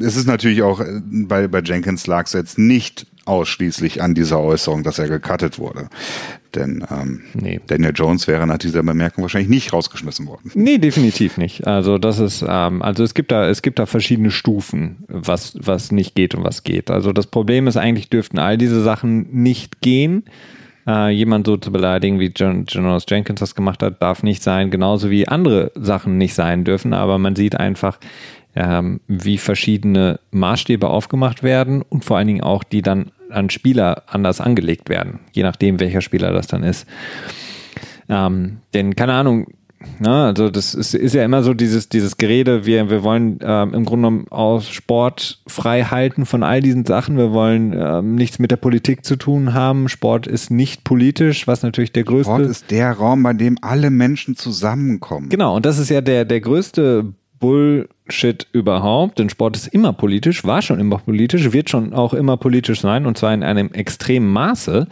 es 0.00 0.16
ist 0.16 0.26
natürlich 0.26 0.62
auch, 0.62 0.82
bei, 1.02 1.46
bei 1.46 1.60
Jenkins 1.60 2.06
lag 2.06 2.26
es 2.26 2.32
jetzt 2.32 2.58
nicht 2.58 3.06
ausschließlich 3.26 4.02
an 4.02 4.14
dieser 4.14 4.40
Äußerung, 4.40 4.82
dass 4.82 4.98
er 4.98 5.08
gecuttet 5.08 5.58
wurde. 5.58 5.88
Denn 6.54 6.84
ähm, 6.90 7.22
nee. 7.34 7.60
Daniel 7.66 7.92
Jones 7.94 8.26
wäre 8.28 8.46
nach 8.46 8.58
dieser 8.58 8.82
Bemerkung 8.82 9.22
wahrscheinlich 9.22 9.50
nicht 9.50 9.72
rausgeschmissen 9.72 10.26
worden. 10.26 10.50
Nee, 10.54 10.78
definitiv 10.78 11.36
nicht. 11.36 11.66
Also 11.66 11.98
das 11.98 12.18
ist, 12.18 12.44
ähm, 12.48 12.82
also 12.82 13.02
es 13.02 13.14
gibt 13.14 13.32
da, 13.32 13.48
es 13.48 13.62
gibt 13.62 13.78
da 13.78 13.86
verschiedene 13.86 14.30
Stufen, 14.30 15.04
was, 15.08 15.56
was 15.60 15.92
nicht 15.92 16.14
geht 16.14 16.34
und 16.34 16.44
was 16.44 16.62
geht. 16.62 16.90
Also 16.90 17.12
das 17.12 17.26
Problem 17.26 17.66
ist 17.66 17.76
eigentlich 17.76 18.08
dürften 18.08 18.38
all 18.38 18.56
diese 18.56 18.82
Sachen 18.82 19.28
nicht 19.32 19.80
gehen 19.80 20.24
äh, 20.86 21.10
jemand 21.10 21.46
so 21.46 21.56
zu 21.56 21.72
beleidigen, 21.72 22.20
wie 22.20 22.32
John, 22.34 22.64
Jonas 22.68 23.06
Jenkins 23.08 23.40
das 23.40 23.54
gemacht 23.54 23.82
hat, 23.82 24.00
darf 24.00 24.22
nicht 24.22 24.42
sein, 24.42 24.70
genauso 24.70 25.10
wie 25.10 25.28
andere 25.28 25.72
Sachen 25.74 26.18
nicht 26.18 26.34
sein 26.34 26.64
dürfen. 26.64 26.92
Aber 26.92 27.18
man 27.18 27.36
sieht 27.36 27.56
einfach, 27.56 27.98
ähm, 28.54 29.00
wie 29.06 29.38
verschiedene 29.38 30.18
Maßstäbe 30.30 30.88
aufgemacht 30.88 31.42
werden 31.42 31.82
und 31.82 32.04
vor 32.04 32.16
allen 32.16 32.26
Dingen 32.26 32.42
auch, 32.42 32.64
die 32.64 32.82
dann 32.82 33.10
an 33.30 33.50
Spieler 33.50 34.04
anders 34.06 34.40
angelegt 34.40 34.88
werden, 34.88 35.20
je 35.32 35.42
nachdem, 35.42 35.80
welcher 35.80 36.00
Spieler 36.00 36.32
das 36.32 36.46
dann 36.46 36.62
ist. 36.62 36.86
Ähm, 38.08 38.58
denn 38.72 38.94
keine 38.94 39.14
Ahnung, 39.14 39.48
Na, 39.98 40.26
also 40.26 40.50
das 40.50 40.74
ist, 40.74 40.94
ist 40.94 41.14
ja 41.14 41.24
immer 41.24 41.42
so 41.42 41.54
dieses, 41.54 41.88
dieses 41.88 42.16
Gerede, 42.16 42.66
wir, 42.66 42.90
wir 42.90 43.02
wollen 43.02 43.38
ähm, 43.42 43.74
im 43.74 43.84
Grunde 43.84 44.08
genommen 44.08 44.28
aus 44.28 44.68
Sport 44.68 45.40
frei 45.46 45.84
halten 45.84 46.26
von 46.26 46.42
all 46.42 46.60
diesen 46.60 46.84
Sachen. 46.84 47.16
Wir 47.16 47.32
wollen 47.32 47.74
ähm, 47.76 48.14
nichts 48.14 48.38
mit 48.38 48.50
der 48.50 48.56
Politik 48.56 49.04
zu 49.04 49.16
tun 49.16 49.54
haben. 49.54 49.88
Sport 49.88 50.26
ist 50.26 50.50
nicht 50.50 50.84
politisch, 50.84 51.46
was 51.46 51.62
natürlich 51.62 51.92
der 51.92 52.04
größte. 52.04 52.30
Sport 52.30 52.42
ist 52.42 52.70
der 52.70 52.92
Raum, 52.92 53.22
bei 53.22 53.32
dem 53.32 53.56
alle 53.62 53.90
Menschen 53.90 54.36
zusammenkommen. 54.36 55.28
Genau, 55.28 55.56
und 55.56 55.66
das 55.66 55.78
ist 55.78 55.88
ja 55.88 56.00
der, 56.00 56.24
der 56.24 56.40
größte 56.40 57.12
Bullshit 57.38 58.46
überhaupt, 58.52 59.18
denn 59.18 59.28
Sport 59.28 59.56
ist 59.56 59.66
immer 59.68 59.92
politisch, 59.92 60.44
war 60.44 60.62
schon 60.62 60.80
immer 60.80 60.98
politisch, 60.98 61.52
wird 61.52 61.70
schon 61.70 61.92
auch 61.92 62.14
immer 62.14 62.36
politisch 62.36 62.80
sein 62.80 63.06
und 63.06 63.18
zwar 63.18 63.34
in 63.34 63.42
einem 63.42 63.72
extremen 63.72 64.32
Maße. 64.32 64.86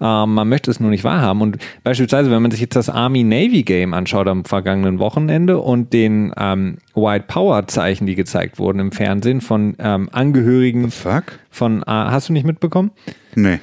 Ähm, 0.00 0.34
man 0.34 0.48
möchte 0.48 0.70
es 0.70 0.80
nur 0.80 0.90
nicht 0.90 1.04
wahrhaben. 1.04 1.42
Und 1.42 1.58
beispielsweise, 1.84 2.30
wenn 2.30 2.42
man 2.42 2.50
sich 2.50 2.60
jetzt 2.60 2.76
das 2.76 2.88
Army-Navy-Game 2.88 3.92
anschaut 3.92 4.28
am 4.28 4.44
vergangenen 4.44 4.98
Wochenende 4.98 5.58
und 5.58 5.92
den 5.92 6.32
ähm, 6.38 6.78
White 6.94 7.26
Power-Zeichen, 7.28 8.06
die 8.06 8.14
gezeigt 8.14 8.58
wurden 8.58 8.78
im 8.78 8.92
Fernsehen 8.92 9.40
von 9.40 9.76
ähm, 9.78 10.08
Angehörigen 10.12 10.90
Fuck? 10.90 11.38
von, 11.50 11.82
äh, 11.82 11.86
hast 11.86 12.28
du 12.28 12.32
nicht 12.32 12.46
mitbekommen? 12.46 12.92
Nee. 13.34 13.58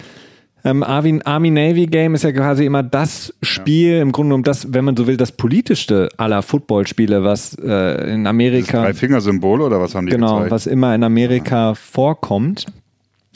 Ähm, 0.70 0.84
Army, 0.84 1.20
Army 1.24 1.50
Navy 1.50 1.86
Game 1.86 2.14
ist 2.16 2.24
ja 2.24 2.32
quasi 2.32 2.66
immer 2.66 2.84
das 2.84 3.34
Spiel, 3.42 4.00
im 4.00 4.12
Grunde 4.12 4.30
genommen 4.30 4.44
das, 4.44 4.74
wenn 4.74 4.84
man 4.86 4.98
so 4.98 5.08
will, 5.08 5.16
das 5.18 5.32
politischste 5.32 6.10
aller 6.18 6.42
Footballspiele, 6.42 7.24
was 7.24 7.56
äh, 7.56 8.14
in 8.14 8.28
Amerika. 8.28 8.82
Drei 8.82 8.94
Fingersymbol 8.94 9.62
oder 9.62 9.80
was 9.80 9.96
haben 9.96 10.08
die 10.08 10.12
Genau, 10.14 10.36
gezeigt? 10.36 10.52
was 10.52 10.68
immer 10.68 10.94
in 10.94 11.04
Amerika 11.04 11.74
vorkommt. 11.74 12.66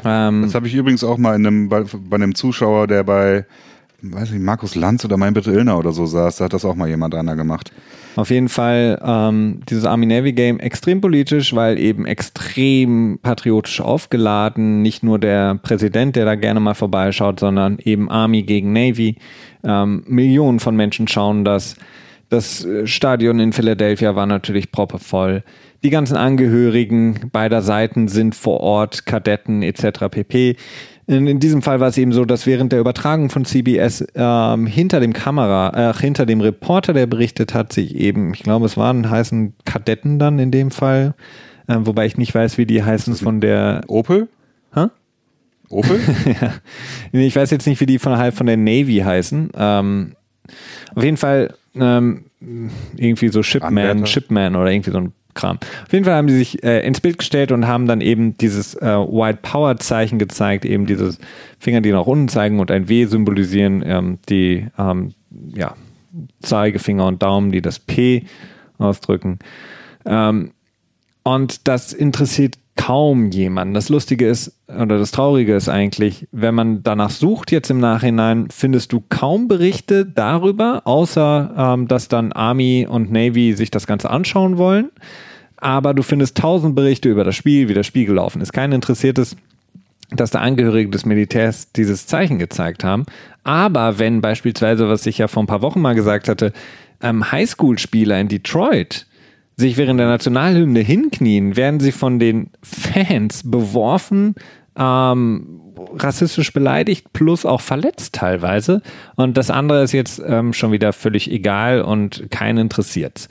Ähm, 0.04 0.42
Das 0.44 0.56
habe 0.56 0.68
ich 0.68 0.76
übrigens 0.76 1.04
auch 1.04 1.18
mal 1.18 1.36
in 1.36 1.46
einem, 1.48 1.70
bei, 1.70 1.84
bei 1.84 2.16
einem 2.16 2.36
Zuschauer, 2.36 2.88
der 2.88 3.04
bei, 3.04 3.46
weiß 4.02 4.32
nicht, 4.32 4.42
Markus 4.42 4.76
Lanz 4.76 5.06
oder 5.06 5.18
mein 5.18 5.34
Bitte 5.34 5.52
Illner 5.52 5.78
oder 5.78 5.92
so 5.92 6.06
saß, 6.06 6.38
da 6.38 6.46
hat 6.46 6.54
das 6.54 6.66
auch 6.66 6.76
mal 6.76 6.90
jemand 6.90 7.16
einer 7.16 7.36
gemacht. 7.36 7.72
Auf 8.16 8.30
jeden 8.30 8.50
Fall 8.50 9.00
ähm, 9.04 9.62
dieses 9.70 9.86
Army 9.86 10.06
Navy 10.06 10.34
Game 10.34 10.60
extrem 10.60 11.00
politisch, 11.00 11.56
weil 11.56 11.80
eben 11.80 12.06
extrem 12.06 13.20
patriotisch 13.22 13.80
aufgeladen. 13.80 14.82
Nicht 14.82 15.04
nur 15.04 15.20
der 15.20 15.56
Präsident, 15.56 16.16
der 16.16 16.26
da 16.26 16.36
gerne 16.36 16.60
mal 16.60 16.74
vorbeischaut, 16.74 17.40
sondern 17.40 17.78
eben 17.80 18.10
Army 18.10 18.44
gegen 18.44 18.74
Navy. 18.74 19.18
Ähm, 19.64 20.04
Millionen 20.08 20.60
von 20.60 20.76
Menschen 20.76 21.08
schauen 21.08 21.46
das. 21.46 21.76
Das 22.30 22.66
äh, 22.66 22.88
Stadion 22.88 23.40
in 23.40 23.54
Philadelphia 23.54 24.16
war 24.16 24.26
natürlich 24.26 24.72
proppevoll. 24.72 25.44
Die 25.84 25.90
ganzen 25.90 26.16
Angehörigen 26.16 27.30
beider 27.32 27.62
Seiten 27.62 28.08
sind 28.08 28.36
vor 28.36 28.60
Ort, 28.60 29.06
Kadetten 29.06 29.64
etc. 29.64 30.10
pp. 30.12 30.56
In, 31.12 31.28
in 31.28 31.40
diesem 31.40 31.62
Fall 31.62 31.82
war 31.82 31.90
es 31.90 31.98
eben 31.98 32.14
so, 32.14 32.24
dass 32.24 32.48
während 32.48 32.72
der 32.72 32.80
Übertragung 32.80 33.30
von 33.30 33.44
CBS 33.44 34.08
ähm, 34.16 34.66
hinter 34.66 35.02
dem 35.02 35.12
Kamera, 35.12 35.90
äh, 35.90 35.94
hinter 35.94 36.26
dem 36.26 36.40
Reporter, 36.40 36.94
der 36.94 37.06
berichtet 37.06 37.54
hat, 37.54 37.74
sich 37.74 37.96
eben, 37.96 38.34
ich 38.34 38.44
glaube, 38.44 38.66
es 38.66 38.78
waren 38.78 39.10
heißen 39.10 39.54
Kadetten 39.66 40.20
dann 40.20 40.40
in 40.40 40.52
dem 40.52 40.72
Fall, 40.72 41.14
äh, 41.68 41.76
wobei 41.80 42.06
ich 42.06 42.18
nicht 42.18 42.34
weiß, 42.34 42.58
wie 42.58 42.66
die 42.66 42.82
heißen 42.82 43.16
von 43.16 43.42
der. 43.42 43.82
Opel? 43.88 44.30
Hä? 44.74 44.86
Opel? 45.70 46.00
ja. 46.42 46.54
Ich 47.12 47.36
weiß 47.36 47.52
jetzt 47.52 47.68
nicht, 47.68 47.82
wie 47.82 47.86
die 47.86 48.00
von, 48.00 48.18
halt 48.18 48.34
von 48.34 48.48
der 48.48 48.56
Navy 48.56 49.00
heißen. 49.04 49.50
Ähm, 49.54 50.14
auf 50.96 51.04
jeden 51.04 51.18
Fall 51.18 51.56
ähm, 51.76 52.24
irgendwie 52.96 53.28
so 53.28 53.44
Shipman, 53.44 53.78
Anwärter. 53.78 54.06
Shipman 54.06 54.56
oder 54.56 54.72
irgendwie 54.72 54.92
so 54.92 54.98
ein 54.98 55.12
Kram. 55.34 55.58
Auf 55.86 55.94
jeden 55.94 56.06
Fall 56.06 56.16
haben 56.16 56.28
die 56.28 56.36
sich 56.36 56.64
äh, 56.64 56.86
ins 56.86 57.02
Bild 57.02 57.18
gestellt 57.18 57.52
und 57.52 57.68
haben 57.68 57.88
dann 57.88 58.02
eben 58.02 58.38
dieses 58.38 58.76
äh, 58.76 58.86
White 58.86 59.40
Power 59.42 59.78
Zeichen 59.78 60.20
gezeigt, 60.20 60.66
eben 60.66 60.86
dieses 60.86 61.20
Finger, 61.60 61.82
die 61.82 61.92
nach 61.92 62.06
unten 62.06 62.28
zeigen 62.28 62.60
und 62.60 62.72
ein 62.72 62.90
W 62.90 63.06
symbolisieren, 63.06 63.84
ähm, 63.86 64.20
die 64.30 64.68
ähm, 64.78 65.14
ja, 65.54 65.76
Zeigefinger 66.42 67.06
und 67.06 67.22
Daumen, 67.22 67.52
die 67.52 67.62
das 67.62 67.80
P 67.80 68.26
ausdrücken. 68.78 69.40
Ähm, 70.06 70.52
und 71.24 71.68
das 71.68 71.94
interessiert 71.94 72.58
kaum 72.76 73.32
jemanden. 73.32 73.74
Das 73.74 73.90
Lustige 73.90 74.28
ist, 74.28 74.58
oder 74.68 74.98
das 74.98 75.12
Traurige 75.12 75.56
ist 75.56 75.70
eigentlich, 75.70 76.28
wenn 76.32 76.56
man 76.56 76.84
danach 76.84 77.10
sucht 77.10 77.52
jetzt 77.52 77.70
im 77.70 77.80
Nachhinein, 77.80 78.48
findest 78.52 78.92
du 78.94 79.04
kaum 79.10 79.48
Berichte 79.48 80.06
darüber, 80.06 80.82
außer 80.86 81.54
ähm, 81.58 81.88
dass 81.88 82.08
dann 82.08 82.32
Army 82.32 82.88
und 82.90 83.12
Navy 83.12 83.54
sich 83.54 83.72
das 83.72 83.88
Ganze 83.88 84.10
anschauen 84.10 84.58
wollen. 84.58 84.90
Aber 85.58 85.94
du 85.94 86.02
findest 86.02 86.38
tausend 86.38 86.76
Berichte 86.76 87.10
über 87.10 87.24
das 87.24 87.36
Spiel, 87.36 87.70
wie 87.70 87.74
das 87.74 87.86
Spiel 87.86 88.06
gelaufen 88.06 88.42
ist. 88.42 88.52
Kein 88.52 88.72
interessiertes 88.72 89.36
dass 90.12 90.32
da 90.32 90.40
Angehörige 90.40 90.90
des 90.90 91.06
Militärs 91.06 91.72
dieses 91.72 92.06
Zeichen 92.06 92.38
gezeigt 92.38 92.84
haben. 92.84 93.06
Aber 93.44 93.98
wenn 93.98 94.22
beispielsweise, 94.22 94.90
was 94.90 95.06
ich 95.06 95.18
ja 95.18 95.28
vor 95.28 95.42
ein 95.44 95.48
paar 95.48 95.62
Wochen 95.62 95.82
mal 95.82 95.96
gesagt 95.96 96.28
hatte, 96.28 96.52
ähm, 97.02 97.32
Highschool-Spieler 97.32 98.20
in 98.20 98.28
Detroit 98.28 99.08
sich 99.58 99.78
während 99.78 100.00
der 100.00 100.08
Nationalhymne 100.08 100.80
hinknien, 100.80 101.56
werden 101.56 101.80
sie 101.80 101.92
von 101.92 102.20
den 102.20 102.50
Fans 102.64 103.50
beworfen, 103.50 104.36
ähm, 104.78 105.62
rassistisch 105.96 106.54
beleidigt, 106.54 107.14
plus 107.14 107.46
auch 107.46 107.62
verletzt 107.62 108.16
teilweise. 108.16 108.82
Und 109.16 109.38
das 109.38 109.50
andere 109.50 109.84
ist 109.84 109.92
jetzt 109.92 110.22
ähm, 110.26 110.54
schon 110.54 110.72
wieder 110.72 110.94
völlig 110.94 111.30
egal 111.32 111.82
und 111.82 112.30
keinen 112.32 112.58
interessiert. 112.58 113.28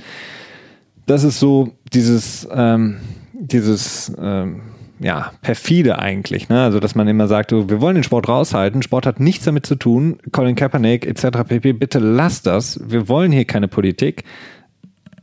Das 1.06 1.24
ist 1.24 1.40
so 1.40 1.72
dieses, 1.92 2.46
ähm, 2.52 2.98
dieses, 3.32 4.12
ähm, 4.20 4.62
ja, 5.00 5.32
perfide 5.40 5.98
eigentlich, 5.98 6.50
ne? 6.50 6.62
Also, 6.62 6.78
dass 6.78 6.94
man 6.94 7.08
immer 7.08 7.26
sagt, 7.26 7.50
so, 7.50 7.70
wir 7.70 7.80
wollen 7.80 7.94
den 7.94 8.04
Sport 8.04 8.28
raushalten, 8.28 8.82
Sport 8.82 9.06
hat 9.06 9.18
nichts 9.18 9.46
damit 9.46 9.64
zu 9.64 9.74
tun, 9.76 10.18
Colin 10.30 10.56
Kaepernick 10.56 11.06
etc. 11.06 11.38
pp, 11.48 11.72
bitte 11.72 11.98
lasst 11.98 12.46
das, 12.46 12.78
wir 12.86 13.08
wollen 13.08 13.32
hier 13.32 13.46
keine 13.46 13.66
Politik. 13.66 14.24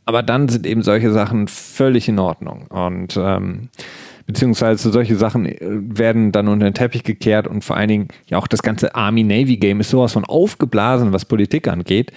Aber 0.07 0.23
dann 0.23 0.47
sind 0.47 0.65
eben 0.65 0.83
solche 0.83 1.11
Sachen 1.11 1.49
völlig 1.49 2.07
in 2.07 2.17
Ordnung. 2.17 2.65
Und 2.69 3.17
ähm, 3.21 3.67
beziehungsweise 4.25 4.89
solche 4.89 5.17
Sachen 5.17 5.45
äh, 5.45 5.57
werden 5.61 6.31
dann 6.31 6.47
unter 6.47 6.65
den 6.65 6.73
Teppich 6.73 7.03
gekehrt 7.03 7.45
und 7.45 7.63
vor 7.63 7.75
allen 7.75 7.89
Dingen 7.89 8.07
ja 8.27 8.37
auch 8.37 8.47
das 8.47 8.63
ganze 8.63 8.95
Army-Navy-Game 8.95 9.81
ist 9.81 9.89
sowas 9.89 10.13
von 10.13 10.23
aufgeblasen, 10.23 11.11
was 11.11 11.25
Politik 11.25 11.67
angeht. 11.67 12.11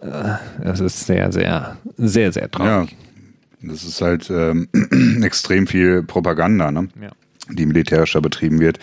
Äh, 0.00 0.34
Das 0.62 0.80
ist 0.80 1.06
sehr, 1.06 1.32
sehr, 1.32 1.78
sehr, 1.96 2.32
sehr 2.32 2.42
Ja. 2.42 2.48
traurig. 2.48 2.96
Das 3.62 3.82
ist 3.84 4.02
halt 4.02 4.28
ähm, 4.28 4.68
extrem 5.22 5.66
viel 5.66 6.02
Propaganda, 6.02 6.70
ne? 6.70 6.88
Ja. 7.00 7.10
Die 7.50 7.66
militärischer 7.66 8.20
betrieben 8.20 8.60
wird. 8.60 8.78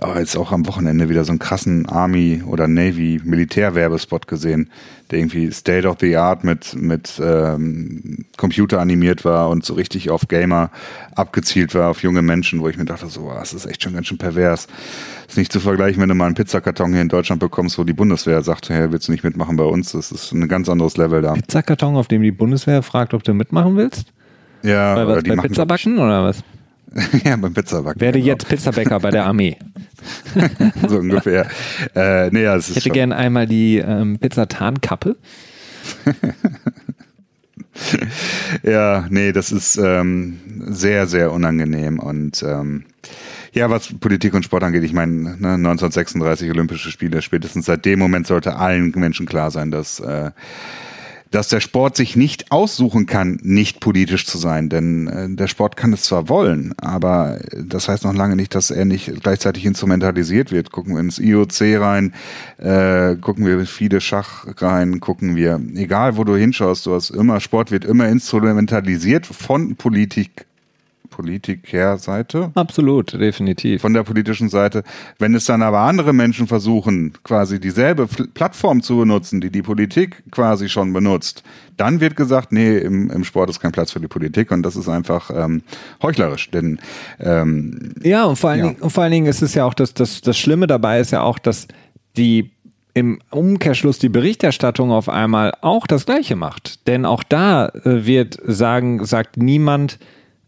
Aber 0.00 0.18
jetzt 0.18 0.36
auch 0.36 0.52
am 0.52 0.66
Wochenende 0.66 1.08
wieder 1.08 1.24
so 1.24 1.30
einen 1.32 1.38
krassen 1.38 1.86
Army- 1.86 2.42
oder 2.46 2.66
Navy-Militärwerbespot 2.66 4.26
gesehen, 4.26 4.70
der 5.10 5.18
irgendwie 5.18 5.50
State 5.52 5.86
of 5.86 5.96
the 6.00 6.16
Art 6.16 6.44
mit, 6.44 6.74
mit 6.74 7.20
ähm, 7.22 8.24
Computer 8.36 8.80
animiert 8.80 9.24
war 9.24 9.50
und 9.50 9.64
so 9.64 9.74
richtig 9.74 10.10
auf 10.10 10.28
Gamer 10.28 10.70
abgezielt 11.14 11.74
war, 11.74 11.90
auf 11.90 12.02
junge 12.02 12.22
Menschen, 12.22 12.60
wo 12.60 12.68
ich 12.68 12.76
mir 12.78 12.84
dachte, 12.86 13.06
so, 13.08 13.28
ah, 13.30 13.40
das 13.40 13.52
ist 13.52 13.66
echt 13.66 13.82
schon 13.82 13.94
ganz 13.94 14.06
schön 14.06 14.18
pervers. 14.18 14.66
ist 15.28 15.36
nicht 15.36 15.52
zu 15.52 15.60
vergleichen, 15.60 16.00
wenn 16.00 16.08
du 16.08 16.14
mal 16.14 16.26
einen 16.26 16.34
Pizzakarton 16.34 16.92
hier 16.92 17.02
in 17.02 17.08
Deutschland 17.08 17.40
bekommst, 17.40 17.78
wo 17.78 17.84
die 17.84 17.92
Bundeswehr 17.92 18.42
sagt, 18.42 18.70
hey, 18.70 18.90
willst 18.90 19.08
du 19.08 19.12
nicht 19.12 19.24
mitmachen 19.24 19.56
bei 19.56 19.64
uns? 19.64 19.92
Das 19.92 20.10
ist 20.10 20.32
ein 20.32 20.48
ganz 20.48 20.68
anderes 20.68 20.96
Level 20.96 21.22
da. 21.22 21.34
Pizzakarton, 21.34 21.96
auf 21.96 22.08
dem 22.08 22.22
die 22.22 22.32
Bundeswehr 22.32 22.82
fragt, 22.82 23.14
ob 23.14 23.22
du 23.24 23.34
mitmachen 23.34 23.76
willst? 23.76 24.06
Ja, 24.62 24.94
Bei 24.94 25.06
was? 25.06 25.22
die 25.24 25.30
Bei 25.30 25.36
machen- 25.36 25.48
Pizzabacken 25.48 25.98
oder 25.98 26.24
was? 26.24 26.42
ja, 27.24 27.36
beim 27.36 27.54
Pizzabacken. 27.54 28.00
Werde 28.00 28.18
genau. 28.18 28.32
jetzt 28.32 28.48
Pizzabäcker 28.48 29.00
bei 29.00 29.10
der 29.10 29.24
Armee. 29.26 29.56
so 30.88 30.98
ungefähr. 30.98 31.46
äh, 31.94 32.30
nee, 32.30 32.42
ja, 32.42 32.56
Ich 32.56 32.68
hätte 32.70 32.80
schon, 32.80 32.92
gern 32.92 33.12
einmal 33.12 33.46
die 33.46 33.78
ähm, 33.78 34.18
Pizzatarnkappe. 34.18 35.16
Ja, 38.62 39.06
nee, 39.08 39.32
das 39.32 39.50
ist 39.50 39.76
ähm, 39.76 40.38
sehr, 40.66 41.06
sehr 41.06 41.32
unangenehm 41.32 41.98
und 41.98 42.42
ähm, 42.42 42.84
ja, 43.52 43.68
was 43.70 43.92
Politik 43.98 44.34
und 44.34 44.44
Sport 44.44 44.62
angeht, 44.62 44.82
ich 44.82 44.92
meine, 44.92 45.12
ne, 45.12 45.54
1936 45.54 46.50
Olympische 46.50 46.90
Spiele, 46.90 47.20
spätestens 47.22 47.66
seit 47.66 47.84
dem 47.84 47.98
Moment 47.98 48.26
sollte 48.26 48.56
allen 48.56 48.92
Menschen 48.96 49.26
klar 49.26 49.50
sein, 49.50 49.70
dass, 49.70 50.00
äh, 50.00 50.30
dass 51.32 51.48
der 51.48 51.60
Sport 51.60 51.96
sich 51.96 52.14
nicht 52.14 52.52
aussuchen 52.52 53.06
kann, 53.06 53.38
nicht 53.42 53.80
politisch 53.80 54.26
zu 54.26 54.38
sein. 54.38 54.68
Denn 54.68 55.08
äh, 55.08 55.28
der 55.34 55.48
Sport 55.48 55.76
kann 55.76 55.92
es 55.92 56.02
zwar 56.02 56.28
wollen, 56.28 56.74
aber 56.78 57.40
das 57.56 57.88
heißt 57.88 58.04
noch 58.04 58.14
lange 58.14 58.36
nicht, 58.36 58.54
dass 58.54 58.70
er 58.70 58.84
nicht 58.84 59.22
gleichzeitig 59.22 59.64
instrumentalisiert 59.64 60.52
wird. 60.52 60.70
Gucken 60.70 60.94
wir 60.94 61.00
ins 61.00 61.18
IOC 61.18 61.80
rein, 61.80 62.14
äh, 62.58 63.16
gucken 63.16 63.46
wir 63.46 63.66
viele 63.66 64.00
Schach 64.00 64.46
rein, 64.58 65.00
gucken 65.00 65.34
wir, 65.34 65.60
egal 65.74 66.16
wo 66.16 66.24
du 66.24 66.36
hinschaust, 66.36 66.86
du 66.86 66.94
hast 66.94 67.10
immer, 67.10 67.40
Sport 67.40 67.70
wird 67.70 67.84
immer 67.84 68.08
instrumentalisiert 68.08 69.26
von 69.26 69.76
Politik, 69.76 70.46
Politikerseite 71.12 72.50
Absolut, 72.54 73.12
definitiv. 73.12 73.82
von 73.82 73.94
der 73.94 74.02
politischen 74.02 74.48
Seite. 74.48 74.82
Wenn 75.18 75.34
es 75.34 75.44
dann 75.44 75.62
aber 75.62 75.80
andere 75.80 76.12
Menschen 76.12 76.46
versuchen, 76.46 77.12
quasi 77.22 77.60
dieselbe 77.60 78.04
Pl- 78.04 78.28
Plattform 78.34 78.82
zu 78.82 78.96
benutzen, 78.96 79.40
die 79.40 79.50
die 79.50 79.62
Politik 79.62 80.22
quasi 80.30 80.68
schon 80.68 80.92
benutzt, 80.92 81.42
dann 81.76 82.00
wird 82.00 82.16
gesagt, 82.16 82.52
nee, 82.52 82.78
im, 82.78 83.10
im 83.10 83.24
Sport 83.24 83.50
ist 83.50 83.60
kein 83.60 83.72
Platz 83.72 83.92
für 83.92 84.00
die 84.00 84.08
Politik 84.08 84.50
und 84.50 84.62
das 84.62 84.76
ist 84.76 84.88
einfach 84.88 85.30
ähm, 85.34 85.62
heuchlerisch, 86.02 86.50
denn 86.50 86.78
ähm, 87.20 87.94
Ja, 88.02 88.24
und 88.24 88.36
vor 88.36 88.50
allen, 88.50 88.60
Ja. 88.60 88.66
Dingen, 88.70 88.80
und 88.80 88.90
vor 88.90 89.02
allen 89.04 89.12
Dingen 89.12 89.26
ist 89.26 89.42
es 89.42 89.54
ja 89.54 89.64
auch, 89.64 89.74
das, 89.74 89.94
das, 89.94 90.20
das 90.20 90.36
Schlimme 90.38 90.66
dabei 90.66 91.00
ist 91.00 91.12
ja 91.12 91.22
auch, 91.22 91.38
dass 91.38 91.68
die 92.16 92.50
im 92.94 93.20
Umkehrschluss 93.30 93.98
die 93.98 94.10
Berichterstattung 94.10 94.90
auf 94.90 95.08
einmal 95.08 95.54
auch 95.62 95.86
das 95.86 96.04
Gleiche 96.04 96.36
macht. 96.36 96.86
Denn 96.86 97.06
auch 97.06 97.22
da 97.22 97.68
äh, 97.68 98.04
wird 98.04 98.38
sagen, 98.44 99.02
sagt 99.06 99.38
niemand, 99.38 99.98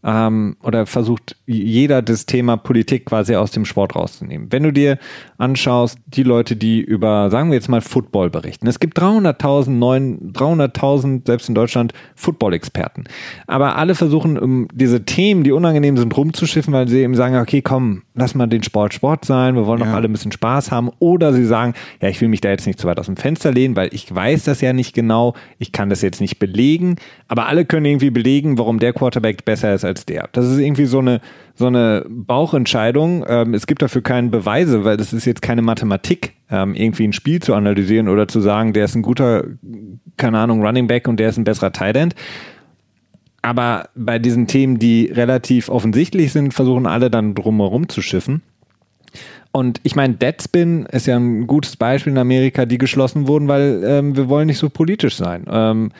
ähm, 0.05 0.55
oder 0.61 0.85
versucht 0.85 1.35
jeder 1.47 2.01
das 2.01 2.27
Thema 2.27 2.57
Politik 2.57 3.05
quasi 3.05 3.35
aus 3.35 3.51
dem 3.51 3.65
Sport 3.65 3.95
rauszunehmen. 3.95 4.51
Wenn 4.51 4.63
du 4.63 4.71
dir 4.71 4.99
anschaust, 5.37 5.97
die 6.05 6.23
Leute, 6.23 6.55
die 6.55 6.79
über, 6.79 7.29
sagen 7.31 7.49
wir 7.49 7.55
jetzt 7.55 7.67
mal, 7.67 7.81
Football 7.81 8.29
berichten. 8.29 8.67
Es 8.67 8.79
gibt 8.79 8.99
300.000, 8.99 10.31
300.000, 10.31 11.25
selbst 11.25 11.49
in 11.49 11.55
Deutschland, 11.55 11.93
Football-Experten. 12.15 13.05
Aber 13.47 13.75
alle 13.77 13.95
versuchen, 13.95 14.37
um 14.37 14.67
diese 14.71 15.05
Themen, 15.05 15.43
die 15.43 15.51
unangenehm 15.51 15.97
sind, 15.97 16.15
rumzuschiffen, 16.15 16.73
weil 16.73 16.87
sie 16.87 17.01
eben 17.01 17.15
sagen, 17.15 17.37
okay, 17.37 17.61
komm, 17.61 18.03
lass 18.13 18.35
mal 18.35 18.47
den 18.47 18.63
Sport 18.63 18.93
Sport 18.93 19.25
sein, 19.25 19.55
wir 19.55 19.65
wollen 19.65 19.79
doch 19.79 19.87
alle 19.87 20.07
ein 20.07 20.11
bisschen 20.11 20.31
Spaß 20.31 20.71
haben. 20.71 20.91
Oder 20.99 21.33
sie 21.33 21.45
sagen, 21.45 21.73
ja, 22.01 22.09
ich 22.09 22.21
will 22.21 22.27
mich 22.27 22.41
da 22.41 22.49
jetzt 22.49 22.67
nicht 22.67 22.79
zu 22.79 22.87
weit 22.87 22.99
aus 22.99 23.07
dem 23.07 23.17
Fenster 23.17 23.51
lehnen, 23.51 23.75
weil 23.75 23.89
ich 23.91 24.13
weiß 24.13 24.43
das 24.43 24.61
ja 24.61 24.73
nicht 24.73 24.93
genau, 24.93 25.33
ich 25.57 25.71
kann 25.71 25.89
das 25.89 26.01
jetzt 26.01 26.21
nicht 26.21 26.37
belegen, 26.37 26.95
aber 27.27 27.47
alle 27.47 27.65
können 27.65 27.85
irgendwie 27.85 28.11
belegen, 28.11 28.57
warum 28.57 28.79
der 28.79 28.93
Quarterback 28.93 29.45
besser 29.45 29.73
ist 29.73 29.83
als 29.83 29.94
der. 30.03 30.27
Das 30.33 30.45
ist 30.45 30.57
irgendwie 30.57 30.85
so 30.85 30.99
eine, 30.99 31.21
so 31.53 31.67
eine 31.67 32.05
Bauchentscheidung. 32.09 33.23
Ähm, 33.27 33.53
es 33.53 33.67
gibt 33.67 33.81
dafür 33.81 34.01
keine 34.01 34.27
Beweise, 34.29 34.83
weil 34.83 34.97
das 34.97 35.13
ist 35.13 35.23
jetzt 35.23 35.41
keine 35.41 35.61
Mathematik, 35.61 36.33
ähm, 36.49 36.75
irgendwie 36.75 37.07
ein 37.07 37.13
Spiel 37.13 37.41
zu 37.41 37.53
analysieren 37.53 38.09
oder 38.09 38.27
zu 38.27 38.41
sagen, 38.41 38.73
der 38.73 38.85
ist 38.85 38.95
ein 38.95 39.03
guter, 39.03 39.45
keine 40.17 40.39
Ahnung, 40.39 40.65
Running 40.65 40.87
Back 40.87 41.07
und 41.07 41.17
der 41.17 41.29
ist 41.29 41.37
ein 41.37 41.45
besserer 41.45 41.71
Tight 41.71 41.95
End. 41.95 42.15
Aber 43.41 43.89
bei 43.95 44.17
diesen 44.19 44.47
Themen, 44.47 44.79
die 44.79 45.05
relativ 45.05 45.69
offensichtlich 45.69 46.33
sind, 46.33 46.53
versuchen 46.53 46.87
alle 46.87 47.09
dann 47.09 47.35
drumherum 47.35 47.87
zu 47.87 48.01
schiffen. 48.01 48.41
Und 49.51 49.79
ich 49.83 49.95
meine, 49.95 50.15
Deadspin 50.15 50.85
ist 50.87 51.05
ja 51.05 51.15
ein 51.15 51.47
gutes 51.47 51.77
Beispiel 51.77 52.11
in 52.11 52.17
Amerika, 52.17 52.65
die 52.65 52.77
geschlossen 52.77 53.27
wurden, 53.27 53.47
weil 53.47 53.83
ähm, 53.85 54.17
wir 54.17 54.27
wollen 54.27 54.47
nicht 54.47 54.57
so 54.57 54.69
politisch 54.69 55.15
sein. 55.15 55.45
Ähm, 55.49 55.91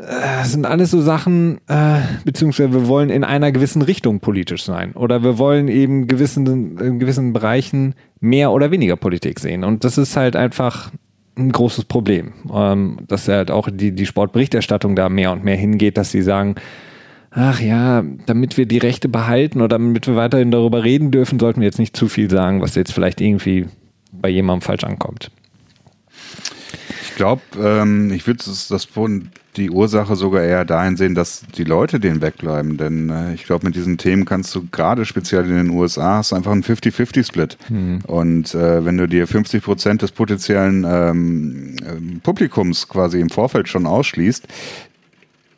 äh, 0.00 0.44
sind 0.44 0.66
alles 0.66 0.90
so 0.90 1.00
Sachen, 1.00 1.58
äh, 1.68 2.00
beziehungsweise 2.24 2.72
wir 2.72 2.88
wollen 2.88 3.10
in 3.10 3.24
einer 3.24 3.52
gewissen 3.52 3.82
Richtung 3.82 4.20
politisch 4.20 4.64
sein. 4.64 4.92
Oder 4.92 5.22
wir 5.22 5.38
wollen 5.38 5.68
eben 5.68 6.06
gewissen, 6.06 6.78
in 6.78 6.98
gewissen 6.98 7.32
Bereichen 7.32 7.94
mehr 8.20 8.52
oder 8.52 8.70
weniger 8.70 8.96
Politik 8.96 9.40
sehen. 9.40 9.64
Und 9.64 9.84
das 9.84 9.98
ist 9.98 10.16
halt 10.16 10.36
einfach 10.36 10.90
ein 11.36 11.52
großes 11.52 11.84
Problem. 11.84 12.32
Ähm, 12.52 12.98
dass 13.08 13.28
halt 13.28 13.50
auch 13.50 13.68
die, 13.70 13.92
die 13.92 14.06
Sportberichterstattung 14.06 14.96
da 14.96 15.08
mehr 15.08 15.32
und 15.32 15.44
mehr 15.44 15.56
hingeht, 15.56 15.96
dass 15.96 16.10
sie 16.10 16.22
sagen, 16.22 16.54
ach 17.30 17.60
ja, 17.60 18.02
damit 18.26 18.56
wir 18.56 18.66
die 18.66 18.78
Rechte 18.78 19.08
behalten 19.08 19.60
oder 19.60 19.78
damit 19.78 20.06
wir 20.06 20.16
weiterhin 20.16 20.50
darüber 20.50 20.82
reden 20.84 21.10
dürfen, 21.10 21.38
sollten 21.38 21.60
wir 21.60 21.66
jetzt 21.66 21.78
nicht 21.78 21.96
zu 21.96 22.08
viel 22.08 22.30
sagen, 22.30 22.60
was 22.60 22.74
jetzt 22.74 22.92
vielleicht 22.92 23.20
irgendwie 23.20 23.66
bei 24.12 24.28
jemandem 24.28 24.62
falsch 24.62 24.84
ankommt. 24.84 25.30
Ich 27.02 27.14
glaube, 27.16 27.42
ähm, 27.62 28.10
ich 28.12 28.26
würde 28.26 28.42
das, 28.44 28.68
das 28.68 28.86
die 29.56 29.70
Ursache 29.70 30.14
sogar 30.16 30.42
eher 30.42 30.64
dahin 30.64 30.96
sehen, 30.96 31.14
dass 31.14 31.42
die 31.56 31.64
Leute 31.64 31.98
den 31.98 32.20
wegbleiben. 32.20 32.76
Denn 32.76 33.10
äh, 33.10 33.34
ich 33.34 33.44
glaube, 33.44 33.66
mit 33.66 33.74
diesen 33.74 33.98
Themen 33.98 34.24
kannst 34.24 34.54
du 34.54 34.66
gerade 34.70 35.04
speziell 35.04 35.44
in 35.44 35.56
den 35.56 35.70
USA 35.70 36.18
hast 36.18 36.32
einfach 36.32 36.52
einen 36.52 36.62
50-50-Split. 36.62 37.58
Mhm. 37.68 38.00
Und 38.06 38.54
äh, 38.54 38.84
wenn 38.84 38.96
du 38.96 39.08
dir 39.08 39.26
50 39.26 39.62
Prozent 39.62 40.02
des 40.02 40.12
potenziellen 40.12 40.84
ähm, 40.88 41.76
äh, 41.80 42.20
Publikums 42.22 42.88
quasi 42.88 43.20
im 43.20 43.30
Vorfeld 43.30 43.68
schon 43.68 43.86
ausschließt, 43.86 44.46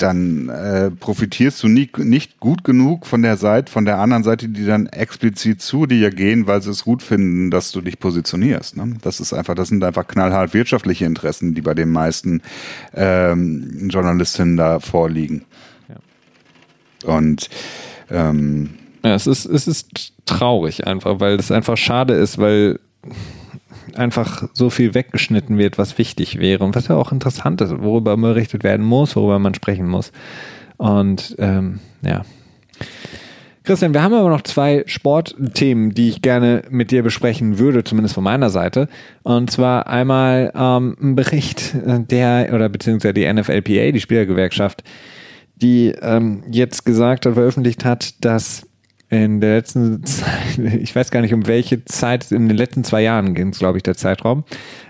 dann 0.03 0.49
äh, 0.49 0.91
profitierst 0.91 1.63
du 1.63 1.69
nie, 1.69 1.89
nicht 1.99 2.41
gut 2.41 2.65
genug 2.65 3.07
von 3.07 3.23
der 3.23 3.37
Seite, 3.37 3.71
von 3.71 3.85
der 3.85 3.99
anderen 3.99 4.25
Seite, 4.25 4.49
die 4.49 4.67
dann 4.67 4.87
explizit 4.87 5.63
zu 5.63 5.87
dir 5.87 6.11
gehen, 6.11 6.47
weil 6.47 6.61
sie 6.61 6.71
es 6.71 6.85
gut 6.85 7.03
finden, 7.03 7.51
dass 7.51 7.71
du 7.71 7.81
dich 7.81 7.99
positionierst. 7.99 8.77
Ne? 8.77 8.97
Das 9.03 9.21
ist 9.21 9.33
einfach, 9.33 9.55
das 9.55 9.69
sind 9.69 9.83
einfach 9.85 10.07
knallhart 10.07 10.55
wirtschaftliche 10.55 11.05
Interessen, 11.05 11.55
die 11.55 11.63
bei 11.63 11.75
den 11.75 11.91
meisten 11.91 12.43
ähm, 12.95 13.89
Journalistinnen 13.89 14.57
da 14.57 14.81
vorliegen. 14.81 15.45
Ja. 15.89 17.15
Und 17.15 17.49
ähm, 18.11 18.71
ja, 19.05 19.15
es 19.15 19.27
ist, 19.27 19.45
es 19.47 19.69
ist 19.69 20.13
traurig 20.27 20.87
einfach, 20.87 21.21
weil 21.21 21.37
es 21.37 21.51
einfach 21.51 21.77
schade 21.77 22.15
ist, 22.15 22.39
weil 22.39 22.79
einfach 23.95 24.49
so 24.53 24.71
viel 24.71 24.95
weggeschnitten 24.95 25.59
wird, 25.59 25.79
was 25.79 25.99
wichtig 25.99 26.39
wäre 26.39 26.65
und 26.65 26.75
was 26.75 26.89
ja 26.89 26.97
auch 26.97 27.13
interessant 27.13 27.61
ist, 27.61 27.79
worüber 27.79 28.17
berichtet 28.17 28.65
werden 28.65 28.85
muss, 28.85 29.17
worüber 29.17 29.39
man 29.39 29.55
sprechen 29.55 29.89
muss. 29.89 30.13
Und 30.77 31.37
ähm, 31.39 31.81
ja. 32.03 32.23
Christian, 33.65 33.95
wir 33.95 34.03
haben 34.03 34.15
aber 34.15 34.29
noch 34.29 34.43
zwei 34.43 34.83
Sportthemen, 34.87 35.95
die 35.95 36.09
ich 36.09 36.21
gerne 36.21 36.63
mit 36.71 36.91
dir 36.91 37.05
besprechen 37.05 37.59
würde, 37.59 37.85
zumindest 37.85 38.17
von 38.17 38.25
meiner 38.25 38.51
Seite. 38.51 38.89
Und 39.23 39.53
zwar 39.53 39.87
einmal 39.87 40.53
ähm, 40.57 40.97
ein 41.01 41.15
Bericht 41.15 41.77
der, 41.85 42.51
oder 42.53 42.69
beziehungsweise 42.69 43.15
die 43.15 43.33
NFLPA, 43.33 43.93
die 43.93 44.01
Spielergewerkschaft, 44.01 44.83
die 45.55 45.95
ähm, 46.03 46.43
jetzt 46.51 46.85
gesagt 46.85 47.25
hat, 47.25 47.35
veröffentlicht 47.35 47.85
hat, 47.85 48.25
dass 48.25 48.67
in 49.13 49.43
der 49.43 49.57
letzten 49.57 50.03
Zeit, 50.05 50.59
ich 50.59 50.97
weiß 50.97 51.11
gar 51.11 51.21
nicht 51.21 51.35
um 51.35 51.47
welche 51.47 51.85
Zeit, 51.85 52.33
in 52.33 52.49
den 52.49 52.57
letzten 52.57 52.83
zwei 52.83 53.03
Jahren 53.03 53.35
ging 53.35 53.49
es, 53.49 53.59
glaube 53.59 53.77
ich, 53.77 53.83
der 53.83 53.95
Zeitraum, 53.95 54.45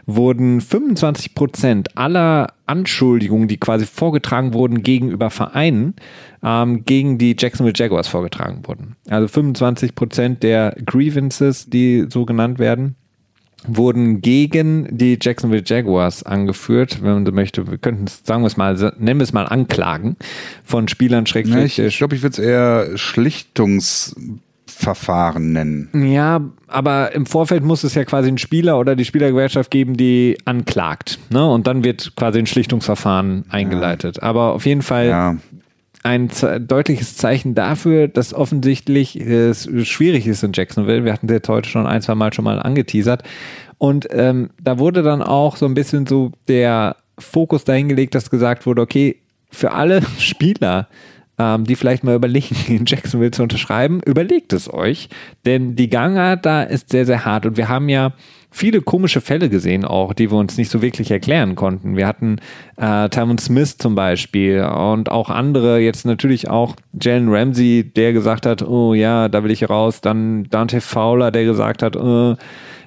wurden 0.07 0.61
25 0.61 1.35
Prozent 1.35 1.99
aller 1.99 2.53
Anschuldigungen, 2.67 3.49
die 3.49 3.59
quasi 3.59 3.85
vorgetragen 3.85 4.55
wurden 4.55 4.85
gegenüber 4.85 5.31
Vereinen, 5.31 5.95
ähm, 6.45 6.85
gegen 6.85 7.19
die 7.19 7.35
Jacksonville 7.37 7.75
Jaguars 7.77 8.07
vorgetragen 8.07 8.63
wurden. 8.65 8.95
Also 9.09 9.27
25 9.27 9.97
Prozent 9.97 10.45
der 10.45 10.77
Grievances, 10.87 11.67
die 11.67 12.07
so 12.09 12.25
genannt 12.25 12.61
werden, 12.61 12.95
wurden 13.67 14.21
gegen 14.21 14.87
die 14.91 15.19
Jacksonville 15.21 15.63
Jaguars 15.65 16.23
angeführt, 16.23 17.03
wenn 17.03 17.15
man 17.15 17.27
so 17.27 17.33
möchte. 17.33 17.69
Wir 17.71 17.79
könnten 17.79 18.05
es, 18.05 18.23
sagen 18.25 18.43
wir 18.43 18.47
es 18.47 18.57
mal, 18.57 18.75
nennen 18.99 19.19
wir 19.21 19.25
es 19.25 19.33
mal 19.33 19.47
Anklagen 19.47 20.17
von 20.65 20.87
Spielern 20.89 21.27
schrägstrich. 21.27 21.77
Ja, 21.77 21.87
ich 21.87 21.99
glaube, 21.99 22.15
ich, 22.15 22.23
glaub, 22.23 22.33
ich 22.33 22.33
würde 22.33 22.33
es 22.33 22.39
eher 22.39 22.99
Schlichtungsverfahren 22.99 25.53
nennen. 25.53 25.91
Ja, 26.13 26.41
aber 26.67 27.15
im 27.15 27.27
Vorfeld 27.27 27.65
muss 27.65 27.85
es 27.85 27.95
ja 27.95 28.05
quasi 28.05 28.29
einen 28.29 28.39
Spieler 28.39 28.79
oder 28.79 28.97
die 28.97 29.05
Spielergewerkschaft 29.05 29.71
geben, 29.71 29.97
die 29.97 30.39
anklagt. 30.45 31.19
Ne? 31.31 31.49
Und 31.49 31.67
dann 31.67 31.85
wird 31.85 32.17
quasi 32.17 32.39
ein 32.39 32.47
Schlichtungsverfahren 32.47 33.45
eingeleitet. 33.49 34.17
Ja. 34.17 34.23
Aber 34.25 34.55
auf 34.55 34.67
jeden 34.67 34.83
Fall 34.83 35.07
ja 35.07 35.37
ein 36.03 36.31
deutliches 36.67 37.17
Zeichen 37.17 37.55
dafür, 37.55 38.09
dass 38.09 38.35
offensichtlich 38.35 39.17
es 39.17 39.69
schwierig 39.85 40.27
ist 40.27 40.43
in 40.43 40.53
Jacksonville. 40.53 41.05
Wir 41.05 41.13
hatten 41.13 41.29
das 41.29 41.43
heute 41.49 41.69
schon 41.69 41.87
ein, 41.87 42.03
zwei 42.03 42.15
Mal 42.15 42.33
schon 42.33 42.45
mal 42.45 42.61
angeteasert. 42.61 43.23
Und 43.79 44.09
ähm, 44.11 44.51
da 44.61 44.79
wurde 44.79 45.03
dann 45.03 45.23
auch 45.23 45.57
so 45.57 45.67
ein 45.67 45.75
bisschen 45.75 46.07
so 46.07 46.33
der 46.49 46.97
Fokus 47.19 47.65
dahingelegt, 47.65 48.15
dass 48.15 48.31
gesagt 48.31 48.67
wurde, 48.67 48.83
okay, 48.83 49.17
für 49.51 49.73
alle 49.73 50.03
Spieler, 50.19 50.89
ähm, 51.39 51.65
die 51.65 51.77
vielleicht 51.77 52.05
mal 52.05 52.17
überlegen, 52.17 52.57
in 52.69 52.87
Jacksonville 52.87 53.31
zu 53.31 53.43
unterschreiben, 53.43 54.01
überlegt 54.05 54.53
es 54.53 54.73
euch. 54.73 55.09
Denn 55.47 55.77
die 55.77 55.89
Gangart 55.89 56.45
da 56.47 56.63
ist 56.63 56.91
sehr, 56.91 57.07
sehr 57.07 57.25
hart. 57.25 57.47
Und 57.47 57.57
wir 57.57 57.69
haben 57.69 57.89
ja 57.89 58.13
viele 58.53 58.83
komische 58.83 59.21
Fälle 59.21 59.49
gesehen 59.49 59.85
auch, 59.85 60.13
die 60.13 60.31
wir 60.31 60.39
uns 60.39 60.57
nicht 60.57 60.71
so 60.71 60.83
wirklich 60.83 61.11
erklären 61.11 61.57
konnten. 61.57 61.97
Wir 61.97 62.07
hatten 62.07 62.37
äh, 62.77 63.09
Tamon 63.09 63.39
Smith 63.39 63.79
zum 63.79 63.95
Beispiel 63.95 64.63
und 64.63 65.11
auch 65.11 65.31
andere, 65.31 65.81
jetzt 65.81 66.07
natürlich 66.07 66.49
auch 66.49 66.77
Jalen 67.01 67.29
Ramsey, 67.29 67.91
der 67.97 68.13
gesagt 68.13 68.47
hat, 68.47 68.63
oh 68.63 68.95
ja, 68.95 69.29
da 69.29 69.43
will 69.43 69.51
ich 69.51 69.69
raus. 69.69 70.01
Dann 70.01 70.45
Dante 70.51 70.81
Fowler, 70.81 71.31
der 71.31 71.45
gesagt 71.45 71.83
hat, 71.83 71.97
äh, 71.97 72.37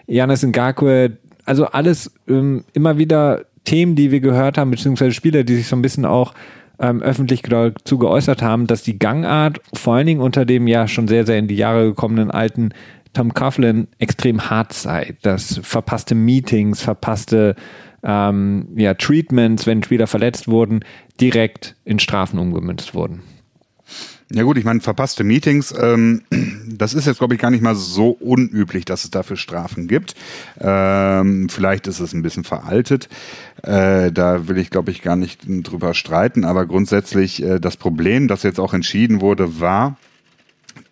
Janis 0.07 0.45
Ngakwe, 0.45 1.17
also 1.45 1.65
alles 1.65 2.13
ähm, 2.27 2.63
immer 2.73 2.97
wieder 2.97 3.41
Themen, 3.65 3.95
die 3.95 4.11
wir 4.11 4.19
gehört 4.19 4.57
haben, 4.57 4.71
beziehungsweise 4.71 5.11
Spieler, 5.11 5.43
die 5.43 5.55
sich 5.55 5.67
so 5.67 5.75
ein 5.75 5.81
bisschen 5.81 6.05
auch 6.05 6.33
ähm, 6.79 7.01
öffentlich 7.01 7.41
dazu 7.41 7.97
geäußert 7.97 8.41
haben, 8.41 8.67
dass 8.67 8.83
die 8.83 8.99
Gangart 8.99 9.59
vor 9.73 9.95
allen 9.95 10.07
Dingen 10.07 10.21
unter 10.21 10.45
dem 10.45 10.67
ja 10.67 10.87
schon 10.87 11.07
sehr, 11.07 11.25
sehr 11.25 11.39
in 11.39 11.47
die 11.47 11.55
Jahre 11.55 11.85
gekommenen 11.85 12.31
alten 12.31 12.69
Tom 13.15 13.33
Coughlin 13.33 13.87
extrem 13.97 14.49
hart 14.49 14.73
sei, 14.73 15.15
dass 15.21 15.59
verpasste 15.63 16.15
Meetings, 16.15 16.81
verpasste 16.81 17.55
ähm, 18.03 18.67
ja, 18.75 18.93
Treatments, 18.93 19.65
wenn 19.65 19.81
Spieler 19.81 20.05
verletzt 20.05 20.47
wurden, 20.47 20.81
direkt 21.19 21.75
in 21.85 21.97
Strafen 21.99 22.37
umgemünzt 22.37 22.93
wurden. 22.93 23.21
Ja 24.33 24.43
gut, 24.43 24.57
ich 24.57 24.65
meine, 24.65 24.81
verpasste 24.81 25.23
Meetings, 25.23 25.73
ähm, 25.79 26.23
das 26.67 26.93
ist 26.93 27.05
jetzt, 27.05 27.19
glaube 27.19 27.35
ich, 27.35 27.39
gar 27.39 27.51
nicht 27.51 27.61
mal 27.61 27.75
so 27.75 28.09
unüblich, 28.09 28.83
dass 28.83 29.05
es 29.05 29.11
dafür 29.11 29.37
Strafen 29.37 29.87
gibt. 29.87 30.15
Ähm, 30.59 31.47
vielleicht 31.47 31.87
ist 31.87 31.99
es 31.99 32.13
ein 32.13 32.23
bisschen 32.23 32.43
veraltet. 32.43 33.07
Äh, 33.63 34.11
da 34.11 34.47
will 34.47 34.57
ich, 34.57 34.71
glaube 34.71 34.91
ich, 34.91 35.01
gar 35.01 35.15
nicht 35.15 35.41
drüber 35.47 35.93
streiten. 35.93 36.43
Aber 36.43 36.65
grundsätzlich, 36.65 37.43
äh, 37.43 37.59
das 37.59 37.77
Problem, 37.77 38.27
das 38.27 38.43
jetzt 38.43 38.59
auch 38.59 38.73
entschieden 38.73 39.21
wurde, 39.21 39.59
war, 39.59 39.95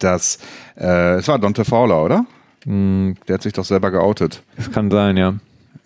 dass 0.03 0.39
äh, 0.77 1.15
es 1.15 1.27
war 1.27 1.39
Dante 1.39 1.65
Fowler, 1.65 2.03
oder? 2.03 2.25
Mm. 2.65 3.13
Der 3.27 3.35
hat 3.35 3.43
sich 3.43 3.53
doch 3.53 3.65
selber 3.65 3.91
geoutet. 3.91 4.43
Es 4.57 4.71
kann 4.71 4.89
sein, 4.89 5.17
ja. 5.17 5.35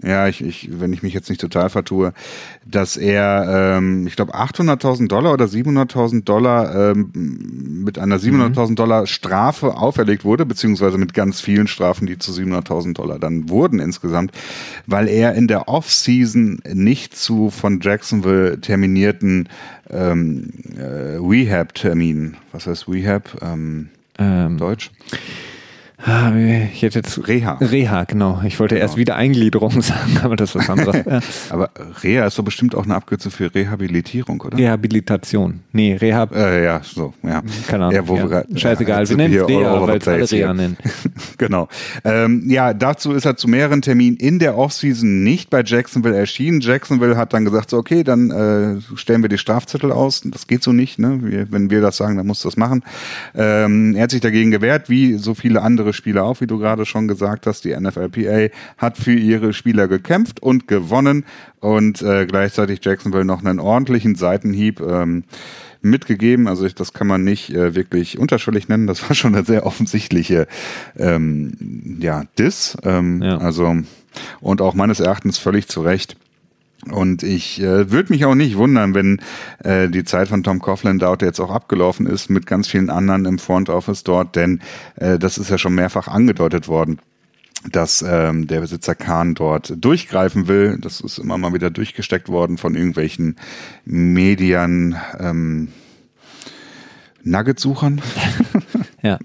ja, 0.04 0.28
ich, 0.28 0.44
ich, 0.44 0.70
wenn 0.80 0.94
ich 0.94 1.02
mich 1.02 1.14
jetzt 1.14 1.30
nicht 1.30 1.42
total 1.42 1.70
vertue, 1.70 2.14
dass 2.66 2.98
er, 2.98 3.78
ähm, 3.78 4.06
ich 4.06 4.16
glaube, 4.16 4.36
800.000 4.36 5.08
Dollar 5.08 5.34
oder 5.34 5.46
700.000 5.46 6.24
Dollar 6.24 6.92
ähm, 6.92 7.84
mit 7.84 7.98
einer 7.98 8.18
700.000 8.18 8.70
mhm. 8.70 8.76
Dollar 8.76 9.08
Strafe 9.08 9.76
auferlegt 9.78 10.24
wurde, 10.24 10.46
beziehungsweise 10.46 10.98
mit 10.98 11.14
ganz 11.14 11.42
vielen 11.42 11.68
Strafen, 11.68 12.06
die 12.06 12.20
zu 12.20 12.32
700.000 12.32 12.94
Dollar 12.94 13.18
dann 13.18 13.50
wurden 13.50 13.80
insgesamt, 13.80 14.32
weil 14.86 15.08
er 15.08 15.34
in 15.34 15.48
der 15.48 15.68
Offseason 15.68 16.62
nicht 16.74 17.18
zu 17.18 17.50
von 17.50 17.80
Jacksonville 17.82 18.62
terminierten 18.62 19.50
ähm, 19.90 20.50
äh, 20.78 21.18
Rehab-Terminen, 21.18 22.38
was 22.52 22.68
heißt 22.68 22.88
Rehab? 22.88 23.38
Ähm, 23.42 23.90
ähm, 24.18 24.58
Deutsch? 24.58 24.92
Ah, 26.00 26.32
ich 26.36 26.84
hätte 26.84 27.00
jetzt 27.00 27.28
Reha. 27.28 27.58
Reha, 27.60 28.04
genau. 28.04 28.42
Ich 28.46 28.60
wollte 28.60 28.76
genau. 28.76 28.86
erst 28.86 28.98
wieder 28.98 29.16
Eingliederung 29.16 29.82
sagen, 29.82 30.20
aber 30.22 30.36
das 30.36 30.52
ist 30.52 30.56
was 30.56 30.70
anderes. 30.70 31.04
ja. 31.10 31.20
Aber 31.50 31.72
Reha 32.04 32.28
ist 32.28 32.38
doch 32.38 32.44
bestimmt 32.44 32.76
auch 32.76 32.84
eine 32.84 32.96
Abkürzung 32.96 33.32
für 33.32 33.54
Rehabilitierung, 33.54 34.40
oder? 34.42 34.58
Rehabilitation. 34.58 35.62
Nee, 35.72 35.96
Rehab. 35.96 36.36
Äh, 36.36 36.66
ja, 36.66 36.82
so, 36.84 37.16
ja. 37.24 37.42
Keine 37.68 37.86
Ahnung. 37.86 37.96
Ja, 37.96 38.08
wo 38.08 38.16
ja. 38.16 38.30
Wir, 38.30 38.46
Scheißegal, 38.56 39.04
ja, 39.04 39.10
wir 39.10 39.18
nennen 39.18 39.34
es 39.34 39.48
Reha, 39.48 39.88
weil 39.88 39.98
es 39.98 40.08
alle 40.08 40.32
Reha 40.32 40.54
nennen. 40.54 40.78
genau. 41.40 41.68
Ähm, 42.04 42.48
ja, 42.48 42.76
dazu 42.76 43.14
ist 43.14 43.26
er 43.26 43.36
zu 43.36 43.48
mehreren 43.48 43.82
Terminen 43.82 44.18
in 44.18 44.38
der 44.38 44.56
Offseason 44.56 45.24
nicht 45.24 45.50
bei 45.50 45.64
Jacksonville 45.64 46.16
erschienen. 46.16 46.62
Jacksonville 46.62 47.18
hat 47.18 47.34
dann 47.34 47.44
gesagt, 47.44 47.72
so, 47.72 47.78
okay, 47.78 48.04
dann 48.04 48.30
äh, 48.30 48.98
stellen 48.98 49.24
wir 49.24 49.30
die 49.30 49.40
Strafzettel 49.40 49.92
aus. 49.92 50.22
Das 50.26 50.46
geht 50.46 50.62
so 50.62 50.74
nicht, 50.74 51.00
ne? 51.00 51.20
Wir, 51.24 51.52
wenn 51.52 51.72
wir 51.72 51.82
das 51.82 51.98
sagen, 51.98 52.18
dann 52.18 52.28
muss 52.28 52.44
das 52.44 52.56
machen. 52.56 52.84
Ähm, 53.36 53.96
er 53.96 54.04
hat 54.04 54.12
sich 54.12 54.22
dagegen 54.22 54.52
gewehrt, 54.52 54.92
wie 54.92 55.16
so 55.16 55.34
viele 55.34 55.64
andere 55.64 55.87
andere 55.88 55.94
Spieler 55.94 56.26
auch, 56.26 56.42
wie 56.42 56.48
du 56.48 56.60
gerade 56.60 56.86
schon 56.86 57.08
gesagt 57.08 57.48
hast. 57.48 57.64
Die 57.64 57.74
NFLPA 57.74 58.54
hat 58.78 58.98
für 58.98 59.14
ihre 59.14 59.54
Spieler 59.54 59.88
gekämpft 59.88 60.42
und 60.42 60.68
gewonnen 60.68 61.24
und 61.62 62.02
äh, 62.02 62.26
gleichzeitig 62.26 62.82
Jacksonville 62.84 63.24
noch 63.24 63.44
einen 63.44 63.60
ordentlichen 63.60 64.16
Seitenhieb 64.16 64.82
ähm, 64.82 65.24
mitgegeben. 65.82 66.50
Also 66.50 66.66
ich, 66.66 66.76
das 66.76 66.92
kann 66.92 67.08
man 67.08 67.24
nicht 67.24 67.54
äh, 67.54 67.74
wirklich 67.74 68.20
unterschwellig 68.20 68.68
nennen. 68.68 68.86
Das 68.86 69.02
war 69.08 69.16
schon 69.16 69.34
eine 69.34 69.46
sehr 69.46 69.66
offensichtliche 69.66 70.48
ähm, 70.98 71.98
ja, 72.02 72.26
Diss. 72.38 72.78
Ähm, 72.84 73.22
ja. 73.22 73.38
Also 73.38 73.78
und 74.42 74.62
auch 74.62 74.74
meines 74.74 75.00
Erachtens 75.00 75.38
völlig 75.38 75.70
zu 75.70 75.82
Recht. 75.82 76.18
Und 76.92 77.24
ich 77.24 77.62
äh, 77.62 77.92
würde 77.92 78.14
mich 78.14 78.26
auch 78.26 78.36
nicht 78.36 78.58
wundern, 78.58 78.94
wenn 78.94 79.22
äh, 79.64 79.90
die 79.90 80.04
Zeit 80.04 80.28
von 80.28 80.44
Tom 80.44 80.60
Coughlin 80.60 81.00
dort 81.00 81.22
jetzt 81.22 81.40
auch 81.40 81.52
abgelaufen 81.52 82.08
ist 82.08 82.30
mit 82.30 82.46
ganz 82.46 82.68
vielen 82.68 82.90
anderen 82.90 83.26
im 83.26 83.40
Front 83.40 83.70
Office 83.70 84.04
dort, 84.04 84.36
denn 84.36 84.62
äh, 84.96 85.20
das 85.20 85.38
ist 85.38 85.50
ja 85.50 85.58
schon 85.58 85.76
mehrfach 85.76 86.08
angedeutet 86.08 86.68
worden 86.68 87.00
dass 87.72 88.06
ähm, 88.08 88.48
der 88.48 88.62
Besitzer 88.62 88.96
Kahn 88.96 89.34
dort 89.34 89.74
durchgreifen 89.84 90.48
will. 90.48 90.78
Das 90.80 91.02
ist 91.02 91.18
immer 91.18 91.38
mal 91.38 91.54
wieder 91.54 91.70
durchgesteckt 91.70 92.30
worden 92.30 92.58
von 92.58 92.76
irgendwelchen 92.76 93.36
Medien, 93.84 94.96
ähm, 95.20 95.70
Nuggetsuchern. 97.24 98.02
ja. 99.02 99.18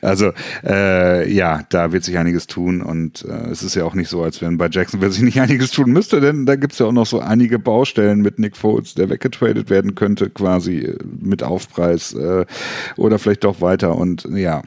Also 0.00 0.32
äh, 0.64 1.30
ja, 1.32 1.62
da 1.68 1.92
wird 1.92 2.04
sich 2.04 2.18
einiges 2.18 2.46
tun 2.46 2.82
und 2.82 3.24
äh, 3.24 3.50
es 3.50 3.62
ist 3.62 3.74
ja 3.74 3.84
auch 3.84 3.94
nicht 3.94 4.08
so, 4.08 4.22
als 4.22 4.42
wenn 4.42 4.58
bei 4.58 4.68
Jacksonville 4.70 5.12
sich 5.12 5.22
nicht 5.22 5.40
einiges 5.40 5.70
tun 5.70 5.90
müsste, 5.90 6.20
denn 6.20 6.46
da 6.46 6.56
gibt's 6.56 6.78
ja 6.78 6.86
auch 6.86 6.92
noch 6.92 7.06
so 7.06 7.20
einige 7.20 7.58
Baustellen 7.58 8.20
mit 8.20 8.38
Nick 8.38 8.56
Foles, 8.56 8.94
der 8.94 9.10
weggetradet 9.10 9.70
werden 9.70 9.94
könnte, 9.94 10.30
quasi 10.30 10.78
äh, 10.78 10.98
mit 11.20 11.42
Aufpreis 11.42 12.12
äh, 12.14 12.44
oder 12.96 13.18
vielleicht 13.18 13.44
doch 13.44 13.60
weiter 13.60 13.96
und 13.96 14.28
ja. 14.34 14.62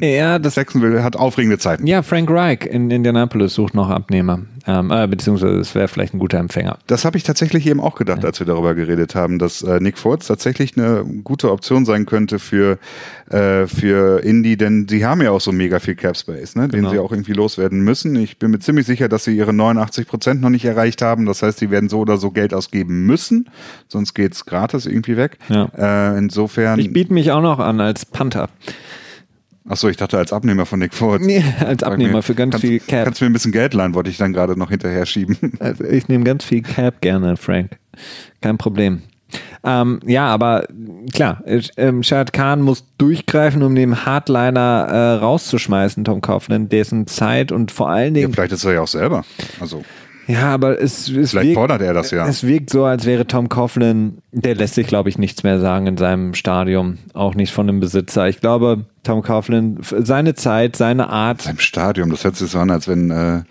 Ja, 0.00 0.38
das 0.38 0.54
Jacksonville 0.56 1.02
hat 1.02 1.16
aufregende 1.16 1.58
Zeiten. 1.58 1.86
Ja, 1.86 2.02
Frank 2.02 2.30
Reich 2.30 2.66
in 2.66 2.90
Indianapolis 2.90 3.54
sucht 3.54 3.74
noch 3.74 3.90
Abnehmer. 3.90 4.40
Ähm, 4.66 4.90
äh, 4.90 5.06
beziehungsweise 5.06 5.58
es 5.58 5.74
wäre 5.74 5.88
vielleicht 5.88 6.14
ein 6.14 6.18
guter 6.18 6.38
Empfänger. 6.38 6.78
Das 6.86 7.04
habe 7.04 7.18
ich 7.18 7.22
tatsächlich 7.22 7.66
eben 7.66 7.80
auch 7.80 7.96
gedacht, 7.96 8.22
ja. 8.22 8.28
als 8.28 8.38
wir 8.38 8.46
darüber 8.46 8.74
geredet 8.74 9.14
haben, 9.14 9.38
dass 9.38 9.62
äh, 9.62 9.78
Nick 9.78 9.98
Foles 9.98 10.26
tatsächlich 10.26 10.78
eine 10.78 11.04
gute 11.22 11.52
Option 11.52 11.84
sein 11.84 12.06
könnte 12.06 12.38
für, 12.38 12.78
äh, 13.28 13.66
für 13.66 14.24
Indy, 14.24 14.56
denn 14.56 14.88
sie 14.88 15.04
haben 15.04 15.20
ja 15.20 15.32
auch 15.32 15.40
so 15.42 15.52
mega 15.52 15.80
viel 15.80 15.96
Cap 15.96 16.16
Space, 16.16 16.56
ne, 16.56 16.68
genau. 16.68 16.88
den 16.88 16.90
sie 16.90 16.98
auch 16.98 17.12
irgendwie 17.12 17.34
loswerden 17.34 17.80
müssen. 17.80 18.16
Ich 18.16 18.38
bin 18.38 18.52
mir 18.52 18.58
ziemlich 18.58 18.86
sicher, 18.86 19.10
dass 19.10 19.24
sie 19.24 19.36
ihre 19.36 19.52
89 19.52 20.08
Prozent 20.08 20.40
noch 20.40 20.50
nicht 20.50 20.64
erreicht 20.64 21.02
haben. 21.02 21.26
Das 21.26 21.42
heißt, 21.42 21.58
sie 21.58 21.70
werden 21.70 21.90
so 21.90 22.00
oder 22.00 22.16
so 22.16 22.30
Geld 22.30 22.54
ausgeben 22.54 23.04
müssen, 23.04 23.50
sonst 23.88 24.14
geht's 24.14 24.46
gratis 24.46 24.86
irgendwie 24.86 25.18
weg. 25.18 25.36
Ja. 25.50 25.68
Äh, 25.76 26.18
insofern. 26.18 26.78
Ich 26.78 26.90
biete 26.90 27.12
mich 27.12 27.32
auch 27.32 27.42
noch 27.42 27.58
an 27.58 27.80
als 27.80 28.06
Panther. 28.06 28.48
Achso, 29.66 29.88
ich 29.88 29.96
dachte 29.96 30.18
als 30.18 30.32
Abnehmer 30.32 30.66
von 30.66 30.78
Nick 30.78 30.92
Ford. 30.92 31.22
Nee, 31.22 31.42
als 31.60 31.82
Abnehmer 31.82 32.16
mir, 32.16 32.22
für 32.22 32.34
ganz 32.34 32.52
kannst, 32.52 32.66
viel 32.66 32.80
Cap. 32.80 33.04
Kannst 33.04 33.20
du 33.20 33.24
mir 33.24 33.30
ein 33.30 33.32
bisschen 33.32 33.52
Geld 33.52 33.72
leihen, 33.72 33.94
wollte 33.94 34.10
ich 34.10 34.18
dann 34.18 34.34
gerade 34.34 34.58
noch 34.58 34.70
hinterher 34.70 35.06
schieben. 35.06 35.38
Also 35.60 35.84
ich 35.84 36.08
nehme 36.08 36.24
ganz 36.24 36.44
viel 36.44 36.62
Cap 36.62 37.00
gerne, 37.00 37.36
Frank. 37.36 37.78
Kein 38.42 38.58
Problem. 38.58 39.02
Ähm, 39.62 40.00
ja, 40.04 40.26
aber 40.26 40.66
klar, 41.12 41.42
ähm, 41.76 42.02
Shad 42.02 42.32
Khan 42.32 42.60
muss 42.60 42.84
durchgreifen, 42.98 43.62
um 43.62 43.74
den 43.74 44.04
Hardliner 44.04 44.88
äh, 44.90 45.12
rauszuschmeißen, 45.20 46.04
Tom 46.04 46.20
Kaufman, 46.20 46.68
dessen 46.68 47.06
Zeit 47.06 47.50
und 47.50 47.72
vor 47.72 47.88
allen 47.88 48.12
Dingen. 48.14 48.28
Ja, 48.28 48.34
vielleicht 48.34 48.52
ist 48.52 48.64
er 48.64 48.74
ja 48.74 48.80
auch 48.82 48.88
selber. 48.88 49.24
Also. 49.60 49.82
Ja, 50.26 50.54
aber 50.54 50.80
es, 50.80 51.08
es 51.08 51.30
Vielleicht 51.30 51.48
wirkt, 51.48 51.54
fordert 51.54 51.82
er 51.82 51.92
das 51.92 52.10
ja. 52.10 52.26
Es 52.26 52.46
wirkt 52.46 52.70
so, 52.70 52.84
als 52.84 53.04
wäre 53.04 53.26
Tom 53.26 53.48
Coughlin, 53.48 54.18
der 54.32 54.54
lässt 54.54 54.74
sich, 54.74 54.86
glaube 54.86 55.08
ich, 55.08 55.18
nichts 55.18 55.42
mehr 55.42 55.60
sagen 55.60 55.86
in 55.86 55.96
seinem 55.96 56.34
Stadium, 56.34 56.98
auch 57.12 57.34
nicht 57.34 57.52
von 57.52 57.66
dem 57.66 57.80
Besitzer. 57.80 58.28
Ich 58.28 58.40
glaube, 58.40 58.86
Tom 59.02 59.22
Coughlin, 59.22 59.78
seine 59.82 60.34
Zeit, 60.34 60.76
seine 60.76 61.10
Art. 61.10 61.42
Seinem 61.42 61.58
Stadium, 61.58 62.10
das 62.10 62.24
hört 62.24 62.36
sich 62.36 62.50
so 62.50 62.58
an, 62.58 62.70
als 62.70 62.88
wenn 62.88 63.10
äh, 63.10 63.42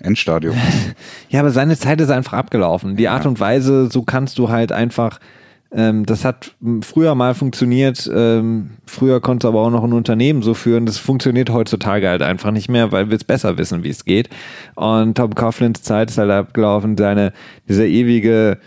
Endstadium. 0.00 0.56
ja, 1.30 1.40
aber 1.40 1.50
seine 1.50 1.76
Zeit 1.76 2.00
ist 2.00 2.10
einfach 2.10 2.34
abgelaufen. 2.34 2.96
Die 2.96 3.08
Art 3.08 3.24
ja. 3.24 3.30
und 3.30 3.40
Weise, 3.40 3.88
so 3.90 4.02
kannst 4.02 4.38
du 4.38 4.50
halt 4.50 4.70
einfach 4.70 5.20
ähm, 5.70 6.06
das 6.06 6.24
hat 6.24 6.54
früher 6.80 7.14
mal 7.14 7.34
funktioniert. 7.34 8.10
Ähm, 8.12 8.70
früher 8.86 9.20
konnte 9.20 9.46
es 9.46 9.48
aber 9.48 9.60
auch 9.60 9.70
noch 9.70 9.84
ein 9.84 9.92
Unternehmen 9.92 10.42
so 10.42 10.54
führen. 10.54 10.86
Das 10.86 10.98
funktioniert 10.98 11.50
heutzutage 11.50 12.08
halt 12.08 12.22
einfach 12.22 12.50
nicht 12.50 12.68
mehr, 12.68 12.90
weil 12.90 13.10
wir 13.10 13.16
es 13.16 13.24
besser 13.24 13.58
wissen, 13.58 13.84
wie 13.84 13.90
es 13.90 14.04
geht. 14.04 14.30
Und 14.76 15.16
Tom 15.16 15.34
Coughlins 15.34 15.82
Zeit 15.82 16.10
ist 16.10 16.18
halt 16.18 16.30
abgelaufen. 16.30 16.96
Seine, 16.96 17.32
dieser 17.68 17.84
ewige 17.84 18.58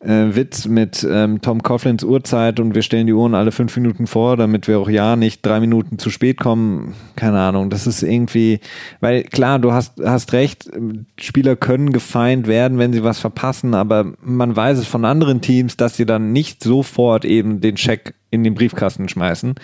äh, 0.00 0.34
Witz 0.34 0.66
mit 0.66 1.06
ähm, 1.08 1.40
Tom 1.40 1.62
Coughlins 1.62 2.04
Uhrzeit 2.04 2.60
und 2.60 2.74
wir 2.74 2.82
stellen 2.82 3.06
die 3.06 3.12
Uhren 3.12 3.34
alle 3.34 3.52
fünf 3.52 3.76
Minuten 3.76 4.06
vor, 4.06 4.36
damit 4.36 4.68
wir 4.68 4.78
auch 4.78 4.88
ja 4.88 5.16
nicht 5.16 5.44
drei 5.44 5.60
Minuten 5.60 5.98
zu 5.98 6.10
spät 6.10 6.38
kommen. 6.38 6.94
Keine 7.16 7.40
Ahnung. 7.40 7.70
Das 7.70 7.86
ist 7.86 8.02
irgendwie, 8.02 8.60
weil 9.00 9.24
klar, 9.24 9.58
du 9.58 9.72
hast, 9.72 10.00
hast 10.04 10.32
recht, 10.32 10.70
Spieler 11.18 11.56
können 11.56 11.92
gefeind 11.92 12.46
werden, 12.46 12.78
wenn 12.78 12.92
sie 12.92 13.04
was 13.04 13.18
verpassen, 13.18 13.74
aber 13.74 14.12
man 14.22 14.54
weiß 14.54 14.78
es 14.78 14.86
von 14.86 15.04
anderen 15.04 15.40
Teams, 15.40 15.76
dass 15.76 15.96
sie 15.96 16.06
dann 16.06 16.32
nicht 16.32 16.62
sofort 16.62 17.24
eben 17.24 17.60
den 17.60 17.76
Scheck 17.76 18.14
in 18.30 18.44
den 18.44 18.54
Briefkasten 18.54 19.08
schmeißen, 19.08 19.54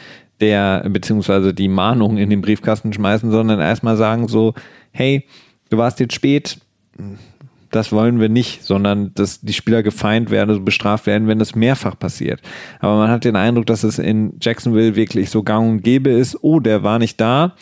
der, 0.41 0.89
beziehungsweise 0.89 1.55
die 1.55 1.69
Mahnung 1.69 2.17
in 2.17 2.31
den 2.31 2.41
Briefkasten 2.41 2.93
schmeißen, 2.93 3.31
sondern 3.31 3.61
erstmal 3.61 3.97
sagen 3.97 4.29
so, 4.29 4.55
hey, 4.93 5.27
du 5.71 5.79
warst 5.79 6.01
jetzt 6.01 6.15
spät, 6.15 6.59
das 7.73 7.91
wollen 7.91 8.21
wir 8.21 8.29
nicht, 8.29 8.63
sondern 8.63 9.13
dass 9.15 9.41
die 9.41 9.53
Spieler 9.53 9.83
gefeind 9.83 10.31
werden, 10.31 10.51
also 10.51 10.63
bestraft 10.63 11.07
werden, 11.07 11.27
wenn 11.27 11.39
das 11.39 11.55
mehrfach 11.55 11.99
passiert. 11.99 12.41
Aber 12.81 12.97
man 12.97 13.11
hat 13.11 13.25
den 13.25 13.35
Eindruck, 13.35 13.67
dass 13.67 13.83
es 13.83 13.99
in 13.99 14.35
Jacksonville 14.41 14.95
wirklich 14.95 15.31
so 15.31 15.43
gang 15.43 15.69
und 15.69 15.83
gäbe 15.83 16.11
ist, 16.11 16.39
oh, 16.43 16.61
der 16.61 16.83
war 16.83 16.99
nicht 16.99 17.21
da, 17.21 17.55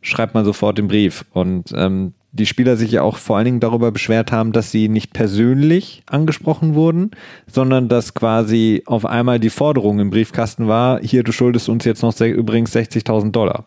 schreibt 0.00 0.34
man 0.34 0.44
sofort 0.44 0.78
den 0.78 0.88
Brief. 0.88 1.24
Und 1.32 1.72
ähm, 1.74 2.14
die 2.30 2.46
Spieler 2.46 2.76
sich 2.76 2.92
ja 2.92 3.02
auch 3.02 3.16
vor 3.16 3.36
allen 3.36 3.46
Dingen 3.46 3.60
darüber 3.60 3.90
beschwert 3.90 4.32
haben, 4.32 4.52
dass 4.52 4.70
sie 4.70 4.88
nicht 4.88 5.12
persönlich 5.12 6.02
angesprochen 6.06 6.74
wurden, 6.74 7.10
sondern 7.50 7.88
dass 7.88 8.14
quasi 8.14 8.82
auf 8.86 9.06
einmal 9.06 9.40
die 9.40 9.50
Forderung 9.50 9.98
im 9.98 10.10
Briefkasten 10.10 10.68
war, 10.68 11.00
hier, 11.00 11.24
du 11.24 11.32
schuldest 11.32 11.68
uns 11.68 11.84
jetzt 11.84 12.02
noch 12.02 12.18
übrigens 12.20 12.74
60.000 12.76 13.32
Dollar. 13.32 13.64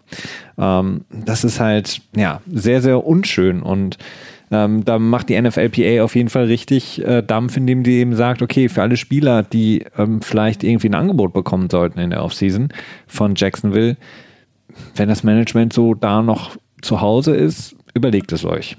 Ähm, 0.58 1.06
das 1.10 1.44
ist 1.44 1.60
halt, 1.60 2.02
ja, 2.16 2.42
sehr, 2.48 2.82
sehr 2.82 3.06
unschön 3.06 3.62
und 3.62 3.98
ähm, 4.52 4.84
da 4.84 5.00
macht 5.00 5.30
die 5.30 5.42
NFLPA 5.42 6.04
auf 6.04 6.16
jeden 6.16 6.28
Fall 6.28 6.46
richtig 6.46 7.04
äh, 7.06 7.22
Dampf, 7.22 7.56
indem 7.56 7.84
die 7.84 7.94
eben 7.94 8.16
sagt, 8.16 8.42
okay, 8.42 8.68
für 8.68 8.82
alle 8.82 8.98
Spieler, 8.98 9.44
die 9.44 9.86
ähm, 9.98 10.22
vielleicht 10.22 10.64
irgendwie 10.64 10.90
ein 10.90 10.96
Angebot 10.96 11.32
bekommen 11.32 11.70
sollten 11.70 12.00
in 12.00 12.10
der 12.10 12.24
Offseason 12.24 12.70
von 13.08 13.36
Jacksonville, 13.36 13.96
wenn 14.96 15.08
das 15.08 15.24
Management 15.24 15.72
so 15.72 15.94
da 15.94 16.22
noch 16.22 16.58
zu 16.82 17.00
Hause 17.00 17.34
ist, 17.34 17.76
überlegt 17.94 18.34
es 18.34 18.44
euch. 18.44 18.76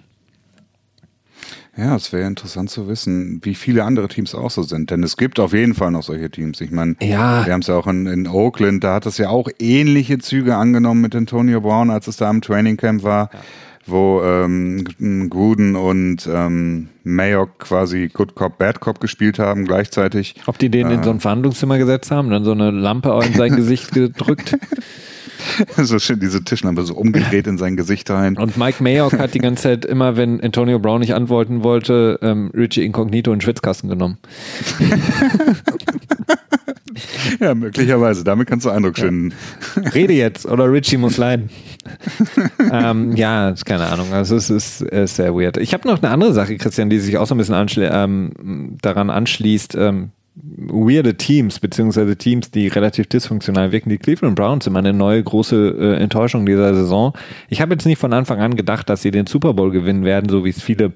Ja, 1.75 1.97
es 1.97 2.13
wäre 2.13 2.27
interessant 2.27 2.69
zu 2.69 2.87
wissen, 2.87 3.41
wie 3.43 3.55
viele 3.55 3.85
andere 3.85 4.09
Teams 4.09 4.35
auch 4.35 4.51
so 4.51 4.63
sind. 4.63 4.91
Denn 4.91 5.03
es 5.03 5.17
gibt 5.17 5.41
auf 5.41 5.55
jeden 5.55 5.73
Fall 5.73 5.91
noch 5.91 6.03
solche 6.03 6.31
Teams. 6.31 6.61
Ich 6.61 6.71
meine, 6.71 6.97
ja. 7.01 7.47
wir 7.47 7.53
haben 7.55 7.63
es 7.63 7.69
ja 7.69 7.77
auch 7.77 7.87
in, 7.87 8.07
in, 8.07 8.29
Oakland, 8.29 8.85
da 8.85 8.97
hat 8.97 9.07
es 9.07 9.17
ja 9.17 9.31
auch 9.31 9.49
ähnliche 9.59 10.19
Züge 10.19 10.57
angenommen 10.57 11.01
mit 11.01 11.17
Antonio 11.17 11.63
Brown, 11.63 11.89
als 11.89 12.09
es 12.09 12.19
da 12.19 12.29
im 12.29 12.43
Training 12.43 12.77
Camp 12.77 13.03
war. 13.03 13.31
Ja 13.33 13.41
wo 13.87 14.23
ähm, 14.23 15.29
Gruden 15.29 15.77
und 15.77 16.29
ähm, 16.31 16.89
Mayock 17.05 17.59
quasi 17.59 18.09
Good 18.13 18.35
Cop, 18.35 18.59
Bad 18.59 18.81
Cop 18.81 19.01
gespielt 19.01 19.39
haben 19.39 19.65
gleichzeitig. 19.65 20.37
Ob 20.47 20.59
die 20.59 20.69
den 20.69 20.89
äh, 20.89 20.95
in 20.95 21.03
so 21.03 21.11
ein 21.11 21.21
Verhandlungszimmer 21.21 21.79
gesetzt 21.79 22.11
haben, 22.11 22.31
dann 22.31 22.45
so 22.45 22.53
eine 22.53 22.71
Lampe 22.71 23.19
in 23.25 23.35
sein 23.35 23.57
Gesicht 23.57 23.93
gedrückt? 23.93 24.57
so 25.77 25.99
schön 25.99 26.21
diese 26.21 26.45
Tischlampe 26.45 26.83
so 26.85 26.95
umgedreht 26.95 27.47
in 27.47 27.59
sein 27.59 27.77
Gesicht 27.77 28.11
rein. 28.11 28.37
Und 28.37 28.57
Mike 28.57 28.83
Mayock 28.83 29.19
hat 29.19 29.35
die 29.35 29.39
ganze 29.39 29.65
Zeit 29.65 29.85
immer, 29.85 30.17
wenn 30.17 30.41
Antonio 30.41 30.79
Brown 30.79 31.01
nicht 31.01 31.15
antworten 31.15 31.63
wollte, 31.63 32.19
ähm, 32.23 32.51
Richie 32.55 32.85
Incognito 32.85 33.33
in 33.33 33.39
den 33.39 33.43
Schwitzkasten 33.43 33.89
genommen. 33.89 34.19
ja, 37.41 37.55
möglicherweise. 37.55 38.25
Damit 38.25 38.49
kannst 38.49 38.67
du 38.67 38.71
Eindruck 38.71 38.99
schinden. 38.99 39.35
Rede 39.95 40.13
jetzt 40.13 40.47
oder 40.47 40.71
Richie 40.71 40.97
muss 40.97 41.17
leiden. 41.17 41.51
ähm, 42.73 43.17
ja, 43.17 43.55
keine 43.65 43.87
Ahnung. 43.87 44.13
Also 44.13 44.37
es 44.37 44.51
ist, 44.51 44.83
ist 44.83 45.17
sehr 45.17 45.35
weird. 45.35 45.57
Ich 45.57 45.75
habe 45.75 45.87
noch 45.89 46.03
eine 46.03 46.11
andere 46.11 46.33
Sache, 46.33 46.57
Christian, 46.57 46.91
die 46.91 46.99
sich 46.99 47.19
auch 47.19 47.27
so 47.27 47.35
ein 47.35 47.39
bisschen 47.39 47.55
anschli 47.55 47.89
ähm, 47.91 48.77
daran 48.81 49.11
anschließt. 49.11 49.75
Ähm, 49.75 50.11
weirde 50.35 51.17
Teams, 51.17 51.61
beziehungsweise 51.61 52.17
Teams, 52.17 52.51
die 52.51 52.69
relativ 52.69 53.07
dysfunktional 53.07 53.73
wirken. 53.73 53.91
Die 53.91 53.99
Cleveland 53.99 54.37
Browns 54.37 54.65
sind 54.65 54.77
eine 54.77 54.93
neue 54.93 55.23
große 55.23 55.77
äh, 55.79 56.03
Enttäuschung 56.03 56.47
dieser 56.47 56.75
Saison. 56.75 57.13
Ich 57.49 57.61
habe 57.61 57.75
jetzt 57.75 57.85
nicht 57.85 57.99
von 57.99 58.13
Anfang 58.13 58.41
an 58.41 58.57
gedacht, 58.57 58.89
dass 58.89 59.03
sie 59.03 59.11
den 59.11 59.27
Super 59.27 59.53
Bowl 59.53 59.71
gewinnen 59.71 60.05
werden, 60.05 60.31
so 60.31 60.45
wie 60.45 60.51
es 60.51 60.63
viele 60.63 60.95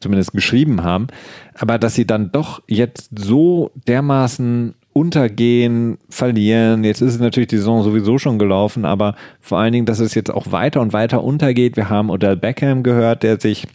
zumindest 0.00 0.32
geschrieben 0.32 0.82
haben. 0.82 1.08
Aber 1.54 1.78
dass 1.78 1.94
sie 1.94 2.06
dann 2.06 2.30
doch 2.30 2.62
jetzt 2.68 3.10
so 3.16 3.72
dermaßen 3.88 4.74
untergehen, 4.92 5.98
verlieren. 6.08 6.84
Jetzt 6.84 7.00
ist 7.00 7.14
es 7.14 7.20
natürlich 7.20 7.48
die 7.48 7.56
Saison 7.56 7.82
sowieso 7.82 8.18
schon 8.18 8.38
gelaufen, 8.38 8.84
aber 8.84 9.14
vor 9.40 9.58
allen 9.58 9.72
Dingen, 9.72 9.86
dass 9.86 10.00
es 10.00 10.14
jetzt 10.14 10.30
auch 10.30 10.52
weiter 10.52 10.80
und 10.80 10.92
weiter 10.92 11.24
untergeht. 11.24 11.76
Wir 11.76 11.88
haben 11.88 12.10
Odell 12.10 12.36
Beckham 12.36 12.82
gehört, 12.82 13.22
der 13.22 13.40
sich 13.40 13.66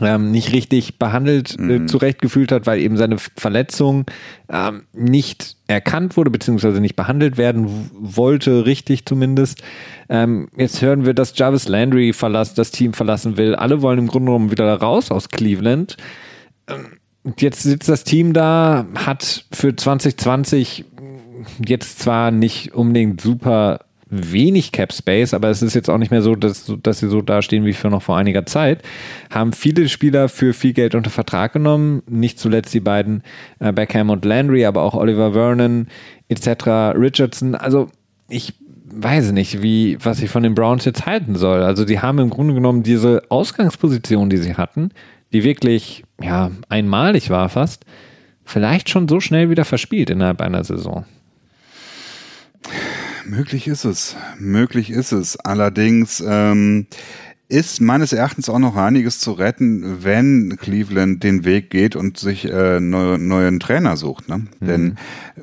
ähm, 0.00 0.30
nicht 0.30 0.52
richtig 0.52 0.98
behandelt 0.98 1.56
äh, 1.58 1.62
mhm. 1.62 1.88
zurechtgefühlt 1.88 2.52
hat, 2.52 2.66
weil 2.66 2.80
eben 2.80 2.96
seine 2.96 3.16
Verletzung 3.18 4.04
ähm, 4.50 4.82
nicht 4.92 5.56
erkannt 5.66 6.16
wurde, 6.16 6.30
beziehungsweise 6.30 6.80
nicht 6.80 6.96
behandelt 6.96 7.38
werden 7.38 7.90
wollte, 7.92 8.66
richtig 8.66 9.06
zumindest. 9.06 9.62
Ähm, 10.08 10.48
jetzt 10.56 10.82
hören 10.82 11.06
wir, 11.06 11.14
dass 11.14 11.36
Jarvis 11.36 11.68
Landry 11.68 12.12
verlass, 12.12 12.54
das 12.54 12.70
Team 12.70 12.92
verlassen 12.92 13.36
will. 13.36 13.54
Alle 13.54 13.82
wollen 13.82 13.98
im 13.98 14.06
Grunde 14.06 14.26
genommen 14.26 14.50
wieder 14.50 14.72
raus 14.74 15.10
aus 15.10 15.28
Cleveland. 15.28 15.96
Ähm, 16.68 16.95
jetzt 17.38 17.62
sitzt 17.62 17.88
das 17.88 18.04
Team 18.04 18.32
da, 18.32 18.86
hat 18.94 19.44
für 19.52 19.74
2020 19.74 20.84
jetzt 21.64 22.00
zwar 22.00 22.30
nicht 22.30 22.74
unbedingt 22.74 23.20
super 23.20 23.80
wenig 24.08 24.70
Cap 24.70 24.92
Space, 24.92 25.34
aber 25.34 25.50
es 25.50 25.62
ist 25.62 25.74
jetzt 25.74 25.90
auch 25.90 25.98
nicht 25.98 26.12
mehr 26.12 26.22
so, 26.22 26.36
dass, 26.36 26.72
dass 26.82 27.00
sie 27.00 27.08
so 27.08 27.22
dastehen 27.22 27.64
wie 27.64 27.72
für 27.72 27.88
noch 27.88 28.02
vor 28.02 28.16
einiger 28.16 28.46
Zeit. 28.46 28.82
Haben 29.30 29.52
viele 29.52 29.88
Spieler 29.88 30.28
für 30.28 30.52
viel 30.52 30.72
Geld 30.72 30.94
unter 30.94 31.10
Vertrag 31.10 31.52
genommen, 31.52 32.02
nicht 32.08 32.38
zuletzt 32.38 32.72
die 32.72 32.80
beiden 32.80 33.22
äh, 33.58 33.72
Beckham 33.72 34.10
und 34.10 34.24
Landry, 34.24 34.64
aber 34.64 34.82
auch 34.82 34.94
Oliver 34.94 35.32
Vernon 35.32 35.88
etc., 36.28 36.96
Richardson. 36.96 37.56
Also 37.56 37.88
ich 38.28 38.54
weiß 38.88 39.32
nicht, 39.32 39.62
wie, 39.62 39.98
was 40.00 40.22
ich 40.22 40.30
von 40.30 40.44
den 40.44 40.54
Browns 40.54 40.84
jetzt 40.84 41.06
halten 41.06 41.34
soll. 41.34 41.62
Also 41.62 41.84
die 41.84 41.98
haben 42.00 42.20
im 42.20 42.30
Grunde 42.30 42.54
genommen 42.54 42.84
diese 42.84 43.22
Ausgangsposition, 43.28 44.30
die 44.30 44.36
sie 44.36 44.54
hatten, 44.54 44.90
die 45.32 45.42
wirklich 45.42 46.04
ja 46.20 46.50
einmalig 46.68 47.30
war 47.30 47.48
fast, 47.48 47.84
vielleicht 48.44 48.88
schon 48.88 49.08
so 49.08 49.20
schnell 49.20 49.50
wieder 49.50 49.64
verspielt 49.64 50.10
innerhalb 50.10 50.40
einer 50.40 50.64
Saison. 50.64 51.04
Möglich 53.24 53.66
ist 53.66 53.84
es. 53.84 54.16
Möglich 54.38 54.90
ist 54.90 55.12
es. 55.12 55.36
Allerdings 55.36 56.22
ähm, 56.24 56.86
ist 57.48 57.80
meines 57.80 58.12
Erachtens 58.12 58.48
auch 58.48 58.58
noch 58.58 58.76
einiges 58.76 59.18
zu 59.18 59.32
retten, 59.32 60.04
wenn 60.04 60.56
Cleveland 60.56 61.22
den 61.22 61.44
Weg 61.44 61.70
geht 61.70 61.96
und 61.96 62.18
sich 62.18 62.44
äh, 62.44 62.80
neue, 62.80 63.18
neuen 63.18 63.60
Trainer 63.60 63.96
sucht. 63.96 64.28
Ne? 64.28 64.38
Mhm. 64.38 64.66
Denn 64.66 64.96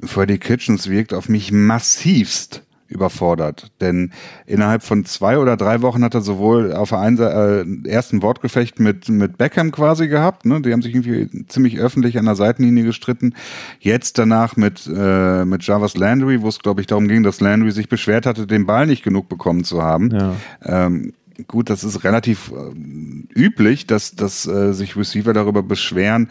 Freddy 0.03 0.37
Kitchens 0.37 0.89
wirkt 0.89 1.13
auf 1.13 1.29
mich 1.29 1.51
massivst 1.51 2.63
überfordert. 2.93 3.71
Denn 3.81 4.11
innerhalb 4.45 4.83
von 4.83 5.05
zwei 5.05 5.37
oder 5.37 5.57
drei 5.57 5.81
Wochen 5.81 6.03
hat 6.03 6.13
er 6.13 6.21
sowohl 6.21 6.73
auf 6.73 6.89
der 6.89 6.99
einen 6.99 7.17
Seite 7.17 7.65
äh, 7.65 7.89
ersten 7.89 8.21
Wortgefecht 8.21 8.79
mit, 8.79 9.09
mit 9.09 9.37
Beckham 9.37 9.71
quasi 9.71 10.07
gehabt, 10.07 10.45
ne? 10.45 10.61
Die 10.61 10.71
haben 10.71 10.81
sich 10.81 10.95
irgendwie 10.95 11.45
ziemlich 11.47 11.79
öffentlich 11.79 12.17
an 12.17 12.25
der 12.25 12.35
Seitenlinie 12.35 12.83
gestritten. 12.83 13.33
Jetzt 13.79 14.17
danach 14.17 14.55
mit, 14.55 14.89
äh, 14.93 15.45
mit 15.45 15.63
Javas 15.63 15.97
Landry, 15.97 16.41
wo 16.41 16.47
es, 16.47 16.59
glaube 16.59 16.81
ich, 16.81 16.87
darum 16.87 17.07
ging, 17.07 17.23
dass 17.23 17.41
Landry 17.41 17.71
sich 17.71 17.89
beschwert 17.89 18.25
hatte, 18.25 18.47
den 18.47 18.65
Ball 18.65 18.85
nicht 18.87 19.03
genug 19.03 19.29
bekommen 19.29 19.63
zu 19.63 19.81
haben. 19.81 20.11
Ja. 20.11 20.35
Ähm, 20.63 21.13
gut, 21.47 21.69
das 21.69 21.83
ist 21.83 22.03
relativ 22.03 22.51
äh, 22.51 23.39
üblich, 23.39 23.87
dass, 23.87 24.15
dass 24.15 24.45
äh, 24.45 24.73
sich 24.73 24.95
Receiver 24.95 25.33
darüber 25.33 25.63
beschweren. 25.63 26.29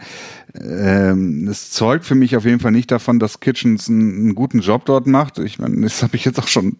Ähm, 0.55 1.47
es 1.47 1.71
zeugt 1.71 2.05
für 2.05 2.15
mich 2.15 2.35
auf 2.35 2.45
jeden 2.45 2.59
Fall 2.59 2.71
nicht 2.71 2.91
davon, 2.91 3.19
dass 3.19 3.39
Kitchens 3.39 3.89
einen, 3.89 4.15
einen 4.15 4.35
guten 4.35 4.59
Job 4.59 4.85
dort 4.85 5.07
macht. 5.07 5.39
Ich 5.39 5.59
meine, 5.59 5.81
das 5.81 6.03
habe 6.03 6.15
ich 6.15 6.25
jetzt 6.25 6.39
auch 6.39 6.47
schon 6.47 6.77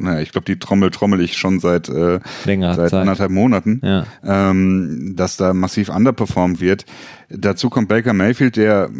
naja, 0.00 0.20
ich 0.20 0.32
glaube, 0.32 0.46
die 0.46 0.58
Trommel 0.58 0.90
trommel 0.90 1.20
ich 1.20 1.36
schon 1.36 1.60
seit, 1.60 1.88
äh, 1.88 2.20
Länger 2.46 2.74
seit 2.74 2.90
Zeit. 2.90 3.00
anderthalb 3.00 3.30
Monaten, 3.30 3.80
ja. 3.84 4.06
ähm, 4.24 5.12
dass 5.14 5.36
da 5.36 5.52
massiv 5.52 5.90
underperformed 5.90 6.60
wird. 6.60 6.86
Dazu 7.28 7.68
kommt 7.68 7.88
Baker 7.88 8.14
Mayfield, 8.14 8.56
der 8.56 8.90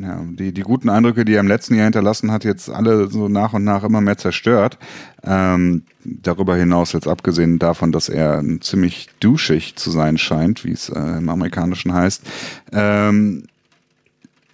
ja, 0.00 0.20
die, 0.24 0.52
die 0.52 0.62
guten 0.62 0.88
Eindrücke, 0.88 1.24
die 1.24 1.34
er 1.34 1.40
im 1.40 1.48
letzten 1.48 1.74
Jahr 1.74 1.84
hinterlassen 1.84 2.30
hat, 2.30 2.44
jetzt 2.44 2.68
alle 2.70 3.08
so 3.08 3.28
nach 3.28 3.52
und 3.52 3.64
nach 3.64 3.84
immer 3.84 4.00
mehr 4.00 4.16
zerstört. 4.16 4.78
Ähm, 5.22 5.82
darüber 6.04 6.56
hinaus 6.56 6.92
jetzt 6.92 7.08
abgesehen 7.08 7.58
davon, 7.58 7.92
dass 7.92 8.08
er 8.08 8.42
ziemlich 8.60 9.08
duschig 9.20 9.76
zu 9.76 9.90
sein 9.90 10.18
scheint, 10.18 10.64
wie 10.64 10.72
es 10.72 10.88
äh, 10.88 10.98
im 10.98 11.28
Amerikanischen 11.28 11.92
heißt. 11.94 12.22
Ähm, 12.72 13.44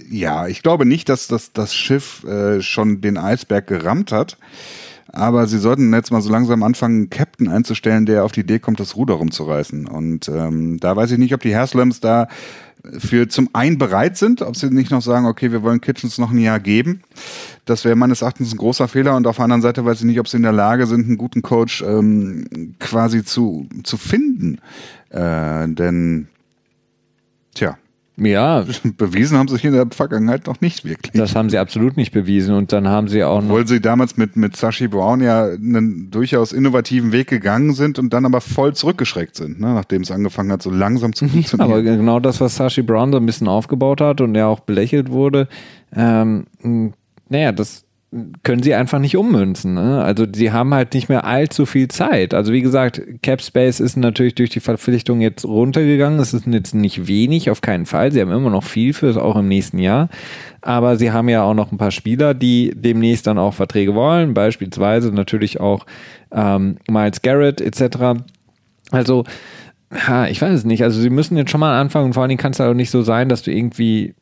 ja, 0.09 0.49
ich 0.49 0.63
glaube 0.63 0.87
nicht, 0.87 1.09
dass 1.09 1.29
das, 1.29 1.53
das 1.53 1.75
Schiff 1.75 2.25
äh, 2.25 2.61
schon 2.61 3.01
den 3.01 3.17
Eisberg 3.17 3.67
gerammt 3.67 4.13
hat. 4.13 4.37
Aber 5.13 5.49
sie 5.49 5.59
sollten 5.59 5.93
jetzt 5.93 6.13
mal 6.13 6.21
so 6.21 6.31
langsam 6.31 6.63
anfangen, 6.63 6.97
einen 6.97 7.11
Captain 7.11 7.49
einzustellen, 7.49 8.07
der 8.07 8.25
auf 8.25 8.31
die 8.31 8.41
Idee 8.41 8.61
kommt, 8.61 8.79
das 8.79 8.95
Ruder 8.95 9.15
rumzureißen. 9.15 9.89
Und 9.89 10.29
ähm, 10.29 10.79
da 10.79 10.95
weiß 10.95 11.11
ich 11.11 11.19
nicht, 11.19 11.35
ob 11.35 11.41
die 11.41 11.57
Haslams 11.57 12.01
da 12.01 12.29
für 12.99 13.29
zum 13.29 13.51
einen 13.53 13.79
bereit 13.79 14.17
sind, 14.17 14.43
ob 14.43 14.57
sie 14.57 14.71
nicht 14.71 14.91
noch 14.91 15.03
sagen, 15.03 15.27
okay, 15.27 15.53
wir 15.53 15.63
wollen 15.63 15.81
Kitchens 15.81 16.19
noch 16.19 16.31
ein 16.31 16.39
Jahr 16.39 16.61
geben. 16.61 17.03
Das 17.65 17.85
wäre 17.85 17.97
meines 17.97 18.23
Erachtens 18.23 18.53
ein 18.53 18.59
großer 18.59 18.89
Fehler. 18.89 19.17
Und 19.17 19.27
auf 19.27 19.37
der 19.37 19.45
anderen 19.45 19.63
Seite 19.63 19.85
weiß 19.85 20.01
ich 20.01 20.07
nicht, 20.07 20.21
ob 20.21 20.29
sie 20.29 20.39
in 20.39 20.43
der 20.43 20.53
Lage 20.53 20.87
sind, 20.87 21.07
einen 21.07 21.19
guten 21.19 21.43
Coach 21.43 21.83
ähm, 21.83 22.75
quasi 22.79 23.25
zu, 23.25 23.69
zu 23.85 23.97
finden. 23.97 24.59
Äh, 25.11 25.69
denn, 25.69 26.29
tja, 27.55 27.77
ja. 28.27 28.65
Bewiesen 28.97 29.39
haben 29.39 29.49
sie 29.49 29.55
sich 29.55 29.65
in 29.65 29.73
der 29.73 29.87
Vergangenheit 29.91 30.47
noch 30.47 30.61
nicht 30.61 30.85
wirklich. 30.85 31.13
Das 31.13 31.35
haben 31.35 31.51
sie 31.51 31.59
absolut 31.59 31.97
nicht 31.97 32.13
bewiesen. 32.13 32.55
Und 32.55 32.73
dann 32.73 32.89
haben 32.89 33.09
sie 33.09 33.25
auch 33.25 33.41
noch. 33.41 33.51
Obwohl 33.51 33.67
sie 33.67 33.81
damals 33.81 34.17
mit, 34.17 34.37
mit 34.37 34.57
Sashi 34.57 34.89
Brown 34.89 35.21
ja 35.21 35.45
einen 35.47 36.11
durchaus 36.11 36.53
innovativen 36.53 37.13
Weg 37.13 37.29
gegangen 37.29 37.75
sind 37.75 37.99
und 37.99 38.13
dann 38.13 38.25
aber 38.25 38.41
voll 38.41 38.75
zurückgeschreckt 38.75 39.37
sind, 39.37 39.61
ne? 39.61 39.75
nachdem 39.75 40.03
es 40.03 40.11
angefangen 40.11 40.53
hat, 40.53 40.63
so 40.63 40.71
langsam 40.71 41.15
zu 41.15 41.29
funktionieren. 41.29 41.71
aber 41.71 41.83
genau 41.83 42.21
das, 42.21 42.41
was 42.41 42.57
Sashi 42.57 42.83
Brown 42.83 43.13
so 43.13 43.19
ein 43.19 43.27
bisschen 43.27 43.49
aufgebaut 43.49 44.01
hat 44.01 44.21
und 44.21 44.35
ja 44.35 44.47
auch 44.47 44.61
belächelt 44.61 45.11
wurde, 45.11 45.49
ähm, 45.95 46.47
naja, 47.29 47.53
das 47.53 47.85
können 48.43 48.63
sie 48.63 48.75
einfach 48.75 48.99
nicht 48.99 49.17
ummünzen. 49.17 49.75
Ne? 49.75 50.03
Also 50.03 50.27
sie 50.33 50.51
haben 50.51 50.75
halt 50.75 50.95
nicht 50.95 51.09
mehr 51.09 51.25
allzu 51.25 51.65
viel 51.65 51.87
Zeit. 51.87 52.35
Also 52.35 52.53
wie 52.53 52.61
gesagt, 52.61 53.01
Cap 53.23 53.41
Space 53.41 53.79
ist 53.79 53.97
natürlich 53.97 54.35
durch 54.35 54.51
die 54.51 54.59
Verpflichtung 54.59 55.21
jetzt 55.21 55.45
runtergegangen. 55.45 56.19
Es 56.19 56.35
ist 56.35 56.47
jetzt 56.47 56.75
nicht 56.75 57.07
wenig, 57.07 57.51
auf 57.51 57.61
keinen 57.61 57.87
Fall. 57.87 58.11
Sie 58.11 58.21
haben 58.21 58.33
immer 58.33 58.51
noch 58.51 58.65
viel 58.65 58.95
für 58.95 59.07
es 59.07 59.17
auch 59.17 59.37
im 59.37 59.47
nächsten 59.47 59.79
Jahr. 59.79 60.09
Aber 60.61 60.97
sie 60.97 61.13
haben 61.13 61.29
ja 61.29 61.45
auch 61.45 61.55
noch 61.55 61.71
ein 61.71 61.79
paar 61.79 61.93
Spieler, 61.93 62.35
die 62.35 62.73
demnächst 62.75 63.29
dann 63.29 63.39
auch 63.39 63.55
Verträge 63.55 63.95
wollen. 63.95 64.35
Beispielsweise 64.35 65.13
natürlich 65.13 65.61
auch 65.61 65.87
ähm, 66.33 66.79
Miles 66.89 67.23
Garrett 67.23 67.61
etc. 67.61 68.21
Also 68.91 69.25
ja, 69.93 70.27
ich 70.27 70.43
weiß 70.43 70.53
es 70.53 70.65
nicht. 70.65 70.83
Also 70.83 71.01
sie 71.01 71.11
müssen 71.11 71.37
jetzt 71.37 71.51
schon 71.51 71.61
mal 71.61 71.81
anfangen 71.81 72.07
und 72.07 72.15
vor 72.15 72.25
allen 72.25 72.31
Dingen 72.31 72.41
kann 72.41 72.53
es 72.53 72.59
halt 72.59 72.71
auch 72.71 72.75
nicht 72.75 72.91
so 72.91 73.03
sein, 73.03 73.29
dass 73.29 73.43
du 73.43 73.53
irgendwie 73.53 74.15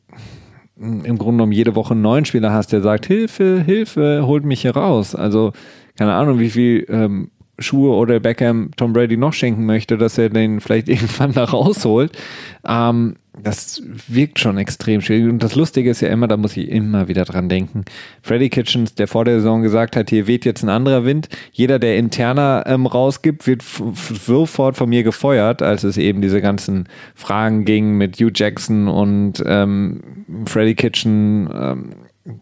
im 0.79 1.17
Grunde 1.17 1.37
genommen 1.37 1.51
jede 1.51 1.75
Woche 1.75 1.93
einen 1.93 2.01
neuen 2.01 2.25
Spieler 2.25 2.51
hast, 2.51 2.71
der 2.71 2.81
sagt, 2.81 3.05
Hilfe, 3.05 3.61
Hilfe, 3.65 4.23
holt 4.25 4.45
mich 4.45 4.61
hier 4.61 4.75
raus. 4.75 5.13
Also 5.15 5.51
keine 5.97 6.13
Ahnung, 6.13 6.39
wie 6.39 6.49
viel 6.49 6.85
ähm, 6.89 7.31
Schuhe 7.59 7.95
oder 7.95 8.19
Beckham 8.19 8.71
Tom 8.77 8.93
Brady 8.93 9.17
noch 9.17 9.33
schenken 9.33 9.65
möchte, 9.65 9.97
dass 9.97 10.17
er 10.17 10.29
den 10.29 10.61
vielleicht 10.61 10.87
irgendwann 10.89 11.33
da 11.33 11.43
rausholt. 11.43 12.17
Ähm, 12.65 13.15
das 13.37 13.81
wirkt 14.07 14.39
schon 14.39 14.57
extrem 14.57 15.01
schwierig. 15.01 15.29
Und 15.29 15.43
das 15.43 15.55
Lustige 15.55 15.89
ist 15.89 16.01
ja 16.01 16.09
immer, 16.09 16.27
da 16.27 16.37
muss 16.37 16.57
ich 16.57 16.69
immer 16.69 17.07
wieder 17.07 17.25
dran 17.25 17.49
denken. 17.49 17.85
Freddy 18.21 18.49
Kitchens, 18.49 18.95
der 18.95 19.07
vor 19.07 19.25
der 19.25 19.35
Saison 19.35 19.61
gesagt 19.61 19.95
hat, 19.95 20.09
hier 20.09 20.27
weht 20.27 20.45
jetzt 20.45 20.63
ein 20.63 20.69
anderer 20.69 21.05
Wind. 21.05 21.29
Jeder, 21.51 21.79
der 21.79 21.97
interner 21.97 22.63
ähm, 22.65 22.85
rausgibt, 22.85 23.47
wird 23.47 23.63
sofort 23.63 24.77
von 24.77 24.89
mir 24.89 25.03
gefeuert, 25.03 25.61
als 25.61 25.83
es 25.83 25.97
eben 25.97 26.21
diese 26.21 26.41
ganzen 26.41 26.87
Fragen 27.15 27.65
ging 27.65 27.97
mit 27.97 28.17
Hugh 28.19 28.31
Jackson 28.33 28.87
und 28.87 29.43
ähm, 29.45 30.25
Freddy 30.45 30.75
Kitchen. 30.75 31.49
Ähm, 31.53 31.89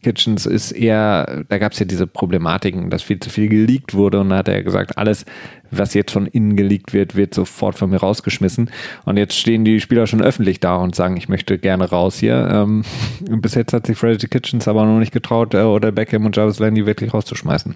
Kitchens 0.01 0.45
ist 0.45 0.72
eher, 0.72 1.43
da 1.49 1.57
gab 1.57 1.73
es 1.73 1.80
ja 1.80 1.85
diese 1.85 2.07
Problematiken, 2.07 2.89
dass 2.89 3.03
viel 3.03 3.19
zu 3.19 3.30
viel 3.30 3.49
geleakt 3.49 3.93
wurde 3.93 4.19
und 4.19 4.30
da 4.30 4.38
hat 4.38 4.47
er 4.47 4.64
gesagt, 4.64 4.97
alles, 4.97 5.26
was 5.72 5.93
jetzt 5.93 6.11
von 6.11 6.27
innen 6.27 6.55
geleakt 6.55 6.93
wird, 6.93 7.15
wird 7.15 7.34
sofort 7.34 7.77
von 7.77 7.89
mir 7.89 7.97
rausgeschmissen. 7.97 8.69
Und 9.05 9.18
jetzt 9.18 9.35
stehen 9.35 9.65
die 9.65 9.80
Spieler 9.80 10.07
schon 10.07 10.22
öffentlich 10.22 10.59
da 10.59 10.77
und 10.77 10.95
sagen, 10.95 11.18
ich 11.18 11.30
möchte 11.30 11.57
gerne 11.57 11.89
raus 11.89 12.18
hier. 12.18 12.49
Ähm, 12.51 12.84
bis 13.41 13.55
jetzt 13.55 13.73
hat 13.73 13.88
sich 13.88 13.97
Freddy 13.97 14.27
Kitchens 14.27 14.68
aber 14.68 14.85
noch 14.85 14.99
nicht 14.99 15.11
getraut, 15.11 15.53
äh, 15.53 15.61
oder 15.61 15.91
Beckham 15.91 16.26
und 16.26 16.35
Jarvis 16.35 16.59
Landy 16.59 16.85
wirklich 16.85 17.14
rauszuschmeißen. 17.14 17.76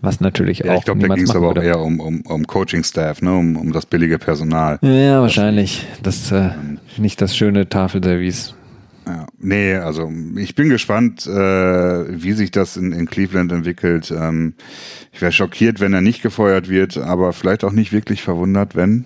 Was 0.00 0.20
natürlich 0.20 0.60
ja, 0.60 0.72
auch. 0.72 0.78
Ich 0.78 0.84
glaube, 0.84 1.06
da 1.06 1.14
ging 1.14 1.24
es 1.24 1.34
aber 1.34 1.50
auch 1.50 1.56
eher 1.56 1.80
um, 1.80 2.00
um, 2.00 2.20
um 2.22 2.46
Coaching-Staff, 2.46 3.22
ne? 3.22 3.34
um, 3.34 3.56
um 3.56 3.72
das 3.72 3.86
billige 3.86 4.18
Personal. 4.18 4.78
Ja, 4.82 5.20
wahrscheinlich. 5.20 5.86
Das 6.02 6.30
äh, 6.32 6.50
nicht 6.96 7.20
das 7.20 7.36
schöne 7.36 7.68
Tafelservice. 7.68 8.54
Ja, 9.06 9.26
nee, 9.38 9.74
also 9.74 10.12
ich 10.36 10.56
bin 10.56 10.68
gespannt, 10.68 11.26
äh, 11.26 11.30
wie 11.30 12.32
sich 12.32 12.50
das 12.50 12.76
in, 12.76 12.92
in 12.92 13.06
Cleveland 13.06 13.52
entwickelt. 13.52 14.10
Ähm, 14.10 14.54
ich 15.12 15.22
wäre 15.22 15.30
schockiert, 15.30 15.78
wenn 15.78 15.92
er 15.92 16.00
nicht 16.00 16.22
gefeuert 16.22 16.68
wird, 16.68 16.98
aber 16.98 17.32
vielleicht 17.32 17.62
auch 17.62 17.72
nicht 17.72 17.92
wirklich 17.92 18.22
verwundert, 18.22 18.74
wenn. 18.74 19.04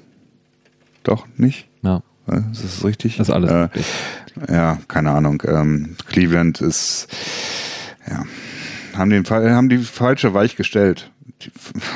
Doch, 1.03 1.27
nicht? 1.37 1.69
Ja. 1.83 2.03
Das 2.27 2.63
ist 2.63 2.85
richtig. 2.85 3.17
Das 3.17 3.29
ist 3.29 3.35
alles. 3.35 3.51
Äh, 3.51 3.69
ja, 4.49 4.79
keine 4.89 5.11
Ahnung. 5.11 5.43
Ähm, 5.47 5.97
Cleveland 6.07 6.61
ist, 6.61 7.09
ja, 8.09 8.25
haben 8.97 9.11
den 9.11 9.29
haben 9.29 9.69
die 9.69 9.79
falsche 9.79 10.33
Weich 10.33 10.57
gestellt. 10.57 11.11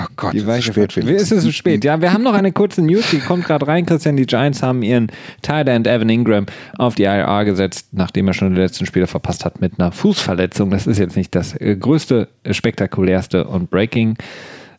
Oh 0.01 0.07
Gott, 0.17 0.33
die 0.33 0.39
ist 0.39 0.65
spät. 0.65 0.97
Ist 0.97 1.33
es 1.33 1.43
so 1.43 1.51
spät? 1.51 1.85
Ja, 1.85 2.01
wir 2.01 2.13
haben 2.13 2.23
noch 2.23 2.35
eine 2.35 2.53
kurze 2.53 2.83
News, 2.83 3.11
die 3.11 3.19
kommt 3.19 3.45
gerade 3.45 3.67
rein, 3.67 3.87
Christian. 3.87 4.17
Die 4.17 4.27
Giants 4.27 4.63
haben 4.63 4.83
ihren 4.83 5.11
End 5.47 5.87
Evan 5.87 6.09
Ingram 6.09 6.47
auf 6.79 6.95
die 6.95 7.05
IR 7.05 7.45
gesetzt, 7.45 7.89
nachdem 7.93 8.29
er 8.29 8.35
schon 8.35 8.55
die 8.55 8.61
letzten 8.61 8.87
Spiele 8.87 9.07
verpasst 9.07 9.45
hat 9.45 9.61
mit 9.61 9.79
einer 9.79 9.93
Fußverletzung. 9.93 10.71
Das 10.71 10.87
ist 10.87 10.99
jetzt 10.99 11.17
nicht 11.17 11.35
das 11.35 11.59
äh, 11.61 11.77
größte, 11.77 12.29
äh, 12.43 12.55
spektakulärste 12.55 13.45
und 13.45 13.71
Breaking 13.71 14.17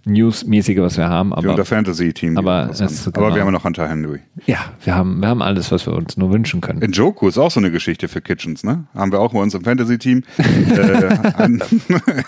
News-mäßige, 0.06 0.78
was 0.78 0.98
wir 0.98 1.10
haben. 1.10 1.34
Aber, 1.34 1.50
unser 1.50 1.66
Fantasy-Team. 1.66 2.38
Aber, 2.38 2.70
es, 2.72 3.08
aber 3.08 3.12
genau. 3.12 3.36
wir 3.36 3.42
haben 3.42 3.52
noch 3.52 3.64
Hunter 3.64 3.90
Henry. 3.90 4.20
Ja, 4.46 4.60
wir 4.84 4.96
haben, 4.96 5.20
wir 5.20 5.28
haben 5.28 5.42
alles, 5.42 5.72
was 5.72 5.88
wir 5.88 5.94
uns 5.94 6.16
nur 6.16 6.32
wünschen 6.32 6.62
können. 6.62 6.80
Njoku 6.80 7.28
ist 7.28 7.38
auch 7.38 7.50
so 7.50 7.60
eine 7.60 7.72
Geschichte 7.72 8.08
für 8.08 8.22
Kitchens, 8.22 8.64
ne? 8.64 8.86
Haben 8.94 9.12
wir 9.12 9.20
auch 9.20 9.34
bei 9.34 9.40
uns 9.40 9.54
im 9.56 9.64
Fantasy-Team. 9.64 10.24
äh, 10.38 11.18
ein, 11.38 11.64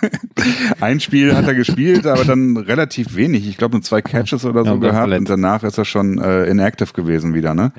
ein, 0.81 0.99
Spiel 0.99 1.35
hat 1.35 1.47
er 1.47 1.53
gespielt, 1.53 2.07
aber 2.07 2.25
dann 2.25 2.57
relativ 2.57 3.15
wenig. 3.15 3.47
Ich 3.47 3.57
glaube, 3.57 3.75
nur 3.75 3.83
zwei 3.83 4.01
Catches 4.01 4.43
oder 4.45 4.65
so 4.65 4.75
ja, 4.75 4.91
gehabt. 4.91 5.13
Und 5.13 5.29
danach 5.29 5.63
ist 5.63 5.77
er 5.77 5.85
schon 5.85 6.17
äh, 6.17 6.45
inactive 6.45 6.93
gewesen 6.93 7.33
wieder, 7.33 7.53
ne? 7.53 7.73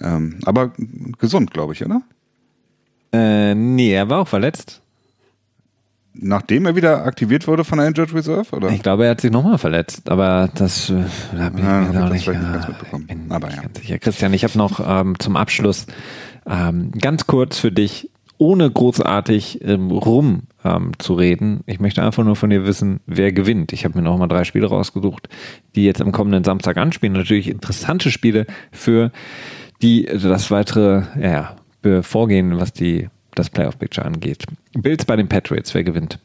Ähm, 0.00 0.38
aber 0.44 0.72
gesund, 1.18 1.50
glaube 1.50 1.72
ich, 1.72 1.84
oder? 1.84 2.02
Äh, 3.12 3.54
nee, 3.54 3.92
er 3.92 4.08
war 4.08 4.20
auch 4.20 4.28
verletzt 4.28 4.81
nachdem 6.14 6.66
er 6.66 6.76
wieder 6.76 7.04
aktiviert 7.04 7.46
wurde 7.46 7.64
von 7.64 7.78
der 7.78 7.88
Injured 7.88 8.14
Reserve? 8.14 8.54
Oder? 8.54 8.70
Ich 8.70 8.82
glaube, 8.82 9.04
er 9.04 9.12
hat 9.12 9.20
sich 9.20 9.30
nochmal 9.30 9.58
verletzt, 9.58 10.10
aber 10.10 10.48
das 10.54 10.90
äh, 10.90 11.04
da 11.36 11.48
bin 11.48 11.64
ja, 11.64 11.82
ich 11.82 11.92
mir 11.92 12.04
auch 12.04 12.08
nicht, 12.10 12.28
nicht 12.28 12.42
ganz 12.42 12.68
mitbekommen. 12.68 13.06
Bin 13.06 13.30
aber 13.30 13.50
ja. 13.50 13.62
ganz 13.62 13.78
sicher. 13.78 13.98
Christian, 13.98 14.34
ich 14.34 14.44
habe 14.44 14.58
noch 14.58 14.80
ähm, 14.86 15.18
zum 15.18 15.36
Abschluss 15.36 15.86
ähm, 16.46 16.92
ganz 16.92 17.26
kurz 17.26 17.58
für 17.58 17.72
dich, 17.72 18.10
ohne 18.38 18.70
großartig 18.70 19.60
ähm, 19.64 19.90
rum 19.90 20.42
ähm, 20.64 20.92
zu 20.98 21.14
reden. 21.14 21.60
Ich 21.66 21.80
möchte 21.80 22.02
einfach 22.02 22.24
nur 22.24 22.36
von 22.36 22.50
dir 22.50 22.66
wissen, 22.66 23.00
wer 23.06 23.32
gewinnt. 23.32 23.72
Ich 23.72 23.84
habe 23.84 23.96
mir 23.98 24.04
noch 24.04 24.18
mal 24.18 24.26
drei 24.26 24.44
Spiele 24.44 24.66
rausgesucht, 24.66 25.28
die 25.74 25.84
jetzt 25.84 26.00
am 26.00 26.12
kommenden 26.12 26.44
Samstag 26.44 26.76
anspielen. 26.76 27.12
Natürlich 27.12 27.48
interessante 27.48 28.10
Spiele 28.10 28.46
für 28.72 29.12
die 29.80 30.08
also 30.08 30.28
das 30.28 30.50
weitere 30.50 31.02
ja, 31.20 31.56
Vorgehen, 32.02 32.60
was 32.60 32.72
die 32.72 33.08
das 33.34 33.50
Playoff-Picture 33.50 34.06
angeht. 34.06 34.44
Bills 34.74 35.04
bei 35.04 35.16
den 35.16 35.28
Patriots, 35.28 35.74
wer 35.74 35.84
gewinnt? 35.84 36.18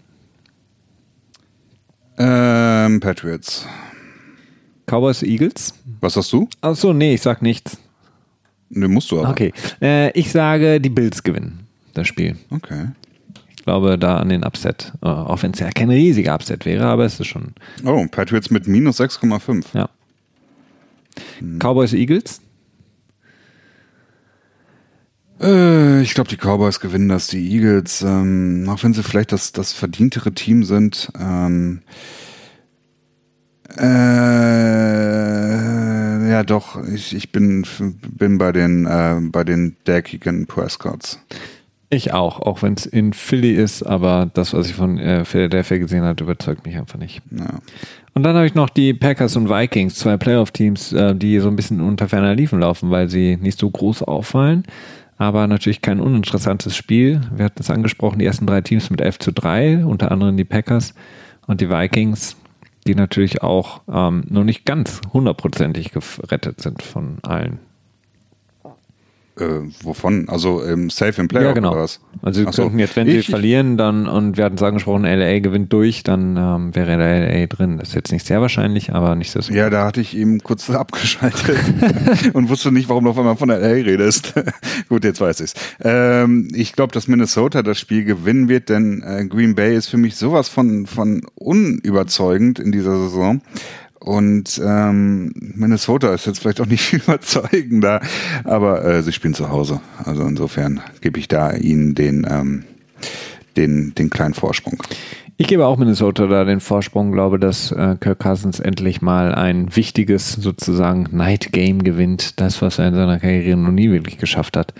Ähm, 2.18 3.00
Patriots. 3.00 3.66
Cowboys, 4.86 5.24
Eagles? 5.24 5.74
Was 6.02 6.16
hast 6.16 6.32
du? 6.32 6.50
Achso, 6.62 6.94
nee, 6.94 7.16
ich 7.16 7.22
sag 7.22 7.42
nichts. 7.42 7.78
Ne, 8.70 8.88
musst 8.88 9.12
du 9.12 9.20
aber. 9.20 9.30
Okay. 9.30 9.54
Äh, 9.82 10.12
ich 10.12 10.32
sage, 10.32 10.82
die 10.82 10.90
Bills 10.90 11.24
gewinnen 11.24 11.68
das 11.98 12.08
Spiel. 12.08 12.36
Okay. 12.50 12.88
Ich 13.58 13.64
glaube 13.64 13.98
da 13.98 14.18
an 14.18 14.30
den 14.30 14.44
Upset. 14.44 14.94
Äh, 15.02 15.08
auch 15.08 15.44
wenn 15.44 15.52
es 15.52 15.60
ja 15.60 15.70
kein 15.72 15.90
riesiger 15.90 16.34
Upset 16.34 16.66
wäre, 16.66 16.86
aber 16.86 17.06
es 17.06 17.20
ist 17.20 17.28
schon. 17.28 17.54
Oh, 17.84 18.06
Patriots 18.10 18.50
mit 18.50 18.68
minus 18.68 19.00
6,5. 19.00 19.66
Ja. 19.74 19.90
Hm. 21.40 21.60
Cowboys, 21.60 21.94
Eagles? 21.94 22.42
Äh, 25.42 26.02
ich 26.02 26.14
glaube, 26.14 26.30
die 26.30 26.38
Cowboys 26.38 26.80
gewinnen 26.80 27.10
das, 27.10 27.28
die 27.28 27.52
Eagles, 27.54 28.02
ähm, 28.02 28.68
auch 28.70 28.84
wenn 28.84 28.94
sie 28.94 29.04
vielleicht 29.04 29.32
das, 29.32 29.52
das 29.52 29.74
verdientere 29.74 30.32
Team 30.34 30.64
sind. 30.64 31.12
Ähm, 31.20 31.82
äh, 33.78 33.84
ja, 36.32 36.44
doch, 36.44 36.84
ich, 36.88 37.16
ich 37.16 37.32
bin, 37.32 37.66
bin 38.10 38.38
bei 38.38 38.52
den, 38.52 38.86
äh, 38.86 39.20
bei 39.22 39.44
den 39.44 39.76
Dackigen 39.84 40.48
Prescotts. 40.48 41.20
Ich 41.90 42.12
auch, 42.14 42.42
auch 42.42 42.64
wenn 42.64 42.74
es 42.74 42.86
in 42.86 43.14
Philly 43.14 43.54
ist, 43.54 43.82
aber 43.82 44.30
das, 44.34 44.54
was 44.54 44.68
ich 44.68 44.76
von 44.76 44.98
äh, 44.98 45.24
Philadelphia 45.24 45.78
gesehen 45.78 46.04
habe, 46.04 46.22
überzeugt 46.22 46.66
mich 46.66 46.76
einfach 46.76 47.00
nicht. 47.00 47.22
Ja. 47.32 47.60
Und 48.14 48.24
dann 48.24 48.36
habe 48.36 48.46
ich 48.46 48.56
noch 48.56 48.70
die 48.70 48.94
Packers 48.94 49.38
und 49.38 49.50
Vikings, 49.50 49.96
zwei 49.96 50.18
Playoff-Teams, 50.18 50.92
äh, 50.92 51.16
die 51.16 51.40
so 51.40 51.48
ein 51.48 51.56
bisschen 51.56 51.80
unter 51.80 52.10
ferner 52.10 52.36
Liefen 52.36 52.60
laufen, 52.60 52.92
weil 52.92 53.10
sie 53.10 53.38
nicht 53.38 53.58
so 53.58 53.70
groß 53.70 54.04
auffallen 54.04 54.66
aber 55.18 55.48
natürlich 55.48 55.82
kein 55.82 56.00
uninteressantes 56.00 56.76
Spiel. 56.76 57.22
Wir 57.36 57.46
hatten 57.46 57.62
es 57.62 57.70
angesprochen, 57.70 58.20
die 58.20 58.26
ersten 58.26 58.46
drei 58.46 58.62
Teams 58.62 58.90
mit 58.90 59.02
11 59.02 59.20
zu 59.20 59.32
3, 59.32 59.86
unter 59.86 60.12
anderem 60.12 60.38
die 60.38 60.46
Packers 60.46 60.94
und 61.48 61.62
die 61.62 61.70
Vikings, 61.70 62.38
die 62.86 62.96
natürlich 62.96 63.42
auch 63.42 63.82
ähm, 63.92 64.24
noch 64.30 64.44
nicht 64.44 64.66
ganz 64.66 65.02
hundertprozentig 65.12 65.92
gerettet 65.92 66.62
sind 66.62 66.84
von 66.84 67.18
allen 67.24 67.60
äh, 69.40 69.62
wovon? 69.84 70.30
Also 70.30 70.64
ähm, 70.64 70.90
safe 70.90 71.22
im 71.22 71.28
Playoff 71.28 71.48
ja, 71.48 71.54
genau. 71.54 71.72
oder 71.72 71.82
was? 71.84 72.00
Also 72.22 72.44
sie 72.44 72.46
könnten 72.46 72.80
jetzt, 72.80 72.96
wenn 72.96 73.08
sie 73.08 73.24
verlieren, 73.24 73.78
dann, 73.78 74.08
und 74.08 74.38
wir 74.38 74.46
hatten 74.46 74.56
es 74.56 74.64
angesprochen, 74.64 75.04
LA 75.04 75.40
gewinnt 75.40 75.72
durch, 75.72 76.04
dann 76.04 76.38
ähm, 76.38 76.76
wäre 76.76 76.96
LA 76.96 77.46
drin. 77.48 77.78
Das 77.78 77.90
ist 77.90 77.96
jetzt 77.96 78.12
nicht 78.12 78.26
sehr 78.26 78.42
wahrscheinlich, 78.42 78.94
aber 78.94 79.16
nicht 79.16 79.32
so. 79.32 79.40
Ja, 79.54 79.70
da 79.70 79.86
hatte 79.86 80.02
ich 80.02 80.18
eben 80.18 80.42
kurz 80.42 80.70
abgeschaltet 80.70 81.58
und 82.34 82.50
wusste 82.50 82.72
nicht, 82.72 82.90
warum 82.90 83.06
du 83.06 83.12
auf 83.12 83.18
einmal 83.18 83.38
von 83.38 83.50
LA 83.50 83.58
redest. 83.58 84.34
Gut, 84.90 85.04
jetzt 85.04 85.22
weiß 85.22 85.42
ich's. 85.42 85.54
Ähm, 85.82 86.50
ich 86.54 86.74
glaube, 86.74 86.94
dass 86.94 87.08
Minnesota 87.08 87.64
das 87.64 87.80
Spiel 87.80 88.04
gewinnen 88.04 88.50
wird, 88.50 88.70
denn 88.70 89.04
äh, 89.04 89.26
Green 89.26 89.56
Bay 89.56 89.76
ist 89.76 89.88
für 89.88 89.98
mich 89.98 90.16
sowas 90.16 90.50
von, 90.50 90.86
von 90.86 91.22
unüberzeugend 91.36 92.60
in 92.60 92.72
dieser 92.72 92.98
Saison. 92.98 93.42
Und 94.08 94.62
ähm, 94.64 95.34
Minnesota 95.36 96.14
ist 96.14 96.28
jetzt 96.28 96.40
vielleicht 96.40 96.62
auch 96.62 96.66
nicht 96.66 96.82
viel 96.86 97.00
überzeugender, 97.00 98.00
aber 98.46 98.86
äh, 98.86 99.04
sie 99.04 99.12
spielen 99.12 99.34
zu 99.34 99.50
Hause. 99.50 99.82
Also 100.02 100.24
insofern 100.24 100.80
gebe 101.02 101.20
ich 101.20 101.28
da 101.28 101.52
ihnen 101.52 101.94
den, 101.94 102.26
ähm, 102.30 102.64
den, 103.58 103.94
den 103.96 104.10
kleinen 104.10 104.34
Vorsprung. 104.34 104.82
Ich 105.36 105.48
gebe 105.48 105.66
auch 105.66 105.76
Minnesota 105.76 106.26
da 106.26 106.46
den 106.46 106.62
Vorsprung, 106.62 107.12
glaube, 107.12 107.38
dass 107.38 107.74
äh, 107.74 107.98
Kirk 108.00 108.20
Cousins 108.20 108.62
endlich 108.62 109.02
mal 109.02 109.36
ein 109.36 109.76
wichtiges 109.76 110.32
sozusagen 110.32 111.10
Night 111.12 111.52
Game 111.52 111.84
gewinnt. 111.84 112.40
Das, 112.40 112.62
was 112.62 112.80
er 112.80 112.88
in 112.88 112.96
seiner 112.96 113.20
Karriere 113.20 113.58
noch 113.58 113.72
nie 113.72 113.92
wirklich 113.92 114.18
geschafft 114.18 114.56
hat. 114.56 114.74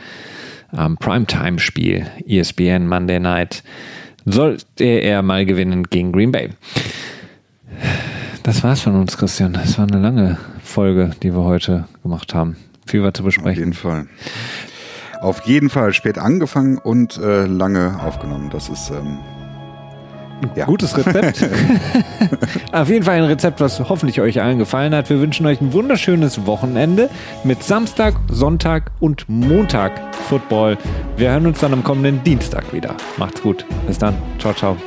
Ähm, 0.76 0.96
Primetime-Spiel, 0.96 2.08
ESPN 2.26 2.88
Monday 2.88 3.20
Night, 3.20 3.62
sollte 4.24 4.86
er 4.86 5.22
mal 5.22 5.46
gewinnen 5.46 5.84
gegen 5.84 6.14
Green 6.14 6.32
Bay. 6.32 6.50
Das 8.48 8.64
war's 8.64 8.80
von 8.80 8.96
uns, 8.96 9.18
Christian. 9.18 9.52
Das 9.52 9.78
war 9.78 9.86
eine 9.86 10.00
lange 10.00 10.38
Folge, 10.64 11.12
die 11.22 11.36
wir 11.36 11.44
heute 11.44 11.84
gemacht 12.02 12.34
haben. 12.34 12.56
Viel 12.86 13.04
war 13.04 13.14
zu 13.14 13.22
besprechen. 13.22 13.52
Auf 13.52 13.58
jeden 13.58 13.74
Fall. 13.74 14.08
Auf 15.20 15.42
jeden 15.42 15.70
Fall 15.70 15.92
spät 15.92 16.18
angefangen 16.18 16.78
und 16.78 17.18
äh, 17.18 17.46
lange 17.46 18.00
aufgenommen. 18.02 18.50
Das 18.50 18.70
ist 18.70 18.90
ähm, 18.90 19.18
ja. 20.56 20.64
gutes 20.64 20.96
Rezept. 20.98 21.46
Auf 22.72 22.88
jeden 22.88 23.04
Fall 23.04 23.18
ein 23.18 23.26
Rezept, 23.26 23.60
was 23.60 23.82
hoffentlich 23.82 24.22
euch 24.22 24.42
allen 24.42 24.60
gefallen 24.60 24.96
hat. 24.96 25.10
Wir 25.10 25.20
wünschen 25.20 25.46
euch 25.46 25.60
ein 25.60 25.74
wunderschönes 25.74 26.46
Wochenende 26.46 27.10
mit 27.44 27.64
Samstag, 27.64 28.16
Sonntag 28.30 28.92
und 29.02 29.28
Montag 29.28 29.92
Football. 30.30 30.78
Wir 31.18 31.32
hören 31.32 31.48
uns 31.48 31.60
dann 31.60 31.74
am 31.74 31.84
kommenden 31.84 32.24
Dienstag 32.24 32.72
wieder. 32.72 32.96
Macht's 33.18 33.42
gut. 33.42 33.66
Bis 33.88 33.98
dann. 33.98 34.16
Ciao, 34.40 34.54
ciao. 34.54 34.78